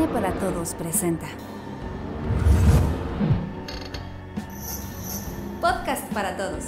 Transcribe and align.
Cine 0.00 0.12
para 0.14 0.32
Todos 0.32 0.74
presenta. 0.76 1.26
Podcast 5.60 6.10
para 6.14 6.38
Todos. 6.38 6.64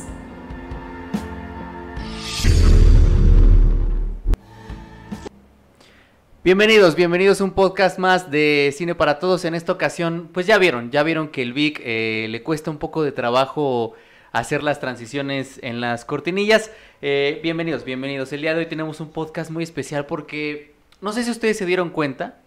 Bienvenidos, 6.44 6.94
bienvenidos 6.94 7.40
a 7.40 7.44
un 7.44 7.52
podcast 7.52 7.98
más 7.98 8.30
de 8.30 8.70
Cine 8.76 8.94
para 8.94 9.18
Todos. 9.18 9.46
En 9.46 9.54
esta 9.54 9.72
ocasión, 9.72 10.28
pues 10.30 10.46
ya 10.46 10.58
vieron, 10.58 10.90
ya 10.90 11.02
vieron 11.02 11.28
que 11.28 11.40
el 11.40 11.54
Vic 11.54 11.80
eh, 11.82 12.26
le 12.28 12.42
cuesta 12.42 12.70
un 12.70 12.76
poco 12.76 13.02
de 13.02 13.12
trabajo 13.12 13.94
hacer 14.32 14.62
las 14.62 14.78
transiciones 14.78 15.58
en 15.62 15.80
las 15.80 16.04
cortinillas. 16.04 16.70
Eh, 17.00 17.40
bienvenidos, 17.42 17.86
bienvenidos. 17.86 18.30
El 18.34 18.42
día 18.42 18.52
de 18.52 18.58
hoy 18.58 18.66
tenemos 18.66 19.00
un 19.00 19.10
podcast 19.10 19.50
muy 19.50 19.64
especial 19.64 20.04
porque 20.04 20.74
no 21.00 21.14
sé 21.14 21.24
si 21.24 21.30
ustedes 21.30 21.56
se 21.56 21.64
dieron 21.64 21.88
cuenta, 21.88 22.41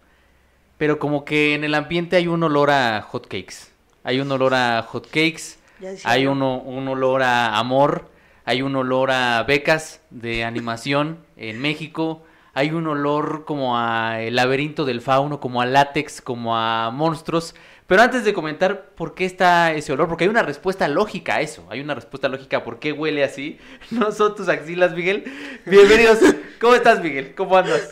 pero 0.78 1.00
como 1.00 1.26
que 1.26 1.54
en 1.54 1.64
el 1.64 1.76
ambiente 1.76 2.16
hay 2.16 2.28
un 2.28 2.44
olor 2.44 2.72
a 2.72 3.02
hotcakes. 3.02 3.72
Hay 4.04 4.20
un 4.20 4.32
olor 4.32 4.54
a 4.54 4.84
hotcakes, 4.84 5.58
hay 6.04 6.28
uno, 6.28 6.60
un 6.60 6.88
olor 6.88 7.24
a 7.24 7.58
amor, 7.58 8.10
hay 8.44 8.62
un 8.62 8.76
olor 8.76 9.12
a 9.12 9.44
becas 9.44 10.02
de 10.12 10.44
animación 10.44 11.18
en 11.38 11.60
México, 11.60 12.24
hay 12.54 12.72
un 12.72 12.88
olor 12.88 13.46
como 13.46 13.78
a 13.78 14.22
el 14.22 14.36
laberinto 14.36 14.86
del 14.86 15.02
fauno, 15.02 15.40
como 15.40 15.62
a 15.62 15.66
látex, 15.66 16.22
como 16.22 16.56
a 16.56 16.92
monstruos. 16.92 17.56
Pero 17.88 18.02
antes 18.02 18.24
de 18.24 18.34
comentar 18.34 18.90
por 18.96 19.14
qué 19.14 19.26
está 19.26 19.74
ese 19.74 19.92
olor, 19.92 20.08
porque 20.08 20.24
hay 20.24 20.30
una 20.30 20.44
respuesta 20.44 20.88
lógica 20.88 21.36
a 21.36 21.42
eso, 21.42 21.66
hay 21.70 21.82
una 21.82 21.96
respuesta 21.96 22.30
lógica 22.30 22.58
a 22.58 22.64
por 22.64 22.80
qué 22.80 22.92
huele 22.92 23.24
así. 23.24 23.60
No 23.92 24.12
son 24.12 24.36
tus 24.36 24.50
axilas, 24.50 24.94
Miguel. 24.94 25.26
Bienvenidos. 25.66 26.20
¿Cómo 26.62 26.76
estás, 26.76 27.02
Miguel? 27.02 27.34
¿Cómo 27.36 27.58
andas? 27.58 27.90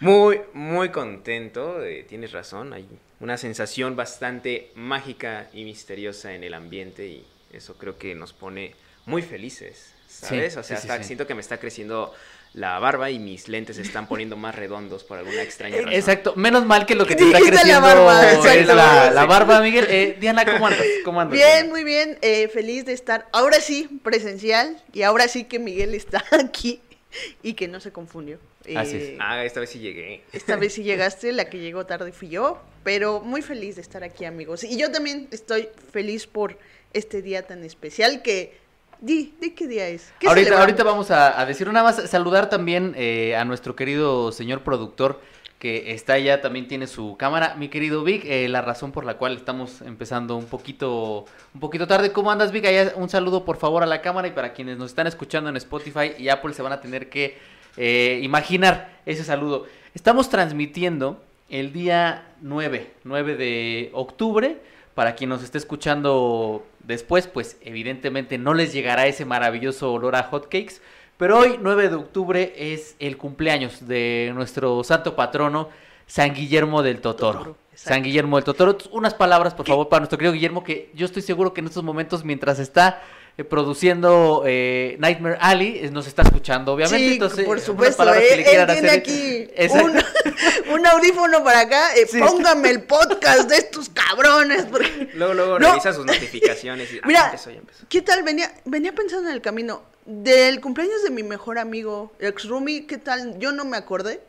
Muy, 0.00 0.40
muy 0.54 0.88
contento, 0.88 1.84
eh, 1.84 2.04
tienes 2.08 2.32
razón, 2.32 2.72
hay 2.72 2.88
una 3.20 3.36
sensación 3.36 3.96
bastante 3.96 4.72
mágica 4.74 5.48
y 5.52 5.64
misteriosa 5.64 6.32
en 6.32 6.42
el 6.42 6.54
ambiente 6.54 7.06
y 7.06 7.26
eso 7.52 7.74
creo 7.76 7.98
que 7.98 8.14
nos 8.14 8.32
pone 8.32 8.74
muy 9.04 9.20
felices, 9.20 9.92
¿sabes? 10.08 10.54
Sí, 10.54 10.58
o 10.58 10.62
sea, 10.62 10.76
sí, 10.76 10.82
sí, 10.82 10.88
hasta 10.88 10.98
sí. 10.98 11.04
siento 11.04 11.26
que 11.26 11.34
me 11.34 11.42
está 11.42 11.58
creciendo 11.58 12.14
la 12.54 12.78
barba 12.78 13.10
y 13.10 13.18
mis 13.18 13.46
lentes 13.48 13.76
se 13.76 13.82
están 13.82 14.08
poniendo 14.08 14.36
más 14.36 14.54
redondos 14.54 15.04
por 15.04 15.18
alguna 15.18 15.42
extraña 15.42 15.76
razón. 15.76 15.92
Exacto, 15.92 16.34
menos 16.34 16.64
mal 16.64 16.86
que 16.86 16.94
lo 16.94 17.06
que 17.06 17.14
te 17.14 17.24
está 17.24 17.38
Dijiste 17.38 17.56
la 17.56 17.62
creciendo 17.62 17.86
barba, 17.86 18.32
es 18.32 18.66
la, 18.66 19.10
la 19.10 19.26
barba, 19.26 19.60
Miguel. 19.60 19.86
Eh, 19.88 20.16
Diana, 20.18 20.44
¿cómo 20.44 20.66
andas? 20.66 20.82
¿Cómo 21.04 21.20
andas? 21.20 21.34
Bien, 21.36 21.48
Diana? 21.50 21.68
muy 21.68 21.84
bien, 21.84 22.18
eh, 22.22 22.48
feliz 22.48 22.86
de 22.86 22.94
estar 22.94 23.28
ahora 23.32 23.60
sí 23.60 24.00
presencial 24.02 24.82
y 24.94 25.02
ahora 25.02 25.28
sí 25.28 25.44
que 25.44 25.58
Miguel 25.58 25.94
está 25.94 26.24
aquí 26.30 26.80
y 27.42 27.54
que 27.54 27.68
no 27.68 27.80
se 27.80 27.92
confundió. 27.92 28.38
Así 28.76 28.96
Eh, 28.96 29.12
es. 29.14 29.18
Ah, 29.20 29.44
esta 29.44 29.60
vez 29.60 29.70
sí 29.70 29.78
llegué. 29.78 30.22
Esta 30.32 30.56
vez 30.56 30.74
sí 30.74 30.82
llegaste, 30.84 31.32
la 31.32 31.46
que 31.48 31.58
llegó 31.58 31.86
tarde 31.86 32.12
fui 32.12 32.28
yo, 32.28 32.60
pero 32.84 33.20
muy 33.20 33.42
feliz 33.42 33.76
de 33.76 33.82
estar 33.82 34.04
aquí, 34.04 34.24
amigos. 34.24 34.64
Y 34.64 34.76
yo 34.78 34.90
también 34.90 35.28
estoy 35.30 35.68
feliz 35.92 36.26
por 36.26 36.58
este 36.92 37.22
día 37.22 37.46
tan 37.46 37.64
especial 37.64 38.22
que... 38.22 38.58
Di, 39.02 39.32
¿de 39.40 39.54
qué 39.54 39.66
día 39.66 39.88
es? 39.88 40.12
¿Qué 40.18 40.28
Ahorita, 40.28 40.60
ahorita 40.60 40.84
vamos 40.84 41.10
a, 41.10 41.40
a 41.40 41.46
decir 41.46 41.66
nada 41.68 41.82
más, 41.82 42.10
saludar 42.10 42.50
también 42.50 42.92
eh, 42.98 43.34
a 43.34 43.46
nuestro 43.46 43.74
querido 43.74 44.30
señor 44.30 44.62
productor 44.62 45.22
que 45.60 45.92
está 45.92 46.14
allá, 46.14 46.40
también 46.40 46.66
tiene 46.66 46.86
su 46.86 47.18
cámara. 47.18 47.54
Mi 47.54 47.68
querido 47.68 48.02
Vic, 48.02 48.24
eh, 48.24 48.48
la 48.48 48.62
razón 48.62 48.92
por 48.92 49.04
la 49.04 49.18
cual 49.18 49.36
estamos 49.36 49.82
empezando 49.82 50.36
un 50.36 50.46
poquito, 50.46 51.26
un 51.52 51.60
poquito 51.60 51.86
tarde. 51.86 52.12
¿Cómo 52.12 52.30
andas, 52.30 52.50
Vic? 52.50 52.64
Allá, 52.64 52.94
un 52.96 53.10
saludo 53.10 53.44
por 53.44 53.58
favor 53.58 53.82
a 53.82 53.86
la 53.86 54.00
cámara 54.00 54.26
y 54.26 54.30
para 54.30 54.54
quienes 54.54 54.78
nos 54.78 54.88
están 54.88 55.06
escuchando 55.06 55.50
en 55.50 55.56
Spotify 55.58 56.12
y 56.18 56.30
Apple 56.30 56.54
se 56.54 56.62
van 56.62 56.72
a 56.72 56.80
tener 56.80 57.10
que 57.10 57.36
eh, 57.76 58.20
imaginar 58.22 59.00
ese 59.04 59.22
saludo. 59.22 59.66
Estamos 59.94 60.30
transmitiendo 60.30 61.22
el 61.50 61.74
día 61.74 62.32
9, 62.40 62.94
9 63.04 63.36
de 63.36 63.90
octubre. 63.92 64.56
Para 64.94 65.14
quien 65.14 65.28
nos 65.28 65.42
esté 65.42 65.58
escuchando 65.58 66.66
después, 66.80 67.26
pues 67.26 67.58
evidentemente 67.60 68.38
no 68.38 68.54
les 68.54 68.72
llegará 68.72 69.06
ese 69.06 69.26
maravilloso 69.26 69.92
olor 69.92 70.16
a 70.16 70.22
hotcakes. 70.22 70.80
Pero 71.20 71.38
hoy, 71.38 71.58
9 71.60 71.90
de 71.90 71.96
octubre, 71.96 72.54
es 72.56 72.96
el 72.98 73.18
cumpleaños 73.18 73.86
de 73.86 74.32
nuestro 74.34 74.82
santo 74.82 75.16
patrono, 75.16 75.68
San 76.06 76.32
Guillermo 76.32 76.82
del 76.82 77.02
Totoro. 77.02 77.58
San 77.74 78.02
Guillermo 78.02 78.38
del 78.38 78.44
Totoro. 78.44 78.78
Unas 78.90 79.12
palabras, 79.12 79.52
por 79.52 79.66
favor, 79.66 79.90
para 79.90 80.00
nuestro 80.00 80.16
querido 80.16 80.32
Guillermo, 80.32 80.64
que 80.64 80.90
yo 80.94 81.04
estoy 81.04 81.20
seguro 81.20 81.52
que 81.52 81.60
en 81.60 81.66
estos 81.66 81.84
momentos, 81.84 82.24
mientras 82.24 82.58
está 82.58 83.02
produciendo 83.44 84.44
eh, 84.46 84.96
Nightmare 84.98 85.36
Alley, 85.40 85.80
eh, 85.84 85.90
nos 85.90 86.06
está 86.06 86.22
escuchando, 86.22 86.72
obviamente. 86.74 87.06
Sí, 87.06 87.12
Entonces, 87.14 87.44
por 87.44 87.60
supuesto, 87.60 88.04
que 88.04 88.10
él, 88.10 88.18
le 88.18 88.34
él 88.38 88.44
quieran 88.44 88.66
tiene 88.72 88.88
hacer. 88.88 89.00
aquí 89.00 89.48
un, 89.72 90.74
un 90.74 90.86
audífono 90.86 91.42
para 91.44 91.60
acá, 91.60 91.94
eh, 91.96 92.06
Sí. 92.06 92.18
póngame 92.20 92.70
el 92.70 92.82
podcast 92.82 93.48
de 93.48 93.56
estos 93.56 93.88
cabrones. 93.90 94.64
porque- 94.66 95.10
Luego, 95.14 95.34
luego 95.34 95.58
No. 95.58 95.68
revisa 95.70 95.92
sus 95.92 96.04
notificaciones 96.06 96.92
y... 96.92 96.98
ah, 97.02 97.06
Mira, 97.06 97.20
ya 97.20 97.26
empezó, 97.26 97.50
ya 97.50 97.58
empezó. 97.58 97.84
¿Qué 97.88 98.02
tal? 98.02 98.22
Venía, 98.22 98.52
venía 98.64 98.94
pensando 98.94 99.28
en 99.28 99.34
el 99.34 99.40
camino. 99.42 99.82
Del 100.06 100.60
cumpleaños 100.60 101.02
de 101.04 101.10
mi 101.10 101.22
mejor 101.22 101.58
amigo, 101.58 102.12
ex 102.18 102.44
Rumi, 102.48 102.82
¿qué 102.82 102.96
tal? 102.98 103.38
Yo 103.38 103.52
no 103.52 103.64
me 103.64 103.76
acordé. 103.76 104.20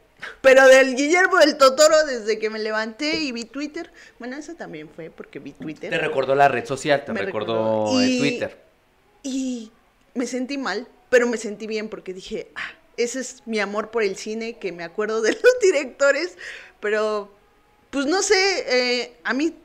Pero 0.42 0.68
del 0.68 0.96
Guillermo 0.96 1.38
del 1.38 1.58
Totoro, 1.58 2.06
desde 2.06 2.38
que 2.38 2.52
me 2.52 2.60
levanté 2.60 3.16
y 3.22 3.32
vi 3.32 3.46
Twitter. 3.46 3.90
Bueno, 4.20 4.36
eso 4.38 4.54
también 4.54 4.88
fue 4.96 5.10
porque 5.10 5.40
vi 5.40 5.54
Twitter. 5.54 5.90
Te 5.90 5.98
recordó 5.98 6.36
la 6.36 6.48
red 6.48 6.66
social, 6.66 7.04
te 7.06 7.12
Me 7.14 7.22
recordó, 7.22 7.54
recordó. 7.86 8.00
el 8.02 8.08
Y- 8.10 8.20
Twitter. 8.20 8.58
Y 9.24 9.72
me 10.14 10.28
sentí 10.28 10.58
mal, 10.58 10.88
pero 11.10 11.28
me 11.28 11.38
sentí 11.38 11.68
bien 11.68 11.90
porque 11.90 12.14
dije, 12.14 12.52
ah, 12.56 12.72
ese 12.98 13.20
es 13.20 13.44
mi 13.46 13.60
amor 13.60 13.92
por 13.92 14.04
el 14.04 14.16
cine, 14.16 14.58
que 14.58 14.72
me 14.72 14.84
acuerdo 14.84 15.22
de 15.22 15.32
los 15.44 15.60
directores. 15.62 16.38
Pero, 16.80 17.34
pues 17.90 18.06
no 18.06 18.22
sé, 18.22 18.66
eh, 18.68 19.18
a 19.24 19.34
mí 19.34 19.56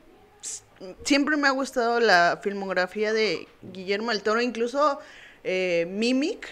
siempre 1.03 1.37
me 1.37 1.47
ha 1.47 1.51
gustado 1.51 1.99
la 1.99 2.39
filmografía 2.41 3.13
de 3.13 3.47
Guillermo 3.61 4.11
del 4.11 4.21
Toro, 4.21 4.41
incluso 4.41 4.99
eh, 5.43 5.87
Mimic, 5.89 6.47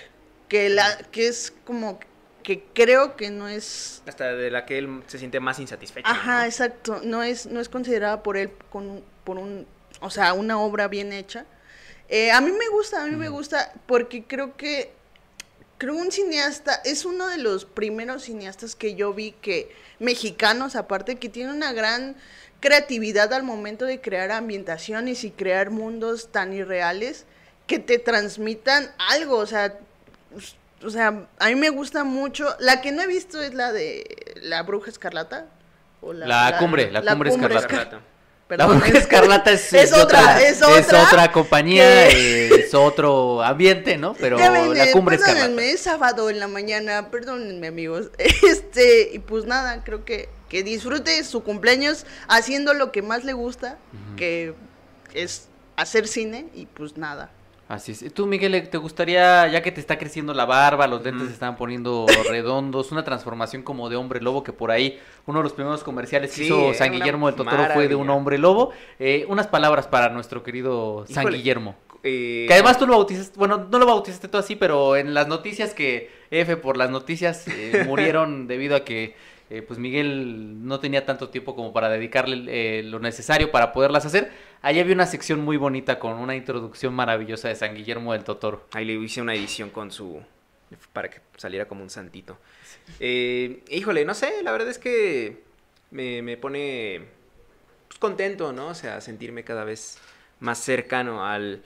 que, 0.47 0.69
la, 0.69 0.97
que 1.11 1.27
es 1.27 1.53
como 1.65 1.99
que 2.43 2.63
creo 2.73 3.15
que 3.15 3.31
no 3.31 3.47
es 3.47 4.03
Hasta 4.07 4.35
de 4.35 4.51
la 4.51 4.65
que 4.65 4.77
él 4.77 5.03
se 5.07 5.17
siente 5.17 5.39
más 5.39 5.59
insatisfecho. 5.59 6.07
Ajá, 6.07 6.41
¿no? 6.41 6.45
exacto. 6.45 7.01
No 7.03 7.23
es, 7.23 7.47
no 7.47 7.59
es 7.59 7.69
considerada 7.69 8.21
por 8.21 8.37
él 8.37 8.51
con, 8.69 9.03
por 9.23 9.37
un, 9.37 9.65
o 9.99 10.11
sea, 10.11 10.33
una 10.33 10.59
obra 10.59 10.87
bien 10.87 11.11
hecha. 11.11 11.45
Eh, 12.09 12.31
a 12.31 12.39
mí 12.41 12.51
me 12.51 12.67
gusta, 12.69 13.03
a 13.03 13.07
mí 13.07 13.15
me 13.15 13.29
gusta 13.29 13.73
porque 13.87 14.23
creo 14.23 14.55
que, 14.57 14.91
creo 15.77 15.95
un 15.95 16.11
cineasta, 16.11 16.75
es 16.85 17.03
uno 17.05 17.27
de 17.27 17.37
los 17.37 17.65
primeros 17.65 18.23
cineastas 18.23 18.75
que 18.75 18.95
yo 18.95 19.13
vi 19.13 19.31
que, 19.41 19.73
mexicanos 19.99 20.75
aparte, 20.75 21.15
que 21.15 21.29
tiene 21.29 21.51
una 21.51 21.73
gran 21.73 22.15
creatividad 22.59 23.33
al 23.33 23.43
momento 23.43 23.85
de 23.85 24.01
crear 24.01 24.31
ambientaciones 24.31 25.23
y 25.23 25.31
crear 25.31 25.69
mundos 25.71 26.31
tan 26.31 26.53
irreales 26.53 27.25
que 27.67 27.79
te 27.79 27.97
transmitan 27.99 28.91
algo, 28.97 29.37
o 29.37 29.45
sea, 29.47 29.77
pues, 30.31 30.55
o 30.83 30.89
sea, 30.89 31.27
a 31.39 31.47
mí 31.47 31.55
me 31.55 31.69
gusta 31.69 32.03
mucho. 32.03 32.55
La 32.59 32.81
que 32.81 32.91
no 32.91 33.01
he 33.01 33.07
visto 33.07 33.41
es 33.41 33.53
la 33.55 33.71
de 33.71 34.35
la 34.41 34.61
bruja 34.63 34.91
escarlata. 34.91 35.47
o 36.01 36.13
La 36.13 36.57
cumbre, 36.59 36.91
la 36.91 37.01
cumbre 37.15 37.55
escarlata. 37.55 37.97
esca- 37.97 38.01
Rato. 38.47 38.57
La 38.57 38.67
perdón, 38.67 38.79
Bruja 38.79 38.97
Escarlata 38.99 39.51
es, 39.51 39.73
otra, 39.93 40.39
es 40.41 40.61
otra 40.61 41.31
compañía, 41.31 42.07
que- 42.09 42.47
eh, 42.47 42.65
es 42.65 42.73
otro 42.73 43.41
ambiente, 43.43 43.97
¿no? 43.97 44.13
Pero 44.19 44.37
Ya 44.37 44.51
ven, 44.51 44.73
la 44.77 44.85
eh, 44.85 44.91
cumbre 44.91 45.17
perdónenme, 45.17 45.41
escarlata. 45.43 45.63
es 45.73 45.81
sábado 45.81 46.29
en 46.29 46.39
la 46.39 46.47
mañana, 46.47 47.09
perdónenme 47.09 47.67
amigos. 47.67 48.11
Este, 48.17 49.09
y 49.13 49.19
pues 49.19 49.45
nada, 49.45 49.83
creo 49.83 50.05
que, 50.05 50.29
que 50.49 50.61
disfrute 50.63 51.23
su 51.23 51.43
cumpleaños 51.43 52.05
haciendo 52.27 52.73
lo 52.73 52.91
que 52.91 53.01
más 53.01 53.23
le 53.23 53.33
gusta, 53.33 53.77
que 54.15 54.53
es 55.13 55.47
hacer 55.75 56.07
cine, 56.07 56.47
y 56.53 56.67
pues 56.67 56.97
nada. 56.97 57.31
Así 57.67 57.93
es. 57.93 58.03
¿Y 58.03 58.09
¿Tú, 58.11 58.27
Miguel, 58.27 58.69
te 58.69 58.77
gustaría, 58.77 59.47
ya 59.47 59.63
que 59.63 59.71
te 59.71 59.79
está 59.79 59.97
creciendo 59.97 60.33
la 60.35 60.45
barba, 60.45 60.85
los 60.85 61.03
lentes 61.03 61.27
se 61.27 61.33
están 61.33 61.55
poniendo 61.55 62.05
redondos, 62.29 62.91
una 62.91 63.03
transformación 63.03 63.63
como 63.63 63.89
de 63.89 63.95
hombre 63.95 64.21
lobo, 64.21 64.43
que 64.43 64.53
por 64.53 64.69
ahí 64.69 64.99
uno 65.25 65.39
de 65.39 65.43
los 65.43 65.53
primeros 65.53 65.83
comerciales 65.83 66.29
que 66.29 66.37
Sí, 66.37 66.43
hizo 66.45 66.73
San 66.75 66.91
Guillermo 66.91 67.25
del 67.25 67.35
Totoro 67.35 67.65
fue 67.73 67.87
de 67.87 67.95
un 67.95 68.09
hombre 68.11 68.37
lobo? 68.37 68.71
Eh, 68.99 69.25
unas 69.29 69.47
palabras 69.47 69.87
para 69.87 70.09
nuestro 70.09 70.43
querido 70.43 71.05
San. 71.09 71.25
Guillermo. 71.25 71.75
Eh, 72.03 72.45
Que 72.47 72.53
además 72.53 72.77
tú 72.77 72.85
lo 72.85 72.93
bautizaste, 72.97 73.35
bueno, 73.35 73.67
no 73.71 73.79
lo 73.79 73.87
bautizaste 73.87 74.27
tú 74.27 74.37
así, 74.37 74.55
pero 74.55 74.95
en 74.95 75.15
las 75.15 75.27
noticias 75.27 75.73
que, 75.73 76.11
F 76.29 76.57
por 76.57 76.77
las 76.77 76.91
noticias, 76.91 77.47
eh, 77.47 77.83
murieron 77.87 78.45
debido 78.45 78.75
a 78.75 78.85
que 78.85 79.15
eh, 79.49 79.61
pues 79.61 79.77
Miguel 79.77 80.65
no 80.65 80.79
tenía 80.79 81.05
tanto 81.05 81.29
tiempo 81.29 81.55
como 81.55 81.71
para 81.71 81.89
dedicarle 81.89 82.79
eh, 82.79 82.83
lo 82.83 82.99
necesario 82.99 83.51
para 83.51 83.71
poderlas 83.73 84.05
hacer. 84.05 84.31
Ahí 84.61 84.79
había 84.79 84.95
una 84.95 85.05
sección 85.05 85.41
muy 85.41 85.57
bonita 85.57 85.99
con 85.99 86.13
una 86.13 86.35
introducción 86.35 86.93
maravillosa 86.93 87.49
de 87.49 87.55
San 87.55 87.75
Guillermo 87.75 88.13
del 88.13 88.23
Totoro. 88.23 88.65
Ahí 88.71 88.85
le 88.85 88.93
hice 88.93 89.21
una 89.21 89.35
edición 89.35 89.69
con 89.69 89.91
su... 89.91 90.21
para 90.93 91.09
que 91.09 91.19
saliera 91.37 91.67
como 91.67 91.83
un 91.83 91.91
santito. 91.91 92.39
Eh, 92.99 93.63
híjole, 93.69 94.03
no 94.03 94.15
sé, 94.15 94.41
la 94.41 94.51
verdad 94.51 94.69
es 94.69 94.79
que 94.79 95.43
me, 95.91 96.23
me 96.23 96.37
pone 96.37 97.03
pues, 97.87 97.99
contento, 97.99 98.51
¿no? 98.51 98.69
O 98.69 98.75
sea, 98.75 98.99
sentirme 98.99 99.43
cada 99.43 99.63
vez 99.63 99.99
más 100.39 100.57
cercano 100.57 101.23
al, 101.23 101.61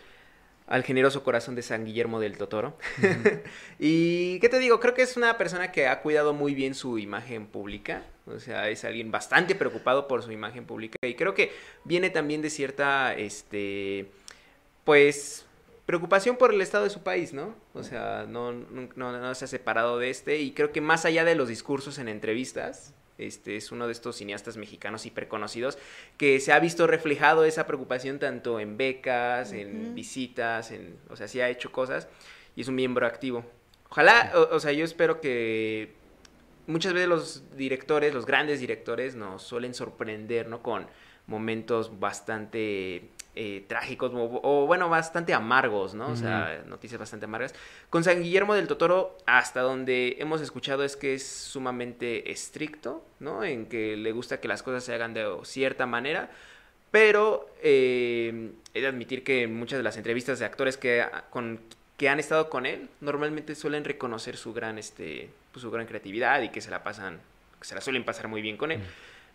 al 0.70 0.84
generoso 0.84 1.24
corazón 1.24 1.56
de 1.56 1.64
San 1.64 1.84
Guillermo 1.84 2.20
del 2.20 2.38
Totoro. 2.38 2.78
y, 3.80 4.40
¿qué 4.40 4.50
te 4.50 4.60
digo? 4.60 4.80
Creo 4.80 4.94
que 4.94 5.02
es 5.02 5.18
una 5.18 5.36
persona 5.36 5.72
que 5.72 5.88
ha 5.88 6.02
cuidado 6.02 6.34
muy 6.34 6.54
bien 6.54 6.76
su 6.76 7.00
imagen 7.00 7.48
pública. 7.48 8.04
O 8.28 8.40
sea, 8.40 8.70
es 8.70 8.86
alguien 8.86 9.10
bastante 9.10 9.56
preocupado 9.56 10.08
por 10.08 10.22
su 10.22 10.32
imagen 10.32 10.66
pública. 10.66 10.96
Y 11.02 11.16
creo 11.16 11.34
que 11.34 11.52
viene 11.86 12.12
también 12.12 12.44
de 12.44 12.52
cierta, 12.52 13.16
este, 13.16 14.12
pues, 14.84 15.48
preocupación 15.88 16.38
por 16.38 16.54
el 16.54 16.62
estado 16.62 16.84
de 16.84 16.92
su 16.92 17.02
país, 17.02 17.34
¿no? 17.34 17.56
O 17.74 17.82
sea, 17.82 18.28
no, 18.30 18.52
no, 18.52 18.88
no, 18.96 19.36
se 19.36 19.46
ha 19.46 19.48
separado 19.48 19.98
de 19.98 20.12
este. 20.12 20.38
Y 20.38 20.52
creo 20.52 20.72
que 20.72 20.82
más 20.82 21.04
allá 21.04 21.26
de 21.26 21.34
los 21.34 21.50
discursos 21.50 21.98
en 21.98 22.08
entrevistas, 22.08 22.94
este 23.20 23.56
es 23.56 23.72
uno 23.72 23.86
de 23.86 23.92
estos 23.92 24.16
cineastas 24.18 24.58
mexicanos 24.58 25.06
hiperconocidos 25.06 25.78
que 26.18 26.40
se 26.40 26.52
ha 26.54 26.60
visto 26.60 26.88
reflejado 26.88 27.44
esa 27.44 27.68
preocupación 27.68 28.20
tanto 28.20 28.60
en 28.60 28.78
becas, 28.78 29.52
en 29.52 29.94
visitas, 29.96 30.72
en, 30.72 30.98
o 31.10 31.16
sea, 31.16 31.28
sí 31.28 31.42
ha 31.42 31.50
hecho 31.50 31.72
cosas 31.72 32.08
y 32.56 32.62
es 32.62 32.68
un 32.68 32.76
miembro 32.76 33.06
activo. 33.06 33.46
Ojalá, 33.90 34.32
o, 34.52 34.60
sea, 34.60 34.72
yo 34.72 34.86
espero 34.86 35.20
que 35.20 35.94
muchas 36.68 36.94
veces 36.94 37.10
los 37.10 37.58
directores, 37.58 38.14
los 38.14 38.26
grandes 38.26 38.60
directores 38.60 39.16
nos 39.16 39.42
suelen 39.42 39.74
sorprender, 39.74 40.48
¿no? 40.48 40.62
Con 40.62 40.88
momentos 41.26 42.00
bastante 42.00 43.10
eh, 43.42 43.64
trágicos 43.66 44.12
o, 44.14 44.66
bueno, 44.68 44.90
bastante 44.90 45.34
amargos, 45.34 45.94
¿no? 45.94 46.10
O 46.10 46.16
sea, 46.18 46.62
noticias 46.68 47.00
bastante 47.00 47.24
amargas. 47.24 47.56
Con 47.90 48.04
San 48.04 48.22
Guillermo 48.22 48.54
del 48.54 48.68
Totoro, 48.68 49.16
hasta 49.26 49.62
donde 49.62 50.18
hemos 50.20 50.42
escuchado 50.42 50.84
es 50.84 50.98
que 50.98 51.14
es 51.14 51.26
sumamente 51.26 52.34
estricto, 52.34 53.02
¿no? 53.22 53.46
En 53.46 53.68
que 53.68 53.96
le 53.96 54.12
gusta 54.12 54.42
que 54.42 54.50
las 54.50 54.62
cosas 54.62 54.84
se 54.84 54.94
hagan 54.94 55.14
de 55.14 55.26
cierta 55.44 55.86
manera, 55.86 56.30
pero 56.92 57.50
eh, 57.64 58.52
he 58.74 58.82
de 58.82 58.88
admitir 58.88 59.24
que 59.24 59.48
muchas 59.48 59.80
de 59.80 59.84
las 59.84 59.96
entrevistas 59.96 60.40
de 60.40 60.44
actores 60.44 60.76
que, 60.76 61.06
con, 61.30 61.62
que 61.96 62.10
han 62.10 62.20
estado 62.20 62.50
con 62.50 62.66
él 62.66 62.90
normalmente 63.00 63.56
suelen 63.56 63.86
reconocer 63.86 64.36
su 64.36 64.52
gran, 64.52 64.78
este, 64.78 65.30
pues, 65.54 65.62
su 65.62 65.72
gran 65.72 65.86
creatividad 65.86 66.42
y 66.42 66.50
que 66.50 66.60
se 66.60 66.72
la 66.72 66.84
pasan, 66.84 67.22
que 67.58 67.66
se 67.66 67.74
la 67.74 67.80
suelen 67.80 68.04
pasar 68.04 68.28
muy 68.28 68.42
bien 68.42 68.58
con 68.58 68.74
él. 68.74 68.82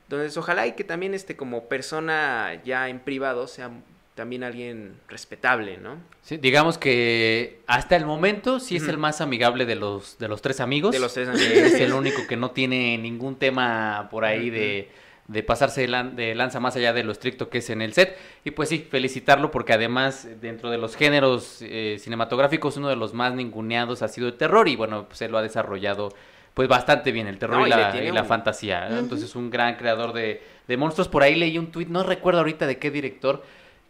Entonces, 0.02 0.36
ojalá 0.36 0.66
y 0.66 0.72
que 0.72 0.84
también 0.84 1.14
este 1.14 1.36
como 1.36 1.68
persona 1.68 2.60
ya 2.64 2.90
en 2.90 3.00
privado 3.00 3.46
sea 3.46 3.70
también 4.14 4.44
alguien 4.44 5.00
respetable, 5.08 5.76
¿no? 5.76 5.98
Sí, 6.22 6.36
digamos 6.36 6.78
que 6.78 7.60
hasta 7.66 7.96
el 7.96 8.06
momento 8.06 8.60
sí 8.60 8.76
es 8.76 8.86
el 8.86 8.96
más 8.96 9.20
amigable 9.20 9.66
de 9.66 9.74
los, 9.74 10.18
de 10.18 10.28
los 10.28 10.40
tres 10.40 10.60
amigos. 10.60 10.92
De 10.92 11.00
los 11.00 11.12
tres 11.12 11.28
amigos. 11.28 11.48
Es 11.48 11.80
el 11.80 11.92
único 11.92 12.26
que 12.28 12.36
no 12.36 12.52
tiene 12.52 12.96
ningún 12.96 13.36
tema 13.36 14.08
por 14.12 14.24
ahí 14.24 14.50
de, 14.50 14.88
de, 15.26 15.42
pasarse 15.42 15.88
de, 15.88 16.34
lanza 16.36 16.60
más 16.60 16.76
allá 16.76 16.92
de 16.92 17.02
lo 17.02 17.10
estricto 17.10 17.50
que 17.50 17.58
es 17.58 17.70
en 17.70 17.82
el 17.82 17.92
set. 17.92 18.16
Y 18.44 18.52
pues 18.52 18.68
sí, 18.68 18.86
felicitarlo 18.88 19.50
porque 19.50 19.72
además 19.72 20.28
dentro 20.40 20.70
de 20.70 20.78
los 20.78 20.94
géneros 20.94 21.58
eh, 21.62 21.96
cinematográficos 21.98 22.76
uno 22.76 22.88
de 22.88 22.96
los 22.96 23.14
más 23.14 23.34
ninguneados 23.34 24.02
ha 24.02 24.08
sido 24.08 24.28
el 24.28 24.34
terror 24.34 24.68
y 24.68 24.76
bueno, 24.76 25.08
pues 25.08 25.22
él 25.22 25.32
lo 25.32 25.38
ha 25.38 25.42
desarrollado 25.42 26.14
pues 26.54 26.68
bastante 26.68 27.10
bien, 27.10 27.26
el 27.26 27.38
terror 27.38 27.66
y, 27.66 27.70
la, 27.70 28.24
fantasía. 28.24 28.86
Entonces 28.96 29.34
un 29.34 29.50
gran 29.50 29.74
creador 29.74 30.12
de, 30.12 30.40
de 30.68 30.76
monstruos. 30.76 31.08
Por 31.08 31.24
ahí 31.24 31.34
leí 31.34 31.58
un 31.58 31.72
tuit, 31.72 31.88
no 31.88 32.04
recuerdo 32.04 32.38
ahorita 32.38 32.68
de 32.68 32.78
qué 32.78 32.92
director 32.92 33.42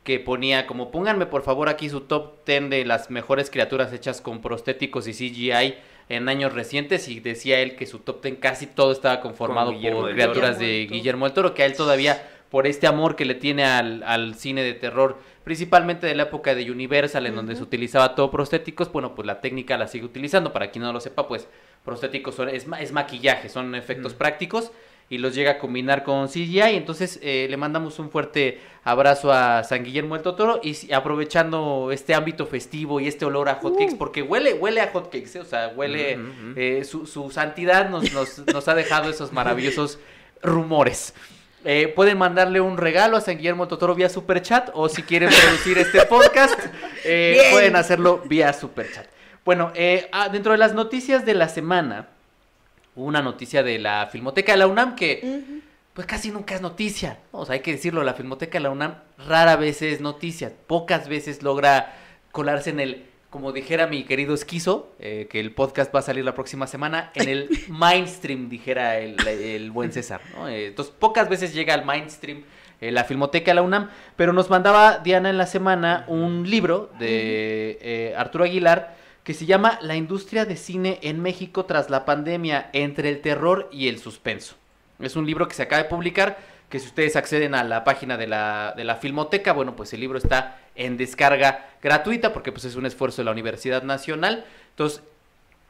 que 0.05 0.21
ponía 0.21 0.67
como 0.67 0.91
pónganme 0.91 1.27
por 1.27 1.43
favor 1.43 1.69
aquí 1.69 1.89
su 1.89 2.03
top 2.03 2.45
10 2.47 2.71
de 2.71 2.85
las 2.85 3.11
mejores 3.11 3.51
criaturas 3.51 3.93
hechas 3.93 4.21
con 4.21 4.43
prostéticos 4.43 5.09
y 5.09 5.13
CGI 5.13 5.75
en 6.11 6.29
años 6.29 6.53
recientes 6.53 7.09
y 7.09 7.21
decía 7.21 7.61
él 7.61 7.75
que 7.75 7.87
su 7.87 8.01
top 8.01 8.23
10 8.23 8.39
casi 8.39 8.67
todo 8.67 8.93
estaba 8.93 9.21
conformado 9.21 9.73
por 9.73 10.13
criaturas 10.13 10.59
de 10.59 10.87
Guillermo 10.91 11.25
del 11.25 11.35
Toro, 11.35 11.55
que 11.55 11.63
a 11.63 11.67
él 11.67 11.75
todavía 11.75 12.23
por 12.51 12.67
este 12.67 12.87
amor 12.87 13.17
que 13.17 13.25
le 13.25 13.35
tiene 13.35 13.65
al, 13.65 14.03
al 14.05 14.35
cine 14.35 14.63
de 14.63 14.75
terror, 14.75 15.19
principalmente 15.43 16.07
de 16.07 16.15
la 16.15 16.25
época 16.25 16.55
de 16.55 16.71
Universal 16.71 17.27
en 17.27 17.35
donde 17.35 17.57
se 17.57 17.63
utilizaba 17.63 18.15
todo 18.15 18.31
prostéticos, 18.31 18.93
bueno, 18.93 19.15
pues 19.15 19.27
la 19.27 19.41
técnica 19.41 19.79
la 19.79 19.89
sigue 19.89 20.05
utilizando, 20.05 20.53
para 20.53 20.71
quien 20.71 20.85
no 20.85 20.93
lo 20.93 21.01
sepa, 21.01 21.27
pues 21.27 21.49
prostéticos 21.85 22.35
son, 22.35 22.51
es, 22.51 22.67
es 22.79 22.93
maquillaje, 22.93 23.49
son 23.49 23.75
efectos 23.75 24.15
prácticos 24.15 24.71
y 25.09 25.19
los 25.19 25.35
llega 25.35 25.53
a 25.53 25.59
combinar 25.59 26.03
con 26.03 26.29
CGI. 26.29 26.77
Entonces 26.77 27.19
eh, 27.23 27.47
le 27.49 27.57
mandamos 27.57 27.99
un 27.99 28.11
fuerte 28.11 28.61
abrazo 28.85 29.33
a 29.33 29.65
San 29.65 29.85
Guillermo 29.85 30.15
del 30.15 30.23
Totoro 30.23 30.61
y 30.63 30.93
aprovechando 30.93 31.91
este 31.93 32.15
ámbito 32.15 32.47
festivo 32.47 33.01
y 33.01 33.09
este 33.09 33.25
olor 33.25 33.49
a 33.49 33.57
hotcakes, 33.57 33.95
uh. 33.95 33.99
porque 33.99 34.23
huele, 34.23 34.55
huele 34.55 34.81
a 34.81 34.91
hotcakes, 34.91 35.37
¿eh? 35.37 35.41
o 35.41 35.45
sea, 35.45 35.69
huele, 35.69 36.19
eh, 36.57 36.85
su, 36.85 37.07
su, 37.07 37.31
santidad 37.31 37.89
nos, 37.89 38.13
nos, 38.13 38.39
nos, 38.47 38.69
ha 38.69 38.75
dejado 38.75 39.11
esos 39.11 39.33
maravillosos 39.33 39.99
rumores. 40.43 41.15
pueden 41.95 42.19
mandarle 42.19 42.61
un 42.61 42.77
regalo 42.77 43.17
a 43.17 43.21
San 43.21 43.39
Guillermo 43.39 43.65
del 43.65 43.71
Totoro 43.71 43.95
vía 43.95 44.09
Superchat 44.09 44.71
o 44.75 44.89
si 44.89 45.03
quieren 45.03 45.31
producir 45.31 45.79
este 45.79 46.05
podcast, 46.07 46.59
pueden 47.03 47.77
hacerlo 47.77 48.23
vía 48.27 48.53
Superchat. 48.53 49.07
Bueno, 49.45 49.73
ah, 50.13 50.29
dentro 50.31 50.53
de 50.53 50.59
las 50.59 50.75
noticias 50.75 51.25
de 51.25 51.35
la 51.35 51.49
semana, 51.49 52.09
una 52.97 53.23
noticia 53.23 53.63
de 53.63 53.79
la 53.79 54.09
Filmoteca 54.11 54.53
de 54.53 54.59
la 54.59 54.67
UNAM 54.67 54.95
que 54.95 55.63
pues 55.95 56.07
casi 56.07 56.31
nunca 56.31 56.55
es 56.55 56.61
noticia. 56.61 57.19
O 57.31 57.47
sea, 57.47 57.55
hay 57.55 57.61
que 57.61 57.73
decirlo, 57.73 58.03
la 58.03 58.15
Filmoteca 58.15 58.59
de 58.59 58.65
la 58.65 58.71
UNAM 58.71 58.97
rara 59.27 59.57
vez 59.57 59.81
es 59.81 60.01
noticia, 60.01 60.53
pocas 60.67 61.09
veces 61.09 61.43
logra 61.43 61.95
colarse 62.33 62.71
en 62.71 62.81
el, 62.81 63.07
como 63.31 63.53
dijera 63.53 63.87
mi 63.87 64.03
querido 64.05 64.35
Esquizo, 64.35 64.93
eh, 64.99 65.29
que 65.31 65.39
el 65.39 65.53
podcast 65.53 65.95
va 65.95 66.01
a 66.01 66.03
salir 66.03 66.25
la 66.25 66.35
próxima 66.35 66.67
semana, 66.67 67.13
en 67.15 67.29
el 67.29 67.49
mainstream, 67.69 68.49
dijera 68.49 68.99
el, 68.99 69.71
buen 69.71 69.93
César. 69.93 70.21
Eh, 70.49 70.67
entonces, 70.69 70.93
pocas 70.99 71.29
veces 71.29 71.55
llega 71.55 71.75
al 71.75 71.85
mainstream 71.85 72.43
eh, 72.81 72.91
la 72.91 73.05
Filmoteca 73.05 73.53
de 73.53 73.55
la 73.55 73.63
UNAM, 73.63 73.89
pero 74.17 74.33
nos 74.33 74.51
mandaba 74.51 74.99
Diana 74.99 75.31
en 75.31 75.39
la 75.39 75.47
semana 75.47 76.05
un 76.09 76.51
libro 76.51 76.91
de 76.99 78.15
Arturo 78.17 78.45
Aguilar 78.45 78.97
que 79.25 79.35
se 79.35 79.47
llama 79.47 79.79
La 79.81 79.97
industria 79.97 80.45
de 80.45 80.57
cine 80.57 80.99
en 81.03 81.21
México 81.21 81.65
tras 81.65 81.89
la 81.89 82.05
pandemia, 82.05 82.69
entre 82.75 83.09
el 83.09 83.23
terror 83.23 83.69
y 83.73 83.89
el 83.89 83.99
suspenso. 83.99 84.55
Es 85.01 85.17
un 85.17 85.27
libro 85.27 85.49
que 85.49 85.55
se 85.55 85.63
acaba 85.63 85.83
de 85.83 85.89
publicar, 85.89 86.39
que 86.69 86.79
si 86.79 86.87
ustedes 86.87 87.17
acceden 87.17 87.55
a 87.55 87.65
la 87.65 87.85
página 87.85 88.17
de 88.19 88.27
la, 88.27 88.75
de 88.77 88.85
la 88.85 88.97
Filmoteca, 88.97 89.53
bueno, 89.53 89.75
pues 89.77 89.93
el 89.95 90.01
libro 90.01 90.19
está 90.19 90.59
en 90.75 90.99
descarga 90.99 91.71
gratuita 91.83 92.33
porque 92.33 92.53
pues 92.53 92.67
es 92.67 92.77
un 92.77 92.85
esfuerzo 92.85 93.23
de 93.23 93.25
la 93.25 93.33
Universidad 93.33 93.83
Nacional. 93.83 94.45
Entonces, 94.71 95.03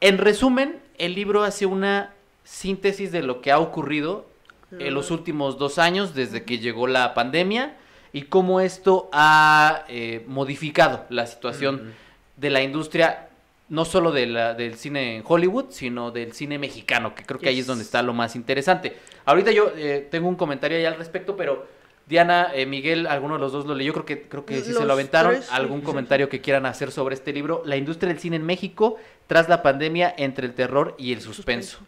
en 0.01 0.17
resumen, 0.17 0.79
el 0.97 1.15
libro 1.15 1.43
hace 1.43 1.65
una 1.65 2.13
síntesis 2.43 3.11
de 3.11 3.23
lo 3.23 3.41
que 3.41 3.51
ha 3.51 3.59
ocurrido 3.59 4.27
en 4.71 4.93
los 4.93 5.11
últimos 5.11 5.57
dos 5.57 5.77
años 5.77 6.13
desde 6.13 6.43
que 6.43 6.59
llegó 6.59 6.87
la 6.87 7.13
pandemia 7.13 7.75
y 8.11 8.23
cómo 8.23 8.59
esto 8.59 9.09
ha 9.13 9.85
eh, 9.87 10.23
modificado 10.27 11.05
la 11.09 11.27
situación 11.27 11.93
de 12.35 12.49
la 12.49 12.61
industria 12.61 13.24
no 13.69 13.85
solo 13.85 14.11
de 14.11 14.27
la, 14.27 14.53
del 14.53 14.75
cine 14.75 15.17
en 15.17 15.23
Hollywood, 15.25 15.65
sino 15.69 16.11
del 16.11 16.33
cine 16.33 16.59
mexicano, 16.59 17.15
que 17.15 17.23
creo 17.23 17.39
que 17.39 17.49
ahí 17.49 17.59
es 17.59 17.67
donde 17.67 17.83
está 17.83 18.01
lo 18.03 18.13
más 18.13 18.35
interesante. 18.35 18.95
Ahorita 19.25 19.51
yo 19.51 19.71
eh, 19.75 20.07
tengo 20.11 20.27
un 20.27 20.35
comentario 20.35 20.77
ahí 20.77 20.85
al 20.85 20.97
respecto, 20.97 21.35
pero 21.35 21.65
Diana, 22.07 22.51
eh, 22.53 22.67
Miguel, 22.67 23.07
alguno 23.07 23.35
de 23.35 23.39
los 23.39 23.51
dos 23.51 23.65
lo 23.65 23.73
leyó, 23.73 23.91
creo 23.93 24.05
que, 24.05 24.21
creo 24.23 24.45
que 24.45 24.61
sí 24.61 24.73
se 24.73 24.85
lo 24.85 24.93
aventaron. 24.93 25.37
¿Algún 25.49 25.81
comentario 25.81 26.29
que 26.29 26.41
quieran 26.41 26.67
hacer 26.67 26.91
sobre 26.91 27.15
este 27.15 27.33
libro? 27.33 27.63
La 27.65 27.77
industria 27.77 28.09
del 28.09 28.19
cine 28.19 28.35
en 28.35 28.45
México 28.45 28.97
tras 29.25 29.49
la 29.49 29.63
pandemia 29.63 30.13
entre 30.15 30.45
el 30.45 30.53
terror 30.53 30.93
y 30.99 31.13
el 31.13 31.21
suspenso. 31.21 31.79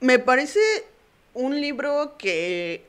Me 0.00 0.18
parece 0.18 0.60
un 1.34 1.60
libro 1.60 2.16
que, 2.16 2.86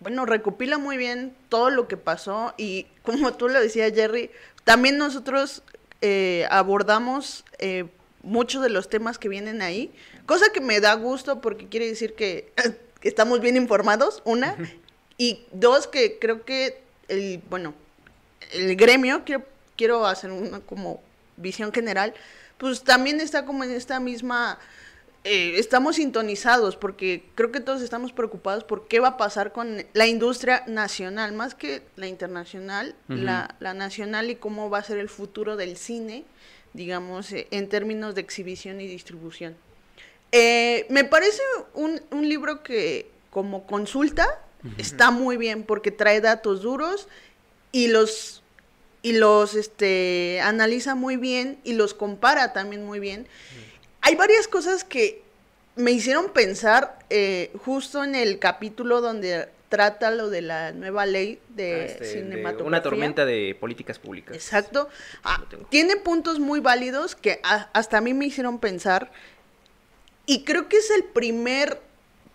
bueno, 0.00 0.26
recopila 0.26 0.78
muy 0.78 0.96
bien 0.96 1.34
todo 1.48 1.70
lo 1.70 1.86
que 1.86 1.96
pasó 1.96 2.54
y 2.58 2.86
como 3.02 3.34
tú 3.34 3.48
lo 3.48 3.60
decías, 3.60 3.92
Jerry, 3.94 4.30
también 4.64 4.98
nosotros 4.98 5.62
eh, 6.02 6.46
abordamos 6.50 7.44
eh, 7.58 7.86
muchos 8.22 8.62
de 8.62 8.68
los 8.68 8.88
temas 8.90 9.18
que 9.18 9.28
vienen 9.28 9.62
ahí, 9.62 9.92
cosa 10.26 10.46
que 10.52 10.60
me 10.60 10.80
da 10.80 10.94
gusto 10.94 11.40
porque 11.40 11.68
quiere 11.68 11.86
decir 11.86 12.14
que 12.14 12.52
estamos 13.02 13.40
bien 13.40 13.56
informados, 13.56 14.20
una, 14.24 14.56
y 15.16 15.46
dos, 15.52 15.86
que 15.86 16.18
creo 16.18 16.44
que 16.44 16.82
el, 17.08 17.40
bueno, 17.48 17.74
el 18.52 18.76
gremio, 18.76 19.22
quiero, 19.24 19.44
quiero 19.76 20.06
hacer 20.06 20.30
una 20.30 20.60
como 20.60 21.00
visión 21.36 21.72
general, 21.72 22.14
pues 22.58 22.82
también 22.82 23.20
está 23.20 23.44
como 23.46 23.64
en 23.64 23.72
esta 23.72 24.00
misma 24.00 24.58
eh, 25.24 25.58
estamos 25.58 25.96
sintonizados 25.96 26.76
porque 26.76 27.22
creo 27.36 27.52
que 27.52 27.60
todos 27.60 27.80
estamos 27.80 28.12
preocupados 28.12 28.64
por 28.64 28.88
qué 28.88 28.98
va 28.98 29.08
a 29.08 29.16
pasar 29.16 29.52
con 29.52 29.86
la 29.92 30.08
industria 30.08 30.64
nacional, 30.66 31.32
más 31.32 31.54
que 31.54 31.82
la 31.94 32.08
internacional, 32.08 32.96
la, 33.06 33.54
nacional 33.60 34.30
y 34.30 34.34
cómo 34.34 34.68
va 34.68 34.78
a 34.78 34.82
ser 34.82 34.98
el 34.98 35.08
futuro 35.08 35.56
del 35.56 35.76
cine, 35.76 36.24
digamos, 36.72 37.30
eh, 37.30 37.46
en 37.52 37.68
términos 37.68 38.16
de 38.16 38.20
exhibición 38.20 38.80
y 38.80 38.88
distribución. 38.88 39.54
Eh, 40.32 40.86
me 40.90 41.04
parece 41.04 41.42
un, 41.74 42.00
un, 42.10 42.28
libro 42.28 42.64
que 42.64 43.08
como 43.30 43.64
consulta 43.64 44.40
está 44.76 45.12
muy 45.12 45.36
bien 45.36 45.62
porque 45.62 45.92
trae 45.92 46.20
datos 46.20 46.62
duros 46.62 47.06
y 47.70 47.88
los 47.88 48.42
y 49.02 49.12
los 49.12 49.54
este 49.54 50.40
analiza 50.42 50.94
muy 50.94 51.16
bien 51.16 51.58
y 51.64 51.74
los 51.74 51.92
compara 51.92 52.52
también 52.52 52.86
muy 52.86 53.00
bien 53.00 53.26
hay 54.02 54.14
varias 54.16 54.46
cosas 54.48 54.84
que 54.84 55.22
me 55.76 55.90
hicieron 55.92 56.30
pensar 56.32 56.98
eh, 57.08 57.50
justo 57.64 58.04
en 58.04 58.14
el 58.14 58.38
capítulo 58.38 59.00
donde 59.00 59.48
trata 59.68 60.10
lo 60.10 60.28
de 60.28 60.42
la 60.42 60.72
nueva 60.72 61.06
ley 61.06 61.38
de 61.48 61.74
Ah, 61.74 61.84
este, 61.86 62.04
de 62.04 62.12
cinematografía. 62.12 62.66
una 62.66 62.82
tormenta 62.82 63.24
de 63.24 63.56
políticas 63.58 63.98
públicas. 63.98 64.34
Exacto. 64.36 64.88
Ah, 65.24 65.42
tiene 65.70 65.96
puntos 65.96 66.38
muy 66.40 66.60
válidos 66.60 67.14
que 67.16 67.40
a- 67.42 67.70
hasta 67.72 67.96
a 67.98 68.00
mí 68.02 68.12
me 68.12 68.26
hicieron 68.26 68.58
pensar. 68.58 69.10
Y 70.26 70.44
creo 70.44 70.68
que 70.68 70.76
es 70.76 70.90
el 70.90 71.04
primer 71.04 71.80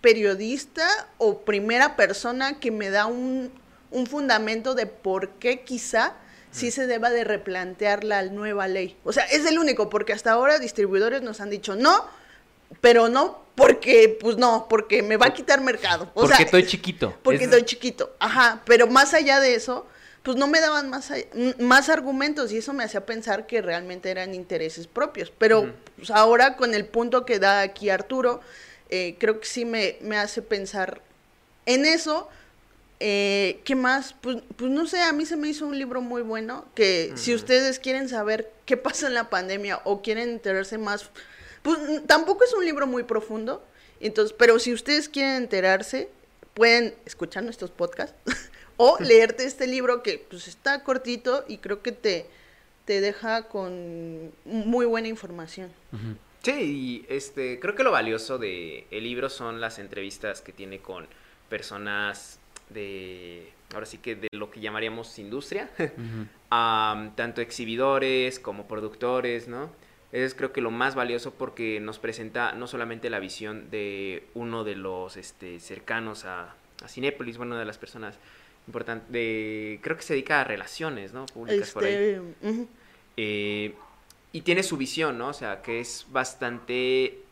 periodista 0.01 0.87
o 1.19 1.39
primera 1.41 1.95
persona 1.95 2.59
que 2.59 2.71
me 2.71 2.89
da 2.89 3.05
un, 3.05 3.51
un 3.91 4.07
fundamento 4.07 4.73
de 4.73 4.85
por 4.87 5.29
qué 5.31 5.61
quizá 5.61 6.13
sí 6.51 6.71
se 6.71 6.87
deba 6.87 7.09
de 7.09 7.23
replantear 7.23 8.03
la 8.03 8.23
nueva 8.23 8.67
ley. 8.67 8.97
O 9.03 9.11
sea, 9.13 9.25
es 9.25 9.45
el 9.45 9.59
único, 9.59 9.89
porque 9.89 10.13
hasta 10.13 10.31
ahora 10.31 10.59
distribuidores 10.59 11.21
nos 11.21 11.41
han 11.41 11.49
dicho 11.49 11.75
no, 11.75 12.05
pero 12.81 13.09
no 13.09 13.45
porque, 13.55 14.17
pues 14.21 14.37
no, 14.37 14.67
porque 14.69 15.01
me 15.01 15.17
va 15.17 15.27
a 15.27 15.33
quitar 15.33 15.61
mercado. 15.61 16.11
O 16.13 16.21
Porque 16.21 16.35
sea, 16.35 16.45
estoy 16.45 16.65
chiquito. 16.67 17.17
porque 17.23 17.37
Es- 17.37 17.49
estoy 17.49 17.63
chiquito, 17.63 18.15
ajá, 18.19 18.61
pero 18.65 18.87
más 18.87 19.13
allá 19.13 19.39
de 19.39 19.55
eso, 19.55 19.87
pues 20.23 20.37
no 20.37 20.47
me 20.47 20.59
daban 20.59 20.89
más, 20.89 21.11
más 21.59 21.89
argumentos 21.89 22.51
y 22.51 22.57
eso 22.57 22.73
me 22.73 22.83
hacía 22.83 23.05
pensar 23.05 23.47
que 23.47 23.61
realmente 23.61 24.11
eran 24.11 24.35
intereses 24.35 24.85
propios. 24.85 25.31
Pero 25.37 25.73
pues, 25.95 26.11
ahora 26.11 26.55
con 26.57 26.73
el 26.75 26.85
punto 26.85 27.25
que 27.25 27.39
da 27.39 27.61
aquí 27.61 27.89
Arturo, 27.89 28.41
eh, 28.89 29.15
creo 29.19 29.39
que 29.39 29.45
sí 29.47 29.63
me, 29.65 29.97
me 30.01 30.17
hace 30.17 30.41
pensar 30.41 31.01
en 31.65 31.85
eso. 31.85 32.27
Eh, 32.99 33.61
¿Qué 33.63 33.75
más? 33.75 34.15
Pues, 34.21 34.37
pues 34.55 34.71
no 34.71 34.87
sé, 34.87 35.01
a 35.01 35.13
mí 35.13 35.25
se 35.25 35.37
me 35.37 35.47
hizo 35.47 35.67
un 35.67 35.77
libro 35.77 36.01
muy 36.01 36.23
bueno 36.23 36.65
que 36.73 37.13
si 37.15 37.35
ustedes 37.35 37.77
quieren 37.77 38.09
saber 38.09 38.51
qué 38.65 38.75
pasa 38.75 39.07
en 39.07 39.13
la 39.13 39.29
pandemia 39.29 39.81
o 39.83 40.01
quieren 40.01 40.29
enterarse 40.29 40.79
más, 40.79 41.11
pues 41.61 41.77
tampoco 42.07 42.43
es 42.43 42.53
un 42.53 42.65
libro 42.65 42.87
muy 42.87 43.03
profundo, 43.03 43.63
entonces, 43.99 44.35
pero 44.37 44.57
si 44.57 44.73
ustedes 44.73 45.09
quieren 45.09 45.35
enterarse, 45.35 46.09
pueden 46.53 46.95
escuchar 47.05 47.43
nuestros 47.43 47.69
podcasts 47.69 48.15
o 48.77 48.97
leerte 48.99 49.45
este 49.45 49.67
libro 49.67 50.01
que 50.01 50.25
pues 50.29 50.47
está 50.47 50.83
cortito 50.83 51.45
y 51.47 51.59
creo 51.59 51.83
que 51.83 51.91
te, 51.91 52.25
te 52.85 52.99
deja 52.99 53.47
con 53.47 54.31
muy 54.45 54.87
buena 54.87 55.07
información. 55.07 55.71
Sí, 56.41 56.51
y 56.51 57.05
este, 57.09 57.59
creo 57.59 57.75
que 57.75 57.83
lo 57.83 57.91
valioso 57.91 58.39
de 58.39 58.87
el 58.89 59.03
libro 59.03 59.29
son 59.29 59.61
las 59.61 59.77
entrevistas 59.77 60.41
que 60.41 60.51
tiene 60.51 60.79
con 60.79 61.07
personas 61.49 62.36
de, 62.69 63.51
ahora 63.73 63.85
sí 63.85 63.97
que 63.97 64.15
de 64.15 64.27
lo 64.31 64.51
que 64.51 64.59
llamaríamos 64.59 65.19
industria, 65.19 65.69
tanto 66.49 67.41
exhibidores 67.41 68.39
como 68.39 68.67
productores, 68.67 69.47
¿no? 69.47 69.69
Es 70.11 70.33
creo 70.35 70.53
que 70.53 70.61
lo 70.61 70.71
más 70.71 70.95
valioso 70.95 71.33
porque 71.33 71.79
nos 71.81 71.99
presenta 71.99 72.53
no 72.53 72.67
solamente 72.67 73.09
la 73.09 73.19
visión 73.19 73.69
de 73.69 74.23
uno 74.35 74.63
de 74.63 74.75
los 74.75 75.17
este, 75.17 75.59
cercanos 75.59 76.23
a, 76.23 76.55
a 76.83 76.87
Cinépolis, 76.87 77.37
bueno, 77.37 77.57
de 77.57 77.65
las 77.65 77.77
personas 77.77 78.17
importantes, 78.67 79.11
de, 79.11 79.79
creo 79.81 79.97
que 79.97 80.03
se 80.03 80.13
dedica 80.13 80.41
a 80.41 80.43
relaciones, 80.45 81.13
¿no? 81.13 81.25
Públicas 81.25 81.71
por 81.71 81.83
ahí. 81.83 81.93
Este, 81.93 82.21
ujú. 82.41 82.67
Eh, 83.17 83.73
y 84.31 84.41
tiene 84.41 84.63
su 84.63 84.77
visión, 84.77 85.17
¿no? 85.17 85.29
O 85.29 85.33
sea, 85.33 85.61
que 85.61 85.79
es 85.79 86.05
bastante 86.09 87.23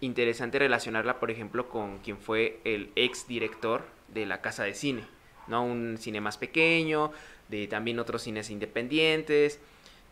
interesante 0.00 0.58
relacionarla, 0.58 1.18
por 1.18 1.30
ejemplo, 1.30 1.68
con 1.68 1.98
quien 1.98 2.18
fue 2.18 2.60
el 2.64 2.90
ex 2.96 3.26
director 3.26 3.84
de 4.08 4.26
la 4.26 4.40
Casa 4.40 4.64
de 4.64 4.74
Cine, 4.74 5.02
¿no? 5.46 5.64
Un 5.64 5.98
cine 5.98 6.20
más 6.20 6.38
pequeño, 6.38 7.12
de 7.48 7.66
también 7.66 7.98
otros 7.98 8.22
cines 8.22 8.50
independientes. 8.50 9.58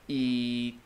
Y 0.09 0.79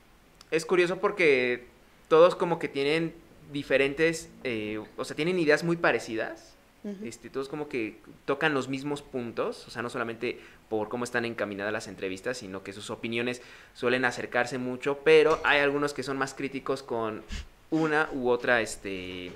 es 0.51 0.67
curioso 0.67 0.99
porque 0.99 1.67
todos 2.09 2.35
como 2.35 2.59
que 2.59 2.69
tienen 2.69 3.15
diferentes, 3.53 4.31
eh, 4.45 4.83
o 4.97 5.05
sea, 5.05 5.17
tienen 5.17 5.39
ideas 5.39 5.65
muy 5.65 5.77
parecidas. 5.77 6.57
Este, 7.05 7.29
todos 7.29 7.51
como 7.51 7.69
que 7.69 7.99
tocan 8.25 8.55
los 8.55 8.69
mismos 8.69 9.03
puntos, 9.03 9.69
o 9.69 9.71
sea, 9.71 9.83
no 9.83 9.91
solamente 9.91 10.41
por 10.71 10.89
cómo 10.89 11.05
están 11.05 11.27
encaminadas 11.27 11.75
las 11.75 11.89
entrevistas, 11.89 12.39
sino 12.39 12.63
que 12.63 12.73
sus 12.73 12.89
opiniones 12.89 13.43
suelen 13.75 14.07
acercarse 14.07 14.57
mucho, 14.57 15.01
pero 15.05 15.41
hay 15.45 15.61
algunos 15.61 15.93
que 15.93 16.03
son 16.03 16.17
más 16.17 16.33
críticos 16.33 16.83
con 16.83 17.23
una 17.71 18.09
u 18.13 18.29
otra 18.29 18.61
este, 18.61 19.31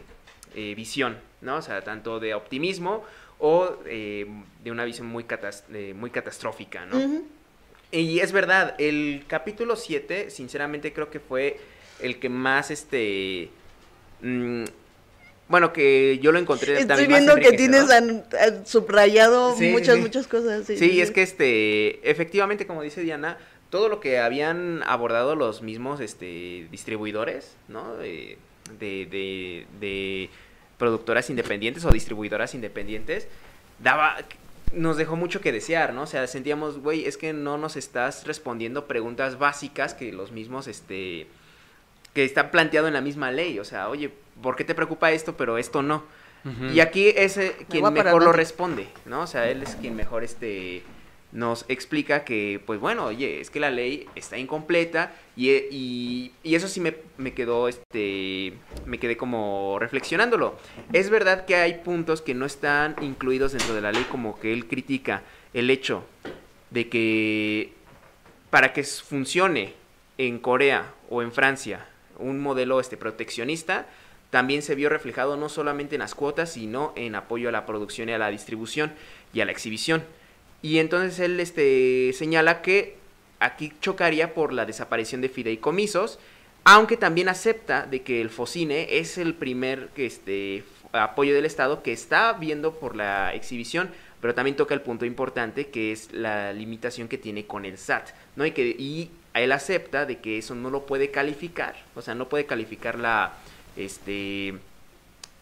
eh, 0.55 0.75
visión, 0.75 1.17
¿no? 1.41 1.57
O 1.57 1.63
sea, 1.63 1.83
tanto 1.83 2.21
de 2.21 2.35
optimismo 2.35 3.05
o 3.39 3.77
eh, 3.87 4.27
de 4.63 4.71
una 4.71 4.85
visión 4.85 5.07
muy, 5.07 5.25
catas- 5.25 5.65
muy 5.95 6.11
catastrófica, 6.11 6.87
¿no? 6.87 6.97
Ujú. 6.99 7.27
Y 7.93 8.19
es 8.21 8.33
verdad, 8.33 8.75
el 8.79 9.25
capítulo 9.29 9.77
7, 9.77 10.31
sinceramente 10.31 10.93
creo 10.93 11.11
que 11.11 11.21
fue 11.21 11.61
el 12.01 12.19
que 12.19 12.29
más, 12.29 12.71
este... 12.73 13.51
mm, 14.21 14.65
bueno, 15.47 15.73
que 15.73 16.19
yo 16.23 16.33
lo 16.33 16.39
encontré 16.39 16.73
Estoy 16.73 16.87
también 16.89 17.11
más 17.11 17.21
viendo 17.21 17.37
que 17.37 17.57
tienes 17.57 17.91
an- 17.91 18.25
an- 18.41 18.67
subrayado 18.67 19.55
Sí, 19.57 19.69
muchas, 19.69 19.97
sí. 19.97 20.01
muchas 20.01 20.27
cosas. 20.27 20.67
Sí, 20.67 20.77
Sí, 20.79 21.01
es 21.01 21.11
que 21.11 21.23
este, 21.23 22.11
efectivamente, 22.11 22.67
como 22.67 22.83
dice 22.83 23.03
Diana, 23.03 23.37
todo 23.75 23.89
lo 23.89 23.99
que 23.99 24.21
habían 24.21 24.85
abordado 24.87 25.35
los 25.35 25.61
mismos 25.61 25.99
este, 25.99 26.69
distribuidores, 26.71 27.57
¿no? 27.67 27.97
De, 27.97 28.39
de, 28.79 29.07
de- 29.07 29.67
de 29.81 30.31
productoras 30.79 31.29
independientes 31.29 31.85
o 31.85 31.91
distribuidoras 31.91 32.55
independientes, 32.55 33.27
daba, 33.81 34.17
nos 34.73 34.97
dejó 34.97 35.17
mucho 35.17 35.41
que 35.41 35.51
desear, 35.51 35.93
¿no? 35.93 36.03
O 36.03 36.07
sea, 36.07 36.25
sentíamos, 36.29 36.79
güey, 36.79 37.05
es 37.05 37.17
que 37.17 37.33
no 37.33 37.59
nos 37.59 37.75
estás 37.75 38.29
respondiendo 38.29 38.87
preguntas 38.87 39.39
básicas 39.41 39.93
que 39.93 40.13
los 40.13 40.31
mismos, 40.31 40.69
este, 40.69 41.27
que 42.13 42.25
están 42.25 42.53
planteado 42.53 42.87
en 42.87 42.95
la 42.95 43.01
misma 43.01 43.33
ley. 43.33 43.59
O 43.59 43.65
sea, 43.65 43.89
oye, 43.89 44.13
¿por 44.41 44.55
qué 44.55 44.63
te 44.63 44.77
preocupa 44.77 45.11
esto, 45.11 45.37
pero 45.37 45.59
esto 45.59 45.83
no? 45.83 46.05
Y 46.73 46.79
aquí 46.79 47.09
es 47.09 47.39
eh, 47.39 47.57
quien 47.69 47.83
mejor 48.05 48.23
lo 48.23 48.33
responde, 48.37 48.87
¿no? 49.07 49.23
O 49.23 49.27
sea, 49.27 49.49
él 49.51 49.65
es 49.65 49.75
quien 49.81 49.97
mejor 49.97 50.23
este 50.23 50.85
nos 51.35 51.65
explica 51.69 52.25
que, 52.25 52.63
pues 52.65 52.79
bueno, 52.79 53.07
oye, 53.07 53.41
es 53.41 53.51
que 53.51 53.59
la 53.59 53.71
ley 53.71 54.07
está 54.15 54.39
incompleta 54.39 55.13
y, 55.37 55.51
y, 55.51 56.33
eso 56.45 56.69
sí 56.69 56.81
me, 56.81 56.95
me 57.19 57.35
quedó, 57.35 57.67
este, 57.67 58.55
me 58.87 58.99
quedé 58.99 59.17
como 59.17 59.79
reflexionándolo. 59.81 60.57
Es 60.93 61.11
verdad 61.11 61.45
que 61.45 61.57
hay 61.57 61.75
puntos 61.85 62.23
que 62.23 62.35
no 62.35 62.47
están 62.47 62.95
incluidos 63.03 63.53
dentro 63.53 63.75
de 63.75 63.81
la 63.81 63.91
ley, 63.91 64.07
como 64.11 64.39
que 64.39 64.53
él 64.53 64.67
critica 64.69 65.23
el 65.53 65.71
hecho 65.71 66.05
de 66.71 66.89
que 66.89 67.73
para 68.51 68.73
que 68.73 68.85
funcione 68.85 69.75
en 70.19 70.39
Corea 70.39 70.95
o 71.11 71.21
en 71.21 71.33
Francia 71.33 71.89
un 72.19 72.41
modelo 72.41 72.79
este, 72.79 72.97
proteccionista, 72.97 73.89
también 74.31 74.63
se 74.63 74.77
vio 74.77 74.89
reflejado 74.89 75.37
no 75.37 75.49
solamente 75.49 75.97
en 75.97 76.01
las 76.01 76.15
cuotas, 76.15 76.53
sino 76.53 76.93
en 76.95 77.17
apoyo 77.17 77.49
a 77.49 77.53
la 77.53 77.67
producción 77.67 78.09
y 78.09 78.13
a 78.13 78.19
la 78.19 78.31
distribución 78.31 78.93
y 79.33 79.41
a 79.41 79.45
la 79.45 79.53
exhibición. 79.53 80.05
Y 80.65 80.79
entonces 80.79 81.21
él 81.21 81.39
este, 81.41 82.15
señala 82.15 82.63
que 82.63 82.97
aquí 83.39 83.75
chocaría 83.83 84.33
por 84.33 84.51
la 84.55 84.65
desaparición 84.65 85.21
de 85.21 85.29
fideicomisos, 85.29 86.19
aunque 86.65 86.97
también 86.97 87.29
acepta 87.29 87.85
de 87.85 88.01
que 88.01 88.23
el 88.23 88.31
FOCINE 88.31 88.99
es 88.99 89.19
el 89.19 89.35
primer 89.35 89.91
este, 89.97 90.65
apoyo 90.93 91.35
del 91.35 91.45
Estado 91.45 91.83
que 91.83 91.93
está 91.93 92.33
viendo 92.33 92.73
por 92.73 92.97
la 92.97 93.35
exhibición, 93.35 93.91
pero 94.23 94.35
también 94.35 94.57
toca 94.57 94.73
el 94.73 94.81
punto 94.81 95.05
importante 95.05 95.67
que 95.67 95.93
es 95.93 96.11
la 96.15 96.55
limitación 96.55 97.09
que 97.09 97.19
tiene 97.19 97.45
con 97.45 97.67
el 97.67 97.77
SAT, 97.77 98.13
¿no? 98.35 98.47
Y 98.47 98.53
que 98.53 98.69
y 98.69 99.11
él 99.35 99.53
acepta 99.53 100.07
de 100.07 100.21
que 100.21 100.39
eso 100.39 100.55
no 100.55 100.71
lo 100.71 100.87
puede 100.87 101.11
calificar, 101.11 101.77
o 101.95 102.01
sea, 102.01 102.15
no 102.15 102.31
puede 102.31 102.47
calificar 102.47 102.99
la 102.99 103.35
este 103.77 104.55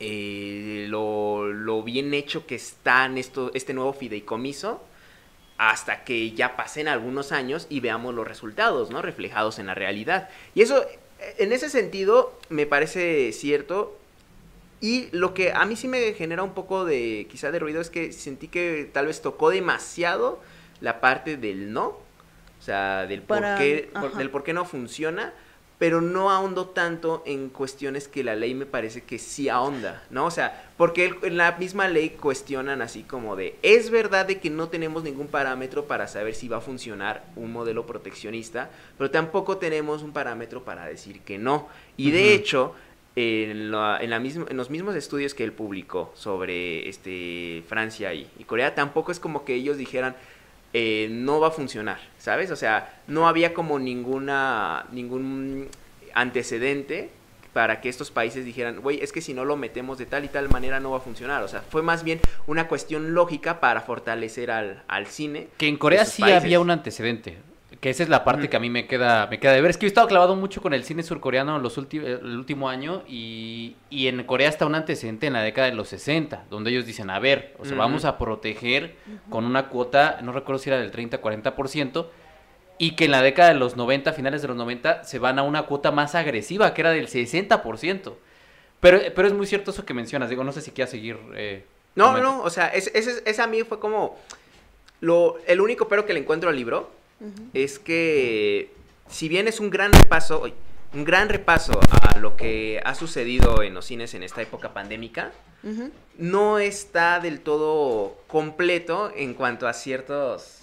eh, 0.01 0.87
lo, 0.89 1.47
lo 1.47 1.85
bien 1.85 2.13
hecho 2.13 2.45
que 2.45 2.57
está 2.57 3.05
en 3.05 3.19
esto, 3.19 3.53
este 3.55 3.73
nuevo 3.73 3.93
fideicomiso 3.93 4.83
hasta 5.71 6.05
que 6.05 6.33
ya 6.33 6.57
pasen 6.57 6.89
algunos 6.89 7.31
años 7.33 7.67
y 7.71 7.81
veamos 7.81 8.15
los 8.15 8.27
resultados, 8.27 8.91
¿no? 8.91 9.03
Reflejados 9.03 9.59
en 9.59 9.67
la 9.67 9.75
realidad. 9.75 10.29
Y 10.55 10.63
eso, 10.63 10.85
en 11.39 11.53
ese 11.53 11.71
sentido, 11.71 12.39
me 12.49 12.67
parece 12.67 13.33
cierto. 13.33 13.97
Y 14.81 15.09
lo 15.13 15.35
que 15.35 15.53
a 15.53 15.65
mí 15.65 15.77
sí 15.77 15.87
me 15.87 16.13
genera 16.15 16.43
un 16.43 16.55
poco 16.55 16.85
de, 16.85 17.27
quizá 17.31 17.53
de 17.53 17.61
ruido, 17.61 17.81
es 17.81 17.91
que 17.91 18.13
sentí 18.13 18.49
que 18.49 18.91
tal 18.93 19.07
vez 19.07 19.23
tocó 19.23 19.51
demasiado 19.51 20.41
la 20.81 21.01
parte 21.01 21.37
del 21.37 21.73
no. 21.73 21.87
O 21.89 22.65
sea, 22.65 23.07
del 23.07 23.23
por 23.23 23.39
qué, 23.59 23.91
por- 23.93 24.15
del 24.17 24.31
por 24.31 24.43
qué 24.45 24.53
no 24.53 24.65
funciona, 24.65 25.33
pero 25.83 26.01
no 26.01 26.31
ahondó 26.31 26.67
tanto 26.69 27.25
en 27.27 27.49
cuestiones 27.49 28.07
que 28.07 28.23
la 28.23 28.37
ley 28.37 28.55
me 28.55 28.67
parece 28.67 29.03
que 29.03 29.19
sí 29.19 29.49
ahonda, 29.49 30.05
¿no? 30.11 30.27
O 30.27 30.31
sea, 30.31 30.71
porque 30.77 31.13
en 31.25 31.37
la 31.37 31.57
misma 31.59 31.89
ley 31.89 32.11
cuestionan 32.11 32.81
así 32.83 33.03
como 33.03 33.35
de, 33.35 33.57
es 33.63 33.91
verdad 33.91 34.27
de 34.27 34.39
que 34.39 34.49
no 34.49 34.69
tenemos 34.69 35.03
ningún 35.03 35.27
parámetro 35.27 35.87
para 35.87 36.07
saber 36.07 36.37
si 36.37 36.47
va 36.47 36.59
a 36.59 36.61
funcionar 36.61 37.25
un 37.35 37.51
modelo 37.51 37.85
proteccionista, 37.85 38.71
pero 38.97 39.11
tampoco 39.11 39.57
tenemos 39.59 40.05
un 40.05 40.13
parámetro 40.13 40.63
para 40.63 40.87
decir 40.87 41.19
que 41.23 41.37
no. 41.37 41.69
Y 41.97 42.13
de 42.13 42.33
hecho, 42.33 42.77
en, 43.17 43.73
la- 43.73 43.99
en 44.01 44.11
la 44.11 44.21
misma- 44.21 44.47
en 44.49 44.57
los 44.57 44.71
mismos 44.71 44.95
estudios 44.95 45.35
que 45.35 45.43
él 45.43 45.53
publicó 45.53 46.13
sobre 46.15 46.89
este, 46.89 47.65
Francia 47.67 48.15
y, 48.15 48.31
y 48.39 48.45
Corea, 48.45 48.77
tampoco 48.77 49.11
es 49.11 49.19
como 49.19 49.45
que 49.45 49.55
ellos 49.57 49.77
dijeran, 49.79 50.15
eh, 50.73 51.09
no 51.11 51.41
va 51.41 51.49
a 51.49 51.51
funcionar, 51.51 51.99
¿sabes? 52.19 52.51
O 52.51 52.57
sea, 52.57 53.01
no 53.07 53.29
había 53.29 53.53
como 53.55 53.79
ninguna, 53.79 54.87
ningún 54.93 55.69
antecedente 56.15 57.11
para 57.53 57.81
que 57.83 57.91
estos 57.91 58.11
países 58.11 58.45
dijeran, 58.47 58.81
güey, 58.81 59.03
es 59.03 59.13
que 59.13 59.21
si 59.21 59.35
no 59.35 59.45
lo 59.45 59.57
metemos 59.57 59.99
de 59.99 60.07
tal 60.07 60.25
y 60.25 60.29
tal 60.29 60.49
manera 60.49 60.81
no 60.81 60.93
va 60.93 60.97
a 60.99 61.01
funcionar. 61.01 61.43
O 61.43 61.49
sea, 61.49 61.61
fue 61.61 61.83
más 61.83 62.03
bien 62.03 62.21
una 62.47 62.67
cuestión 62.67 63.13
lógica 63.13 63.61
para 63.61 63.83
fortalecer 63.83 64.51
al, 64.51 64.83
al 64.89 65.07
cine. 65.07 65.49
Que 65.59 65.69
en 65.69 65.77
Corea 65.77 66.07
sí 66.07 66.23
países. 66.23 66.43
había 66.43 66.61
un 66.61 66.71
antecedente. 66.71 67.37
Que 67.83 67.91
esa 67.91 68.05
es 68.05 68.09
la 68.09 68.23
parte 68.23 68.49
que 68.49 68.57
a 68.57 68.61
mí 68.61 68.71
me 68.71 68.87
queda, 68.87 69.27
me 69.27 69.41
queda 69.41 69.55
de 69.55 69.61
ver. 69.61 69.69
Es 69.73 69.77
que 69.77 69.83
yo 69.83 69.89
he 69.89 69.89
estado 69.89 70.07
clavado 70.07 70.37
mucho 70.37 70.63
con 70.63 70.73
el 70.73 70.85
cine 70.85 71.03
surcoreano 71.03 71.59
los 71.59 71.77
el 71.77 72.37
último 72.37 72.69
año 72.69 73.03
y, 73.09 73.75
y 73.91 74.07
en 74.07 74.23
Corea 74.23 74.49
está 74.49 74.67
un 74.67 74.77
antecedente 74.77 75.27
en 75.27 75.33
la 75.33 75.43
década 75.43 75.67
de 75.69 75.75
los 75.75 75.89
60, 75.89 76.45
donde 76.49 76.71
ellos 76.71 76.87
dicen, 76.87 77.11
a 77.11 77.19
ver, 77.19 77.57
o 77.59 77.65
sea, 77.65 77.77
vamos 77.77 78.05
a 78.05 78.19
proteger 78.19 78.95
con 79.31 79.45
una 79.45 79.69
cuota, 79.69 80.21
no 80.23 80.31
recuerdo 80.31 80.61
si 80.61 80.71
era 80.71 80.79
del 80.79 80.93
30-40%, 80.93 82.07
y 82.79 82.95
que 82.95 83.07
en 83.07 83.11
la 83.11 83.21
década 83.21 83.49
de 83.49 83.57
los 83.57 83.77
90, 83.77 84.13
finales 84.13 84.43
de 84.43 84.49
los 84.49 84.57
90, 84.57 85.03
se 85.03 85.19
van 85.19 85.41
a 85.41 85.43
una 85.43 85.65
cuota 85.65 85.91
más 85.91 86.15
agresiva, 86.15 86.75
que 86.75 86.83
era 86.83 86.93
del 86.93 87.09
60%. 87.09 88.15
Pero, 88.79 89.01
pero 89.13 89.27
es 89.27 89.35
muy 89.35 89.47
cierto 89.49 89.73
eso 89.73 89.85
que 89.85 89.93
mencionas, 89.93 90.31
digo, 90.31 90.45
no 90.45 90.53
sé 90.53 90.61
si 90.61 90.71
quieras 90.71 90.91
seguir... 90.93 91.19
eh, 91.35 91.65
No, 91.97 92.07
comenta. 92.11 92.29
no, 92.29 92.43
o 92.43 92.51
sea, 92.51 92.69
ese, 92.69 92.97
ese, 92.97 93.25
ese 93.25 93.43
a 93.43 93.49
mí 93.49 93.65
fue 93.65 93.81
como 93.81 94.17
lo, 95.01 95.39
el 95.49 95.61
único 95.61 95.89
pero 95.89 96.07
que 96.07 96.13
le 96.15 96.21
encuentro 96.21 96.49
al 96.49 96.55
libro 96.55 97.02
es 97.55 97.79
que 97.79 98.73
si 99.09 99.29
bien 99.29 99.49
es 99.49 99.61
un 99.61 99.71
gran 99.71 99.93
repaso, 99.93 100.45
un 100.95 101.05
gran 101.05 101.29
repaso 101.29 101.79
a 101.91 102.19
lo 102.19 102.37
que 102.37 102.81
ha 102.85 102.95
sucedido 102.95 103.63
en 103.63 103.75
los 103.75 103.87
cines 103.87 104.15
en 104.15 104.23
esta 104.23 104.43
época 104.43 104.73
pandémica, 104.73 105.33
no 106.19 106.59
está 106.59 107.21
del 107.21 107.41
todo 107.41 108.17
completo 108.27 109.13
en 109.15 109.35
cuanto 109.35 109.69
a 109.69 109.73
ciertos 109.73 110.59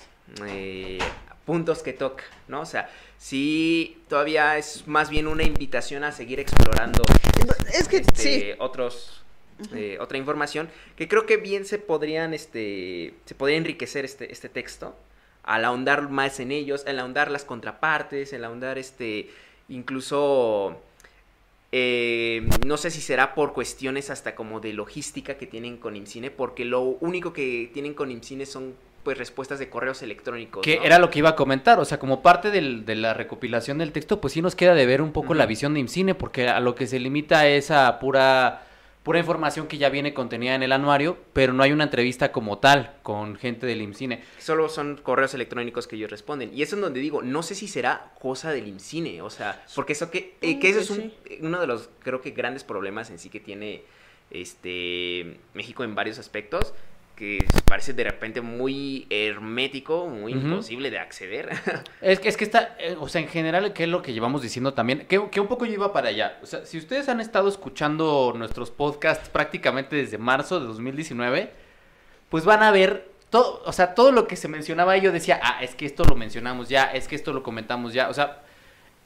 eh, 0.46 1.00
puntos 1.46 1.82
que 1.82 1.94
toca, 1.94 2.26
¿no? 2.48 2.62
O 2.62 2.66
sea, 2.66 2.90
sí 3.18 4.02
todavía 4.08 4.58
es 4.58 4.88
más 4.88 5.10
bien 5.10 5.28
una 5.28 5.44
invitación 5.44 6.04
a 6.04 6.12
seguir 6.12 6.40
explorando 6.40 7.04
Es 7.74 7.88
que 7.88 7.98
este, 7.98 8.16
sí. 8.16 8.46
otros 8.60 9.24
eh, 9.74 9.98
otra 10.00 10.18
información 10.18 10.70
que 10.96 11.08
creo 11.08 11.26
que 11.26 11.36
bien 11.36 11.66
se 11.66 11.80
podrían 11.80 12.34
este 12.34 13.14
se 13.26 13.36
podría 13.36 13.58
enriquecer 13.58 14.06
este 14.06 14.32
este 14.32 14.48
texto 14.48 14.96
al 15.50 15.66
ahondar 15.66 16.10
más 16.10 16.40
en 16.40 16.52
ellos 16.52 16.84
al 16.88 17.00
ahondar 17.00 17.30
las 17.32 17.44
contrapartes 17.44 18.34
al 18.34 18.46
ahondar 18.46 18.78
este 18.78 19.30
incluso 19.68 20.80
eh, 21.72 22.48
no 22.66 22.78
sé 22.78 22.90
si 22.90 23.00
será 23.02 23.36
por 23.36 23.54
cuestiones 23.54 24.10
hasta 24.10 24.34
como 24.34 24.60
de 24.60 24.74
logística 24.74 25.36
que 25.38 25.46
tienen 25.46 25.78
con 25.78 25.96
IMCINE 25.96 26.32
porque 26.32 26.66
lo 26.66 26.82
único 26.82 27.32
que 27.34 27.70
tienen 27.74 27.94
con 27.94 28.10
IMCINE 28.12 28.46
son 28.46 28.74
pues 29.04 29.18
respuestas 29.18 29.60
de 29.60 29.70
correos 29.70 30.02
electrónicos 30.02 30.62
Que 30.64 30.78
¿no? 30.78 30.84
era 30.84 31.00
lo 31.00 31.10
que 31.10 31.20
iba 31.20 31.30
a 31.30 31.36
comentar, 31.36 31.80
o 31.80 31.86
sea, 31.86 32.00
como 32.00 32.22
parte 32.22 32.52
del- 32.52 32.86
de 32.86 32.96
la 32.96 33.14
recopilación 33.14 33.78
del 33.78 33.92
texto, 33.94 34.20
pues 34.20 34.34
sí 34.34 34.42
nos 34.42 34.56
queda 34.56 34.74
de 34.74 34.86
ver 34.86 35.02
un 35.02 35.14
poco 35.14 35.34
la 35.36 35.46
visión 35.46 35.74
de 35.74 35.80
IMCINE, 35.80 36.16
porque 36.16 36.50
a 36.50 36.60
lo 36.60 36.76
que 36.76 36.86
se 36.86 37.00
limita 37.00 37.48
es 37.48 37.72
a 37.72 37.98
pura, 38.00 38.64
pura 39.04 39.20
información 39.20 39.68
que 39.68 39.78
ya 39.78 39.90
viene 39.90 40.14
contenida 40.14 40.56
en 40.56 40.62
el 40.64 40.72
anuario, 40.72 41.18
pero 41.34 41.54
no 41.54 41.64
hay 41.64 41.72
una 41.72 41.86
entrevista 41.86 42.32
como 42.32 42.58
tal 42.60 42.96
con 43.02 43.36
gente 43.38 43.66
del 43.66 43.82
IMCINE. 43.82 44.22
Solo 44.38 44.70
son 44.70 44.98
correos 45.02 45.34
electrónicos 45.34 45.88
que 45.88 45.96
ellos 45.96 46.12
responden. 46.12 46.52
Y 46.54 46.62
eso 46.62 46.76
es 46.76 46.82
donde 46.82 47.00
digo, 47.00 47.22
no 47.22 47.42
sé 47.42 47.56
si 47.56 47.68
será 47.68 48.12
cosa 48.20 48.52
del 48.52 48.68
IMCINE, 48.68 49.22
o 49.22 49.30
sea, 49.30 49.64
porque 49.74 49.94
eso 49.94 50.12
que, 50.12 50.36
eh, 50.42 50.60
que 50.60 50.70
eso 50.70 50.80
es 50.82 50.90
un- 50.90 51.14
eh, 51.26 51.40
uno 51.42 51.60
de 51.62 51.68
los, 51.68 51.90
creo 52.04 52.22
que 52.22 52.32
grandes 52.32 52.64
problemas 52.64 53.10
en 53.10 53.20
sí 53.20 53.30
que 53.30 53.40
tiene 53.40 53.84
este 54.32 55.40
México 55.54 55.84
en 55.84 55.96
varios 55.96 56.20
aspectos, 56.20 56.74
que 57.20 57.46
parece 57.66 57.92
de 57.92 58.06
repente 58.06 58.40
muy 58.40 59.06
hermético, 59.10 60.08
muy 60.08 60.32
imposible 60.32 60.90
de 60.90 61.00
acceder. 61.00 61.50
Es 62.02 62.20
que, 62.22 62.30
es 62.30 62.38
que 62.38 62.46
está, 62.46 62.78
eh, 62.80 62.96
o 62.98 63.10
sea, 63.10 63.20
en 63.20 63.28
general, 63.28 63.74
¿qué 63.74 63.84
es 63.84 63.90
lo 63.90 64.02
que 64.02 64.14
llevamos 64.14 64.42
diciendo 64.42 64.74
también? 64.74 65.06
Que, 65.06 65.30
que 65.30 65.42
un 65.42 65.48
poco 65.48 65.66
yo 65.66 65.74
iba 65.74 65.92
para 65.92 66.08
allá. 66.08 66.40
O 66.42 66.46
sea, 66.46 66.66
si 66.66 66.78
ustedes 66.78 67.10
han 67.10 67.20
estado 67.20 67.50
escuchando 67.50 68.34
nuestros 68.38 68.72
podcasts 68.72 69.28
prácticamente 69.28 69.98
desde 69.98 70.18
marzo 70.18 70.62
de 70.62 70.68
2019, 70.68 71.52
pues 72.30 72.46
van 72.46 72.64
a 72.64 72.72
ver 72.72 73.12
todo, 73.30 73.62
o 73.66 73.74
sea, 73.74 73.94
todo 73.96 74.14
lo 74.14 74.26
que 74.26 74.38
se 74.38 74.48
mencionaba 74.48 74.96
yo 74.96 75.12
decía, 75.12 75.42
ah, 75.44 75.62
es 75.62 75.76
que 75.76 75.86
esto 75.86 76.06
lo 76.06 76.16
mencionamos 76.16 76.70
ya, 76.70 76.86
es 76.86 77.10
que 77.10 77.16
esto 77.16 77.34
lo 77.34 77.44
comentamos 77.44 77.94
ya. 77.94 78.08
O 78.08 78.14
sea, 78.14 78.44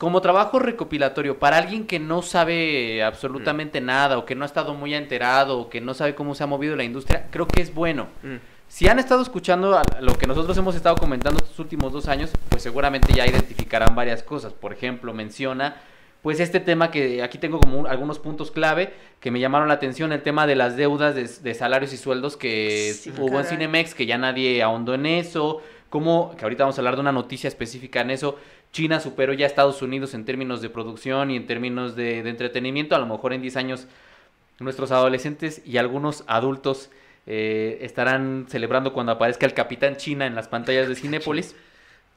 como 0.04 0.20
trabajo 0.22 0.60
recopilatorio 0.60 1.40
para 1.40 1.56
alguien 1.58 1.88
que 1.88 1.98
no 1.98 2.22
sabe 2.22 3.02
absolutamente 3.04 3.80
nada 3.80 4.18
o 4.18 4.26
que 4.26 4.36
no 4.36 4.44
ha 4.44 4.46
estado 4.46 4.74
muy 4.74 4.94
enterado 4.94 5.58
o 5.60 5.70
que 5.70 5.80
no 5.80 5.94
sabe 5.94 6.14
cómo 6.14 6.36
se 6.36 6.44
ha 6.44 6.48
movido 6.48 6.76
la 6.76 6.84
industria, 6.84 7.28
creo 7.32 7.48
que 7.48 7.62
es 7.62 7.74
bueno. 7.74 8.08
Mm. 8.22 8.36
Si 8.68 8.88
han 8.90 9.00
estado 9.00 9.22
escuchando 9.22 9.78
a- 9.78 9.84
lo 10.02 10.18
que 10.18 10.28
nosotros 10.28 10.58
hemos 10.58 10.76
estado 10.76 10.96
comentando 10.98 11.40
estos 11.42 11.58
últimos 11.60 11.94
dos 11.94 12.08
años, 12.10 12.32
pues 12.50 12.62
seguramente 12.62 13.14
ya 13.14 13.26
identificarán 13.26 13.96
varias 13.96 14.24
cosas. 14.24 14.52
Por 14.52 14.74
ejemplo, 14.74 15.14
menciona 15.14 15.78
pues 16.22 16.40
este 16.40 16.60
tema 16.60 16.90
que 16.92 17.22
aquí 17.24 17.38
tengo 17.38 17.60
como 17.60 17.80
un- 17.80 17.88
algunos 17.88 18.20
puntos 18.20 18.52
clave 18.52 18.94
que 19.22 19.32
me 19.32 19.40
llamaron 19.40 19.68
la 19.70 19.76
atención, 19.76 20.12
el 20.12 20.22
tema 20.22 20.48
de 20.48 20.56
las 20.56 20.76
deudas 20.76 21.16
de, 21.16 21.28
de 21.28 21.54
salarios 21.54 21.94
y 21.94 21.98
sueldos 21.98 22.36
que 22.36 22.94
Sí, 22.94 23.14
hubo 23.20 23.40
en. 23.40 23.46
Cinemex, 23.46 23.94
que 23.96 24.06
ya 24.06 24.18
nadie 24.18 24.62
ahondó 24.64 24.94
en 24.96 25.06
eso, 25.06 25.62
como 25.90 26.36
que 26.36 26.44
ahorita 26.44 26.64
vamos 26.64 26.78
a 26.78 26.82
hablar 26.82 26.96
de 26.96 27.02
una 27.02 27.12
noticia 27.12 27.48
específica 27.48 28.02
en 28.02 28.10
eso, 28.10 28.38
China 28.74 29.00
superó 29.00 29.32
ya 29.32 29.46
a 29.46 29.48
Estados 29.48 29.82
Unidos 29.82 30.14
en 30.14 30.26
términos 30.26 30.62
de 30.62 30.70
producción 30.70 31.32
y 31.32 31.38
en 31.38 31.48
términos 31.48 31.96
de, 31.96 32.24
de 32.24 32.30
entretenimiento, 32.30 32.96
a 32.96 33.00
lo 33.00 33.06
mejor 33.06 33.32
en 33.32 33.42
10 33.42 33.56
años 33.56 33.88
nuestros 34.60 34.92
adolescentes 34.92 35.62
y 35.66 35.78
algunos 35.78 36.24
adultos 36.28 36.90
eh, 37.26 37.78
estarán 37.82 38.48
celebrando 38.50 38.92
cuando 38.92 39.14
aparezca 39.14 39.46
el 39.46 39.54
Capitán 39.54 39.96
China 39.98 40.26
en 40.26 40.36
las 40.36 40.48
pantallas 40.48 40.90
de 40.90 40.96
Cinépolis. 41.02 41.56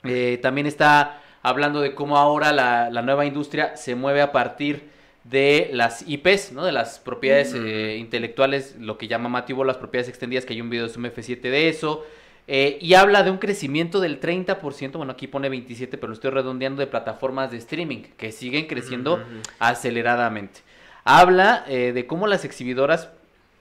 Eh, 0.05 0.39
también 0.43 0.67
está 0.67 1.21
hablando 1.43 1.81
de 1.81 1.95
cómo 1.95 2.17
ahora 2.17 2.53
la, 2.53 2.91
la 2.91 3.03
nueva 3.03 3.27
industria 3.27 3.77
se 3.77 3.95
mueve 3.95 4.21
a 4.21 4.33
partir 4.33 4.97
de 5.25 5.71
las 5.73 6.05
IPs, 6.07 6.53
¿no? 6.53 6.65
De 6.65 6.73
las 6.73 6.99
propiedades 7.01 7.53
Ujú. 7.53 7.65
eh, 7.65 7.97
intelectuales, 7.97 8.77
lo 8.79 8.97
que 8.97 9.09
llama 9.09 9.29
Mativo 9.29 9.65
las 9.65 9.77
propiedades 9.77 10.09
extendidas, 10.09 10.45
que 10.45 10.55
hay 10.55 10.61
un 10.61 10.71
video 10.71 10.87
de 10.87 10.93
Zoom 10.93 11.07
F7 11.07 11.41
de 11.41 11.69
eso. 11.69 12.05
Eh, 12.49 12.79
y 12.81 12.95
habla 12.95 13.25
de 13.25 13.31
un 13.33 13.39
crecimiento 13.39 13.99
del 14.01 14.21
30%, 14.21 14.93
bueno, 14.99 15.13
aquí 15.13 15.27
pone 15.27 15.49
27, 15.49 15.99
pero 15.99 16.09
lo 16.09 16.15
estoy 16.15 16.31
redondeando, 16.31 16.81
de 16.81 16.87
plataformas 16.87 17.51
de 17.51 17.57
streaming, 17.57 18.03
que 18.17 18.31
siguen 18.31 18.67
creciendo 18.67 19.17
aceleradamente. 19.59 20.61
Habla 21.05 21.65
eh, 21.69 21.93
de 21.93 22.07
cómo 22.07 22.27
las 22.27 22.45
exhibidoras, 22.45 23.11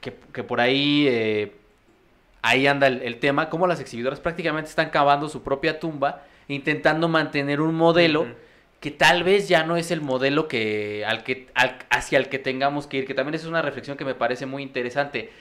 que, 0.01 0.13
que 0.33 0.43
por 0.43 0.61
ahí, 0.61 1.07
eh, 1.09 1.51
ahí 2.43 2.67
anda 2.67 2.87
el, 2.87 3.01
el 3.01 3.17
tema, 3.17 3.49
cómo 3.49 3.65
las 3.67 3.79
exhibidoras 3.79 4.19
prácticamente 4.19 4.69
están 4.69 4.89
cavando 4.91 5.29
su 5.29 5.41
propia 5.43 5.79
tumba, 5.79 6.23
intentando 6.47 7.07
mantener 7.07 7.61
un 7.61 7.73
modelo 7.75 8.27
que 8.79 8.91
tal 8.91 9.23
vez 9.23 9.47
ya 9.47 9.63
no 9.63 9.77
es 9.77 9.89
el 9.89 10.01
modelo 10.01 10.47
que, 10.47 11.03
al 11.07 11.23
que, 11.23 11.47
al- 11.55 11.79
hacia 11.89 12.19
el 12.19 12.29
que 12.29 12.37
tengamos 12.37 12.85
que 12.85 12.97
ir, 12.97 13.07
que 13.07 13.15
también 13.15 13.33
es 13.33 13.45
una 13.45 13.63
reflexión 13.63 13.97
que 13.97 14.05
me 14.05 14.13
parece 14.13 14.45
muy 14.45 14.61
interesante. 14.61 15.31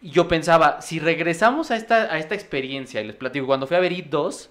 Y 0.00 0.10
yo 0.10 0.28
pensaba, 0.28 0.80
si 0.80 0.98
regresamos 1.00 1.70
a 1.70 1.76
esta, 1.76 2.12
a 2.12 2.18
esta 2.18 2.34
experiencia, 2.34 3.00
y 3.00 3.06
les 3.06 3.16
platico, 3.16 3.46
cuando 3.46 3.66
fui 3.66 3.76
a 3.76 3.80
ver 3.80 3.92
It 3.92 4.06
2, 4.06 4.50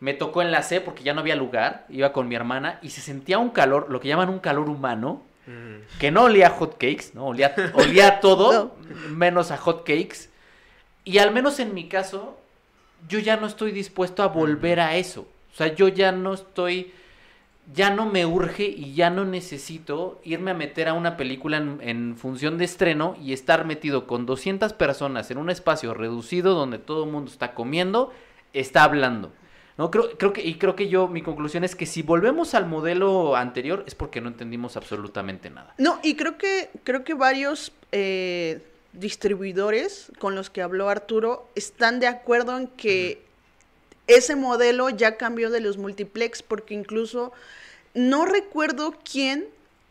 me 0.00 0.14
tocó 0.14 0.42
en 0.42 0.50
la 0.50 0.62
C 0.62 0.80
porque 0.80 1.02
ya 1.02 1.14
no 1.14 1.20
había 1.20 1.36
lugar, 1.36 1.86
iba 1.88 2.12
con 2.12 2.28
mi 2.28 2.34
hermana 2.34 2.78
y 2.82 2.90
se 2.90 3.00
sentía 3.00 3.38
un 3.38 3.50
calor, 3.50 3.86
lo 3.90 4.00
que 4.00 4.08
llaman 4.08 4.28
un 4.28 4.38
calor 4.38 4.68
humano, 4.68 5.22
Mm. 5.48 5.98
que 6.00 6.10
no 6.10 6.24
olía 6.24 6.48
a 6.48 6.50
hot 6.50 6.72
cakes, 6.72 7.12
¿no? 7.14 7.26
Olía, 7.26 7.54
olía 7.74 8.08
a 8.08 8.20
todo, 8.20 8.74
menos 9.10 9.52
a 9.52 9.56
hot 9.56 9.84
cakes. 9.86 10.28
Y 11.04 11.18
al 11.18 11.30
menos 11.30 11.60
en 11.60 11.72
mi 11.72 11.88
caso, 11.88 12.36
yo 13.08 13.20
ya 13.20 13.36
no 13.36 13.46
estoy 13.46 13.70
dispuesto 13.70 14.24
a 14.24 14.26
volver 14.26 14.80
a 14.80 14.96
eso. 14.96 15.20
O 15.52 15.56
sea, 15.56 15.72
yo 15.72 15.86
ya 15.86 16.10
no 16.10 16.34
estoy, 16.34 16.92
ya 17.72 17.90
no 17.90 18.06
me 18.06 18.26
urge 18.26 18.64
y 18.64 18.94
ya 18.94 19.10
no 19.10 19.24
necesito 19.24 20.20
irme 20.24 20.52
a 20.52 20.54
meter 20.54 20.88
a 20.88 20.94
una 20.94 21.16
película 21.16 21.56
en, 21.56 21.78
en 21.82 22.16
función 22.16 22.58
de 22.58 22.64
estreno 22.64 23.16
y 23.22 23.32
estar 23.32 23.64
metido 23.64 24.06
con 24.06 24.26
200 24.26 24.72
personas 24.74 25.30
en 25.30 25.38
un 25.38 25.50
espacio 25.50 25.94
reducido 25.94 26.54
donde 26.54 26.78
todo 26.78 27.04
el 27.04 27.10
mundo 27.10 27.30
está 27.30 27.54
comiendo, 27.54 28.12
está 28.52 28.84
hablando. 28.84 29.32
No, 29.78 29.90
creo, 29.90 30.16
creo 30.16 30.32
que, 30.32 30.42
y 30.42 30.54
creo 30.54 30.74
que 30.74 30.88
yo, 30.88 31.06
mi 31.06 31.22
conclusión 31.22 31.62
es 31.62 31.76
que 31.76 31.84
si 31.84 32.02
volvemos 32.02 32.54
al 32.54 32.66
modelo 32.66 33.36
anterior 33.36 33.84
es 33.86 33.94
porque 33.94 34.20
no 34.20 34.28
entendimos 34.28 34.76
absolutamente 34.76 35.50
nada. 35.50 35.74
No, 35.76 36.00
y 36.02 36.14
creo 36.14 36.38
que, 36.38 36.70
creo 36.82 37.04
que 37.04 37.12
varios 37.12 37.72
eh, 37.92 38.62
distribuidores 38.94 40.10
con 40.18 40.34
los 40.34 40.48
que 40.48 40.62
habló 40.62 40.88
Arturo 40.88 41.50
están 41.54 42.00
de 42.00 42.06
acuerdo 42.06 42.56
en 42.56 42.68
que 42.68 43.25
ese 44.06 44.36
modelo 44.36 44.90
ya 44.90 45.16
cambió 45.16 45.50
de 45.50 45.60
los 45.60 45.78
multiplex, 45.78 46.42
porque 46.42 46.74
incluso 46.74 47.32
no 47.94 48.26
recuerdo 48.26 48.94
quién 49.10 49.46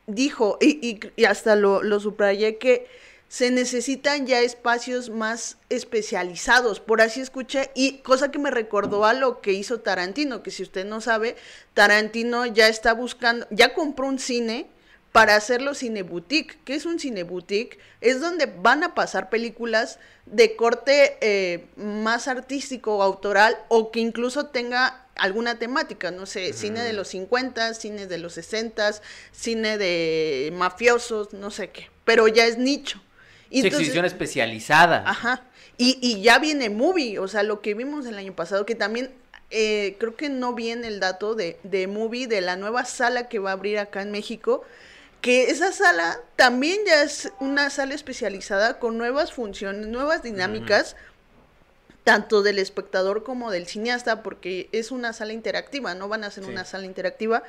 dijo, 0.07 0.57
y, 0.61 0.99
hasta 1.25 1.55
lo, 1.55 1.83
lo 1.83 1.99
subrayé, 1.99 2.57
que 2.57 2.87
se 3.27 3.51
necesitan 3.51 4.27
ya 4.27 4.39
espacios 4.41 5.09
más 5.09 5.57
especializados, 5.69 6.79
por 6.79 7.01
así 7.01 7.21
escuché, 7.21 7.71
y 7.73 7.97
cosa 7.97 8.31
que 8.31 8.39
me 8.39 8.51
recordó 8.51 9.05
a 9.05 9.13
lo 9.13 9.41
que 9.41 9.53
hizo 9.53 9.79
Tarantino, 9.79 10.43
que 10.43 10.51
si 10.51 10.63
usted 10.63 10.85
no 10.85 11.01
sabe, 11.01 11.35
Tarantino 11.73 12.45
ya 12.45 12.67
está 12.67 12.93
buscando, 12.93 13.47
ya 13.49 13.73
compró 13.73 14.07
un 14.07 14.19
cine 14.19 14.67
para 15.15 15.37
hacerlo 15.37 15.73
cine 15.75 16.03
boutique. 16.03 16.57
¿Qué 16.65 16.75
es 16.75 16.85
un 16.85 16.99
cine 16.99 17.23
boutique? 17.23 17.79
Es 18.01 18.19
donde 18.19 18.47
van 18.47 18.83
a 18.83 18.93
pasar 18.93 19.29
películas 19.29 19.97
de 20.25 20.57
corte 20.57 21.17
eh, 21.21 21.67
más 21.77 22.27
artístico 22.27 22.97
o 22.97 23.01
autoral 23.01 23.57
o 23.69 23.91
que 23.91 24.01
incluso 24.01 24.47
tenga 24.47 25.05
alguna 25.15 25.57
temática, 25.57 26.11
no 26.11 26.25
sé, 26.25 26.51
cine 26.51 26.83
de 26.83 26.91
los 26.91 27.07
50, 27.07 27.75
cine 27.75 28.07
de 28.07 28.17
los 28.17 28.33
60, 28.33 28.91
cine 29.31 29.77
de 29.77 30.51
mafiosos, 30.53 31.31
no 31.31 31.49
sé 31.49 31.69
qué, 31.69 31.89
pero 32.03 32.27
ya 32.27 32.45
es 32.45 32.57
nicho. 32.57 33.01
Y 33.49 33.61
sí, 33.61 33.67
exhibición 33.67 34.03
especializada. 34.03 35.09
Ajá. 35.09 35.43
Y, 35.77 35.97
y 36.01 36.23
ya 36.23 36.39
viene 36.39 36.69
movie, 36.69 37.19
o 37.19 37.29
sea, 37.29 37.43
lo 37.43 37.61
que 37.61 37.73
vimos 37.73 38.05
el 38.05 38.17
año 38.17 38.35
pasado, 38.35 38.65
que 38.65 38.75
también 38.75 39.11
eh, 39.49 39.95
creo 39.97 40.17
que 40.17 40.27
no 40.27 40.51
viene 40.51 40.89
el 40.89 40.99
dato 40.99 41.35
de, 41.35 41.57
de 41.63 41.87
movie, 41.87 42.27
de 42.27 42.41
la 42.41 42.57
nueva 42.57 42.83
sala 42.83 43.29
que 43.29 43.39
va 43.39 43.51
a 43.51 43.53
abrir 43.53 43.79
acá 43.79 44.01
en 44.01 44.11
México, 44.11 44.65
que 45.25 45.49
esa 45.49 45.71
sala 45.71 46.21
también 46.35 46.77
ya 46.85 47.01
es 47.01 47.31
una 47.39 47.71
sala 47.71 47.95
especializada 47.95 48.77
con 48.77 48.99
nuevas 48.99 49.33
funciones, 49.33 49.87
nuevas 49.87 50.21
dinámicas, 50.21 50.95
tanto 52.03 52.43
del 52.43 52.59
espectador 52.59 53.23
como 53.23 53.49
del 53.49 53.65
cineasta, 53.65 54.21
porque 54.21 54.69
es 54.71 54.91
una 54.91 55.13
sala 55.13 55.33
interactiva, 55.33 55.95
no 55.95 56.07
van 56.07 56.25
a 56.25 56.29
ser 56.29 56.43
una 56.43 56.63
sala 56.63 56.85
interactiva. 56.85 57.41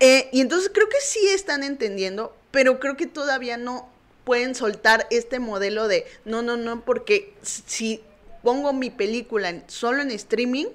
Eh, 0.00 0.28
y 0.32 0.40
entonces 0.40 0.68
creo 0.74 0.88
que 0.88 1.00
sí 1.00 1.20
están 1.28 1.62
entendiendo, 1.62 2.34
pero 2.50 2.80
creo 2.80 2.96
que 2.96 3.06
todavía 3.06 3.56
no 3.56 3.88
pueden 4.24 4.56
soltar 4.56 5.06
este 5.10 5.38
modelo 5.38 5.86
de 5.86 6.06
no, 6.24 6.42
no, 6.42 6.56
no, 6.56 6.84
porque 6.84 7.34
si 7.40 8.02
pongo 8.42 8.72
mi 8.72 8.90
película 8.90 9.62
solo 9.68 10.02
en 10.02 10.10
streaming, 10.10 10.66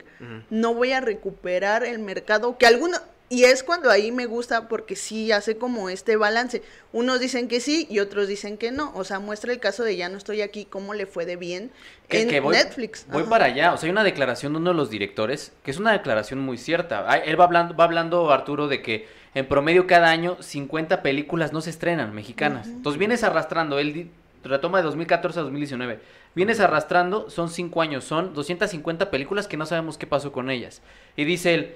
no 0.49 0.75
voy 0.75 0.93
a 0.93 1.01
recuperar 1.01 1.83
el 1.83 1.99
mercado 1.99 2.57
que 2.57 2.67
alguno 2.67 2.99
y 3.31 3.45
es 3.45 3.63
cuando 3.63 3.89
ahí 3.89 4.11
me 4.11 4.25
gusta 4.25 4.67
porque 4.67 4.97
sí 4.97 5.31
hace 5.31 5.55
como 5.55 5.87
este 5.87 6.17
balance. 6.17 6.61
Unos 6.91 7.21
dicen 7.21 7.47
que 7.47 7.61
sí 7.61 7.87
y 7.89 7.99
otros 7.99 8.27
dicen 8.27 8.57
que 8.57 8.71
no. 8.73 8.91
O 8.93 9.05
sea, 9.05 9.19
muestra 9.19 9.53
el 9.53 9.61
caso 9.61 9.85
de 9.85 9.95
Ya 9.95 10.09
no 10.09 10.17
estoy 10.17 10.41
aquí, 10.41 10.65
cómo 10.65 10.93
le 10.93 11.05
fue 11.05 11.25
de 11.25 11.37
bien 11.37 11.71
en 12.09 12.27
Netflix. 12.27 13.07
Voy 13.09 13.23
para 13.23 13.45
allá. 13.45 13.73
O 13.73 13.77
sea, 13.77 13.87
hay 13.87 13.91
una 13.91 14.03
declaración 14.03 14.51
de 14.51 14.59
uno 14.59 14.71
de 14.71 14.75
los 14.75 14.89
directores 14.89 15.53
que 15.63 15.71
es 15.71 15.77
una 15.77 15.93
declaración 15.93 16.41
muy 16.41 16.57
cierta. 16.57 17.05
Él 17.19 17.39
va 17.39 17.45
hablando, 17.45 17.73
va 17.73 17.85
hablando 17.85 18.29
Arturo, 18.33 18.67
de 18.67 18.81
que 18.81 19.07
en 19.33 19.47
promedio 19.47 19.87
cada 19.87 20.09
año 20.09 20.35
50 20.41 21.01
películas 21.01 21.53
no 21.53 21.61
se 21.61 21.69
estrenan 21.69 22.13
mexicanas. 22.13 22.67
Entonces 22.67 22.99
vienes 22.99 23.23
arrastrando, 23.23 23.79
él 23.79 24.11
retoma 24.43 24.79
de 24.79 24.83
2014 24.83 25.39
a 25.39 25.43
2019. 25.43 26.01
Vienes 26.35 26.59
arrastrando, 26.59 27.29
son 27.29 27.49
5 27.49 27.81
años, 27.81 28.03
son 28.03 28.33
250 28.33 29.09
películas 29.09 29.47
que 29.47 29.55
no 29.55 29.65
sabemos 29.65 29.97
qué 29.97 30.05
pasó 30.05 30.33
con 30.33 30.49
ellas. 30.49 30.81
Y 31.15 31.23
dice 31.23 31.53
él 31.53 31.75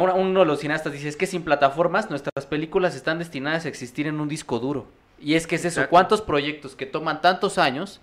uno 0.00 0.40
de 0.40 0.46
los 0.46 0.60
cineastas 0.60 0.92
dice, 0.92 1.08
es 1.08 1.16
que 1.16 1.26
sin 1.26 1.42
plataformas 1.42 2.10
nuestras 2.10 2.46
películas 2.46 2.94
están 2.94 3.18
destinadas 3.18 3.64
a 3.64 3.68
existir 3.68 4.06
en 4.06 4.20
un 4.20 4.28
disco 4.28 4.58
duro. 4.58 4.86
Y 5.20 5.34
es 5.34 5.46
que 5.46 5.56
es 5.56 5.64
eso, 5.64 5.88
¿cuántos 5.88 6.20
proyectos 6.20 6.74
que 6.74 6.86
toman 6.86 7.22
tantos 7.22 7.58
años 7.58 8.00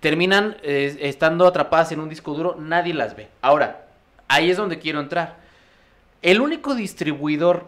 terminan 0.00 0.56
eh, 0.62 0.98
estando 1.00 1.46
atrapadas 1.46 1.92
en 1.92 2.00
un 2.00 2.08
disco 2.08 2.34
duro? 2.34 2.56
Nadie 2.58 2.94
las 2.94 3.16
ve. 3.16 3.28
Ahora, 3.40 3.86
ahí 4.28 4.50
es 4.50 4.56
donde 4.56 4.78
quiero 4.78 5.00
entrar. 5.00 5.36
El 6.22 6.40
único 6.40 6.74
distribuidor 6.74 7.66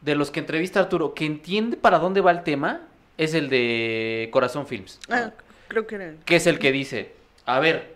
de 0.00 0.14
los 0.14 0.30
que 0.30 0.40
entrevista 0.40 0.80
Arturo 0.80 1.12
que 1.12 1.26
entiende 1.26 1.76
para 1.76 1.98
dónde 1.98 2.22
va 2.22 2.30
el 2.30 2.42
tema 2.42 2.80
es 3.18 3.34
el 3.34 3.50
de 3.50 4.30
Corazón 4.32 4.66
Films. 4.66 4.98
Ah, 5.10 5.32
creo 5.68 5.86
que 5.86 5.96
era. 5.96 6.14
Que 6.24 6.36
es 6.36 6.46
el 6.46 6.58
que 6.58 6.72
dice, 6.72 7.12
a 7.44 7.60
ver, 7.60 7.94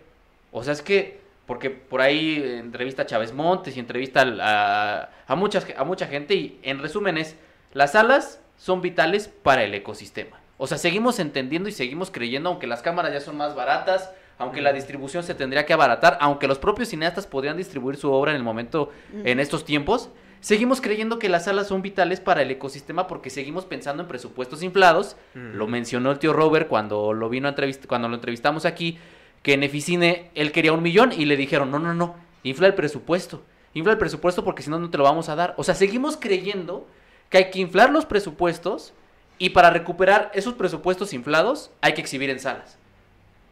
o 0.51 0.63
sea, 0.63 0.73
es 0.73 0.83
que 0.83 1.19
porque 1.45 1.69
por 1.69 2.01
ahí 2.01 2.41
entrevista 2.59 3.03
a 3.03 3.05
Chávez 3.05 3.33
Montes 3.33 3.77
y 3.77 3.79
entrevista 3.79 4.23
a, 4.41 5.09
a, 5.27 5.35
muchas, 5.35 5.67
a 5.77 5.83
mucha 5.83 6.07
gente 6.07 6.33
y 6.33 6.59
en 6.63 6.79
resumen 6.79 7.17
es, 7.17 7.35
las 7.73 7.91
salas 7.91 8.41
son 8.57 8.81
vitales 8.81 9.27
para 9.27 9.63
el 9.63 9.73
ecosistema. 9.73 10.39
O 10.57 10.67
sea, 10.67 10.77
seguimos 10.77 11.19
entendiendo 11.19 11.67
y 11.67 11.73
seguimos 11.73 12.11
creyendo, 12.11 12.49
aunque 12.49 12.67
las 12.67 12.81
cámaras 12.81 13.11
ya 13.11 13.19
son 13.19 13.35
más 13.35 13.55
baratas, 13.55 14.11
aunque 14.37 14.61
la 14.61 14.73
distribución 14.73 15.23
se 15.23 15.35
tendría 15.35 15.65
que 15.65 15.73
abaratar, 15.73 16.17
aunque 16.21 16.47
los 16.47 16.59
propios 16.59 16.89
cineastas 16.89 17.27
podrían 17.27 17.57
distribuir 17.57 17.97
su 17.97 18.11
obra 18.11 18.31
en 18.31 18.37
el 18.37 18.43
momento, 18.43 18.91
en 19.23 19.39
estos 19.39 19.65
tiempos, 19.65 20.09
seguimos 20.39 20.81
creyendo 20.81 21.19
que 21.19 21.29
las 21.29 21.45
salas 21.45 21.67
son 21.67 21.81
vitales 21.81 22.19
para 22.19 22.41
el 22.41 22.51
ecosistema 22.51 23.07
porque 23.07 23.29
seguimos 23.29 23.65
pensando 23.65 24.03
en 24.03 24.07
presupuestos 24.07 24.63
inflados. 24.63 25.15
Lo 25.33 25.67
mencionó 25.67 26.11
el 26.11 26.19
tío 26.19 26.33
Robert 26.33 26.67
cuando 26.67 27.13
lo 27.13 27.29
vino 27.29 27.47
a 27.47 27.55
cuando 27.87 28.07
lo 28.07 28.15
entrevistamos 28.15 28.65
aquí, 28.65 28.97
que 29.45 29.53
en 29.53 29.61
Eficine 29.61 30.31
él 30.33 30.51
quería 30.51 30.73
un 30.73 30.81
millón 30.81 31.11
y 31.11 31.25
le 31.25 31.37
dijeron, 31.37 31.69
no, 31.69 31.77
no, 31.77 31.93
no, 31.93 32.15
infla 32.41 32.65
el 32.65 32.73
presupuesto. 32.73 33.43
Infla 33.75 33.91
el 33.91 33.99
presupuesto 33.99 34.43
porque 34.43 34.63
si 34.63 34.71
no, 34.71 34.79
no 34.79 34.89
te 34.89 34.97
lo 34.97 35.03
vamos 35.03 35.29
a 35.29 35.35
dar. 35.35 35.53
O 35.57 35.63
sea, 35.63 35.75
seguimos 35.75 36.17
creyendo 36.17 36.87
que 37.29 37.37
hay 37.37 37.51
que 37.51 37.59
inflar 37.59 37.91
los 37.91 38.07
presupuestos 38.07 38.95
y 39.37 39.51
para 39.51 39.69
recuperar 39.69 40.31
esos 40.33 40.55
presupuestos 40.55 41.13
inflados 41.13 41.69
hay 41.81 41.93
que 41.93 42.01
exhibir 42.01 42.31
en 42.31 42.39
salas. 42.39 42.79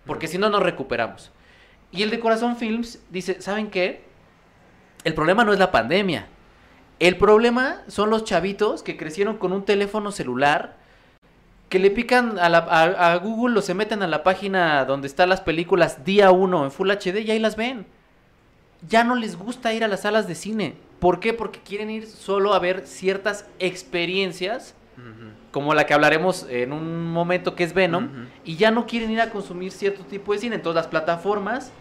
Porque 0.07 0.27
si 0.27 0.39
no, 0.39 0.49
no 0.49 0.59
recuperamos. 0.59 1.29
Y 1.91 2.01
el 2.01 2.09
de 2.09 2.19
Corazón 2.19 2.57
Films 2.57 2.97
dice, 3.11 3.39
¿saben 3.39 3.69
qué? 3.69 4.01
El 5.03 5.13
problema 5.13 5.43
no 5.43 5.53
es 5.53 5.59
la 5.59 5.71
pandemia. 5.71 6.25
El 6.97 7.17
problema 7.17 7.83
son 7.87 8.09
los 8.09 8.23
chavitos 8.23 8.81
que 8.81 8.97
crecieron 8.97 9.37
con 9.37 9.53
un 9.53 9.63
teléfono 9.63 10.11
celular 10.11 10.75
que 11.73 11.79
le 11.79 11.89
pican 11.89 12.37
a, 12.37 12.45
a, 12.45 13.15
Google 13.15 13.57
o 13.57 13.61
se 13.63 13.73
meten 13.73 14.03
a 14.03 14.07
la 14.07 14.21
página 14.21 14.85
donde 14.85 15.07
están 15.07 15.27
las 15.27 15.41
películas 15.41 16.05
día 16.05 16.29
uno 16.29 16.65
en 16.65 16.69
Full 16.69 16.91
HD 16.91 17.21
y 17.25 17.31
ahí 17.31 17.39
las 17.39 17.55
ven. 17.55 17.87
Ya 18.87 19.03
no 19.03 19.15
les 19.15 19.35
gusta 19.35 19.73
ir 19.73 19.83
a 19.83 19.87
las 19.87 20.01
salas 20.01 20.27
de 20.27 20.35
cine. 20.35 20.75
¿Por 20.99 21.19
qué? 21.19 21.33
Porque 21.33 21.61
quieren 21.61 21.89
ir 21.89 22.05
solo 22.05 22.53
a 22.53 22.59
ver 22.59 22.85
ciertas 22.85 23.47
experiencias, 23.57 24.75
como 25.49 25.73
la 25.73 25.87
que 25.87 25.95
hablaremos 25.95 26.45
en 26.47 26.73
un 26.73 27.11
momento 27.11 27.55
que 27.55 27.63
es 27.63 27.73
Venom, 27.73 28.27
y 28.45 28.55
ya 28.55 28.69
no 28.69 28.85
quieren 28.85 29.09
ir 29.09 29.21
a 29.21 29.31
consumir 29.31 29.71
cierto 29.71 30.03
tipo 30.03 30.31
de 30.33 30.37
cine. 30.37 30.57
Entonces 30.57 30.75
las 30.75 30.87
plataformas 30.87 31.71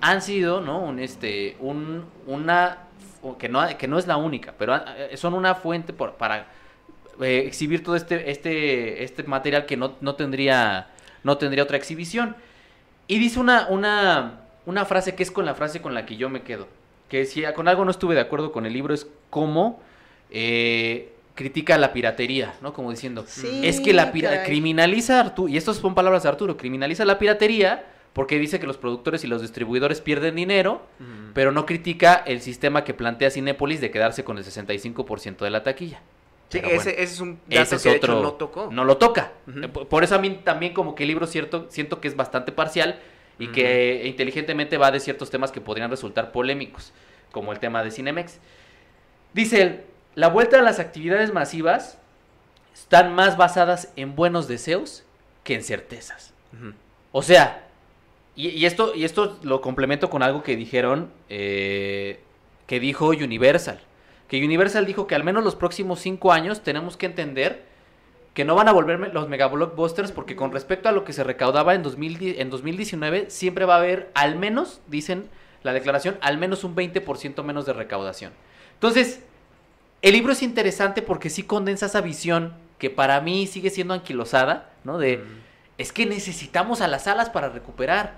han 0.00 0.22
sido, 0.22 0.60
¿no? 0.60 0.80
Un, 0.80 1.00
este, 1.00 1.56
un, 1.58 2.04
una, 2.28 2.84
que 3.36 3.48
no, 3.48 3.66
que 3.76 3.88
no 3.88 3.98
es 3.98 4.06
la 4.06 4.16
única, 4.16 4.54
pero 4.56 4.76
eh, 4.76 5.16
son 5.16 5.34
una 5.34 5.56
fuente 5.56 5.92
por, 5.92 6.12
para 6.12 6.46
eh, 7.22 7.44
exhibir 7.46 7.82
todo 7.82 7.96
este, 7.96 8.30
este, 8.30 9.04
este 9.04 9.22
material 9.24 9.66
que 9.66 9.76
no, 9.76 9.96
no, 10.00 10.14
tendría, 10.14 10.88
no 11.24 11.38
tendría 11.38 11.64
otra 11.64 11.76
exhibición. 11.76 12.36
Y 13.06 13.18
dice 13.18 13.40
una, 13.40 13.66
una, 13.68 14.40
una 14.66 14.84
frase 14.84 15.14
que 15.14 15.22
es 15.22 15.30
con 15.30 15.44
la 15.46 15.54
frase 15.54 15.80
con 15.82 15.94
la 15.94 16.06
que 16.06 16.16
yo 16.16 16.28
me 16.28 16.42
quedo. 16.42 16.68
Que 17.08 17.24
si 17.26 17.42
con 17.54 17.68
algo 17.68 17.84
no 17.84 17.90
estuve 17.90 18.14
de 18.14 18.20
acuerdo 18.20 18.52
con 18.52 18.66
el 18.66 18.72
libro 18.72 18.94
es 18.94 19.08
cómo 19.30 19.80
eh, 20.30 21.12
critica 21.34 21.76
la 21.78 21.92
piratería, 21.92 22.54
¿no? 22.60 22.72
Como 22.72 22.90
diciendo, 22.90 23.24
es 23.62 23.80
que 23.80 23.92
la 23.92 24.12
piratería 24.12 24.44
criminaliza 24.44 25.20
Arturo, 25.20 25.48
y 25.48 25.56
estas 25.56 25.76
son 25.76 25.94
palabras 25.94 26.22
de 26.22 26.28
Arturo, 26.28 26.56
criminaliza 26.56 27.04
la 27.04 27.18
piratería 27.18 27.84
porque 28.12 28.38
dice 28.38 28.58
que 28.58 28.66
los 28.66 28.76
productores 28.76 29.24
y 29.24 29.26
los 29.26 29.40
distribuidores 29.40 30.00
pierden 30.00 30.34
dinero, 30.34 30.82
pero 31.32 31.52
no 31.52 31.64
critica 31.64 32.22
el 32.26 32.40
sistema 32.40 32.84
que 32.84 32.92
plantea 32.92 33.30
Cinépolis 33.30 33.80
de 33.80 33.90
quedarse 33.90 34.24
con 34.24 34.36
el 34.36 34.44
65% 34.44 35.38
de 35.38 35.50
la 35.50 35.62
taquilla. 35.62 36.00
Sí, 36.50 36.60
ese, 36.64 37.00
es 37.00 37.20
un 37.20 37.38
dato 37.46 37.78
que 37.80 37.88
otro, 37.90 38.20
no 38.20 38.32
tocó. 38.32 38.68
No 38.72 38.84
lo 38.84 38.96
toca. 38.96 39.32
Por 39.88 40.02
eso 40.02 40.16
a 40.16 40.18
mí 40.18 40.40
también 40.42 40.74
como 40.74 40.96
que 40.96 41.04
el 41.04 41.08
libro 41.08 41.28
cierto, 41.28 41.66
siento 41.70 42.00
que 42.00 42.08
es 42.08 42.16
bastante 42.16 42.50
parcial 42.50 42.98
y 43.38 43.48
que 43.48 44.02
inteligentemente 44.04 44.76
va 44.76 44.90
de 44.90 44.98
ciertos 44.98 45.30
temas 45.30 45.52
que 45.52 45.60
podrían 45.60 45.90
resultar 45.90 46.32
polémicos, 46.32 46.92
como 47.30 47.52
el 47.52 47.60
tema 47.60 47.84
de 47.84 47.92
Cinemex. 47.92 48.38
Dice 49.32 49.62
él, 49.62 49.80
la 50.16 50.28
vuelta 50.28 50.58
a 50.58 50.62
las 50.62 50.80
actividades 50.80 51.32
masivas 51.32 51.98
están 52.74 53.14
más 53.14 53.36
basadas 53.36 53.92
en 53.94 54.16
buenos 54.16 54.48
deseos 54.48 55.04
que 55.44 55.54
en 55.54 55.62
certezas. 55.62 56.34
O 57.12 57.22
sea, 57.22 57.64
y, 58.34 58.64
esto, 58.64 58.92
y 58.96 59.04
esto 59.04 59.38
lo 59.42 59.60
complemento 59.60 60.10
con 60.10 60.24
algo 60.24 60.42
que 60.42 60.56
dijeron, 60.56 61.12
eh, 61.28 62.18
que 62.66 62.80
dijo 62.80 63.06
Universal 63.10 63.80
que 64.30 64.44
Universal 64.44 64.86
dijo 64.86 65.08
que 65.08 65.16
al 65.16 65.24
menos 65.24 65.42
los 65.42 65.56
próximos 65.56 65.98
cinco 65.98 66.30
años 66.30 66.62
tenemos 66.62 66.96
que 66.96 67.06
entender 67.06 67.64
que 68.32 68.44
no 68.44 68.54
van 68.54 68.68
a 68.68 68.72
volver 68.72 69.12
los 69.12 69.28
mega 69.28 69.48
blockbusters 69.48 70.12
porque 70.12 70.36
con 70.36 70.52
respecto 70.52 70.88
a 70.88 70.92
lo 70.92 71.02
que 71.02 71.12
se 71.12 71.24
recaudaba 71.24 71.74
en, 71.74 71.82
2000, 71.82 72.36
en 72.38 72.48
2019 72.48 73.28
siempre 73.28 73.64
va 73.64 73.74
a 73.74 73.78
haber 73.78 74.12
al 74.14 74.36
menos, 74.36 74.82
dicen 74.86 75.28
la 75.64 75.72
declaración, 75.72 76.16
al 76.20 76.38
menos 76.38 76.62
un 76.62 76.76
20% 76.76 77.42
menos 77.42 77.66
de 77.66 77.72
recaudación. 77.72 78.32
Entonces, 78.74 79.24
el 80.00 80.12
libro 80.12 80.32
es 80.32 80.44
interesante 80.44 81.02
porque 81.02 81.28
sí 81.28 81.42
condensa 81.42 81.86
esa 81.86 82.00
visión 82.00 82.54
que 82.78 82.88
para 82.88 83.20
mí 83.20 83.48
sigue 83.48 83.68
siendo 83.68 83.94
anquilosada, 83.94 84.70
¿no? 84.84 84.98
De, 84.98 85.24
es 85.76 85.92
que 85.92 86.06
necesitamos 86.06 86.82
a 86.82 86.86
las 86.86 87.02
salas 87.02 87.30
para 87.30 87.48
recuperar. 87.48 88.14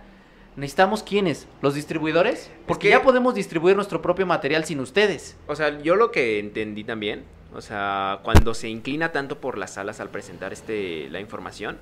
¿Necesitamos 0.57 1.03
quiénes? 1.03 1.47
¿Los 1.63 1.75
distribuidores? 1.75 2.51
Porque 2.67 2.91
ya 2.91 3.03
podemos 3.03 3.35
distribuir 3.35 3.75
nuestro 3.75 4.03
propio 4.03 4.27
material 4.27 4.65
sin 4.65 4.81
ustedes. 4.81 5.37
O 5.47 5.57
sea, 5.57 5.81
yo 5.81 5.97
lo 5.97 6.11
que 6.11 6.39
entendí 6.39 6.85
también, 6.85 7.25
o 7.55 7.61
sea, 7.61 8.21
cuando 8.23 8.53
se 8.55 8.69
inclina 8.69 9.13
tanto 9.13 9.41
por 9.41 9.57
las 9.57 9.75
salas 9.75 10.01
al 10.01 10.11
presentar 10.11 10.53
este 10.53 11.09
la 11.11 11.21
información, 11.21 11.79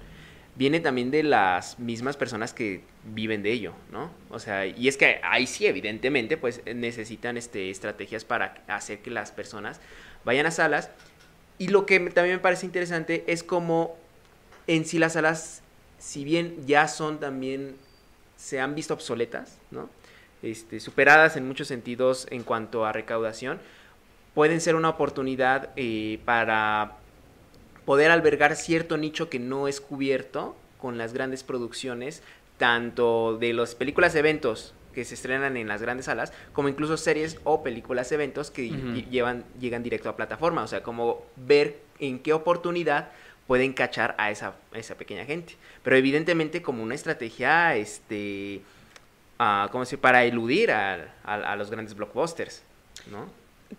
viene 0.54 0.80
también 0.80 1.10
de 1.10 1.22
las 1.22 1.78
mismas 1.78 2.16
personas 2.16 2.52
que 2.52 2.82
viven 3.04 3.42
de 3.42 3.52
ello, 3.52 3.72
¿no? 3.90 4.10
O 4.30 4.38
sea, 4.38 4.66
y 4.66 4.88
es 4.88 4.96
que 4.96 5.20
ahí 5.22 5.46
sí, 5.46 5.66
evidentemente, 5.66 6.36
pues 6.36 6.62
necesitan 6.72 7.36
este, 7.36 7.70
estrategias 7.70 8.24
para 8.24 8.62
hacer 8.68 9.00
que 9.00 9.10
las 9.10 9.32
personas 9.32 9.80
vayan 10.24 10.46
a 10.46 10.50
salas 10.50 10.90
Y 11.58 11.68
lo 11.68 11.86
que 11.86 11.98
también 12.10 12.36
me 12.36 12.42
parece 12.42 12.66
interesante 12.66 13.24
es 13.26 13.42
como 13.42 13.96
en 14.66 14.84
sí 14.84 14.98
las 14.98 15.14
salas, 15.14 15.62
si 15.98 16.24
bien 16.24 16.66
ya 16.66 16.88
son 16.88 17.20
también, 17.20 17.76
se 18.40 18.58
han 18.58 18.74
visto 18.74 18.94
obsoletas, 18.94 19.58
¿no? 19.70 19.90
Este, 20.42 20.80
superadas 20.80 21.36
en 21.36 21.46
muchos 21.46 21.68
sentidos 21.68 22.26
en 22.30 22.42
cuanto 22.42 22.86
a 22.86 22.92
recaudación, 22.92 23.60
pueden 24.34 24.62
ser 24.62 24.74
una 24.74 24.88
oportunidad 24.88 25.70
eh, 25.76 26.18
para 26.24 26.96
poder 27.84 28.10
albergar 28.10 28.56
cierto 28.56 28.96
nicho 28.96 29.28
que 29.28 29.38
no 29.38 29.68
es 29.68 29.82
cubierto 29.82 30.56
con 30.78 30.96
las 30.96 31.12
grandes 31.12 31.42
producciones, 31.42 32.22
tanto 32.56 33.36
de 33.36 33.52
las 33.52 33.74
películas 33.74 34.14
eventos 34.14 34.72
que 34.94 35.04
se 35.04 35.14
estrenan 35.14 35.58
en 35.58 35.68
las 35.68 35.82
grandes 35.82 36.06
salas, 36.06 36.32
como 36.54 36.70
incluso 36.70 36.96
series 36.96 37.38
o 37.44 37.62
películas 37.62 38.10
eventos 38.10 38.50
que 38.50 38.70
llevan, 39.10 39.44
llegan 39.60 39.82
directo 39.82 40.08
a 40.08 40.16
plataforma. 40.16 40.62
O 40.62 40.66
sea, 40.66 40.82
como 40.82 41.26
ver 41.36 41.78
en 41.98 42.18
qué 42.18 42.32
oportunidad 42.32 43.10
pueden 43.50 43.72
cachar 43.72 44.14
a 44.16 44.30
esa, 44.30 44.54
a 44.72 44.78
esa 44.78 44.94
pequeña 44.94 45.24
gente. 45.24 45.56
Pero 45.82 45.96
evidentemente 45.96 46.62
como 46.62 46.84
una 46.84 46.94
estrategia, 46.94 47.74
este, 47.74 48.60
ah, 49.40 49.68
¿cómo 49.72 49.84
se 49.84 49.98
para 49.98 50.22
eludir 50.22 50.70
a, 50.70 51.08
a- 51.24 51.34
a 51.52 51.56
los 51.56 51.68
grandes 51.68 51.96
blockbusters, 51.96 52.62
¿no? 53.10 53.26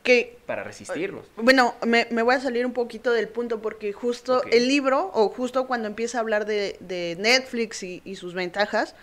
Que 0.03 0.37
Para 0.45 0.65
resistirlos. 0.65 1.25
Bueno, 1.37 1.75
me, 1.87 2.05
me 2.11 2.21
voy 2.21 2.35
a 2.35 2.41
salir 2.41 2.65
un 2.65 2.73
poquito 2.73 3.13
del 3.13 3.29
punto 3.29 3.61
porque 3.61 3.93
justo 3.93 4.43
el 4.43 4.67
libro, 4.67 5.09
o 5.13 5.29
justo 5.29 5.67
cuando 5.67 5.87
empieza 5.87 6.17
a 6.17 6.21
hablar 6.21 6.45
de, 6.45 6.75
de 6.81 7.15
Netflix 7.17 7.81
y, 7.83 8.01
y 8.03 8.17
sus 8.17 8.33
ventajas, 8.33 8.93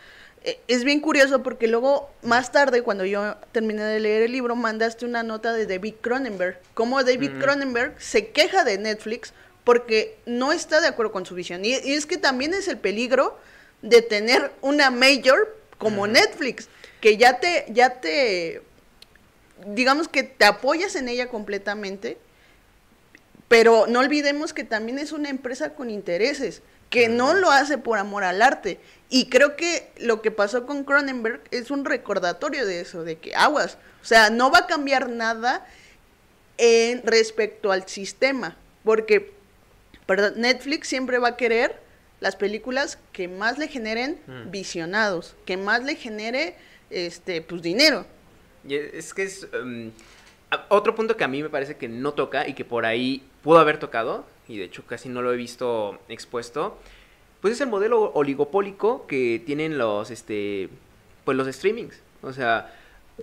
eh, 0.44 0.60
es 0.68 0.84
bien 0.84 1.00
curioso 1.00 1.42
porque 1.42 1.66
luego, 1.66 2.10
más 2.22 2.52
tarde, 2.52 2.82
cuando 2.82 3.06
yo 3.06 3.36
terminé 3.52 3.82
de 3.84 4.00
leer 4.00 4.22
el 4.24 4.32
libro, 4.32 4.54
mandaste 4.54 5.06
una 5.06 5.22
nota 5.22 5.54
de 5.54 5.64
David 5.64 5.94
Cronenberg. 6.02 6.60
Cómo 6.74 7.02
David 7.02 7.30
Mm. 7.36 7.38
Cronenberg 7.40 7.94
se 7.98 8.28
queja 8.28 8.64
de 8.64 8.76
Netflix 8.76 9.32
porque 9.68 10.16
no 10.24 10.52
está 10.52 10.80
de 10.80 10.86
acuerdo 10.86 11.12
con 11.12 11.26
su 11.26 11.34
visión. 11.34 11.62
Y, 11.62 11.74
y 11.74 11.92
es 11.92 12.06
que 12.06 12.16
también 12.16 12.54
es 12.54 12.68
el 12.68 12.78
peligro 12.78 13.38
de 13.82 14.00
tener 14.00 14.50
una 14.62 14.90
major 14.90 15.58
como. 15.76 16.06
Netflix, 16.06 16.70
que 17.02 17.18
ya 17.18 17.38
te, 17.38 17.66
ya 17.68 18.00
te, 18.00 18.62
digamos 19.66 20.08
que 20.08 20.22
te 20.22 20.46
apoyas 20.46 20.96
en 20.96 21.10
ella 21.10 21.28
completamente, 21.28 22.16
pero 23.46 23.86
no 23.86 23.98
olvidemos 23.98 24.54
que 24.54 24.64
también 24.64 24.98
es 24.98 25.12
una 25.12 25.28
empresa 25.28 25.74
con 25.74 25.90
intereses, 25.90 26.62
que 26.88 27.10
no 27.10 27.34
lo 27.34 27.50
hace 27.50 27.76
por 27.76 27.98
amor 27.98 28.24
al 28.24 28.40
arte. 28.40 28.80
Y 29.10 29.28
creo 29.28 29.54
que 29.54 29.92
lo 29.98 30.22
que 30.22 30.30
pasó 30.30 30.64
con 30.64 30.82
Cronenberg 30.82 31.42
es 31.50 31.70
un 31.70 31.84
recordatorio 31.84 32.64
de 32.64 32.80
eso, 32.80 33.04
de 33.04 33.18
que 33.18 33.34
aguas, 33.34 33.76
o 34.00 34.06
sea, 34.06 34.30
no 34.30 34.50
va 34.50 34.60
a 34.60 34.66
cambiar 34.66 35.10
nada 35.10 35.66
en 36.56 37.02
respecto 37.04 37.70
al 37.70 37.86
sistema, 37.86 38.56
porque 38.82 39.36
Netflix 40.36 40.88
siempre 40.88 41.18
va 41.18 41.28
a 41.28 41.36
querer 41.36 41.80
las 42.20 42.34
películas 42.34 42.98
que 43.12 43.28
más 43.28 43.58
le 43.58 43.68
generen 43.68 44.18
Mm. 44.26 44.50
visionados, 44.50 45.36
que 45.44 45.56
más 45.56 45.84
le 45.84 45.94
genere 45.94 46.56
este 46.90 47.42
pues 47.42 47.62
dinero. 47.62 48.06
Y 48.66 48.74
es 48.74 49.14
que 49.14 49.22
es 49.22 49.46
um, 49.62 49.90
otro 50.68 50.94
punto 50.94 51.16
que 51.16 51.24
a 51.24 51.28
mí 51.28 51.42
me 51.42 51.50
parece 51.50 51.76
que 51.76 51.88
no 51.88 52.12
toca 52.14 52.48
y 52.48 52.54
que 52.54 52.64
por 52.64 52.86
ahí 52.86 53.22
pudo 53.42 53.58
haber 53.58 53.78
tocado, 53.78 54.24
y 54.48 54.56
de 54.56 54.64
hecho 54.64 54.84
casi 54.86 55.08
no 55.10 55.20
lo 55.22 55.32
he 55.32 55.36
visto 55.36 55.98
expuesto, 56.08 56.78
pues 57.40 57.54
es 57.54 57.60
el 57.60 57.68
modelo 57.68 58.10
oligopólico 58.14 59.06
que 59.06 59.40
tienen 59.44 59.78
los, 59.78 60.10
este, 60.10 60.70
pues 61.24 61.36
los 61.36 61.46
streamings. 61.54 62.00
O 62.22 62.32
sea, 62.32 62.74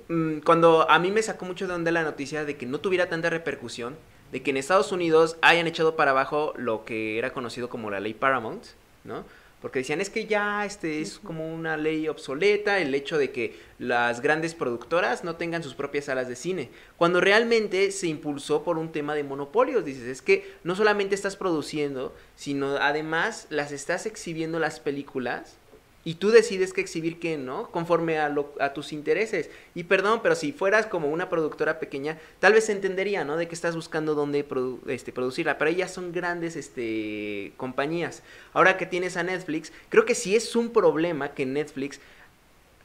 mm, 0.07 0.37
cuando 0.39 0.89
a 0.89 0.99
mí 0.99 1.11
me 1.11 1.21
sacó 1.23 1.45
mucho 1.45 1.67
de 1.67 1.73
onda 1.73 1.91
la 1.91 2.03
noticia 2.03 2.45
de 2.45 2.55
que 2.55 2.65
no 2.65 2.79
tuviera 2.79 3.09
tanta 3.09 3.29
repercusión, 3.29 3.97
de 4.31 4.41
que 4.41 4.51
en 4.51 4.57
Estados 4.57 4.91
Unidos 4.91 5.37
hayan 5.41 5.67
echado 5.67 5.95
para 5.95 6.11
abajo 6.11 6.53
lo 6.57 6.85
que 6.85 7.17
era 7.17 7.33
conocido 7.33 7.69
como 7.69 7.89
la 7.89 7.99
ley 7.99 8.13
Paramount, 8.13 8.63
¿no? 9.03 9.23
Porque 9.61 9.79
decían, 9.79 9.99
es 9.99 10.11
que 10.11 10.27
ya 10.27 10.63
este 10.63 11.01
es 11.01 11.17
como 11.17 11.51
una 11.51 11.75
ley 11.75 12.07
obsoleta 12.07 12.77
el 12.77 12.93
hecho 12.93 13.17
de 13.17 13.31
que 13.31 13.57
las 13.79 14.21
grandes 14.21 14.53
productoras 14.53 15.23
no 15.23 15.37
tengan 15.37 15.63
sus 15.63 15.73
propias 15.73 16.05
salas 16.05 16.27
de 16.27 16.35
cine. 16.35 16.69
Cuando 16.97 17.19
realmente 17.19 17.89
se 17.89 18.05
impulsó 18.05 18.63
por 18.63 18.77
un 18.77 18.91
tema 18.91 19.15
de 19.15 19.23
monopolios. 19.23 19.83
Dices, 19.83 20.03
es 20.03 20.21
que 20.21 20.53
no 20.63 20.75
solamente 20.75 21.15
estás 21.15 21.35
produciendo, 21.35 22.13
sino 22.35 22.75
además 22.75 23.47
las 23.49 23.71
estás 23.71 24.05
exhibiendo 24.05 24.59
las 24.59 24.79
películas 24.79 25.57
y 26.05 26.15
tú 26.15 26.29
decides 26.31 26.71
qué 26.71 26.79
exhibir 26.81 27.19
qué, 27.19 27.35
¿no? 27.37 27.69
Conforme 27.71 28.19
a, 28.19 28.29
lo- 28.29 28.53
a 28.61 28.73
tus 28.73 28.93
intereses. 28.93 29.49
Y 29.73 29.83
perdón, 29.85 30.21
pero 30.23 30.35
si 30.35 30.53
fueras 30.53 30.85
como 30.85 31.09
una 31.09 31.29
productora 31.29 31.79
pequeña, 31.79 32.17
tal 32.39 32.53
vez 32.53 32.65
se 32.67 32.71
entendería, 32.71 33.25
¿no? 33.25 33.35
De 33.35 33.47
que 33.49 33.55
estás 33.55 33.75
buscando 33.75 34.15
dónde 34.15 34.45
este, 34.87 35.11
producirla. 35.11 35.57
Pero 35.57 35.71
ellas 35.71 35.91
son 35.91 36.13
grandes 36.13 36.55
este, 36.55 37.51
compañías. 37.57 38.23
Ahora 38.53 38.77
que 38.77 38.85
tienes 38.85 39.17
a 39.17 39.23
Netflix, 39.23 39.73
creo 39.89 40.05
que 40.05 40.15
sí 40.15 40.35
es 40.35 40.55
un 40.55 40.69
problema 40.71 41.33
que 41.33 41.45
Netflix 41.45 41.99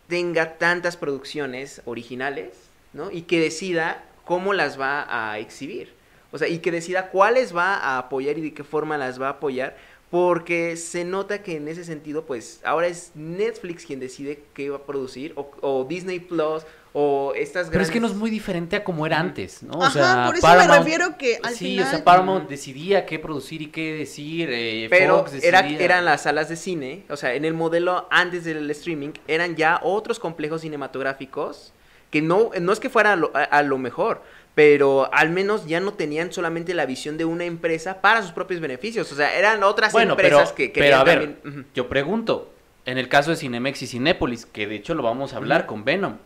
tenga 0.09 0.59
tantas 0.59 0.97
producciones 0.97 1.83
originales, 1.85 2.55
¿no? 2.93 3.11
Y 3.11 3.23
que 3.23 3.39
decida 3.41 4.05
cómo 4.25 4.53
las 4.55 4.81
va 4.81 5.07
a 5.09 5.39
exhibir. 5.39 5.93
O 6.33 6.39
sea, 6.39 6.49
y 6.49 6.59
que 6.59 6.71
decida 6.71 7.09
cuáles 7.11 7.55
va 7.57 7.75
a 7.77 7.99
apoyar 7.99 8.39
y 8.39 8.41
de 8.41 8.55
qué 8.55 8.65
forma 8.65 8.97
las 8.99 9.21
va 9.21 9.27
a 9.29 9.31
apoyar. 9.33 9.77
Porque 10.11 10.77
se 10.77 11.05
nota 11.05 11.41
que 11.43 11.57
en 11.57 11.69
ese 11.69 11.85
sentido, 11.85 12.25
pues 12.27 12.61
ahora 12.65 12.89
es 12.89 13.13
Netflix 13.15 13.87
quien 13.87 14.01
decide 14.01 14.43
qué 14.55 14.69
va 14.69 14.79
a 14.79 14.83
producir, 14.83 15.33
o, 15.37 15.49
o 15.61 15.85
Disney 15.85 16.19
Plus, 16.19 16.65
o 16.93 17.33
estas 17.37 17.69
Pero 17.69 17.83
es 17.83 17.89
grandes... 17.89 17.91
que 17.93 18.01
no 18.01 18.07
es 18.09 18.15
muy 18.15 18.29
diferente 18.29 18.75
a 18.75 18.83
como 18.83 19.07
era 19.07 19.21
antes, 19.21 19.63
¿no? 19.63 19.81
Ajá, 19.81 20.27
por 20.27 20.37
eso 20.37 20.49
me 20.49 20.67
refiero 20.79 21.17
que 21.17 21.39
al 21.41 21.55
sí, 21.55 21.67
final- 21.77 21.87
o 21.87 21.91
sea, 21.91 22.03
Paramount 22.05 22.49
decidía 22.49 23.07
qué 23.07 23.21
producir 23.21 23.63
y 23.63 23.67
qué 23.69 23.93
decir, 23.99 24.49
eh, 24.51 24.89
Pero 24.91 25.19
Fox 25.19 25.45
era, 25.45 25.63
decidía- 25.63 25.85
eran 25.85 26.05
las 26.05 26.25
salas 26.25 26.49
de 26.49 26.57
cine, 26.57 27.05
o 27.09 27.17
sea, 27.17 27.35
en 27.35 27.45
el 27.45 27.55
modelo 27.55 28.09
antes 28.11 28.43
del 28.45 28.69
streaming, 28.73 29.11
eran 29.29 29.55
ya 29.55 29.79
otros 29.85 30.19
complejos 30.19 30.63
cinematográficos 30.63 31.73
que 32.11 32.21
no, 32.21 32.51
no 32.61 32.73
es 32.73 32.81
que 32.81 32.91
fuera 32.91 33.13
a 33.13 33.17
lo, 33.17 33.31
a- 33.37 33.45
a 33.45 33.63
lo 33.63 33.79
mejor, 33.79 34.23
pero 34.55 35.09
al 35.15 35.31
menos 35.31 35.67
ya 35.67 35.81
no 35.81 35.93
tenían 35.95 36.33
solamente 36.33 36.75
la 36.75 36.87
visión 36.87 37.17
de 37.17 37.25
una 37.25 37.45
empresa 37.45 38.01
para 38.01 38.23
sus 38.23 38.33
propios 38.33 38.61
beneficios, 38.61 39.11
o 39.13 39.15
sea, 39.15 39.37
eran 39.39 39.63
otras 39.63 39.93
Bueno, 39.93 40.13
empresas 40.13 40.53
pero, 40.57 40.73
que 40.73 40.81
pero 40.81 40.97
a 40.97 41.05
ver, 41.05 41.37
también- 41.41 41.67
yo 41.75 41.89
pregunto, 41.89 42.53
en 42.85 42.99
el 42.99 43.09
caso 43.09 43.31
de 43.31 43.37
Cinemex 43.37 43.83
y 43.83 43.87
Cinépolis, 43.87 44.47
que 44.47 44.67
de 44.67 44.77
hecho 44.77 44.95
lo 44.95 45.03
vamos 45.03 45.33
a 45.33 45.37
hablar 45.37 45.67
con 45.67 45.85
Venom, 45.85 46.17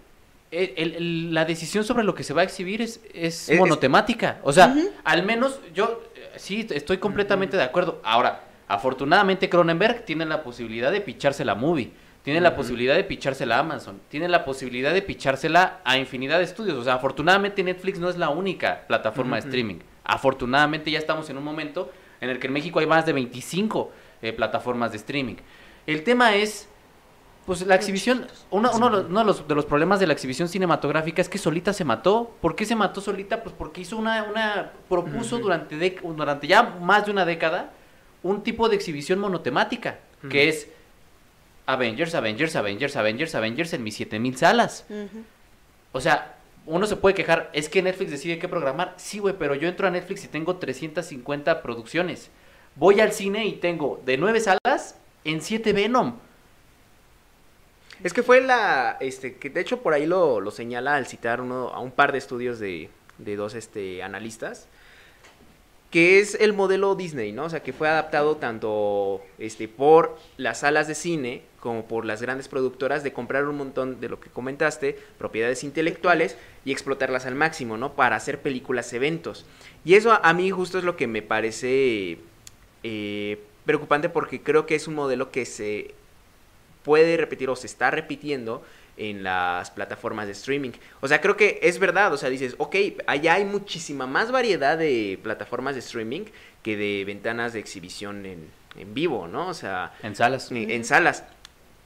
el- 0.51 0.73
el- 0.77 1.35
la 1.35 1.45
decisión 1.45 1.85
sobre 1.85 2.05
lo 2.05 2.15
que 2.15 2.23
se 2.23 2.33
va 2.33 2.43
a 2.43 2.45
exhibir 2.45 2.81
es, 2.81 3.01
es 3.13 3.49
Es- 3.49 3.59
monotemática. 3.59 4.39
O 4.45 4.53
sea, 4.53 4.75
al 5.03 5.25
menos 5.25 5.61
yo 5.75 6.03
eh, 6.15 6.31
sí 6.37 6.67
estoy 6.71 6.99
completamente 6.99 7.57
de 7.57 7.65
acuerdo. 7.65 8.01
Ahora, 8.05 8.45
afortunadamente 8.69 9.49
Cronenberg 9.51 10.05
tiene 10.05 10.25
la 10.27 10.43
posibilidad 10.45 10.93
de 10.93 11.01
picharse 11.01 11.45
la 11.45 11.55
movie. 11.57 11.91
Tiene 12.25 12.41
la 12.41 12.57
posibilidad 12.57 12.95
de 12.97 13.05
pichársela 13.05 13.57
a 13.57 13.61
Amazon. 13.61 14.01
Tiene 14.09 14.29
la 14.29 14.45
posibilidad 14.45 14.93
de 14.93 15.03
pichársela 15.03 15.81
a 15.85 15.99
infinidad 15.99 16.39
de 16.39 16.45
estudios. 16.45 16.77
O 16.79 16.83
sea, 16.83 16.95
afortunadamente 16.95 17.63
Netflix 17.63 17.99
no 18.01 18.09
es 18.09 18.17
la 18.17 18.31
única 18.31 18.87
plataforma 18.89 19.37
de 19.37 19.41
streaming. 19.47 19.77
Afortunadamente 20.05 20.91
ya 20.91 20.99
estamos 20.99 21.29
en 21.31 21.37
un 21.37 21.45
momento 21.45 21.93
en 22.23 22.31
el 22.31 22.39
que 22.39 22.47
en 22.47 22.55
México 22.55 22.79
hay 22.81 22.87
más 22.87 23.05
de 23.05 23.13
25 23.13 23.91
eh, 24.23 24.33
plataformas 24.33 24.91
de 24.93 24.97
streaming. 24.97 25.35
El 25.87 26.03
tema 26.03 26.35
es, 26.35 26.67
pues 27.45 27.61
la 27.67 27.75
exhibición, 27.75 28.27
uno, 28.51 28.71
uno 28.75 28.89
de 28.89 28.97
los- 28.97 29.07
uno 29.11 29.19
de 29.21 29.25
los, 29.27 29.47
de 29.49 29.55
los 29.55 29.67
problemas 29.67 30.01
de 30.01 30.07
la 30.07 30.15
exhibición 30.15 30.49
cinematográfica 30.49 31.21
es 31.21 31.29
que 31.29 31.37
solita 31.37 31.75
se 31.75 31.85
mató. 31.85 32.35
¿Por 32.41 32.57
qué 32.57 32.65
se 32.65 32.75
mató 32.75 33.03
solita? 33.03 33.43
Pues 33.43 33.55
porque 33.59 33.83
hizo 33.83 33.99
una, 33.99 34.23
una 34.25 34.73
propuso 34.89 35.37
durante, 35.39 35.77
durante 36.03 36.47
ya 36.47 36.63
más 36.63 37.05
de 37.05 37.11
una 37.13 37.27
década 37.27 37.73
un 38.23 38.43
tipo 38.43 38.71
de 38.71 38.77
exhibición 38.77 39.19
monotemática, 39.19 39.99
que 40.31 40.49
es 40.49 40.69
Avengers, 41.67 42.15
Avengers, 42.15 42.57
Avengers, 42.57 42.97
Avengers, 42.97 43.35
Avengers 43.35 43.73
en 43.73 43.83
mis 43.83 43.97
7000 43.97 44.37
salas. 44.37 44.87
O 45.93 46.01
sea, 46.01 46.37
uno 46.67 46.87
se 46.87 46.97
puede 46.97 47.15
quejar, 47.15 47.51
es 47.53 47.69
que 47.69 47.83
Netflix 47.83 48.11
decide 48.11 48.39
qué 48.39 48.49
programar. 48.49 48.95
Sí, 48.97 49.19
güey, 49.19 49.35
pero 49.39 49.55
yo 49.55 49.69
entro 49.69 49.87
a 49.87 49.91
Netflix 49.91 50.25
y 50.25 50.29
tengo 50.29 50.57
350 50.57 51.63
producciones. 51.63 52.31
Voy 52.77 53.01
al 53.01 53.13
cine 53.13 53.47
y 53.47 53.53
tengo 53.53 54.03
de 54.05 54.17
9 54.17 54.41
salas 54.41 54.97
en 55.25 55.41
7 55.41 55.73
Venom. 55.73 56.15
Es 58.03 58.13
que 58.13 58.23
fue 58.23 58.41
la, 58.41 58.97
este, 59.01 59.37
que 59.37 59.51
de 59.51 59.61
hecho 59.61 59.83
por 59.83 59.95
ahí 59.95 60.05
lo, 60.05 60.41
lo 60.41 60.51
señala 60.51 60.97
al 60.97 61.07
citar 61.07 61.41
uno, 61.41 61.69
a 61.69 61.79
un 61.79 61.93
par 61.93 62.13
de 62.13 62.19
estudios 62.19 62.59
de, 62.59 62.91
de 63.19 63.37
dos 63.37 63.55
este, 63.55 64.03
analistas, 64.03 64.67
que 65.95 66.19
es 66.19 66.37
el 66.41 66.55
modelo 66.55 66.97
Disney, 66.97 67.31
¿no? 67.31 67.45
O 67.45 67.49
sea, 67.51 67.63
que 67.63 67.73
fue 67.73 67.89
adaptado 67.89 68.37
tanto 68.39 69.23
este, 69.39 69.69
por 69.69 70.19
las 70.37 70.59
salas 70.59 70.89
de 70.89 70.97
cine 70.97 71.43
como 71.61 71.87
por 71.87 72.05
las 72.05 72.21
grandes 72.21 72.49
productoras 72.49 73.05
de 73.05 73.13
comprar 73.13 73.47
un 73.47 73.57
montón 73.57 74.01
de 74.01 74.09
lo 74.09 74.19
que 74.19 74.29
comentaste, 74.29 74.99
propiedades 75.19 75.63
intelectuales 75.63 76.37
y 76.65 76.73
explotarlas 76.73 77.27
al 77.27 77.37
máximo, 77.37 77.77
¿no? 77.77 77.93
Para 77.93 78.17
hacer 78.17 78.41
películas, 78.43 78.93
eventos. 78.93 79.47
Y 79.85 79.95
eso 79.95 80.19
a, 80.21 80.33
mí 80.33 80.51
justo 80.51 80.79
es 80.79 80.85
lo 80.85 80.97
que 80.97 81.07
me 81.07 81.23
parece 81.23 82.19
eh, 82.83 83.39
preocupante 83.65 84.09
porque 84.09 84.43
creo 84.43 84.67
que 84.67 84.75
es 84.75 84.89
un 84.89 84.97
modelo 84.97 85.31
que 85.31 85.47
se 85.47 85.95
puede 86.83 87.17
repetir 87.17 87.49
o 87.51 87.55
se 87.55 87.69
está 87.69 87.93
repitiendo 87.93 88.65
en 88.97 89.23
las 89.23 89.71
plataformas 89.71 90.27
de 90.27 90.33
streaming. 90.33 90.71
O 91.01 91.09
sea, 91.09 91.21
creo 91.21 91.37
que 91.37 91.59
es 91.63 91.79
verdad, 91.79 92.13
o 92.13 92.17
sea, 92.17 92.31
dices, 92.31 92.55
ok, 92.59 92.77
allá 93.07 93.35
hay 93.35 93.45
muchísima 93.45 94.07
más 94.07 94.31
variedad 94.31 94.79
de 94.79 95.19
plataformas 95.23 95.75
de 95.75 95.81
streaming 95.81 96.23
que 96.63 96.77
de 96.77 97.05
ventanas 97.05 97.53
de 97.53 97.59
exhibición 97.61 98.25
en, 98.27 98.49
en 98.79 98.95
vivo, 98.95 99.27
¿no? 99.29 99.49
O 99.49 99.55
sea, 99.55 99.93
En 100.03 100.15
salas. 100.17 100.51
en, 100.51 100.71
en 100.71 100.85
salas. 100.85 101.25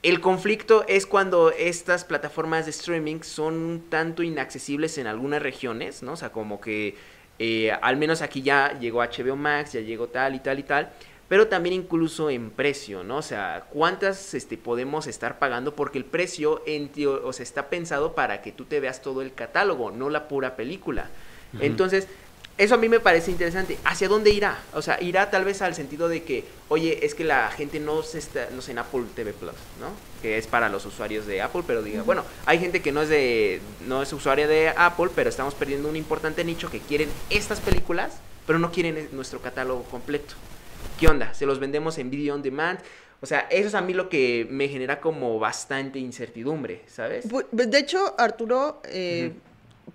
El 0.03 0.21
conflicto 0.21 0.85
es 0.87 1.07
cuando 1.07 1.51
estas 1.51 2.05
plataformas 2.05 2.66
de 2.66 2.71
streaming 2.71 3.23
son 3.23 3.55
un 3.55 3.90
tanto 3.90 4.23
inaccesibles 4.23 4.97
en 4.99 5.09
algunas 5.09 5.42
regiones, 5.42 6.03
¿no? 6.05 6.12
O 6.12 6.16
sea, 6.16 6.31
como 6.31 6.61
que 6.61 6.94
eh, 7.40 7.73
al 7.83 7.97
menos 7.97 8.23
aquí 8.23 8.42
ya 8.42 8.79
llegó 8.79 9.01
HBO 9.03 9.35
Max, 9.37 9.73
ya 9.73 9.81
llegó 9.81 10.09
tal 10.09 10.35
y 10.37 10.40
tal 10.40 10.59
y 10.59 10.62
tal, 10.62 10.90
pero 11.29 11.49
también 11.49 11.75
incluso 11.75 12.31
en 12.31 12.51
precio, 12.51 13.05
¿no? 13.05 13.19
O 13.19 13.23
sea, 13.23 13.67
¿cuántas 13.71 14.35
este, 14.35 14.57
podemos 14.57 15.07
estar 15.07 15.38
pagando? 15.38 15.75
Porque 15.75 15.99
el 15.99 16.05
precio 16.05 16.62
en 16.67 16.91
o 17.23 17.33
sea, 17.33 17.43
está 17.43 17.69
pensado 17.69 18.14
para 18.14 18.41
que 18.41 18.51
tú 18.51 18.64
te 18.64 18.81
veas 18.81 19.03
todo 19.03 19.21
el 19.21 19.35
catálogo, 19.35 19.91
no 19.91 20.09
la 20.09 20.27
pura 20.27 20.57
película. 20.57 21.11
Entonces, 21.61 22.09
eso 22.59 22.75
a 22.75 22.79
mí 22.79 22.88
me 22.88 22.99
parece 22.99 23.31
interesante. 23.31 23.79
¿Hacia 23.85 24.09
dónde 24.09 24.31
irá? 24.31 24.59
O 24.73 24.83
sea, 24.83 25.01
irá 25.01 25.31
tal 25.31 25.45
vez 25.45 25.62
al 25.62 25.75
sentido 25.75 26.09
de 26.09 26.25
que, 26.25 26.45
oye, 26.69 27.07
es 27.07 27.14
que 27.14 27.25
la 27.25 27.51
gente 27.51 27.79
no 27.79 28.03
se 28.03 28.19
está, 28.19 28.49
no 28.51 28.62
sé, 28.62 28.73
en 28.73 28.79
Apple 28.79 29.05
TV 29.14 29.33
Plus, 29.33 29.53
¿no? 29.81 29.93
Que 30.23 30.38
es 30.38 30.47
para 30.47 30.69
los 30.69 30.85
usuarios 30.85 31.27
de 31.27 31.41
Apple, 31.41 31.62
pero 31.67 31.83
diga, 31.83 32.03
bueno, 32.03 32.25
hay 32.47 32.59
gente 32.59 32.83
que 32.83 32.91
no 32.91 33.03
es 33.03 33.09
de, 33.11 33.61
no 33.87 34.03
es 34.03 34.12
usuaria 34.12 34.49
de 34.49 34.71
Apple, 34.71 35.11
pero 35.14 35.31
estamos 35.31 35.55
perdiendo 35.55 35.88
un 35.88 35.97
importante 35.97 36.43
nicho 36.43 36.69
que 36.69 36.81
quieren 36.81 37.09
estas 37.31 37.61
películas, 37.61 38.19
pero 38.47 38.59
no 38.59 38.73
quieren 38.73 39.09
nuestro 39.12 39.41
catálogo 39.41 39.85
completo. 39.85 40.35
¿Qué 40.99 41.07
onda? 41.09 41.33
¿Se 41.35 41.47
los 41.47 41.59
vendemos 41.61 41.99
en 41.99 42.11
video 42.11 42.35
on 42.35 42.43
demand? 42.43 42.81
O 43.21 43.27
sea, 43.27 43.41
eso 43.51 43.69
es 43.69 43.75
a 43.75 43.81
mí 43.81 43.95
lo 43.95 44.09
que 44.09 44.47
me 44.51 44.69
genera 44.69 45.01
como 45.01 45.38
bastante 45.38 45.99
incertidumbre, 45.99 46.83
¿sabes? 46.87 47.25
De 47.53 47.79
hecho, 47.79 48.14
Arturo 48.19 48.81
eh, 48.85 49.33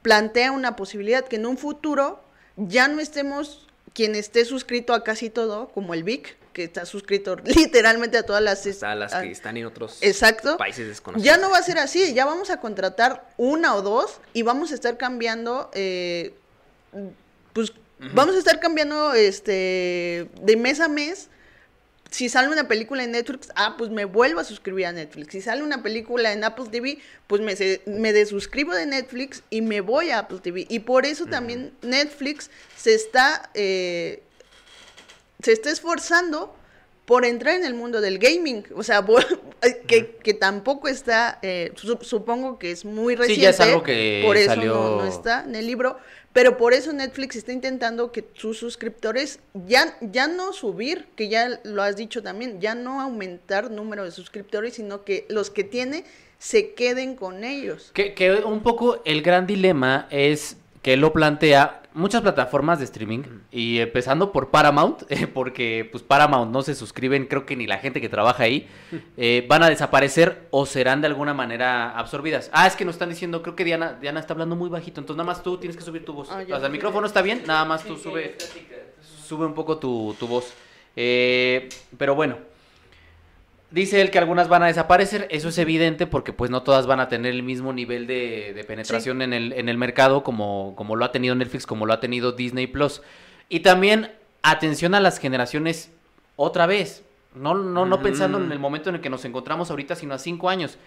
plantea 0.02 0.52
una 0.52 0.76
posibilidad 0.76 1.26
que 1.26 1.38
en 1.38 1.46
un 1.46 1.58
futuro 1.58 2.22
ya 2.58 2.88
no 2.90 3.00
estemos 3.00 3.68
quien 3.94 4.16
esté 4.16 4.44
suscrito 4.44 4.94
a 4.94 5.04
casi 5.04 5.30
todo, 5.30 5.70
como 5.70 5.94
el 5.94 6.04
Vic, 6.04 6.36
que 6.52 6.64
está 6.66 6.86
suscrito 6.86 7.36
literalmente 7.46 8.18
a 8.18 8.24
todas 8.24 8.42
las... 8.42 8.66
Hasta 8.68 8.94
las 8.96 9.14
a- 9.14 9.22
que 9.22 9.32
están 9.32 9.56
en 9.56 9.66
otros 9.68 10.00
Exacto. 10.02 10.58
países 10.58 10.88
desconocidos. 10.88 11.26
Ya 11.26 11.38
no 11.38 11.50
va 11.50 11.60
a 11.60 11.64
ser 11.64 11.78
así, 11.78 12.14
ya 12.14 12.26
vamos 12.26 12.50
a 12.50 12.60
contratar 12.60 13.30
una 13.38 13.76
o 13.76 13.82
dos 13.82 14.20
y 14.34 14.42
vamos 14.42 14.72
a 14.72 14.76
estar 14.76 14.98
cambiando, 14.98 15.70
eh, 15.74 16.34
pues 17.54 17.72
vamos 18.14 18.36
a 18.36 18.40
estar 18.40 18.60
cambiando 18.60 19.14
este 19.14 20.28
de 20.42 20.58
mes 20.58 20.80
a 20.80 20.88
mes. 20.88 21.30
Si 22.12 22.30
sale 22.30 22.50
una 22.50 22.68
película 22.68 23.04
en 23.04 23.12
Netflix, 23.12 23.50
ah, 23.56 23.74
pues 23.76 23.90
me 23.90 24.06
vuelvo 24.06 24.40
a 24.40 24.44
suscribir 24.44 24.86
a 24.86 24.92
Netflix. 24.92 25.32
Si 25.32 25.42
sale 25.42 25.64
una 25.64 25.82
película 25.82 26.32
en 26.32 26.44
Apple 26.44 26.66
TV, 26.72 27.00
pues 27.26 27.42
me, 27.42 27.56
me 27.88 28.14
desuscribo 28.14 28.72
de 28.76 28.86
Netflix 28.86 29.42
y 29.50 29.62
me 29.62 29.82
voy 29.82 30.12
a 30.12 30.20
Apple 30.20 30.38
TV. 30.44 30.68
Y 30.70 30.80
por 30.82 31.08
eso 31.08 31.26
también 31.26 31.74
Netflix 31.82 32.52
se 32.78 32.94
está, 32.94 33.50
eh, 33.56 34.22
se 35.42 35.54
está 35.54 35.72
esforzando 35.72 36.56
por 37.06 37.26
entrar 37.26 37.56
en 37.56 37.66
el 37.66 37.74
mundo 37.74 38.00
del 38.00 38.20
gaming. 38.20 38.64
O 38.76 38.84
sea, 38.84 39.02
bo- 39.02 39.18
que, 39.88 40.16
que 40.24 40.34
tampoco 40.36 40.88
está, 40.90 41.40
eh, 41.42 41.72
su- 41.76 41.98
supongo 42.02 42.60
que 42.60 42.70
es 42.72 42.86
muy 42.86 43.16
Sí, 43.16 43.20
reciente. 43.22 43.42
ya 43.42 43.50
es 43.50 43.60
algo 43.60 43.82
que 43.82 44.22
por 44.24 44.38
eso 44.38 44.52
salió- 44.54 44.74
no, 44.76 44.98
no 44.98 45.06
está 45.08 45.44
en 45.46 45.56
el 45.56 45.66
libro. 45.66 45.98
Pero 46.34 46.58
por 46.58 46.74
eso 46.74 46.92
Netflix 46.92 47.36
está 47.36 47.52
intentando 47.52 48.12
que 48.12 48.26
sus 48.34 48.58
suscriptores 48.58 49.40
ya, 49.68 49.96
ya 50.02 50.28
no 50.28 50.52
subir, 50.52 51.06
que 51.16 51.30
ya 51.30 51.62
lo 51.64 51.84
has 51.84 51.96
dicho 51.96 52.24
también, 52.24 52.60
ya 52.60 52.74
no 52.74 53.00
aumentar 53.02 53.70
número 53.70 54.04
de 54.04 54.12
suscriptores, 54.12 54.74
sino 54.74 55.04
que 55.04 55.26
los 55.30 55.52
que 55.52 55.64
tiene 55.64 56.04
se 56.40 56.74
queden 56.74 57.16
con 57.16 57.44
ellos. 57.44 57.92
Que, 57.94 58.16
que 58.16 58.34
un 58.34 58.64
poco 58.64 59.02
el 59.06 59.22
gran 59.22 59.46
dilema 59.46 60.08
es 60.10 60.58
que 60.82 60.94
él 60.94 61.02
lo 61.02 61.14
plantea 61.14 61.83
muchas 61.94 62.22
plataformas 62.22 62.80
de 62.80 62.86
streaming 62.86 63.24
y 63.52 63.80
empezando 63.80 64.32
por 64.32 64.50
Paramount, 64.50 65.04
eh, 65.10 65.28
porque 65.28 65.88
pues 65.92 66.04
Paramount 66.04 66.52
no 66.52 66.62
se 66.62 66.76
suscriben, 66.76 67.26
creo 67.28 67.46
que 67.46 67.56
ni 67.56 67.68
la 67.68 67.78
gente 67.78 68.02
que 68.02 68.10
trabaja 68.10 68.44
ahí, 68.44 68.68
eh, 69.18 69.46
van 69.48 69.64
a 69.64 69.70
desaparecer 69.70 70.48
o 70.52 70.66
serán 70.66 71.02
de 71.02 71.08
alguna 71.08 71.34
manera 71.34 71.98
absorbidas. 71.98 72.50
Ah, 72.54 72.68
es 72.68 72.76
que 72.76 72.86
nos 72.86 72.96
están 72.96 73.10
diciendo, 73.10 73.42
creo 73.42 73.56
que 73.56 73.64
Diana, 73.64 73.94
Diana 73.94 74.20
está 74.20 74.34
hablando 74.34 74.56
muy 74.56 74.70
bajito, 74.70 75.00
entonces 75.00 75.18
nada 75.18 75.28
más 75.28 75.44
tú 75.44 75.58
tienes 75.58 75.78
que 75.78 75.84
subir 75.84 76.06
tu 76.06 76.14
voz. 76.14 76.30
Ah, 76.32 76.40
o 76.40 76.42
ya. 76.42 76.58
sea, 76.58 76.68
el 76.68 76.72
micrófono 76.72 77.08
está 77.08 77.22
bien, 77.22 77.44
nada 77.46 77.66
más 77.66 77.84
tú 77.84 77.96
sube, 77.98 78.38
sube 79.28 79.46
un 79.46 79.54
poco 79.54 79.78
tu, 79.78 80.16
tu 80.20 80.28
voz. 80.28 80.54
Eh, 80.96 81.70
pero 81.98 82.16
bueno, 82.16 82.38
Dice 83.74 84.02
él 84.02 84.12
que 84.12 84.20
algunas 84.20 84.50
van 84.50 84.62
a 84.62 84.68
desaparecer, 84.68 85.28
eso 85.32 85.50
es 85.50 85.58
evidente 85.58 86.06
porque 86.06 86.32
pues 86.32 86.52
no 86.52 86.62
todas 86.62 86.86
van 86.86 87.00
a 87.00 87.08
tener 87.08 87.34
el 87.34 87.42
mismo 87.42 87.74
nivel 87.74 88.06
de, 88.06 88.54
de 88.54 88.64
penetración 88.66 89.24
en, 89.24 89.34
el, 89.34 89.52
en 89.52 89.68
el 89.68 89.80
mercado 89.80 90.24
como, 90.24 90.76
como 90.76 90.96
lo 90.96 91.04
ha 91.04 91.12
tenido 91.12 91.34
Netflix, 91.34 91.66
como 91.66 91.88
lo 91.88 91.94
ha 91.94 92.00
tenido 92.00 92.34
Disney 92.34 92.68
Plus. 92.68 93.02
Y 93.50 93.62
también 93.62 94.12
atención 94.44 94.94
a 94.94 95.00
las 95.00 95.18
generaciones 95.18 95.90
otra 96.36 96.68
vez, 96.68 97.04
no, 97.34 97.56
no, 97.56 97.88
no 97.88 98.00
pensando 98.00 98.38
en 98.38 98.52
el 98.52 98.60
momento 98.60 98.90
en 98.90 98.96
el 98.98 99.02
que 99.02 99.10
nos 99.10 99.26
encontramos 99.26 99.72
ahorita, 99.72 99.96
sino 99.96 100.14
a 100.14 100.20
cinco 100.20 100.50
años. 100.50 100.78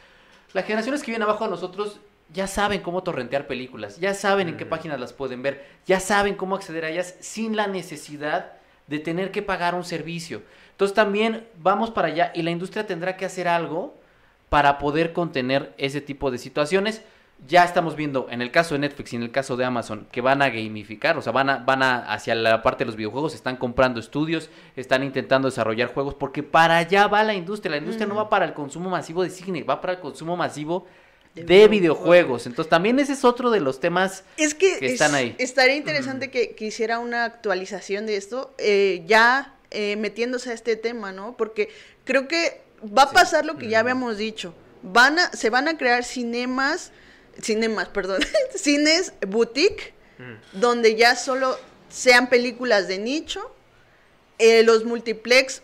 Las 0.53 0.64
generaciones 0.64 1.03
que 1.03 1.11
vienen 1.11 1.29
abajo 1.29 1.42
de 1.42 1.51
nosotros 1.51 1.99
ya 2.33 2.46
saben 2.46 2.83
cómo 2.83 3.03
torrentear 3.03 3.49
películas, 3.49 3.99
ya 3.99 4.14
saben 4.14 4.46
en 4.46 4.57
qué 4.57 4.64
páginas 4.64 5.01
las 5.01 5.12
pueden 5.12 5.42
ver, 5.42 5.66
ya 5.87 5.99
saben 5.99 6.37
cómo 6.37 6.55
acceder 6.55 6.85
a 6.85 6.90
ellas 6.90 7.16
sin 7.18 7.57
la 7.57 7.66
necesidad 7.66 8.53
de 8.87 9.01
tener 9.01 9.33
que 9.33 9.42
pagar 9.42 9.75
un 9.75 9.83
servicio. 9.83 10.42
Entonces 10.77 10.95
también 10.95 11.47
vamos 11.59 11.91
para 11.91 12.09
allá 12.09 12.33
y 12.35 12.43
la 12.43 12.51
industria 12.51 12.87
tendrá 12.87 13.17
que 13.17 13.25
hacer 13.25 13.49
algo 13.49 13.95
para 14.51 14.79
poder 14.79 15.12
contener 15.15 15.73
ese 15.79 16.01
tipo 16.03 16.31
de 16.31 16.37
situaciones. 16.39 17.01
Ya 17.49 17.65
estamos 17.65 17.97
viendo 17.97 18.29
en 18.31 18.41
el 18.43 18.51
caso 18.51 18.75
de 18.75 18.81
Netflix 18.81 19.12
y 19.12 19.17
en 19.17 19.23
el 19.23 19.31
caso 19.31 19.57
de 19.57 19.65
Amazon 19.65 20.07
que 20.11 20.21
van 20.23 20.41
a 20.43 20.49
gamificar, 20.49 21.19
o 21.19 21.23
sea, 21.23 21.33
van 21.33 21.51
a, 21.51 21.57
van 21.59 21.83
a 21.83 21.99
hacia 22.12 22.35
la 22.35 22.62
parte 22.62 22.85
de 22.85 22.87
los 22.87 22.97
videojuegos, 22.97 23.35
están 23.35 23.57
comprando 23.57 24.01
estudios, 24.01 24.49
están 24.75 25.03
intentando 25.03 25.49
desarrollar 25.49 25.93
juegos, 25.93 26.15
porque 26.15 26.43
para 26.43 26.77
allá 26.79 27.07
va 27.09 27.23
la 27.25 27.35
industria. 27.35 27.71
La 27.73 27.77
industria 27.79 28.07
no 28.07 28.15
va 28.15 28.29
para 28.31 28.45
el 28.47 28.55
consumo 28.55 28.89
masivo 28.91 29.23
de 29.23 29.31
cine, 29.31 29.65
va 29.65 29.81
para 29.83 29.95
el 29.95 30.01
consumo 30.01 30.35
masivo 30.37 30.87
De 31.35 31.43
de, 31.43 31.69
videojuegos. 31.69 31.71
videojuegos. 31.71 32.47
Entonces 32.47 32.71
también 32.71 32.99
ese 32.99 33.12
es 33.12 33.25
otro 33.25 33.51
de 33.51 33.61
los 33.61 33.81
temas 33.81 34.25
Es 34.39 34.55
que, 34.55 34.79
que 34.79 34.87
están 34.87 35.11
es- 35.11 35.15
ahí. 35.17 35.35
estaría 35.39 35.77
interesante 35.77 36.31
que, 36.31 36.55
que 36.55 36.67
hiciera 36.67 36.99
una 36.99 37.25
actualización 37.25 38.07
de 38.07 38.17
esto, 38.17 38.55
eh, 38.59 39.03
ya 39.07 39.53
eh, 39.79 39.95
metiéndose 39.97 40.51
a 40.51 40.55
este 40.55 40.75
tema, 40.75 41.12
¿no? 41.12 41.37
Porque 41.37 41.69
creo 42.05 42.29
que 42.29 42.62
va 42.83 43.03
a 43.03 43.11
pasar 43.11 43.45
lo 43.45 43.59
que 43.59 43.69
ya 43.69 43.81
habíamos 43.81 44.17
dicho. 44.17 44.55
Van 44.83 45.19
a, 45.19 45.31
se 45.33 45.51
van 45.51 45.69
a 45.69 45.77
crear 45.77 46.03
cinemas, 46.03 46.93
cinemas, 47.43 47.89
perdón, 47.93 48.23
cines 48.55 49.12
boutique, 49.27 49.93
donde 50.53 50.97
ya 50.97 51.15
solo 51.15 51.59
sean 51.91 52.31
películas 52.31 52.89
de 52.89 52.97
nicho. 52.97 53.55
Eh, 54.39 54.62
los 54.62 54.87
multiplex 54.87 55.61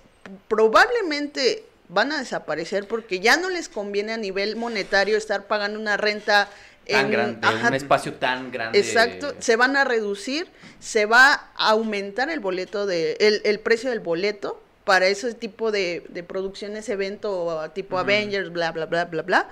probablemente 0.46 1.64
van 1.88 2.12
a 2.12 2.18
desaparecer 2.18 2.86
porque 2.86 3.18
ya 3.18 3.38
no 3.38 3.48
les 3.48 3.70
conviene 3.70 4.12
a 4.12 4.18
nivel 4.18 4.56
monetario 4.56 5.16
estar 5.16 5.46
pagando 5.46 5.80
una 5.80 5.96
renta 5.96 6.50
tan 6.88 7.06
en- 7.06 7.10
grande, 7.12 7.46
ajá, 7.46 7.68
un 7.68 7.74
espacio 7.74 8.14
tan 8.14 8.50
grande. 8.50 8.78
Exacto, 8.78 9.34
se 9.38 9.56
van 9.56 9.76
a 9.76 9.84
reducir, 9.84 10.48
se 10.80 11.06
va 11.06 11.32
a 11.56 11.70
aumentar 11.70 12.30
el 12.30 12.40
boleto 12.40 12.86
de, 12.86 13.16
el, 13.20 13.40
el 13.44 13.60
precio 13.60 13.90
del 13.90 14.00
boleto 14.00 14.62
para 14.84 15.06
ese 15.06 15.32
tipo 15.34 15.70
de, 15.70 16.04
de 16.08 16.22
producciones, 16.24 16.88
evento 16.88 17.70
tipo 17.74 17.98
Avengers, 17.98 18.50
bla, 18.52 18.72
bla, 18.72 18.86
bla, 18.86 19.04
bla, 19.04 19.22
bla. 19.22 19.48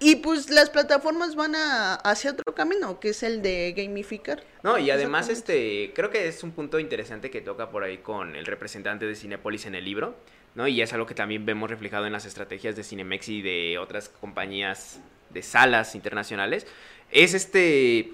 Y 0.00 0.16
pues 0.16 0.50
las 0.50 0.70
plataformas 0.70 1.36
van 1.36 1.54
a, 1.54 1.94
hacia 1.94 2.32
otro 2.32 2.52
camino, 2.54 2.98
que 2.98 3.10
es 3.10 3.22
el 3.22 3.40
de 3.40 3.72
gamificar. 3.76 4.42
No, 4.64 4.76
y 4.76 4.90
además, 4.90 5.28
este, 5.28 5.92
creo 5.94 6.10
que 6.10 6.26
es 6.26 6.42
un 6.42 6.50
punto 6.50 6.80
interesante 6.80 7.30
que 7.30 7.40
toca 7.40 7.70
por 7.70 7.84
ahí 7.84 7.98
con 7.98 8.34
el 8.34 8.44
representante 8.44 9.06
de 9.06 9.14
Cinepolis 9.14 9.66
en 9.66 9.76
el 9.76 9.84
libro, 9.84 10.16
¿no? 10.56 10.66
Y 10.66 10.82
es 10.82 10.92
algo 10.92 11.06
que 11.06 11.14
también 11.14 11.46
vemos 11.46 11.70
reflejado 11.70 12.06
en 12.06 12.12
las 12.12 12.26
estrategias 12.26 12.74
de 12.74 12.82
Cinemex 12.82 13.28
y 13.28 13.40
de 13.42 13.78
otras 13.78 14.08
compañías 14.08 14.98
de 15.34 15.42
salas 15.42 15.94
internacionales. 15.94 16.66
Es 17.10 17.34
este, 17.34 18.10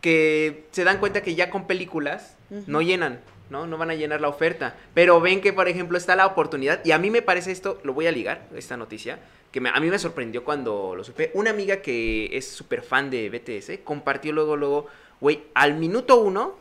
que 0.00 0.64
se 0.70 0.84
dan 0.84 0.98
cuenta 0.98 1.22
que 1.22 1.34
ya 1.34 1.50
con 1.50 1.66
películas 1.66 2.36
no 2.66 2.82
llenan, 2.82 3.20
¿no? 3.50 3.66
No 3.66 3.76
van 3.78 3.90
a 3.90 3.94
llenar 3.94 4.20
la 4.20 4.28
oferta. 4.28 4.76
Pero 4.94 5.20
ven 5.20 5.40
que, 5.40 5.52
por 5.52 5.68
ejemplo, 5.68 5.96
está 5.98 6.16
la 6.16 6.26
oportunidad, 6.26 6.84
y 6.84 6.92
a 6.92 6.98
mí 6.98 7.10
me 7.10 7.22
parece 7.22 7.50
esto, 7.52 7.80
lo 7.82 7.94
voy 7.94 8.06
a 8.06 8.12
ligar, 8.12 8.46
esta 8.54 8.76
noticia, 8.76 9.18
que 9.52 9.60
me- 9.60 9.70
a 9.70 9.80
mí 9.80 9.88
me 9.88 9.98
sorprendió 9.98 10.44
cuando 10.44 10.94
lo 10.94 11.04
supe. 11.04 11.30
Una 11.34 11.50
amiga 11.50 11.78
que 11.82 12.36
es 12.36 12.48
súper 12.48 12.82
fan 12.82 13.10
de 13.10 13.28
BTS 13.30 13.80
compartió 13.84 14.32
luego, 14.32 14.56
luego, 14.56 14.86
güey, 15.20 15.42
al 15.54 15.74
minuto 15.74 16.20
uno 16.20 16.56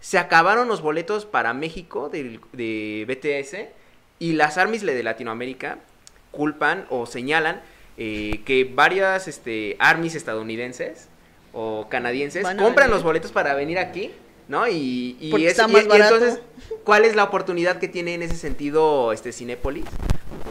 se 0.00 0.18
acabaron 0.18 0.68
los 0.68 0.82
boletos 0.82 1.24
para 1.26 1.54
México 1.54 2.08
del- 2.10 2.40
de, 2.52 3.04
BTS 3.08 3.68
y 4.18 4.32
las 4.34 4.58
armies 4.58 4.82
de 4.82 5.02
Latinoamérica 5.02 5.78
culpan 6.30 6.86
o 6.90 7.06
señalan 7.06 7.62
eh, 7.96 8.40
que 8.44 8.64
varias 8.64 9.28
este, 9.28 9.76
armies 9.78 10.14
estadounidenses 10.14 11.08
o 11.52 11.86
canadienses 11.88 12.42
Van 12.42 12.56
compran 12.56 12.90
los 12.90 13.02
boletos 13.02 13.30
para 13.32 13.54
venir 13.54 13.78
aquí, 13.78 14.10
¿no? 14.48 14.66
Y, 14.68 15.16
y 15.20 15.44
es- 15.44 15.52
está 15.52 15.68
y- 15.68 15.72
más 15.72 15.84
y 15.84 15.88
barato. 15.88 16.16
entonces, 16.16 16.40
¿cuál 16.84 17.04
es 17.04 17.14
la 17.14 17.24
oportunidad 17.24 17.78
que 17.78 17.86
tiene 17.88 18.14
en 18.14 18.22
ese 18.22 18.36
sentido 18.36 19.12
este 19.12 19.32
Cinépolis? 19.32 19.84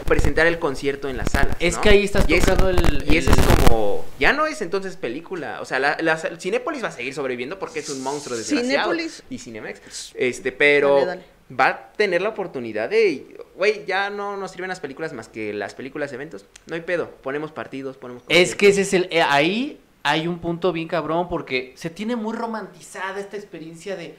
presentar 0.06 0.46
el 0.46 0.58
concierto 0.58 1.08
en 1.08 1.16
la 1.16 1.24
sala. 1.24 1.56
Es 1.60 1.76
¿no? 1.76 1.80
que 1.80 1.88
ahí 1.90 2.04
estás 2.04 2.24
Y 2.28 2.34
el... 2.34 3.04
Y 3.08 3.16
el- 3.16 3.28
es 3.28 3.36
como, 3.68 4.04
ya 4.18 4.32
no 4.34 4.46
es 4.46 4.60
entonces 4.60 4.96
película, 4.96 5.60
o 5.62 5.64
sea, 5.64 5.78
la, 5.78 5.96
la- 6.00 6.16
Cinépolis 6.38 6.82
va 6.84 6.88
a 6.88 6.92
seguir 6.92 7.14
sobreviviendo 7.14 7.58
porque 7.58 7.78
es 7.78 7.88
un 7.88 8.02
monstruo 8.02 8.36
desgraciado. 8.36 8.70
Cinépolis. 8.90 9.22
Y 9.30 9.38
Cinemex, 9.38 10.12
este, 10.14 10.52
pero 10.52 10.94
Dale, 10.96 11.06
dale. 11.06 11.22
va 11.58 11.66
a 11.68 11.92
tener 11.92 12.20
la 12.22 12.30
oportunidad 12.30 12.90
de, 12.90 13.36
güey, 13.56 13.84
ya 13.86 14.10
no 14.10 14.36
nos 14.36 14.50
sirven 14.50 14.68
las 14.68 14.80
películas 14.80 15.12
más 15.12 15.28
que 15.28 15.52
las 15.52 15.74
películas 15.74 16.12
eventos, 16.12 16.46
no 16.66 16.74
hay 16.74 16.80
pedo, 16.82 17.10
ponemos 17.22 17.52
partidos, 17.52 17.96
ponemos... 17.96 18.22
Es 18.28 18.54
que 18.54 18.68
ese 18.68 18.82
es 18.82 18.94
el... 18.94 19.08
eh, 19.10 19.22
ahí 19.22 19.80
hay 20.02 20.26
un 20.26 20.38
punto 20.38 20.72
bien 20.72 20.88
cabrón 20.88 21.28
porque 21.28 21.72
se 21.76 21.88
tiene 21.90 22.16
muy 22.16 22.34
romantizada 22.34 23.20
esta 23.20 23.36
experiencia 23.36 23.96
de... 23.96 24.14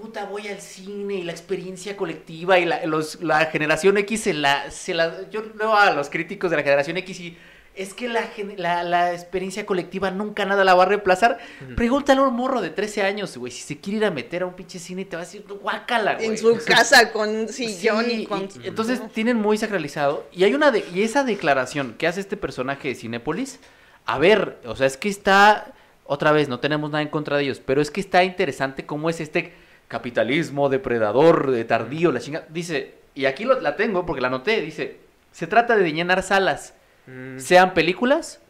Puta, 0.00 0.24
voy 0.24 0.48
al 0.48 0.60
cine 0.60 1.14
y 1.14 1.22
la 1.22 1.30
experiencia 1.30 1.96
colectiva 1.96 2.58
y 2.58 2.64
la, 2.64 2.84
los- 2.84 3.22
la 3.22 3.46
generación 3.46 3.96
X 3.98 4.22
se 4.22 4.34
la, 4.34 4.70
se 4.72 4.92
la... 4.92 5.30
Yo 5.30 5.42
leo 5.56 5.74
a 5.76 5.92
los 5.92 6.10
críticos 6.10 6.50
de 6.50 6.56
la 6.56 6.62
generación 6.62 6.96
X 6.96 7.20
y... 7.20 7.38
Es 7.76 7.92
que 7.92 8.08
la, 8.08 8.28
la, 8.56 8.82
la 8.84 9.12
experiencia 9.12 9.66
colectiva 9.66 10.10
nunca 10.12 10.44
nada 10.44 10.62
la 10.62 10.74
va 10.74 10.84
a 10.84 10.86
reemplazar. 10.86 11.38
Pregúntale 11.74 12.20
a 12.20 12.24
un 12.24 12.34
morro 12.34 12.60
de 12.60 12.70
13 12.70 13.02
años, 13.02 13.36
güey, 13.36 13.50
si 13.50 13.62
se 13.62 13.78
quiere 13.80 13.96
ir 13.98 14.04
a 14.04 14.10
meter 14.12 14.42
a 14.42 14.46
un 14.46 14.54
pinche 14.54 14.78
cine 14.78 15.04
te 15.04 15.16
va 15.16 15.22
a 15.22 15.24
decir, 15.24 15.44
guácala, 15.60 16.14
güey. 16.14 16.26
En 16.26 16.38
su 16.38 16.56
casa 16.64 17.10
con 17.10 17.28
un 17.30 17.48
sillón 17.48 18.04
Sí, 18.04 18.12
y 18.22 18.26
con... 18.26 18.44
y- 18.44 18.66
entonces 18.68 19.00
tienen 19.12 19.36
muy 19.38 19.58
sacralizado. 19.58 20.24
Y 20.32 20.44
hay 20.44 20.54
una 20.54 20.70
de, 20.70 20.84
y 20.94 21.02
esa 21.02 21.24
declaración 21.24 21.94
que 21.98 22.06
hace 22.06 22.20
este 22.20 22.36
personaje 22.36 22.86
de 22.88 22.94
Cinépolis, 22.94 23.58
a 24.06 24.18
ver, 24.18 24.58
o 24.66 24.76
sea, 24.76 24.86
es 24.86 24.96
que 24.96 25.08
está, 25.08 25.72
otra 26.04 26.30
vez, 26.30 26.48
no 26.48 26.60
tenemos 26.60 26.90
nada 26.92 27.02
en 27.02 27.08
contra 27.08 27.36
de 27.38 27.42
ellos, 27.42 27.60
pero 27.64 27.82
es 27.82 27.90
que 27.90 28.00
está 28.00 28.22
interesante 28.22 28.86
cómo 28.86 29.10
es 29.10 29.20
este 29.20 29.52
capitalismo 29.88 30.68
depredador, 30.68 31.50
de 31.50 31.64
tardío, 31.64 32.12
la 32.12 32.20
chinga. 32.20 32.44
Dice, 32.50 32.94
y 33.16 33.24
aquí 33.26 33.44
lo- 33.44 33.60
la 33.60 33.74
tengo 33.76 34.06
porque 34.06 34.20
la 34.20 34.28
anoté, 34.28 34.60
dice, 34.60 34.98
se 35.32 35.46
trata 35.46 35.76
de 35.76 35.92
llenar 35.92 36.22
salas, 36.22 36.74
Mm, 37.06 37.38
sean 37.38 37.74
películas 37.74 38.40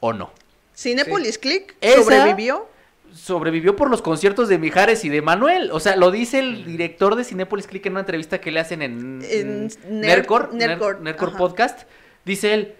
o 0.00 0.12
no. 0.12 0.30
Cinépolis 0.74 1.38
Click 1.38 1.74
sobrevivió. 1.96 2.68
sobrevivió 3.14 3.76
por 3.76 3.90
los 3.90 4.00
conciertos 4.02 4.48
de 4.48 4.58
Mijares 4.58 5.04
y 5.04 5.08
de 5.08 5.20
Manuel. 5.22 5.70
O 5.72 5.80
sea, 5.80 5.96
lo 5.96 6.10
dice 6.10 6.38
el 6.38 6.64
director 6.64 7.14
de 7.14 7.24
Cinépolis 7.24 7.66
Click 7.66 7.84
en 7.86 7.92
una 7.92 8.00
entrevista 8.00 8.40
que 8.40 8.50
le 8.50 8.60
hacen 8.60 8.80
en, 8.82 9.20
En 9.22 9.30
en 9.30 9.68
Nerd- 9.68 9.88
Nerdcore, 9.88 10.48
Ner- 10.52 11.00
Nerdcore. 11.00 11.32
Podcast. 11.36 11.82
Dice 12.24 12.54
él, 12.54 12.74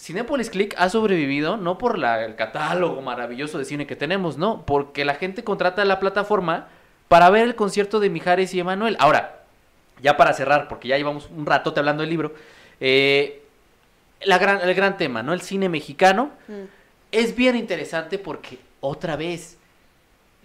Cinépolis 0.00 0.50
Click 0.50 0.74
ha 0.78 0.88
sobrevivido 0.88 1.56
no 1.56 1.78
por 1.78 1.98
la- 1.98 2.24
el 2.24 2.36
catálogo 2.36 3.02
maravilloso 3.02 3.58
de 3.58 3.64
cine 3.64 3.86
que 3.86 3.96
tenemos, 3.96 4.38
no, 4.38 4.64
porque 4.66 5.04
la 5.04 5.14
gente 5.14 5.44
contrata 5.44 5.84
la 5.84 6.00
plataforma 6.00 6.68
para 7.08 7.28
ver 7.30 7.42
el 7.44 7.54
concierto 7.54 8.00
de 8.00 8.08
Mijares 8.10 8.54
y 8.54 8.60
Emanuel. 8.60 8.96
Ahora, 8.98 9.42
ya 10.00 10.16
para 10.16 10.32
cerrar, 10.32 10.68
porque 10.68 10.88
ya 10.88 10.96
llevamos 10.96 11.28
un 11.36 11.44
ratote 11.46 11.80
hablando 11.80 12.02
del 12.02 12.10
libro, 12.10 12.34
eh, 12.80 13.41
la 14.24 14.38
gran, 14.38 14.60
el 14.60 14.74
gran 14.74 14.96
tema, 14.96 15.22
¿no? 15.22 15.32
El 15.32 15.40
cine 15.40 15.68
mexicano 15.68 16.30
Mm. 16.48 16.62
es 17.12 17.34
bien 17.36 17.56
interesante 17.56 18.18
porque, 18.18 18.58
otra 18.80 19.16
vez, 19.16 19.58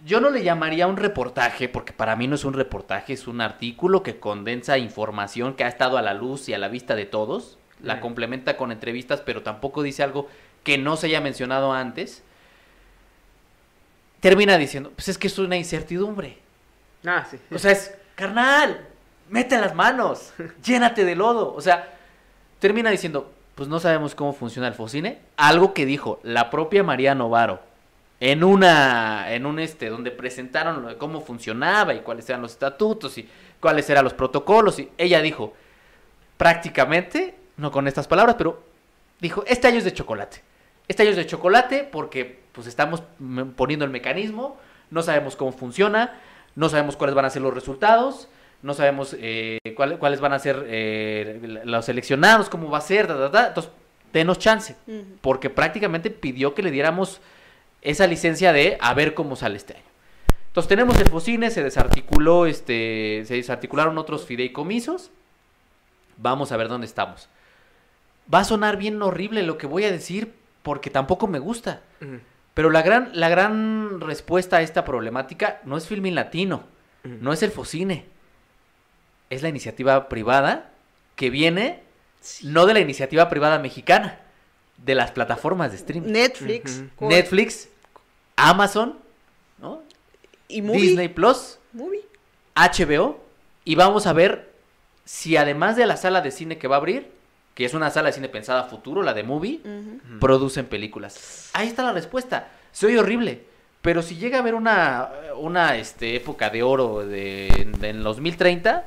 yo 0.04 0.20
no 0.20 0.30
le 0.30 0.44
llamaría 0.44 0.86
un 0.86 0.96
reportaje, 0.96 1.68
porque 1.68 1.92
para 1.92 2.14
mí 2.16 2.28
no 2.28 2.36
es 2.36 2.44
un 2.44 2.54
reportaje, 2.54 3.12
es 3.14 3.26
un 3.26 3.40
artículo 3.40 4.02
que 4.02 4.18
condensa 4.20 4.78
información 4.78 5.54
que 5.54 5.64
ha 5.64 5.68
estado 5.68 5.98
a 5.98 6.02
la 6.02 6.14
luz 6.14 6.48
y 6.48 6.54
a 6.54 6.58
la 6.58 6.68
vista 6.68 6.94
de 6.94 7.04
todos, 7.06 7.58
la 7.82 7.96
Mm. 7.96 8.00
complementa 8.00 8.56
con 8.56 8.70
entrevistas, 8.72 9.20
pero 9.24 9.42
tampoco 9.42 9.82
dice 9.82 10.02
algo 10.02 10.28
que 10.64 10.78
no 10.78 10.96
se 10.96 11.06
haya 11.06 11.20
mencionado 11.20 11.72
antes. 11.72 12.22
Termina 14.20 14.58
diciendo, 14.58 14.90
pues 14.94 15.08
es 15.08 15.18
que 15.18 15.28
es 15.28 15.38
una 15.38 15.56
incertidumbre. 15.56 16.38
Ah, 17.06 17.24
sí. 17.30 17.38
O 17.52 17.58
sea, 17.58 17.70
es, 17.70 17.94
carnal, 18.16 18.84
mete 19.28 19.56
las 19.58 19.74
manos, 19.74 20.32
llénate 20.64 21.04
de 21.04 21.14
lodo. 21.14 21.54
O 21.54 21.60
sea, 21.60 21.88
termina 22.58 22.90
diciendo, 22.90 23.32
pues 23.58 23.68
no 23.68 23.80
sabemos 23.80 24.14
cómo 24.14 24.32
funciona 24.32 24.68
el 24.68 24.74
Focine. 24.74 25.18
Algo 25.36 25.74
que 25.74 25.84
dijo 25.84 26.20
la 26.22 26.48
propia 26.48 26.84
María 26.84 27.16
Novaro 27.16 27.58
en 28.20 28.44
una, 28.44 29.32
en 29.32 29.46
un 29.46 29.58
este, 29.58 29.88
donde 29.88 30.12
presentaron 30.12 30.94
cómo 30.96 31.22
funcionaba 31.22 31.92
y 31.92 31.98
cuáles 31.98 32.28
eran 32.30 32.40
los 32.40 32.52
estatutos 32.52 33.18
y 33.18 33.28
cuáles 33.58 33.90
eran 33.90 34.04
los 34.04 34.14
protocolos. 34.14 34.78
Y 34.78 34.90
ella 34.96 35.20
dijo, 35.20 35.54
prácticamente, 36.36 37.34
no 37.56 37.72
con 37.72 37.88
estas 37.88 38.06
palabras, 38.06 38.36
pero 38.38 38.62
dijo, 39.18 39.42
este 39.44 39.66
año 39.66 39.78
es 39.78 39.84
de 39.84 39.92
chocolate. 39.92 40.40
Este 40.86 41.02
año 41.02 41.10
es 41.10 41.16
de 41.16 41.26
chocolate 41.26 41.82
porque 41.82 42.38
pues 42.52 42.68
estamos 42.68 43.02
poniendo 43.56 43.84
el 43.84 43.90
mecanismo, 43.90 44.56
no 44.92 45.02
sabemos 45.02 45.34
cómo 45.34 45.50
funciona, 45.50 46.20
no 46.54 46.68
sabemos 46.68 46.96
cuáles 46.96 47.16
van 47.16 47.24
a 47.24 47.30
ser 47.30 47.42
los 47.42 47.52
resultados, 47.52 48.28
no 48.62 48.74
sabemos 48.74 49.14
eh, 49.18 49.58
cuál- 49.76 49.98
cuáles 49.98 50.20
van 50.20 50.32
a 50.32 50.38
ser 50.38 50.64
eh, 50.68 51.60
los 51.64 51.84
seleccionados, 51.84 52.48
cómo 52.48 52.70
va 52.70 52.78
a 52.78 52.82
ser, 52.82 53.06
da, 53.06 53.14
da, 53.14 53.28
da. 53.28 53.48
entonces 53.48 53.72
denos 54.12 54.38
chance, 54.38 54.74
porque 55.20 55.50
prácticamente 55.50 56.10
pidió 56.10 56.54
que 56.54 56.62
le 56.62 56.70
diéramos 56.70 57.20
esa 57.82 58.06
licencia 58.06 58.52
de 58.52 58.76
a 58.80 58.94
ver 58.94 59.14
cómo 59.14 59.36
sale 59.36 59.56
este 59.56 59.74
año. 59.74 59.82
Entonces 60.48 60.68
tenemos 60.68 60.98
el 60.98 61.08
Focine, 61.08 61.50
se 61.50 61.62
desarticuló, 61.62 62.46
este, 62.46 63.22
se 63.26 63.34
desarticularon 63.34 63.96
otros 63.98 64.24
fideicomisos, 64.24 65.10
vamos 66.16 66.50
a 66.52 66.56
ver 66.56 66.68
dónde 66.68 66.86
estamos. 66.86 67.28
Va 68.32 68.40
a 68.40 68.44
sonar 68.44 68.76
bien 68.76 69.00
horrible 69.02 69.42
lo 69.42 69.56
que 69.58 69.66
voy 69.66 69.84
a 69.84 69.92
decir, 69.92 70.34
porque 70.62 70.90
tampoco 70.90 71.26
me 71.28 71.38
gusta. 71.38 71.82
Pero 72.54 72.70
la 72.70 72.82
gran, 72.82 73.10
la 73.12 73.28
gran 73.28 74.00
respuesta 74.00 74.56
a 74.56 74.62
esta 74.62 74.84
problemática 74.84 75.60
no 75.64 75.76
es 75.76 75.86
Filmin 75.86 76.14
Latino, 76.14 76.64
no 77.04 77.32
es 77.32 77.42
el 77.42 77.50
Focine, 77.52 78.06
es 79.30 79.42
la 79.42 79.48
iniciativa 79.48 80.08
privada 80.08 80.70
que 81.16 81.30
viene 81.30 81.82
no 82.42 82.66
de 82.66 82.74
la 82.74 82.80
iniciativa 82.80 83.28
privada 83.28 83.58
mexicana, 83.58 84.18
de 84.76 84.94
las 84.94 85.10
plataformas 85.10 85.70
de 85.70 85.76
streaming. 85.76 86.12
Netflix. 86.12 86.82
Netflix, 87.00 87.68
Amazon, 88.36 88.98
¿no? 89.58 89.82
Y 90.48 90.62
Movie. 90.62 90.80
Disney 90.80 91.08
Plus, 91.08 91.58
Movie. 91.72 92.04
HBO, 92.54 93.20
y 93.64 93.74
vamos 93.74 94.06
a 94.06 94.12
ver 94.12 94.52
si 95.04 95.36
además 95.36 95.76
de 95.76 95.86
la 95.86 95.96
sala 95.96 96.20
de 96.20 96.30
cine 96.30 96.58
que 96.58 96.68
va 96.68 96.76
a 96.76 96.78
abrir, 96.78 97.10
que 97.54 97.64
es 97.64 97.74
una 97.74 97.90
sala 97.90 98.08
de 98.08 98.14
cine 98.14 98.28
pensada 98.28 98.62
a 98.62 98.64
futuro, 98.64 99.02
la 99.02 99.14
de 99.14 99.22
Movie, 99.22 99.60
producen 100.20 100.66
películas. 100.66 101.50
Ahí 101.54 101.68
está 101.68 101.82
la 101.82 101.92
respuesta. 101.92 102.48
Soy 102.72 102.96
horrible. 102.96 103.46
Pero 103.80 104.02
si 104.02 104.16
llega 104.16 104.38
a 104.38 104.40
haber 104.40 104.54
una, 104.54 105.08
una 105.36 105.76
este, 105.76 106.16
época 106.16 106.50
de 106.50 106.62
oro 106.64 107.06
de, 107.06 107.68
de 107.78 107.88
en 107.90 108.02
los 108.02 108.16
2030, 108.16 108.84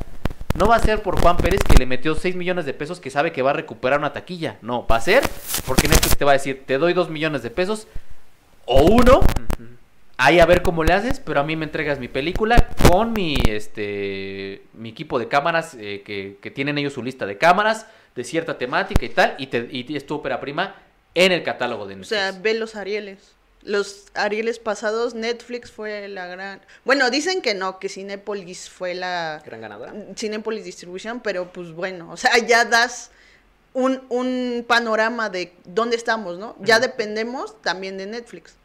no 0.58 0.68
va 0.68 0.76
a 0.76 0.80
ser 0.80 1.02
por 1.02 1.20
Juan 1.22 1.38
Pérez 1.38 1.62
que 1.64 1.78
le 1.78 1.86
metió 1.86 2.16
6 2.16 2.36
millones 2.36 2.66
de 2.66 2.74
pesos 2.74 3.00
que 3.00 3.10
sabe 3.10 3.32
que 3.32 3.42
va 3.42 3.52
a 3.52 3.54
recuperar 3.54 4.00
una 4.00 4.14
taquilla. 4.14 4.58
No, 4.62 4.86
va 4.86 4.98
a 4.98 5.02
ser 5.02 5.24
porque 5.66 5.88
Netflix 5.88 6.18
te 6.18 6.26
va 6.26 6.32
a 6.32 6.34
decir, 6.34 6.64
te 6.66 6.78
doy 6.78 6.94
2 6.94 7.10
millones 7.10 7.44
de 7.44 7.50
pesos 7.50 7.88
o 8.66 8.84
uno, 8.84 9.22
ahí 10.18 10.40
a 10.40 10.46
ver 10.46 10.62
cómo 10.62 10.84
le 10.84 10.94
haces, 10.94 11.20
pero 11.20 11.40
a 11.40 11.44
mí 11.44 11.56
me 11.56 11.66
entregas 11.66 12.00
mi 12.00 12.08
película 12.08 12.70
con 12.90 13.14
mi 13.14 13.36
este 13.48 14.64
mi 14.74 14.90
equipo 14.90 15.20
de 15.20 15.28
cámaras 15.28 15.76
eh, 15.80 16.04
que, 16.06 16.38
que 16.42 16.52
tienen 16.52 16.78
ellos 16.78 16.94
su 16.94 17.04
lista 17.04 17.26
de 17.26 17.38
cámaras 17.38 17.88
de 18.16 18.24
cierta 18.24 18.58
temática 18.58 19.06
y 19.06 19.10
tal, 19.10 19.36
y, 19.38 19.48
te, 19.48 19.68
y 19.72 19.96
es 19.96 20.06
tu 20.06 20.16
ópera 20.16 20.40
prima 20.40 20.76
en 21.16 21.32
el 21.32 21.44
catálogo 21.44 21.88
de 21.88 21.94
O 21.94 21.98
Netflix. 21.98 22.10
sea, 22.10 22.32
ve 22.34 22.54
los 22.54 22.76
Arieles. 22.76 23.34
Los 23.64 24.06
Arieles 24.14 24.60
pasados, 24.60 25.14
Netflix 25.14 25.72
fue 25.72 26.08
la 26.08 26.28
gran... 26.28 26.62
Bueno, 26.84 27.10
dicen 27.10 27.42
que 27.42 27.54
no, 27.54 27.80
que 27.80 27.90
Cinépolis 27.90 28.70
fue 28.70 28.96
la... 28.96 29.42
Gran 29.46 29.62
ganadora. 29.62 29.94
Cinépolis 30.16 30.66
Distribución, 30.66 31.20
pero 31.20 31.52
pues 31.54 31.72
bueno, 31.72 32.12
o 32.12 32.18
sea, 32.18 32.38
ya 32.40 32.66
das 32.66 33.12
un, 33.74 34.02
un 34.10 34.66
panorama 34.68 35.30
de 35.30 35.54
dónde 35.66 35.96
estamos, 35.96 36.38
¿no? 36.38 36.56
Ya 36.60 36.80
dependemos 36.80 37.62
también 37.62 37.98
de 37.98 38.08
Netflix. 38.08 38.56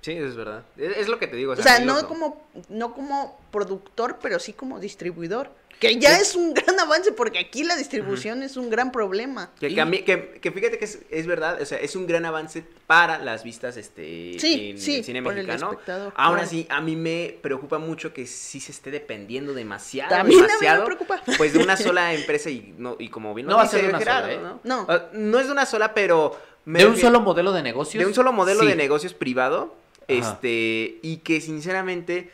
Sí, 0.00 0.12
es 0.12 0.34
verdad. 0.34 0.64
Es, 0.76 0.96
es 0.96 1.08
lo 1.08 1.18
que 1.18 1.26
te 1.26 1.36
digo. 1.36 1.52
O 1.52 1.56
sea, 1.56 1.80
no 1.80 2.08
como, 2.08 2.42
no 2.70 2.94
como 2.94 3.38
productor, 3.50 4.18
pero 4.22 4.38
sí 4.38 4.54
como 4.54 4.80
distribuidor. 4.80 5.50
Que 5.80 5.96
ya 5.96 6.18
es 6.18 6.36
un 6.36 6.52
gran 6.52 6.78
avance 6.78 7.10
porque 7.10 7.38
aquí 7.38 7.64
la 7.64 7.74
distribución 7.74 8.42
es 8.42 8.58
un 8.58 8.68
gran 8.68 8.92
problema. 8.92 9.50
Que, 9.58 9.74
que 9.74 9.80
a 9.80 9.86
mí- 9.86 10.02
que- 10.02 10.38
que 10.40 10.52
fíjate 10.52 10.78
que 10.78 10.84
es, 10.84 10.98
es 11.10 11.26
verdad, 11.26 11.60
o 11.60 11.64
sea, 11.64 11.78
es 11.78 11.96
un 11.96 12.06
gran 12.06 12.26
avance 12.26 12.62
para 12.86 13.18
las 13.18 13.42
vistas 13.44 13.78
este, 13.78 14.36
Sí, 14.38 14.72
en 14.72 14.78
sí, 14.78 14.96
el 14.96 15.04
cine 15.04 15.22
por 15.22 15.32
el 15.32 15.46
mexicano. 15.46 15.72
espectador, 15.72 16.12
Aún 16.16 16.34
claro. 16.34 16.46
así, 16.46 16.66
a 16.68 16.82
mí 16.82 16.96
me 16.96 17.34
preocupa 17.40 17.78
mucho 17.78 18.12
que 18.12 18.26
sí 18.26 18.60
se 18.60 18.72
esté 18.72 18.90
dependiendo 18.90 19.54
demasiado, 19.54 20.10
También 20.10 20.38
a 20.40 20.42
mí 20.42 20.46
me 20.46 20.52
demasiado, 20.52 20.84
preocupa. 20.84 21.22
pues 21.38 21.54
de 21.54 21.60
una 21.60 21.76
sola 21.78 22.12
empresa 22.12 22.50
y, 22.50 22.74
no, 22.76 22.96
y 22.98 23.08
como 23.08 23.32
bien 23.34 23.46
lo 23.46 23.52
No 23.52 23.56
va 23.56 23.62
a 23.62 23.66
ser 23.66 23.82
de 23.82 23.88
una 23.88 23.98
Gerardo, 23.98 24.28
sola, 24.34 24.38
¿eh? 24.38 24.42
¿no? 24.42 24.60
No. 24.82 24.86
Ah, 24.86 25.06
no 25.14 25.38
es 25.40 25.46
de 25.46 25.52
una 25.52 25.64
sola, 25.64 25.94
pero... 25.94 26.38
me 26.66 26.80
de 26.80 26.84
un 26.84 26.92
refiero- 26.92 27.08
solo 27.08 27.20
modelo 27.24 27.52
de 27.52 27.62
negocios. 27.62 28.02
de 28.02 28.06
un 28.06 28.14
solo 28.14 28.32
modelo 28.34 28.60
sí. 28.60 28.66
de 28.66 28.76
negocios 28.76 29.14
privado, 29.14 29.74
Ajá. 30.02 30.32
este, 30.32 30.98
y 31.00 31.18
que 31.24 31.40
sinceramente, 31.40 32.30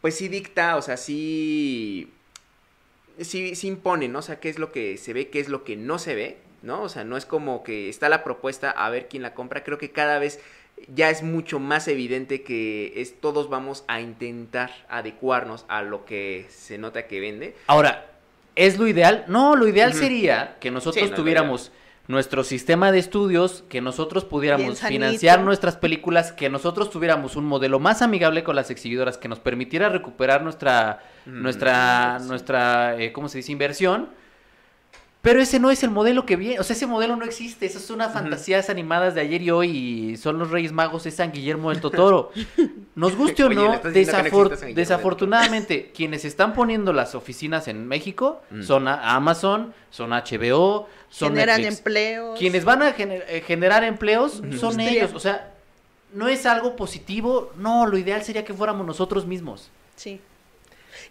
pues 0.00 0.14
sí 0.16 0.28
dicta, 0.28 0.76
o 0.76 0.82
sea, 0.82 0.96
sí, 0.96 2.12
sí, 3.20 3.54
sí 3.54 3.68
impone, 3.68 4.08
¿no? 4.08 4.20
O 4.20 4.22
sea, 4.22 4.40
qué 4.40 4.48
es 4.48 4.58
lo 4.58 4.72
que 4.72 4.96
se 4.96 5.12
ve, 5.12 5.28
qué 5.28 5.40
es 5.40 5.48
lo 5.48 5.64
que 5.64 5.76
no 5.76 5.98
se 5.98 6.14
ve, 6.14 6.38
¿no? 6.62 6.82
O 6.82 6.88
sea, 6.88 7.04
no 7.04 7.16
es 7.16 7.26
como 7.26 7.62
que 7.62 7.88
está 7.88 8.08
la 8.08 8.24
propuesta 8.24 8.70
a 8.70 8.90
ver 8.90 9.08
quién 9.08 9.22
la 9.22 9.34
compra, 9.34 9.64
creo 9.64 9.78
que 9.78 9.90
cada 9.90 10.18
vez 10.18 10.40
ya 10.94 11.08
es 11.08 11.22
mucho 11.22 11.58
más 11.58 11.88
evidente 11.88 12.42
que 12.42 12.92
es 12.96 13.18
todos 13.20 13.48
vamos 13.48 13.84
a 13.88 14.00
intentar 14.00 14.70
adecuarnos 14.88 15.64
a 15.68 15.82
lo 15.82 16.04
que 16.04 16.46
se 16.50 16.76
nota 16.78 17.06
que 17.06 17.20
vende. 17.20 17.56
Ahora, 17.66 18.16
¿Es 18.56 18.78
lo 18.78 18.88
ideal? 18.88 19.24
No, 19.28 19.54
lo 19.54 19.68
ideal 19.68 19.92
sería 19.92 20.56
que 20.58 20.70
nosotros 20.70 21.04
Sí, 21.04 21.10
no 21.10 21.16
tuviéramos 21.16 21.70
nuestro 22.08 22.44
sistema 22.44 22.92
de 22.92 22.98
estudios, 22.98 23.64
que 23.68 23.80
nosotros 23.80 24.24
pudiéramos 24.24 24.80
financiar 24.80 25.40
nuestras 25.40 25.76
películas, 25.76 26.32
que 26.32 26.48
nosotros 26.48 26.90
tuviéramos 26.90 27.36
un 27.36 27.44
modelo 27.46 27.80
más 27.80 28.02
amigable 28.02 28.44
con 28.44 28.56
las 28.56 28.70
exhibidoras, 28.70 29.18
que 29.18 29.28
nos 29.28 29.40
permitiera 29.40 29.88
recuperar 29.88 30.42
nuestra, 30.42 31.00
Mm. 31.26 31.42
nuestra, 31.42 32.18
nuestra, 32.20 32.96
eh, 33.00 33.12
¿cómo 33.12 33.28
se 33.28 33.38
dice? 33.38 33.50
Inversión. 33.52 34.10
Pero 35.26 35.40
ese 35.40 35.58
no 35.58 35.72
es 35.72 35.82
el 35.82 35.90
modelo 35.90 36.24
que 36.24 36.36
viene, 36.36 36.60
o 36.60 36.62
sea, 36.62 36.76
ese 36.76 36.86
modelo 36.86 37.16
no 37.16 37.24
existe, 37.24 37.66
esas 37.66 37.82
son 37.82 37.96
unas 37.96 38.12
fantasías 38.12 38.70
animadas 38.70 39.16
de 39.16 39.22
ayer 39.22 39.42
y 39.42 39.50
hoy 39.50 39.70
y 40.12 40.16
son 40.18 40.38
los 40.38 40.52
Reyes 40.52 40.70
Magos, 40.70 41.04
es 41.04 41.16
San 41.16 41.32
Guillermo 41.32 41.70
del 41.70 41.80
Totoro. 41.80 42.30
Nos 42.94 43.16
guste 43.16 43.42
o 43.42 43.48
Oye, 43.48 43.56
no, 43.56 43.80
desafortunadamente, 44.72 45.90
quienes 45.96 46.24
están 46.24 46.54
poniendo 46.54 46.92
las 46.92 47.16
oficinas 47.16 47.66
en 47.66 47.88
México 47.88 48.40
Mm. 48.50 48.62
son 48.62 48.86
a- 48.86 49.16
Amazon, 49.16 49.74
son 49.90 50.10
HBO, 50.10 50.88
son 51.10 51.30
Generan 51.30 51.56
Netflix. 51.60 51.78
empleos. 51.78 52.38
Quienes 52.38 52.64
van 52.64 52.82
a 52.82 52.94
gener- 52.94 53.24
eh, 53.26 53.42
generar 53.44 53.82
empleos 53.82 54.40
son 54.60 54.78
ellos, 54.78 55.10
o 55.12 55.18
sea, 55.18 55.52
no 56.12 56.28
es 56.28 56.46
algo 56.46 56.76
positivo, 56.76 57.52
no, 57.56 57.86
lo 57.86 57.98
ideal 57.98 58.22
sería 58.22 58.44
que 58.44 58.54
fuéramos 58.54 58.86
nosotros 58.86 59.26
mismos. 59.26 59.70
Sí. 59.96 60.20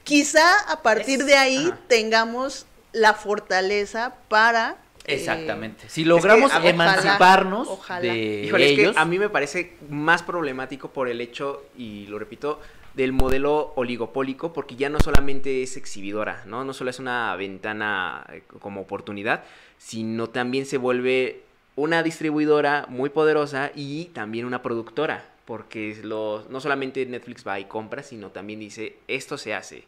Quizá 0.05 0.71
a 0.71 0.81
partir 0.81 1.19
Es- 1.19 1.25
de 1.25 1.35
ahí 1.35 1.67
ajá. 1.67 1.79
tengamos 1.89 2.65
la 2.95 3.13
fortaleza 3.13 4.15
para... 4.29 4.77
eh, 5.05 5.15
Exactamente. 5.15 5.87
Si 5.89 6.03
logramos 6.05 6.51
emanciparnos 6.63 7.67
ojalá. 7.67 7.99
de 8.13 8.43
Híjole, 8.45 8.65
es 8.73 8.79
ellos, 8.79 8.93
que 8.95 8.99
a 8.99 9.05
mí 9.05 9.19
me 9.19 9.29
parece 9.29 9.75
más 9.89 10.23
problemático 10.23 10.89
por 10.89 11.07
el 11.09 11.21
hecho, 11.21 11.63
y 11.77 12.07
lo 12.07 12.17
repito, 12.19 12.59
del 12.93 13.11
modelo 13.11 13.73
oligopólico, 13.75 14.53
porque 14.53 14.75
ya 14.77 14.89
no 14.89 14.99
solamente 14.99 15.61
es 15.61 15.75
exhibidora, 15.77 16.43
¿no? 16.45 16.63
No 16.63 16.73
solo 16.73 16.89
es 16.89 16.99
una 16.99 17.35
ventana 17.35 18.25
eh, 18.31 18.43
como 18.59 18.81
oportunidad, 18.81 19.43
sino 19.77 20.29
también 20.29 20.65
se 20.65 20.77
vuelve 20.77 21.41
una 21.75 22.01
distribuidora 22.03 22.85
muy 22.87 23.09
poderosa 23.09 23.71
y 23.75 24.05
también 24.13 24.45
una 24.45 24.61
productora, 24.61 25.25
porque 25.43 25.99
lo- 26.03 26.45
no 26.49 26.61
solamente 26.61 27.05
Netflix 27.05 27.45
va 27.45 27.59
y 27.59 27.65
compra, 27.65 28.01
sino 28.01 28.29
también 28.29 28.61
dice, 28.61 28.95
esto 29.09 29.37
se 29.37 29.53
hace. 29.53 29.83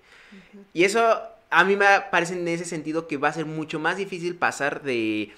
Y 0.73 0.83
eso 0.83 1.21
a 1.49 1.63
mí 1.63 1.75
me 1.75 1.85
parece 2.11 2.33
en 2.33 2.47
ese 2.47 2.65
sentido 2.65 3.07
que 3.07 3.17
va 3.17 3.29
a 3.29 3.33
ser 3.33 3.45
mucho 3.45 3.79
más 3.79 3.97
difícil 3.97 4.35
pasar 4.35 4.83
de, 4.83 5.31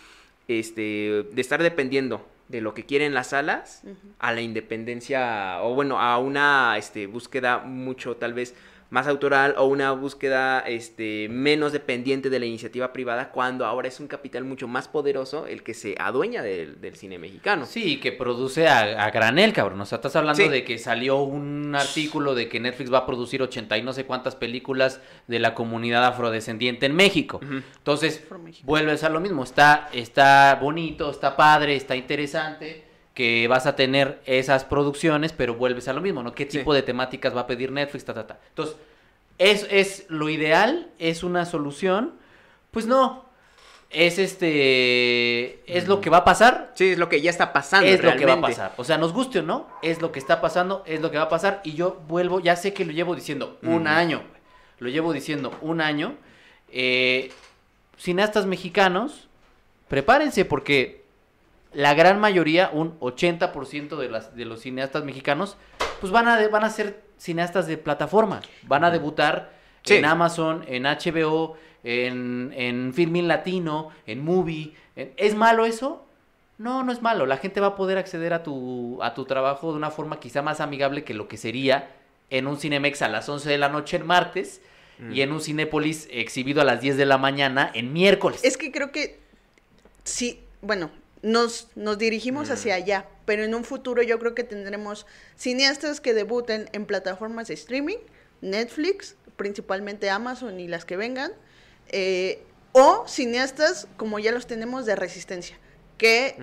este, 0.47 1.25
de 1.31 1.41
estar 1.41 1.61
dependiendo 1.61 2.25
de 2.47 2.61
lo 2.61 2.73
que 2.73 2.85
quieren 2.85 3.13
las 3.13 3.27
salas 3.27 3.81
Ujú. 3.83 4.13
a 4.17 4.33
la 4.33 4.41
independencia 4.41 5.61
o 5.61 5.75
bueno, 5.75 5.99
a 5.99 6.17
una 6.17 6.75
este, 6.77 7.05
búsqueda 7.05 7.59
mucho 7.59 8.15
tal 8.15 8.33
vez 8.33 8.55
más 8.89 9.07
autoral 9.07 9.53
o 9.57 9.65
una 9.65 9.91
búsqueda 9.91 10.61
este, 10.61 11.27
menos 11.29 11.71
dependiente 11.71 12.29
de 12.29 12.39
la 12.39 12.45
iniciativa 12.47 12.91
privada 12.91 13.29
cuando 13.31 13.65
ahora 13.65 13.87
es 13.87 13.99
un 13.99 14.07
capital 14.07 14.43
mucho 14.45 14.67
más 14.67 14.87
poderoso 14.87 15.45
el 15.45 15.61
que 15.61 15.73
se 15.75 15.95
adueña 15.99 16.41
del, 16.41 16.81
del 16.81 16.95
cine 16.95 17.19
mexicano. 17.19 17.65
Sí, 17.65 17.99
que 17.99 18.11
produce 18.11 18.67
a, 18.67 19.03
a 19.05 19.11
granel, 19.11 19.53
cabrón. 19.53 19.79
O 19.81 19.85
sea, 19.85 19.97
estás 19.97 20.15
hablando 20.15 20.41
Sí. 20.43 20.49
de 20.49 20.63
que 20.63 20.77
salió 20.77 21.17
un 21.21 21.75
artículo 21.75 22.33
de 22.33 22.49
que 22.49 22.59
Netflix 22.59 22.91
va 22.91 22.99
a 22.99 23.05
producir 23.05 23.41
80 23.43 23.77
y 23.77 23.83
no 23.83 23.93
sé 23.93 24.05
cuántas 24.05 24.35
películas 24.35 25.01
de 25.27 25.39
la 25.39 25.53
comunidad 25.53 26.05
afrodescendiente 26.05 26.85
en 26.87 26.95
México. 26.95 27.39
Entonces, 27.77 28.23
vuelves 28.63 29.03
a 29.03 29.09
lo 29.09 29.19
mismo. 29.19 29.43
Está, 29.43 29.89
está 29.93 30.57
bonito, 30.61 31.11
está 31.11 31.35
padre, 31.37 31.75
está 31.75 31.95
interesante 31.95 32.88
que 33.19 33.49
vas 33.49 33.65
a 33.65 33.75
tener 33.75 34.21
esas 34.25 34.63
producciones, 34.63 35.33
pero 35.33 35.53
vuelves 35.55 35.89
a 35.89 35.93
lo 35.93 35.99
mismo, 35.99 36.23
¿no? 36.23 36.33
¿Qué 36.33 36.45
Sí. 36.49 36.59
tipo 36.59 36.73
de 36.73 36.83
temáticas 36.83 37.35
va 37.35 37.41
a 37.41 37.47
pedir 37.47 37.69
Netflix? 37.69 38.05
Ta, 38.05 38.13
ta, 38.13 38.25
ta. 38.25 38.39
Entonces, 38.47 38.77
¿es, 39.37 39.67
¿es 39.69 40.05
lo 40.07 40.29
ideal? 40.29 40.87
¿Es 40.99 41.21
una 41.23 41.45
solución? 41.45 42.13
Pues 42.71 42.85
no. 42.85 43.25
Es 43.89 44.19
este. 44.19 45.59
Es 45.67 45.89
lo 45.89 45.99
que 45.99 46.09
va 46.09 46.17
a 46.17 46.23
pasar 46.23 46.71
Sí, 46.75 46.91
es 46.91 46.97
lo 46.97 47.09
que 47.09 47.19
ya 47.19 47.29
está 47.29 47.51
pasando. 47.51 47.87
es 47.89 48.01
lo 48.01 48.11
que 48.11 48.25
va 48.25 48.33
a 48.33 48.35
realmente. 48.35 48.47
pasar. 48.55 48.73
O 48.77 48.85
sea, 48.85 48.97
nos 48.97 49.11
guste 49.11 49.39
o 49.39 49.41
no, 49.43 49.67
es 49.81 50.01
lo 50.01 50.11
que 50.13 50.19
está 50.19 50.39
pasando, 50.39 50.83
es 50.85 51.01
lo 51.01 51.11
que 51.11 51.17
va 51.17 51.23
a 51.23 51.29
pasar. 51.29 51.59
Y 51.65 51.73
yo 51.73 51.99
vuelvo, 52.07 52.39
ya 52.39 52.55
sé 52.55 52.71
que 52.73 52.85
lo 52.85 52.93
llevo 52.93 53.15
diciendo 53.15 53.57
un 53.63 53.87
año. 53.87 54.21
Lo 54.79 54.87
llevo 54.87 55.11
diciendo 55.11 55.51
un 55.61 55.81
año. 55.81 56.15
Eh, 56.71 57.31
cineastas 57.97 58.45
mexicanos, 58.45 59.27
prepárense 59.89 60.45
porque 60.45 60.98
la 61.73 61.93
gran 61.93 62.19
mayoría, 62.19 62.69
un 62.73 62.99
80% 62.99 63.95
de, 63.97 64.09
las, 64.09 64.35
de 64.35 64.45
los 64.45 64.61
cineastas 64.61 65.03
mexicanos, 65.03 65.57
pues 65.99 66.11
van 66.11 66.27
a, 66.27 66.37
de- 66.37 66.47
van 66.47 66.63
a 66.63 66.69
ser 66.69 67.01
cineastas 67.17 67.67
de 67.67 67.77
plataforma. 67.77 68.41
Van 68.63 68.83
a 68.83 68.91
debutar 68.91 69.57
Sí. 69.83 69.95
en 69.95 70.05
Amazon, 70.05 70.65
en 70.67 70.83
HBO, 70.83 71.55
en, 71.83 72.51
en 72.55 72.93
Filmin 72.93 73.27
Latino, 73.27 73.89
en 74.05 74.23
Movie. 74.23 74.73
en- 74.95 75.13
¿Es 75.17 75.35
malo 75.35 75.65
eso? 75.65 76.05
No, 76.57 76.83
no 76.83 76.91
es 76.91 77.01
malo. 77.01 77.25
La 77.25 77.37
gente 77.37 77.61
va 77.61 77.67
a 77.67 77.75
poder 77.75 77.97
acceder 77.97 78.33
a 78.33 78.43
tu, 78.43 79.01
a 79.01 79.13
tu 79.13 79.23
trabajo 79.25 79.71
de 79.71 79.77
una 79.77 79.89
forma 79.91 80.19
quizá 80.19 80.41
más 80.41 80.59
amigable 80.59 81.03
que 81.05 81.13
lo 81.13 81.27
que 81.29 81.37
sería 81.37 81.91
en 82.29 82.47
un 82.47 82.57
Cinemex 82.57 83.01
a 83.01 83.07
las 83.07 83.29
11 83.29 83.49
de 83.49 83.57
la 83.57 83.69
noche 83.69 83.97
en 83.97 84.05
martes 84.05 84.61
Mm. 84.99 85.13
y 85.13 85.21
en 85.21 85.31
un 85.31 85.39
Cinépolis 85.39 86.09
exhibido 86.11 86.59
a 86.59 86.65
las 86.65 86.81
10 86.81 86.97
de 86.97 87.05
la 87.05 87.17
mañana 87.17 87.71
en 87.73 87.93
miércoles. 87.93 88.41
Es 88.43 88.57
que 88.57 88.69
creo 88.69 88.91
que 88.91 89.17
sí, 90.03 90.41
bueno, 90.61 90.91
nos, 91.21 91.67
nos 91.75 91.97
dirigimos 91.97 92.49
Mm. 92.49 92.51
hacia 92.51 92.75
allá, 92.75 93.05
pero 93.25 93.43
en 93.43 93.53
un 93.53 93.63
futuro 93.63 94.01
yo 94.01 94.19
creo 94.19 94.35
que 94.35 94.43
tendremos 94.43 95.05
cineastas 95.35 95.99
que 96.01 96.13
debuten 96.13 96.69
en 96.73 96.85
plataformas 96.85 97.47
de 97.47 97.53
streaming, 97.55 97.97
Netflix, 98.41 99.15
principalmente 99.35 100.09
Amazon 100.09 100.59
y 100.59 100.67
las 100.67 100.85
que 100.85 100.97
vengan, 100.97 101.31
eh, 101.89 102.41
o 102.71 103.05
cineastas 103.07 103.87
como 103.97 104.19
ya 104.19 104.31
los 104.31 104.47
tenemos 104.47 104.85
de 104.85 104.95
resistencia, 104.95 105.57
que 105.97 106.37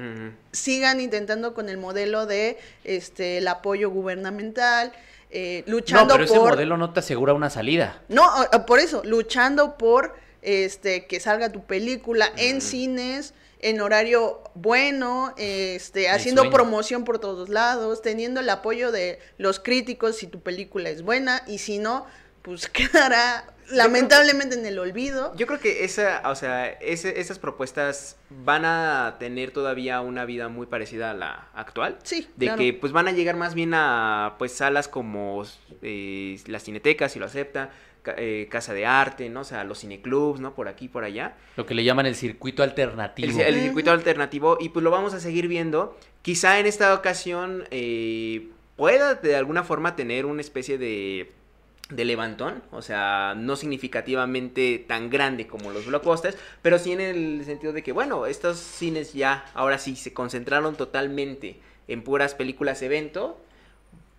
sigan 0.52 1.00
intentando 1.00 1.54
con 1.54 1.68
el 1.68 1.78
modelo 1.78 2.26
de 2.26 2.58
este 2.84 3.38
el 3.38 3.48
apoyo 3.48 3.90
gubernamental, 3.90 4.92
eh, 5.30 5.64
no, 5.66 5.72
luchando 5.72 6.14
pero 6.14 6.24
ese 6.24 6.34
por 6.36 6.50
modelo 6.50 6.76
no 6.76 6.92
te 6.92 7.00
asegura 7.00 7.32
una 7.32 7.48
salida. 7.48 8.02
no, 8.08 8.28
por 8.66 8.80
eso, 8.80 9.02
luchando 9.04 9.78
por 9.78 10.14
este 10.42 11.06
que 11.06 11.18
salga 11.20 11.50
tu 11.50 11.64
película 11.64 12.30
en 12.36 12.60
cines, 12.60 13.32
en 13.68 13.80
horario 13.80 14.42
bueno, 14.54 15.34
este, 15.36 16.08
haciendo 16.08 16.50
promoción 16.50 17.04
por 17.04 17.18
todos 17.18 17.48
lados, 17.48 18.00
teniendo 18.02 18.40
el 18.40 18.48
apoyo 18.50 18.92
de 18.92 19.18
los 19.38 19.58
críticos 19.60 20.16
si 20.16 20.26
tu 20.26 20.40
película 20.40 20.88
es 20.90 21.02
buena 21.02 21.42
y 21.46 21.58
si 21.58 21.78
no, 21.78 22.06
pues 22.42 22.68
quedará 22.70 23.44
lamentablemente 23.70 24.56
en 24.56 24.64
el 24.64 24.78
olvido. 24.78 25.34
Yo 25.34 25.48
creo 25.48 25.58
que 25.58 25.84
esa, 25.84 26.22
o 26.30 26.36
sea, 26.36 26.68
ese- 26.68 27.18
esas 27.20 27.38
propuestas 27.40 28.16
van 28.30 28.64
a 28.64 29.16
tener 29.18 29.50
todavía 29.50 30.00
una 30.00 30.24
vida 30.24 30.48
muy 30.48 30.66
parecida 30.66 31.10
a 31.10 31.14
la 31.14 31.48
actual. 31.54 31.98
Sí, 32.04 32.28
De 32.36 32.46
claro. 32.46 32.58
que 32.60 32.72
pues 32.74 32.92
van 32.92 33.08
a 33.08 33.12
llegar 33.12 33.34
más 33.36 33.54
bien 33.54 33.72
a 33.74 34.36
pues 34.38 34.52
salas 34.52 34.86
como 34.86 35.44
eh, 35.82 36.38
las 36.46 36.62
cinetecas, 36.62 37.10
si 37.12 37.18
lo 37.18 37.26
acepta, 37.26 37.70
eh, 38.16 38.48
Casa 38.50 38.74
de 38.74 38.86
Arte, 38.86 39.28
¿no? 39.28 39.40
O 39.40 39.44
sea, 39.44 39.64
los 39.64 39.80
cineclubs, 39.80 40.40
¿no? 40.40 40.54
Por 40.54 40.68
aquí, 40.68 40.88
por 40.88 41.04
allá. 41.04 41.34
Lo 41.56 41.66
que 41.66 41.74
le 41.74 41.84
llaman 41.84 42.06
el 42.06 42.14
circuito 42.14 42.62
alternativo. 42.62 43.28
El, 43.40 43.54
el 43.54 43.60
circuito 43.62 43.90
alternativo 43.90 44.58
y 44.60 44.70
pues 44.70 44.82
lo 44.82 44.90
vamos 44.90 45.14
a 45.14 45.20
seguir 45.20 45.48
viendo. 45.48 45.96
Quizá 46.22 46.58
en 46.58 46.66
esta 46.66 46.94
ocasión 46.94 47.64
eh, 47.70 48.48
pueda 48.76 49.14
de 49.14 49.36
alguna 49.36 49.64
forma 49.64 49.96
tener 49.96 50.26
una 50.26 50.40
especie 50.40 50.78
de, 50.78 51.32
de 51.90 52.04
levantón, 52.04 52.62
o 52.72 52.82
sea, 52.82 53.34
no 53.36 53.56
significativamente 53.56 54.84
tan 54.86 55.08
grande 55.08 55.46
como 55.46 55.70
los 55.70 55.86
blockbusters, 55.86 56.36
pero 56.62 56.78
sí 56.78 56.92
en 56.92 57.00
el 57.00 57.44
sentido 57.44 57.72
de 57.72 57.82
que, 57.82 57.92
bueno, 57.92 58.26
estos 58.26 58.58
cines 58.58 59.14
ya 59.14 59.44
ahora 59.54 59.78
sí 59.78 59.96
se 59.96 60.12
concentraron 60.12 60.76
totalmente 60.76 61.60
en 61.88 62.02
puras 62.02 62.34
películas 62.34 62.82
evento. 62.82 63.40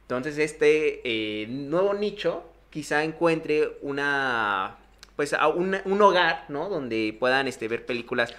Entonces 0.04 0.38
este 0.38 1.02
eh, 1.04 1.48
nuevo 1.48 1.94
nicho 1.94 2.44
quizá 2.70 3.04
encuentre 3.04 3.78
una 3.82 4.78
pues 5.16 5.34
a 5.34 5.48
un, 5.48 5.76
un 5.86 6.02
hogar, 6.02 6.46
¿no? 6.48 6.70
Donde 6.70 7.16
puedan 7.20 7.48
este, 7.48 7.68
ver 7.68 7.86
películas 7.86 8.34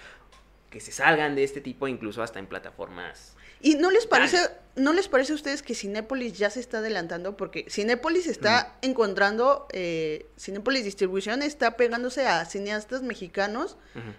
que 0.70 0.80
se 0.80 0.92
salgan 0.92 1.34
de 1.34 1.44
este 1.44 1.60
tipo, 1.60 1.88
incluso 1.88 2.22
hasta 2.22 2.38
en 2.38 2.46
plataformas. 2.46 3.34
¿Y 3.60 3.74
no 3.74 3.90
les 3.90 4.06
parece, 4.06 4.38
no 4.76 4.92
les 4.92 5.08
parece 5.08 5.32
a 5.32 5.34
ustedes 5.34 5.62
que 5.62 5.74
Cinépolis 5.74 6.38
ya 6.38 6.50
se 6.50 6.60
está 6.60 6.78
adelantando? 6.78 7.36
Porque 7.36 7.66
Cinépolis 7.68 8.28
está 8.28 8.76
encontrando, 8.82 9.66
eh, 9.72 10.26
Cinépolis 10.38 10.84
Distribución 10.84 11.42
está 11.42 11.76
pegándose 11.76 12.26
a 12.26 12.44
cineastas 12.44 13.02
mexicanos 13.02 13.76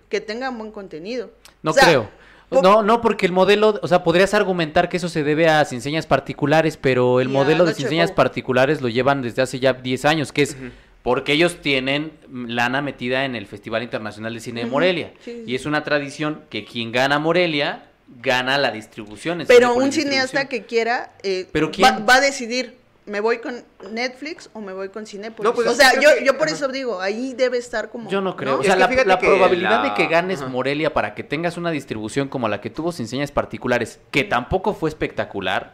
que 0.10 0.20
tengan 0.20 0.58
buen 0.58 0.72
contenido. 0.72 1.32
No 1.64 1.72
O 1.72 1.74
sea, 1.74 1.86
creo. 1.86 2.10
Po- 2.50 2.62
No, 2.62 2.82
no, 2.84 3.02
porque 3.02 3.26
el 3.26 3.32
modelo, 3.32 3.80
o 3.82 3.88
sea, 3.88 4.04
podrías 4.04 4.34
argumentar 4.34 4.90
que 4.90 4.98
eso 4.98 5.08
se 5.10 5.24
debe 5.24 5.48
a 5.50 5.62
enseñas 5.72 6.06
particulares, 6.08 6.78
pero 6.78 7.22
el 7.22 7.30
modelo 7.30 7.66
de 7.66 7.72
enseñas 7.72 8.12
particulares 8.12 8.82
lo 8.82 8.90
llevan 8.90 9.22
desde 9.22 9.42
hace 9.42 9.60
ya 9.60 9.74
10 9.74 10.06
años, 10.06 10.32
que 10.32 10.42
es 10.44 10.58
porque 11.04 11.32
ellos 11.34 11.62
tienen 11.62 12.12
lana 12.30 12.82
metida 12.82 13.24
en 13.24 13.36
el 13.36 13.48
Festival 13.48 13.84
Internacional 13.84 14.34
de 14.34 14.40
Cine 14.42 14.62
de 14.62 14.66
Morelia. 14.68 15.14
sí. 15.24 15.44
Y 15.48 15.56
es 15.56 15.66
una 15.66 15.84
tradición 15.84 16.42
que 16.50 16.66
quien 16.66 16.92
gana 16.92 17.20
Morelia 17.20 17.84
gana 18.22 18.58
la 18.58 18.72
distribución. 18.72 19.44
Pero 19.48 19.76
un 19.76 19.92
cineasta 19.92 20.50
que 20.50 20.66
quiera, 20.66 21.14
eh, 21.24 21.48
¿Pero 21.52 21.72
va, 21.82 22.00
va 22.00 22.16
a 22.16 22.22
decidir, 22.22 22.76
¿me 23.10 23.20
voy 23.20 23.40
con 23.40 23.64
Netflix 23.92 24.50
o 24.54 24.62
me 24.62 24.72
voy 24.74 24.90
con 24.90 25.06
Cinepolis? 25.06 25.44
No, 25.50 25.54
pues, 25.54 25.68
o 25.68 25.74
sea, 25.74 26.00
yo, 26.00 26.10
que- 26.18 26.26
yo 26.26 26.38
por 26.38 26.48
ajá. 26.48 26.56
eso 26.56 26.68
digo, 26.70 27.02
ahí 27.02 27.34
debe 27.34 27.58
estar 27.58 27.90
como... 27.90 28.10
Yo 28.10 28.22
no 28.22 28.36
creo. 28.36 28.58
O 28.58 28.60
Es 28.62 28.66
sea, 28.68 28.76
que 28.76 28.80
la, 28.82 28.88
fíjate 28.88 29.08
la 29.08 29.20
que 29.20 29.28
probabilidad 29.28 29.84
la- 29.84 29.90
de 29.90 29.94
que 29.96 30.08
ganes 30.08 30.42
Ajá. 30.42 30.50
Morelia 30.50 30.94
para 30.94 31.16
que 31.16 31.24
tengas 31.24 31.58
una 31.58 31.72
distribución 31.72 32.28
como 32.30 32.48
la 32.48 32.62
que 32.62 32.70
tuvo 32.70 32.92
sin 32.92 33.08
señas 33.08 33.32
particulares, 33.32 34.00
que 34.12 34.24
tampoco 34.24 34.74
fue 34.74 34.90
espectacular, 34.90 35.74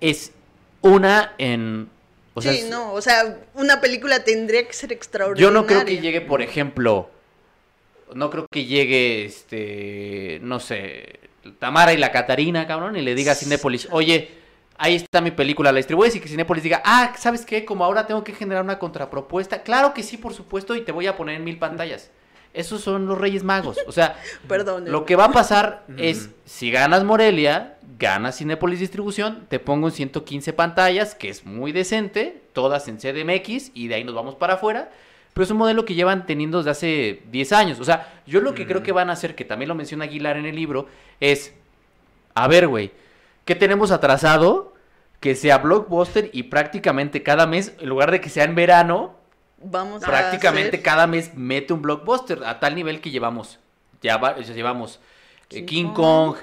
es 0.00 0.32
una 0.82 1.34
en... 1.38 1.88
O 2.34 2.40
sea, 2.40 2.52
sí, 2.52 2.60
es- 2.60 2.70
no, 2.70 2.92
o 2.92 3.00
sea, 3.02 3.38
una 3.54 3.80
película 3.80 4.24
tendría 4.24 4.66
que 4.66 4.72
ser 4.72 4.90
Yo 4.90 4.94
extraordinaria. 4.96 5.50
no 5.60 5.66
creo 5.66 5.84
que 5.84 5.98
llegue, 5.98 6.20
por 6.22 6.40
ejemplo, 6.42 7.10
no 8.14 8.30
creo 8.30 8.46
que 8.50 8.64
llegue, 8.64 9.24
este, 9.24 10.38
no 10.42 10.58
sé, 10.60 11.20
Tamara 11.58 11.92
y 11.92 11.96
la 11.98 12.10
Catarina, 12.12 12.66
cabrón, 12.66 12.96
y 12.96 13.02
le 13.02 13.14
diga 13.14 13.32
a 13.32 13.34
Cinépolis, 13.34 13.88
oye, 13.90 14.30
ahí 14.82 14.96
está 14.96 15.20
mi 15.20 15.30
película, 15.30 15.70
la 15.70 15.76
distribuyes 15.76 16.16
y 16.16 16.20
que 16.20 16.28
Cinépolis 16.28 16.64
diga, 16.64 16.82
ah, 16.84 17.12
¿sabes 17.16 17.46
qué? 17.46 17.64
Como 17.64 17.84
ahora 17.84 18.08
tengo 18.08 18.24
que 18.24 18.32
generar 18.32 18.64
una 18.64 18.80
contrapropuesta. 18.80 19.62
Claro 19.62 19.94
que 19.94 20.02
sí, 20.02 20.16
por 20.16 20.34
supuesto, 20.34 20.74
y 20.74 20.80
te 20.80 20.90
voy 20.90 21.06
a 21.06 21.16
poner 21.16 21.36
en 21.36 21.44
mil 21.44 21.56
pantallas. 21.56 22.10
Esos 22.52 22.80
son 22.80 23.06
los 23.06 23.16
Reyes 23.16 23.44
Magos. 23.44 23.78
O 23.86 23.92
sea, 23.92 24.16
Perdón. 24.48 24.90
lo 24.90 25.04
que 25.04 25.14
va 25.14 25.26
a 25.26 25.32
pasar 25.32 25.84
es, 25.98 26.30
si 26.44 26.72
ganas 26.72 27.04
Morelia, 27.04 27.76
ganas 27.96 28.38
Cinépolis 28.38 28.80
Distribución, 28.80 29.46
te 29.48 29.60
pongo 29.60 29.86
en 29.86 29.94
115 29.94 30.52
pantallas, 30.52 31.14
que 31.14 31.28
es 31.28 31.46
muy 31.46 31.70
decente, 31.70 32.42
todas 32.52 32.88
en 32.88 32.96
CDMX, 32.96 33.70
y 33.74 33.86
de 33.86 33.94
ahí 33.94 34.02
nos 34.02 34.16
vamos 34.16 34.34
para 34.34 34.54
afuera. 34.54 34.90
Pero 35.32 35.44
es 35.44 35.50
un 35.52 35.58
modelo 35.58 35.84
que 35.84 35.94
llevan 35.94 36.26
teniendo 36.26 36.58
desde 36.58 36.70
hace 36.70 37.22
10 37.30 37.52
años. 37.52 37.78
O 37.78 37.84
sea, 37.84 38.20
yo 38.26 38.40
lo 38.40 38.52
que 38.52 38.66
creo 38.66 38.82
que 38.82 38.90
van 38.90 39.10
a 39.10 39.12
hacer, 39.12 39.36
que 39.36 39.44
también 39.44 39.68
lo 39.68 39.76
menciona 39.76 40.06
Aguilar 40.06 40.36
en 40.36 40.44
el 40.44 40.56
libro, 40.56 40.88
es, 41.20 41.54
a 42.34 42.48
ver, 42.48 42.66
güey, 42.66 42.90
¿qué 43.44 43.54
tenemos 43.54 43.92
atrasado? 43.92 44.71
Que 45.22 45.34
sea 45.34 45.56
blockbuster 45.58 46.28
y 46.34 46.42
prácticamente 46.44 47.22
cada 47.22 47.46
mes, 47.46 47.72
en 47.80 47.88
lugar 47.88 48.10
de 48.10 48.20
que 48.20 48.28
sea 48.28 48.44
en 48.44 48.54
verano, 48.54 49.14
Vamos 49.64 50.02
a 50.02 50.06
prácticamente 50.06 50.68
hacer- 50.76 50.82
cada 50.82 51.06
mes 51.06 51.32
mete 51.34 51.72
un 51.72 51.80
blockbuster 51.80 52.42
a 52.44 52.58
tal 52.60 52.74
nivel 52.74 53.00
que 53.00 53.10
llevamos 53.10 53.58
ya 54.02 54.16
va- 54.18 54.36
llevamos 54.36 54.98
eh, 55.50 55.64
King 55.64 55.92
Kong. 55.92 56.34
Kong, 56.34 56.36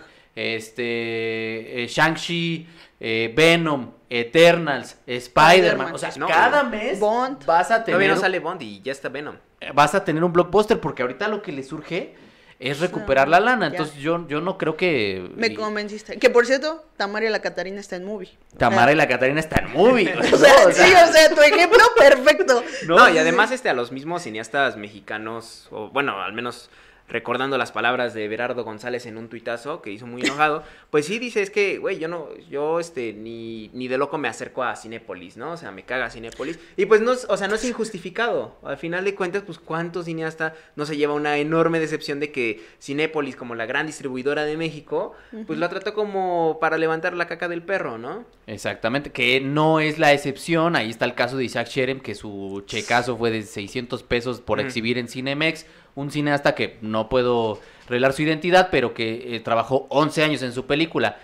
este 0.79 1.83
eh, 1.83 1.87
Shang-Chi, 1.87 2.67
eh, 2.99 3.33
Venom, 3.35 3.91
Eternals, 4.09 4.97
Spider-Man, 5.05 5.93
o 5.93 5.97
sea, 5.97 6.11
No, 6.17 6.27
cada 6.27 6.63
no. 6.63 6.69
mes 6.69 6.99
Bond. 6.99 7.45
vas 7.45 7.71
a 7.71 7.83
tener 7.83 7.97
Todavía 7.97 8.15
no 8.15 8.21
sale 8.21 8.39
Bond 8.39 8.61
y 8.61 8.81
ya 8.81 8.91
está 8.91 9.09
Venom. 9.09 9.35
vas 9.73 9.93
a 9.95 10.03
tener 10.05 10.23
un 10.23 10.31
blockbuster 10.33 10.79
porque 10.79 11.01
ahorita 11.01 11.27
lo 11.27 11.41
que 11.41 11.51
le 11.51 11.63
surge 11.63 12.15
es 12.59 12.81
recuperar 12.81 13.27
la 13.29 13.39
lana, 13.39 13.67
ya. 13.67 13.71
entonces 13.71 13.95
yo 13.95 14.27
yo 14.27 14.41
no 14.41 14.57
creo 14.57 14.75
que 14.75 15.29
Me 15.35 15.47
y- 15.47 15.55
convenciste. 15.55 16.17
Que 16.19 16.29
por 16.29 16.45
cierto, 16.45 16.83
Tamara 16.97 17.25
y 17.25 17.29
la 17.29 17.39
Catarina 17.41 17.79
está 17.79 17.95
en 17.95 18.03
movie. 18.03 18.29
Tamara 18.57 18.91
y 18.91 18.95
la 18.95 19.07
Catarina 19.07 19.39
están 19.39 19.67
en 19.67 19.73
movie. 19.73 20.13
O 20.13 20.37
sea, 20.37 20.53
¿no? 20.63 20.69
O 20.69 20.71
sea, 20.71 20.85
sí, 20.85 20.93
o 21.09 21.11
sea, 21.13 21.29
tu 21.33 21.41
ejemplo 21.41 21.79
perfecto. 21.97 22.61
No, 22.87 23.07
Sí, 23.07 23.13
y 23.13 23.17
además 23.17 23.51
este 23.51 23.69
a 23.69 23.73
los 23.73 23.91
mismos 23.93 24.23
cineastas 24.23 24.75
mexicanos, 24.75 25.67
o 25.71 25.89
bueno, 25.89 26.21
al 26.21 26.33
menos 26.33 26.69
recordando 27.09 27.57
las 27.57 27.71
palabras 27.71 28.13
de 28.13 28.27
Berardo 28.27 28.63
González 28.63 29.05
en 29.05 29.17
un 29.17 29.27
tuitazo 29.27 29.81
que 29.81 29.91
hizo 29.91 30.07
muy 30.07 30.21
enojado, 30.21 30.63
pues 30.89 31.05
sí 31.05 31.19
dice, 31.19 31.41
es 31.41 31.49
que, 31.49 31.77
güey, 31.77 31.99
yo 31.99 32.07
no, 32.07 32.29
yo 32.49 32.79
este, 32.79 33.13
ni, 33.13 33.69
ni 33.73 33.87
de 33.87 33.97
loco 33.97 34.17
me 34.17 34.27
acerco 34.27 34.63
a 34.63 34.75
Cinépolis, 34.75 35.35
¿no? 35.37 35.53
O 35.53 35.57
sea, 35.57 35.71
me 35.71 35.83
caga 35.83 36.09
Cinépolis. 36.09 36.59
Y 36.77 36.85
pues 36.85 37.01
no, 37.01 37.11
o 37.11 37.37
sea, 37.37 37.47
no 37.47 37.55
es 37.55 37.65
injustificado. 37.65 38.55
Al 38.63 38.77
final 38.77 39.03
de 39.03 39.15
cuentas, 39.15 39.43
pues 39.45 39.59
cuánto 39.59 40.03
cineasta 40.03 40.55
no 40.75 40.85
se 40.85 40.97
lleva 40.97 41.13
una 41.13 41.37
enorme 41.37 41.79
decepción 41.79 42.19
de 42.19 42.31
que 42.31 42.63
Cinépolis, 42.81 43.35
como 43.35 43.55
la 43.55 43.65
gran 43.65 43.87
distribuidora 43.87 44.45
de 44.45 44.57
México, 44.57 45.15
pues 45.47 45.59
la 45.59 45.69
trató 45.69 45.93
como 45.93 46.57
para 46.61 46.77
levantar 46.77 47.13
la 47.13 47.27
caca 47.27 47.47
del 47.47 47.63
perro, 47.63 47.97
¿no? 47.97 48.25
Exactamente, 48.47 49.11
que 49.11 49.41
no 49.41 49.79
es 49.79 49.99
la 49.99 50.13
excepción. 50.13 50.75
Ahí 50.75 50.89
está 50.89 51.05
el 51.05 51.13
caso 51.13 51.37
de 51.37 51.45
Isaac 51.45 51.67
Sherem, 51.67 51.99
que 51.99 52.15
su 52.15 52.63
checazo 52.65 53.17
fue 53.17 53.31
de 53.31 53.43
600 53.43 54.03
pesos 54.03 54.41
por 54.41 54.59
exhibir 54.59 54.97
en 54.97 55.07
Cinemex. 55.07 55.65
Un 55.99 56.11
cineasta 56.11 56.55
que 56.55 56.77
no 56.81 57.09
puedo 57.09 57.59
revelar 57.87 58.13
su 58.13 58.21
identidad, 58.21 58.69
pero 58.71 58.93
que 58.93 59.35
eh, 59.35 59.39
trabajó 59.41 59.85
11 59.89 60.23
años 60.23 60.41
en 60.43 60.53
su 60.53 60.65
película. 60.65 61.17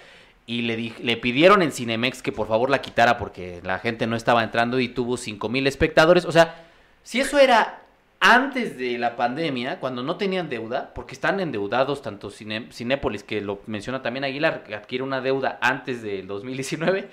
Y 0.48 0.62
le, 0.64 0.94
le 1.02 1.18
pidieron 1.18 1.62
en 1.62 1.72
Cinemex 1.72 2.22
que 2.22 2.32
por 2.32 2.48
favor 2.48 2.70
la 2.70 2.82
quitara 2.82 3.18
porque 3.18 3.62
la 3.64 3.80
gente 3.80 4.06
no 4.06 4.16
estaba 4.16 4.44
entrando 4.44 4.80
y 4.80 4.88
tuvo 4.90 5.18
5 5.18 5.50
mil 5.50 5.66
espectadores. 5.66 6.26
O 6.26 6.32
sea, 6.32 6.66
si 7.04 7.20
eso 7.20 7.40
era 7.40 7.82
antes 8.20 8.78
de 8.78 8.98
la 8.98 9.16
pandemia, 9.16 9.80
cuando 9.80 10.04
no 10.04 10.18
tenían 10.18 10.50
deuda, 10.50 10.92
porque 10.94 11.14
están 11.14 11.40
endeudados 11.40 12.02
tanto 12.02 12.30
Cine- 12.30 12.72
Cinépolis, 12.72 13.24
que 13.24 13.42
lo 13.42 13.60
menciona 13.68 14.02
también 14.02 14.24
Aguilar, 14.24 14.64
que 14.64 14.76
adquiere 14.76 15.04
una 15.04 15.22
deuda 15.22 15.58
antes 15.62 16.02
del 16.02 16.26
2019, 16.28 17.08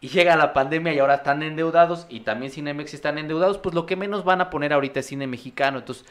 y 0.00 0.08
llega 0.08 0.36
la 0.36 0.52
pandemia 0.52 0.92
y 0.94 0.98
ahora 0.98 1.16
están 1.16 1.42
endeudados, 1.42 2.06
y 2.08 2.20
también 2.20 2.52
Cinemex 2.52 2.94
están 2.94 3.18
endeudados, 3.18 3.58
pues 3.58 3.74
lo 3.74 3.84
que 3.86 3.96
menos 3.96 4.24
van 4.24 4.40
a 4.40 4.48
poner 4.50 4.72
ahorita 4.72 5.00
es 5.00 5.06
cine 5.06 5.26
mexicano. 5.26 5.78
Entonces, 5.78 6.06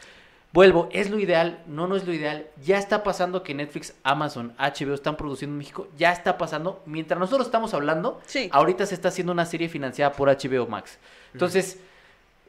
vuelvo, 0.54 0.88
¿es 0.92 1.10
lo 1.10 1.18
ideal? 1.18 1.58
No, 1.66 1.86
no 1.88 1.96
es 1.96 2.06
lo 2.06 2.12
ideal. 2.14 2.46
Ya 2.64 2.78
está 2.78 3.02
pasando 3.02 3.42
que 3.42 3.52
Netflix, 3.54 3.92
Amazon, 4.04 4.54
HBO 4.56 4.94
están 4.94 5.16
produciendo 5.16 5.52
en 5.54 5.58
México, 5.58 5.88
ya 5.98 6.12
está 6.12 6.38
pasando. 6.38 6.80
Mientras 6.86 7.18
nosotros 7.20 7.46
estamos 7.48 7.74
hablando, 7.74 8.20
Sí. 8.24 8.48
ahorita 8.52 8.86
se 8.86 8.94
está 8.94 9.08
haciendo 9.08 9.32
una 9.32 9.44
serie 9.46 9.68
financiada 9.68 10.12
por 10.12 10.28
HBO 10.30 10.66
Max. 10.68 10.98
Entonces, 11.32 11.80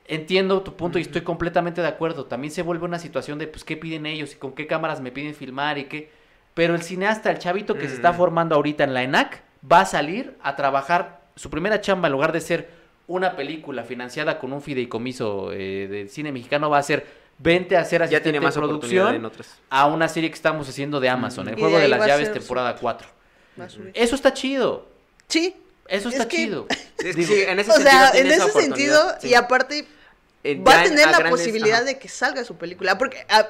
entiendo 0.08 0.62
tu 0.62 0.76
punto 0.76 1.00
y 1.00 1.02
estoy 1.02 1.22
completamente 1.22 1.82
de 1.82 1.88
acuerdo. 1.88 2.26
También 2.26 2.52
se 2.52 2.62
vuelve 2.62 2.86
una 2.86 3.00
situación 3.00 3.40
de, 3.40 3.48
pues, 3.48 3.64
¿qué 3.64 3.76
piden 3.76 4.06
ellos? 4.06 4.34
¿Y 4.34 4.36
con 4.36 4.54
qué 4.54 4.68
cámaras 4.68 5.02
me 5.02 5.12
piden 5.12 5.34
filmar? 5.34 5.78
¿Y 5.80 5.86
qué? 5.86 6.12
Pero 6.54 6.76
el 6.76 6.84
cineasta, 6.84 7.32
el 7.32 7.40
chavito 7.40 7.74
que 7.74 7.90
se 7.90 7.96
está 7.96 8.12
Mm. 8.14 8.16
formando 8.18 8.56
ahorita 8.56 8.84
en 8.84 8.94
la 8.94 9.02
ENAC, 9.04 9.42
va 9.70 9.82
a 9.82 9.86
salir 9.86 10.38
a 10.44 10.56
trabajar 10.56 11.22
su 11.36 11.50
primera 11.50 11.82
chamba 11.82 12.08
en 12.08 12.12
lugar 12.14 12.32
de 12.32 12.40
ser 12.40 12.70
una 13.08 13.36
película 13.36 13.84
financiada 13.84 14.38
con 14.40 14.54
un 14.54 14.62
fideicomiso 14.62 15.52
eh, 15.52 15.88
del 15.90 16.10
cine 16.10 16.32
mexicano, 16.32 16.70
va 16.70 16.78
a 16.78 16.84
ser 16.84 17.25
vente 17.38 17.76
a 17.78 17.82
hacer 17.82 18.00
Ya 18.02 18.06
asistente 18.06 18.24
tiene 18.32 18.40
más 18.40 18.54
producción 18.56 19.16
en 19.16 19.26
otras. 19.26 19.48
a 19.70 19.88
una 19.88 20.08
serie 20.08 20.30
que 20.30 20.36
estamos 20.36 20.68
haciendo 20.70 21.00
de 21.00 21.10
Amazon, 21.10 21.48
el 21.50 21.58
Y 21.58 21.62
juego 21.62 21.78
de 21.78 21.88
las 21.88 22.06
llaves 22.06 22.32
temporada 22.32 22.76
4. 22.76 23.08
Va 23.60 23.66
a 23.66 23.70
subir. 23.70 23.92
Eso 23.94 24.16
está 24.16 24.34
chido. 24.34 24.88
Sí. 25.28 25.56
Eso 25.88 26.10
Es 26.10 26.16
está 26.16 26.28
que- 26.28 26.38
chido. 26.38 26.66
Es 26.98 27.16
que 27.16 27.22
Digo, 27.22 27.34
sí, 27.34 27.42
en 27.44 27.60
ese 27.60 27.70
O 27.72 27.74
sentido 27.76 27.92
sea, 27.92 28.12
en 28.20 28.28
ese 28.32 28.52
sentido, 28.52 29.16
sí. 29.22 29.28
y 29.30 29.34
aparte 29.36 29.86
Eh, 30.44 30.56
va 30.66 30.72
ya 30.74 30.80
a 30.80 30.84
en- 30.86 30.90
tener 30.92 31.06
la 31.08 31.18
grandes- 31.20 31.32
posibilidad 31.32 31.76
ajá. 31.78 31.84
de 31.86 32.00
que 32.00 32.08
salga 32.10 32.44
su 32.44 32.56
película. 32.56 32.98
Porque 32.98 33.26
a- 33.30 33.48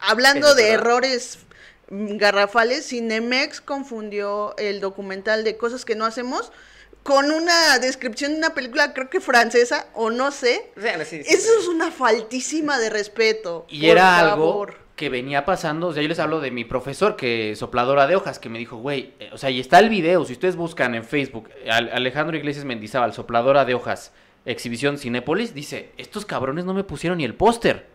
hablando 0.00 0.54
de 0.54 0.64
verdad. 0.64 0.80
errores 0.80 1.38
mm, 1.90 2.16
garrafales, 2.18 2.86
Cinemex 2.88 3.60
confundió 3.62 4.54
el 4.58 4.80
documental 4.80 5.44
de 5.44 5.56
cosas 5.56 5.84
que 5.86 5.94
no 5.94 6.04
hacemos 6.04 6.52
con 7.08 7.30
una 7.30 7.78
descripción 7.78 8.32
de 8.32 8.38
una 8.38 8.50
película, 8.50 8.92
creo 8.92 9.08
que 9.08 9.18
francesa, 9.20 9.86
o 9.94 10.10
no 10.10 10.30
sé. 10.30 10.70
O 10.76 10.80
sea, 10.82 11.02
sí, 11.06 11.22
sí, 11.24 11.32
Eso 11.34 11.48
sí. 11.54 11.60
es 11.62 11.68
una 11.68 11.90
faltísima 11.90 12.78
de 12.78 12.90
respeto. 12.90 13.64
Y 13.70 13.80
por 13.80 13.88
era 13.88 14.18
algo 14.18 14.66
que 14.94 15.08
venía 15.08 15.46
pasando, 15.46 15.86
o 15.86 15.92
sea, 15.94 16.02
yo 16.02 16.08
les 16.08 16.18
hablo 16.18 16.40
de 16.40 16.50
mi 16.50 16.66
profesor 16.66 17.16
que 17.16 17.56
sopladora 17.56 18.06
de 18.06 18.14
hojas, 18.16 18.38
que 18.38 18.50
me 18.50 18.58
dijo, 18.58 18.76
güey, 18.76 19.14
eh, 19.20 19.30
o 19.32 19.38
sea, 19.38 19.48
y 19.48 19.58
está 19.58 19.78
el 19.78 19.88
video, 19.88 20.22
si 20.26 20.34
ustedes 20.34 20.56
buscan 20.56 20.94
en 20.94 21.02
Facebook, 21.04 21.48
Al- 21.70 21.88
Alejandro 21.94 22.36
Iglesias 22.36 22.66
Mendizábal, 22.66 23.14
sopladora 23.14 23.64
de 23.64 23.72
hojas, 23.74 24.12
exhibición 24.44 24.98
Cinépolis, 24.98 25.54
dice, 25.54 25.92
estos 25.96 26.26
cabrones 26.26 26.66
no 26.66 26.74
me 26.74 26.84
pusieron 26.84 27.16
ni 27.18 27.24
el 27.24 27.34
póster. 27.34 27.86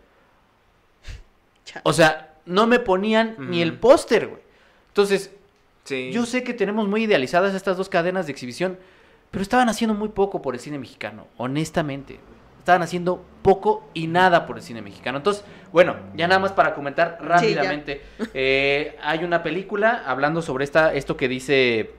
O 1.84 1.92
sea, 1.92 2.34
no 2.46 2.66
me 2.66 2.78
ponían 2.80 3.36
ni 3.38 3.62
el 3.62 3.78
póster, 3.78 4.26
güey. 4.28 4.40
Entonces, 4.88 5.30
Sí. 5.84 6.10
yo 6.12 6.24
sé 6.24 6.42
que 6.42 6.54
tenemos 6.54 6.88
muy 6.88 7.04
idealizadas 7.04 7.54
estas 7.54 7.76
dos 7.76 7.88
cadenas 7.90 8.26
de 8.26 8.32
exhibición, 8.32 8.78
pero 9.34 9.42
estaban 9.42 9.68
haciendo 9.68 9.94
muy 9.94 10.10
poco 10.10 10.40
por 10.40 10.54
el 10.54 10.60
cine 10.60 10.78
mexicano, 10.78 11.26
honestamente. 11.38 12.20
Estaban 12.60 12.82
haciendo 12.82 13.24
poco 13.42 13.90
y 13.92 14.06
nada 14.06 14.46
por 14.46 14.58
el 14.58 14.62
cine 14.62 14.80
mexicano. 14.80 15.18
Entonces, 15.18 15.44
bueno, 15.72 15.96
ya 16.14 16.28
nada 16.28 16.38
más 16.38 16.52
para 16.52 16.72
comentar 16.72 17.18
rápidamente. 17.20 18.00
eh, 18.32 18.96
hay 19.02 19.24
una 19.24 19.42
película 19.42 20.04
hablando 20.06 20.40
sobre 20.40 20.62
esta, 20.62 20.94
esto 20.94 21.16
que 21.16 21.26
dice, 21.26 21.90